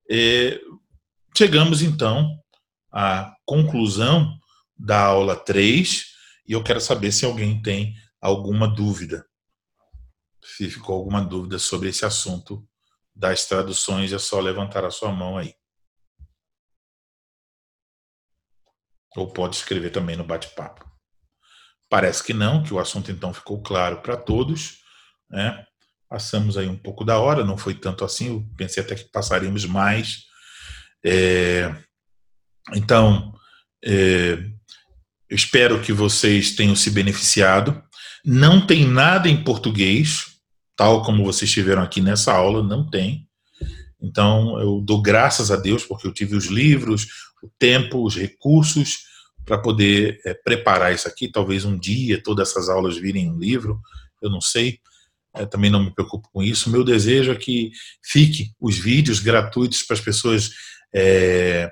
E 0.08 0.60
chegamos 1.36 1.82
então 1.82 2.36
à 2.92 3.34
conclusão 3.44 4.36
da 4.76 5.00
aula 5.04 5.36
3, 5.36 6.04
e 6.46 6.52
eu 6.52 6.62
quero 6.62 6.80
saber 6.80 7.12
se 7.12 7.24
alguém 7.24 7.60
tem 7.62 7.94
alguma 8.20 8.66
dúvida 8.66 9.28
se 10.56 10.70
ficou 10.70 10.96
alguma 10.96 11.22
dúvida 11.22 11.58
sobre 11.58 11.88
esse 11.88 12.04
assunto 12.04 12.66
das 13.14 13.44
traduções, 13.44 14.12
é 14.12 14.18
só 14.18 14.40
levantar 14.40 14.84
a 14.84 14.90
sua 14.90 15.12
mão 15.12 15.36
aí. 15.36 15.54
Ou 19.16 19.32
pode 19.32 19.56
escrever 19.56 19.90
também 19.90 20.16
no 20.16 20.24
bate-papo. 20.24 20.88
Parece 21.88 22.22
que 22.22 22.34
não, 22.34 22.62
que 22.62 22.74
o 22.74 22.78
assunto 22.78 23.10
então 23.10 23.32
ficou 23.32 23.62
claro 23.62 23.98
para 24.02 24.16
todos. 24.16 24.78
Né? 25.30 25.64
Passamos 26.08 26.56
aí 26.56 26.68
um 26.68 26.76
pouco 26.76 27.04
da 27.04 27.18
hora, 27.18 27.44
não 27.44 27.56
foi 27.56 27.74
tanto 27.74 28.04
assim, 28.04 28.28
eu 28.28 28.46
pensei 28.56 28.82
até 28.82 28.94
que 28.94 29.04
passaríamos 29.04 29.64
mais. 29.64 30.24
É, 31.04 31.74
então, 32.74 33.34
é, 33.84 34.38
eu 35.28 35.36
espero 35.36 35.80
que 35.80 35.92
vocês 35.92 36.54
tenham 36.54 36.76
se 36.76 36.90
beneficiado. 36.90 37.82
Não 38.24 38.66
tem 38.66 38.86
nada 38.86 39.28
em 39.28 39.42
português, 39.42 40.26
tal 40.76 41.02
como 41.02 41.24
vocês 41.24 41.50
tiveram 41.50 41.82
aqui 41.82 42.00
nessa 42.00 42.32
aula, 42.32 42.62
não 42.62 42.88
tem. 42.88 43.26
Então, 44.00 44.58
eu 44.60 44.80
dou 44.80 45.02
graças 45.02 45.50
a 45.50 45.56
Deus 45.56 45.84
porque 45.84 46.06
eu 46.06 46.12
tive 46.12 46.36
os 46.36 46.46
livros, 46.46 47.06
o 47.42 47.50
tempo, 47.58 48.04
os 48.04 48.16
recursos 48.16 49.06
para 49.44 49.58
poder 49.58 50.20
é, 50.24 50.34
preparar 50.34 50.94
isso 50.94 51.08
aqui. 51.08 51.30
Talvez 51.30 51.64
um 51.64 51.78
dia 51.78 52.22
todas 52.22 52.50
essas 52.50 52.68
aulas 52.68 52.96
virem 52.96 53.30
um 53.30 53.38
livro, 53.38 53.80
eu 54.20 54.30
não 54.30 54.40
sei. 54.40 54.78
É, 55.34 55.46
também 55.46 55.70
não 55.70 55.84
me 55.84 55.94
preocupo 55.94 56.28
com 56.32 56.42
isso. 56.42 56.70
Meu 56.70 56.84
desejo 56.84 57.32
é 57.32 57.36
que 57.36 57.70
fique 58.04 58.52
os 58.60 58.78
vídeos 58.78 59.20
gratuitos 59.20 59.82
para 59.82 59.94
as 59.94 60.00
pessoas 60.00 60.50
é, 60.94 61.70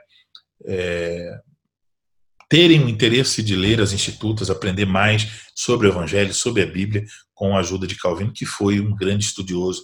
terem 2.49 2.85
o 2.85 2.89
interesse 2.89 3.43
de 3.43 3.57
ler 3.57 3.81
as 3.81 3.93
institutas, 3.93 4.51
aprender 4.51 4.87
mais 4.87 5.47
sobre 5.55 5.87
o 5.87 5.91
Evangelho, 5.91 6.33
sobre 6.33 6.63
a 6.63 6.67
Bíblia, 6.67 7.05
com 7.35 7.57
a 7.57 7.61
ajuda 7.61 7.87
de 7.87 7.97
Calvino, 7.97 8.33
que 8.33 8.47
foi 8.47 8.81
um 8.81 8.95
grande 8.95 9.25
estudioso 9.25 9.83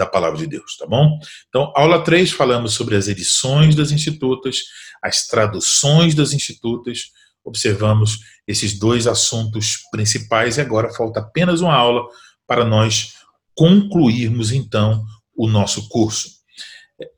da 0.00 0.06
palavra 0.06 0.38
de 0.38 0.46
Deus, 0.46 0.78
tá 0.78 0.86
bom? 0.86 1.18
Então, 1.50 1.70
aula 1.76 2.02
3, 2.02 2.32
falamos 2.32 2.72
sobre 2.72 2.96
as 2.96 3.06
edições 3.06 3.74
das 3.74 3.90
institutas, 3.90 4.62
as 5.02 5.26
traduções 5.26 6.14
das 6.14 6.32
institutas, 6.32 7.10
observamos 7.44 8.20
esses 8.48 8.78
dois 8.78 9.06
assuntos 9.06 9.76
principais 9.92 10.56
e 10.56 10.62
agora 10.62 10.90
falta 10.94 11.20
apenas 11.20 11.60
uma 11.60 11.74
aula 11.74 12.02
para 12.46 12.64
nós 12.64 13.12
concluirmos 13.54 14.52
então 14.52 15.04
o 15.36 15.46
nosso 15.46 15.86
curso. 15.90 16.30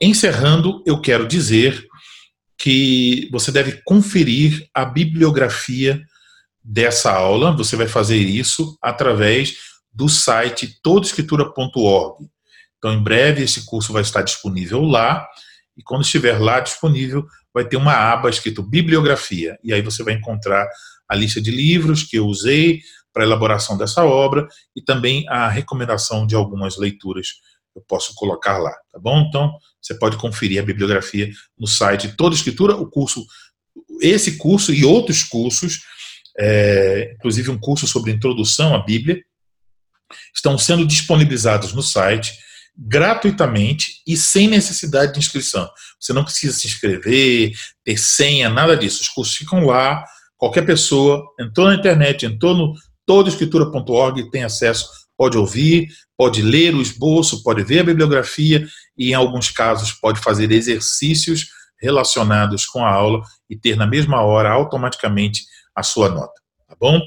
Encerrando, 0.01 0.83
eu 0.85 0.99
quero 0.99 1.25
dizer 1.25 1.87
que 2.57 3.29
você 3.31 3.49
deve 3.49 3.81
conferir 3.85 4.67
a 4.73 4.83
bibliografia 4.83 6.01
dessa 6.61 7.13
aula. 7.13 7.55
Você 7.55 7.77
vai 7.77 7.87
fazer 7.87 8.17
isso 8.17 8.77
através 8.81 9.55
do 9.93 10.09
site 10.09 10.81
todoescritura.org. 10.81 12.32
Então, 12.83 12.93
em 12.93 13.01
breve, 13.01 13.41
esse 13.41 13.65
curso 13.65 13.93
vai 13.93 14.01
estar 14.01 14.21
disponível 14.23 14.81
lá. 14.81 15.25
E 15.77 15.81
quando 15.81 16.01
estiver 16.01 16.37
lá 16.37 16.59
disponível, 16.59 17.25
vai 17.53 17.63
ter 17.63 17.77
uma 17.77 17.93
aba 17.93 18.29
escrito 18.29 18.61
Bibliografia. 18.61 19.57
E 19.63 19.73
aí 19.73 19.81
você 19.81 20.03
vai 20.03 20.15
encontrar 20.15 20.67
a 21.07 21.15
lista 21.15 21.39
de 21.39 21.49
livros 21.49 22.03
que 22.03 22.17
eu 22.17 22.27
usei 22.27 22.81
para 23.13 23.23
a 23.23 23.25
elaboração 23.25 23.77
dessa 23.77 24.03
obra 24.03 24.49
e 24.75 24.81
também 24.81 25.25
a 25.29 25.47
recomendação 25.47 26.27
de 26.27 26.35
algumas 26.35 26.77
leituras 26.77 27.27
eu 27.73 27.81
posso 27.87 28.13
colocar 28.15 28.57
lá, 28.57 28.75
tá 28.91 28.99
bom? 28.99 29.21
Então, 29.21 29.57
você 29.81 29.95
pode 29.95 30.17
conferir 30.17 30.61
a 30.61 30.65
bibliografia 30.65 31.31
no 31.57 31.65
site 31.65 32.15
Toda 32.17 32.35
Escritura, 32.35 32.75
o 32.75 32.85
curso, 32.87 33.25
esse 34.01 34.37
curso 34.37 34.73
e 34.73 34.83
outros 34.83 35.23
cursos, 35.23 35.79
é, 36.37 37.13
inclusive 37.15 37.49
um 37.49 37.57
curso 37.57 37.87
sobre 37.87 38.11
introdução 38.11 38.75
à 38.75 38.83
Bíblia, 38.83 39.23
estão 40.35 40.55
sendo 40.57 40.85
disponibilizados 40.85 41.73
no 41.73 41.81
site 41.81 42.43
gratuitamente 42.77 44.01
e 44.07 44.17
sem 44.17 44.47
necessidade 44.47 45.13
de 45.13 45.19
inscrição. 45.19 45.69
Você 45.99 46.13
não 46.13 46.23
precisa 46.23 46.57
se 46.57 46.67
inscrever, 46.67 47.53
ter 47.83 47.97
senha, 47.97 48.49
nada 48.49 48.75
disso. 48.75 49.01
Os 49.01 49.09
cursos 49.09 49.35
ficam 49.35 49.65
lá, 49.65 50.03
qualquer 50.37 50.65
pessoa 50.65 51.23
entrou 51.39 51.67
na 51.67 51.75
internet, 51.75 52.25
entrou 52.25 52.55
no 52.55 52.73
todoescritura.org 53.05 54.31
tem 54.31 54.43
acesso 54.43 55.03
pode 55.17 55.37
ouvir, 55.37 55.87
pode 56.17 56.41
ler 56.41 56.75
o 56.75 56.81
esboço, 56.81 57.43
pode 57.43 57.63
ver 57.63 57.79
a 57.79 57.83
bibliografia 57.83 58.67
e, 58.97 59.11
em 59.11 59.13
alguns 59.13 59.49
casos, 59.49 59.91
pode 59.91 60.19
fazer 60.19 60.51
exercícios 60.51 61.47
relacionados 61.79 62.65
com 62.65 62.85
a 62.85 62.91
aula 62.91 63.21
e 63.49 63.55
ter 63.55 63.75
na 63.75 63.85
mesma 63.85 64.21
hora 64.21 64.51
automaticamente 64.51 65.43
a 65.75 65.83
sua 65.83 66.09
nota, 66.09 66.33
tá 66.67 66.75
bom? 66.79 66.99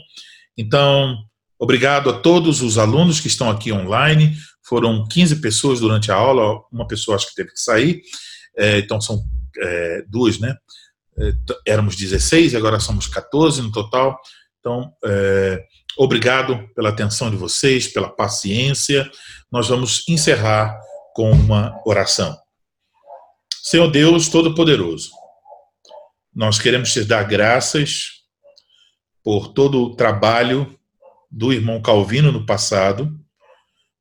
Então, 0.57 1.17
obrigado 1.59 2.11
a 2.11 2.19
todos 2.19 2.63
os 2.63 2.79
alunos 2.79 3.21
que 3.21 3.29
estão 3.29 3.51
aqui 3.51 3.73
online. 3.73 4.35
Foram 4.69 5.07
15 5.07 5.41
pessoas 5.41 5.81
durante 5.81 6.11
a 6.11 6.15
aula, 6.15 6.63
uma 6.73 6.87
pessoa 6.87 7.17
acho 7.17 7.29
que 7.29 7.35
teve 7.35 7.53
que 7.53 7.61
sair, 7.61 8.03
é, 8.57 8.79
então 8.79 9.01
são 9.01 9.23
é, 9.59 10.03
duas, 10.09 10.39
né? 10.39 10.57
É, 11.19 11.33
éramos 11.67 11.97
16 11.97 12.53
e 12.53 12.57
agora 12.57 12.81
somos 12.81 13.07
14 13.07 13.63
no 13.63 13.73
total. 13.73 14.19
Então, 14.61 14.93
é, 15.05 15.65
Obrigado 15.99 16.69
pela 16.75 16.91
atenção 16.91 17.31
de 17.31 17.37
vocês, 17.37 17.89
pela 17.89 18.11
paciência. 18.11 19.11
Nós 19.51 19.69
vamos 19.69 20.07
encerrar 20.07 20.79
com 21.15 21.31
uma 21.31 21.81
oração. 21.87 22.37
Senhor 23.63 23.91
Deus 23.91 24.29
Todo-Poderoso, 24.29 25.11
nós 26.35 26.59
queremos 26.59 26.93
te 26.93 27.03
dar 27.03 27.25
graças 27.25 28.11
por 29.25 29.49
todo 29.55 29.83
o 29.83 29.97
trabalho 29.97 30.79
do 31.31 31.51
irmão 31.51 31.81
Calvino 31.81 32.31
no 32.31 32.45
passado, 32.45 33.19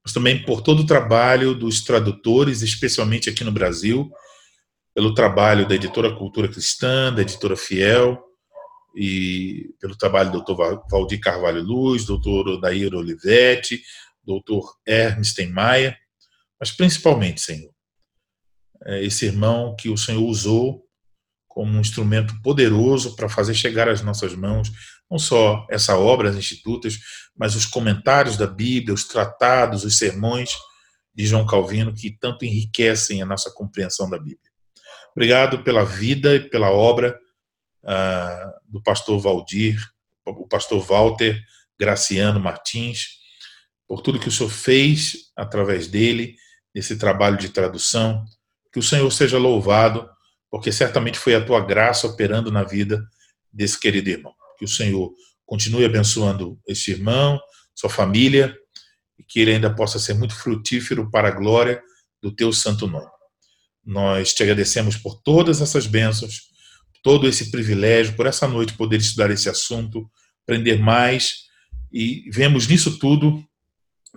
mas 0.06 0.14
também 0.14 0.44
por 0.44 0.62
todo 0.62 0.82
o 0.82 0.86
trabalho 0.86 1.56
dos 1.56 1.82
tradutores, 1.82 2.62
especialmente 2.62 3.28
aqui 3.28 3.44
no 3.44 3.52
Brasil, 3.52 4.12
pelo 4.94 5.16
trabalho 5.16 5.68
da 5.68 5.74
editora 5.74 6.16
Cultura 6.16 6.48
Cristã, 6.48 7.12
da 7.12 7.24
editora 7.24 7.58
Fiel, 7.58 8.24
e 8.96 9.74
pelo 9.82 9.98
trabalho 9.98 10.32
do 10.32 10.42
Dr. 10.42 10.80
Valdir 10.90 11.20
Carvalho 11.20 11.62
Luz, 11.62 12.06
doutor 12.06 12.48
Odair 12.48 12.94
Olivetti, 12.94 13.82
doutor 14.24 14.76
Hermes 14.88 15.34
Maia, 15.52 15.98
mas 16.60 16.72
principalmente, 16.72 17.42
Senhor, 17.42 17.72
é 18.86 19.04
esse 19.04 19.26
irmão 19.26 19.76
que 19.76 19.90
o 19.90 19.98
Senhor 19.98 20.24
usou 20.24 20.86
como 21.48 21.78
um 21.78 21.82
instrumento 21.82 22.40
poderoso 22.42 23.16
para 23.16 23.28
fazer 23.28 23.54
chegar 23.54 23.90
às 23.90 24.02
nossas 24.02 24.36
mãos 24.36 24.72
não 25.10 25.20
só 25.20 25.66
essa 25.70 25.98
obra, 25.98 26.30
as 26.30 26.36
institutas, 26.36 26.98
mas 27.36 27.56
os 27.56 27.66
comentários 27.66 28.38
da 28.38 28.48
Bíblia, 28.48 28.94
os 28.94 29.06
tratados, 29.06 29.84
os 29.84 29.98
sermões 29.98 30.56
de 31.14 31.26
João 31.26 31.46
Calvino 31.46 31.94
que 31.94 32.12
tanto 32.12 32.44
enriquecem 32.44 33.22
a 33.22 33.26
nossa 33.26 33.52
compreensão 33.52 34.10
da 34.10 34.18
Bíblia. 34.18 34.52
Obrigado 35.16 35.64
pela 35.64 35.86
vida 35.86 36.36
e 36.36 36.50
pela 36.50 36.72
obra 36.72 37.18
uh, 37.84 38.52
do 38.68 38.82
pastor 38.82 39.20
Valdir, 39.20 39.80
o 40.26 40.48
pastor 40.48 40.82
Walter 40.82 41.42
Graciano 41.80 42.40
Martins, 42.40 43.20
por 43.88 44.02
tudo 44.02 44.20
que 44.20 44.28
o 44.28 44.32
Senhor 44.32 44.50
fez 44.50 45.32
através 45.36 45.88
dele, 45.88 46.36
nesse 46.74 46.98
trabalho 46.98 47.38
de 47.38 47.50
tradução. 47.50 48.26
Que 48.74 48.80
o 48.80 48.84
Senhor 48.84 49.10
seja 49.12 49.38
louvado 49.38 50.10
porque 50.50 50.72
certamente 50.72 51.20
foi 51.20 51.36
a 51.36 51.44
tua 51.44 51.60
graça 51.60 52.08
operando 52.08 52.52
na 52.52 52.64
vida 52.64 53.06
desse 53.52 53.80
querido 53.80 54.10
irmão. 54.10 54.34
Que 54.58 54.66
o 54.66 54.68
Senhor 54.68 55.12
continue 55.46 55.86
abençoando 55.86 56.60
esse 56.68 56.92
irmão, 56.92 57.40
sua 57.74 57.90
família, 57.90 58.56
e 59.18 59.24
que 59.24 59.40
ele 59.40 59.54
ainda 59.54 59.74
possa 59.74 60.00
ser 60.00 60.14
muito 60.14 60.36
frutífero 60.36 61.10
para 61.10 61.28
a 61.28 61.32
glória 61.32 61.82
do 62.22 62.32
teu 62.32 62.52
santo 62.52 62.88
nome. 62.88 63.10
Nós 63.86 64.34
te 64.34 64.42
agradecemos 64.42 64.98
por 64.98 65.22
todas 65.22 65.62
essas 65.62 65.86
bênçãos, 65.86 66.50
todo 67.04 67.28
esse 67.28 67.52
privilégio, 67.52 68.16
por 68.16 68.26
essa 68.26 68.48
noite 68.48 68.74
poder 68.74 68.98
estudar 68.98 69.30
esse 69.30 69.48
assunto, 69.48 70.10
aprender 70.44 70.80
mais, 70.80 71.46
e 71.92 72.30
vemos 72.32 72.68
nisso 72.68 72.98
tudo, 72.98 73.44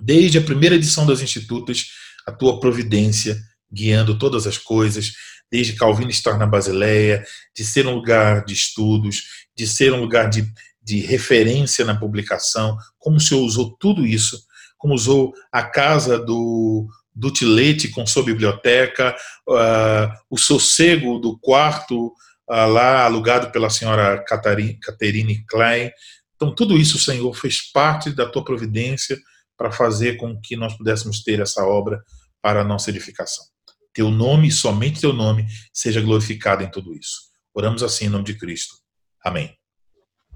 desde 0.01 0.39
a 0.39 0.43
primeira 0.43 0.75
edição 0.75 1.07
das 1.07 1.21
Institutas, 1.21 1.87
a 2.27 2.33
tua 2.33 2.59
providência 2.61 3.39
guiando 3.71 4.19
todas 4.19 4.47
as 4.47 4.57
coisas, 4.57 5.13
desde 5.51 5.75
Calvino 5.75 6.11
estar 6.11 6.39
na 6.39 6.47
Basileia, 6.47 7.25
de 7.55 7.65
ser 7.65 7.87
um 7.87 7.95
lugar 7.95 8.45
de 8.45 8.55
estudos, 8.55 9.23
de 9.59 9.67
ser 9.67 9.93
um 9.93 10.01
lugar 10.01 10.31
de, 10.31 10.49
de 10.81 11.01
referência 11.01 11.85
na 11.85 11.99
publicação, 11.99 12.79
como 12.97 13.17
o 13.17 13.21
senhor 13.21 13.43
usou 13.43 13.77
tudo 13.77 14.07
isso, 14.07 14.41
como 14.79 14.95
usou 14.95 15.35
a 15.51 15.65
casa 15.65 16.17
do, 16.17 16.87
do 17.13 17.33
Tilete 17.33 17.89
com 17.89 18.07
sua 18.07 18.23
biblioteca, 18.23 19.17
uh, 19.49 20.09
o 20.31 20.39
sossego 20.39 21.19
do 21.19 21.37
quarto 21.37 22.07
uh, 22.07 22.69
lá 22.69 23.05
alugado 23.05 23.51
pela 23.51 23.69
senhora 23.69 24.25
Caterine 24.25 25.45
Klein. 25.49 25.91
Então, 26.37 26.55
tudo 26.55 26.79
isso, 26.79 26.97
Senhor, 27.01 27.35
fez 27.35 27.73
parte 27.73 28.11
da 28.11 28.31
tua 28.31 28.45
providência 28.45 29.19
para 29.57 29.73
fazer 29.73 30.17
com 30.17 30.41
que 30.41 30.55
nós 30.55 30.77
pudéssemos 30.77 31.25
ter 31.25 31.41
essa 31.41 31.65
obra 31.65 32.01
para 32.41 32.61
a 32.61 32.65
nossa 32.65 32.91
edificação. 32.91 33.45
Teu 33.93 34.09
nome, 34.09 34.53
somente 34.53 35.01
teu 35.01 35.13
nome, 35.13 35.45
seja 35.73 36.01
glorificado 36.01 36.63
em 36.63 36.71
tudo 36.71 36.95
isso. 36.95 37.23
Oramos 37.53 37.83
assim 37.83 38.05
em 38.05 38.09
nome 38.09 38.25
de 38.25 38.35
Cristo. 38.35 38.77
Amém. 39.25 39.57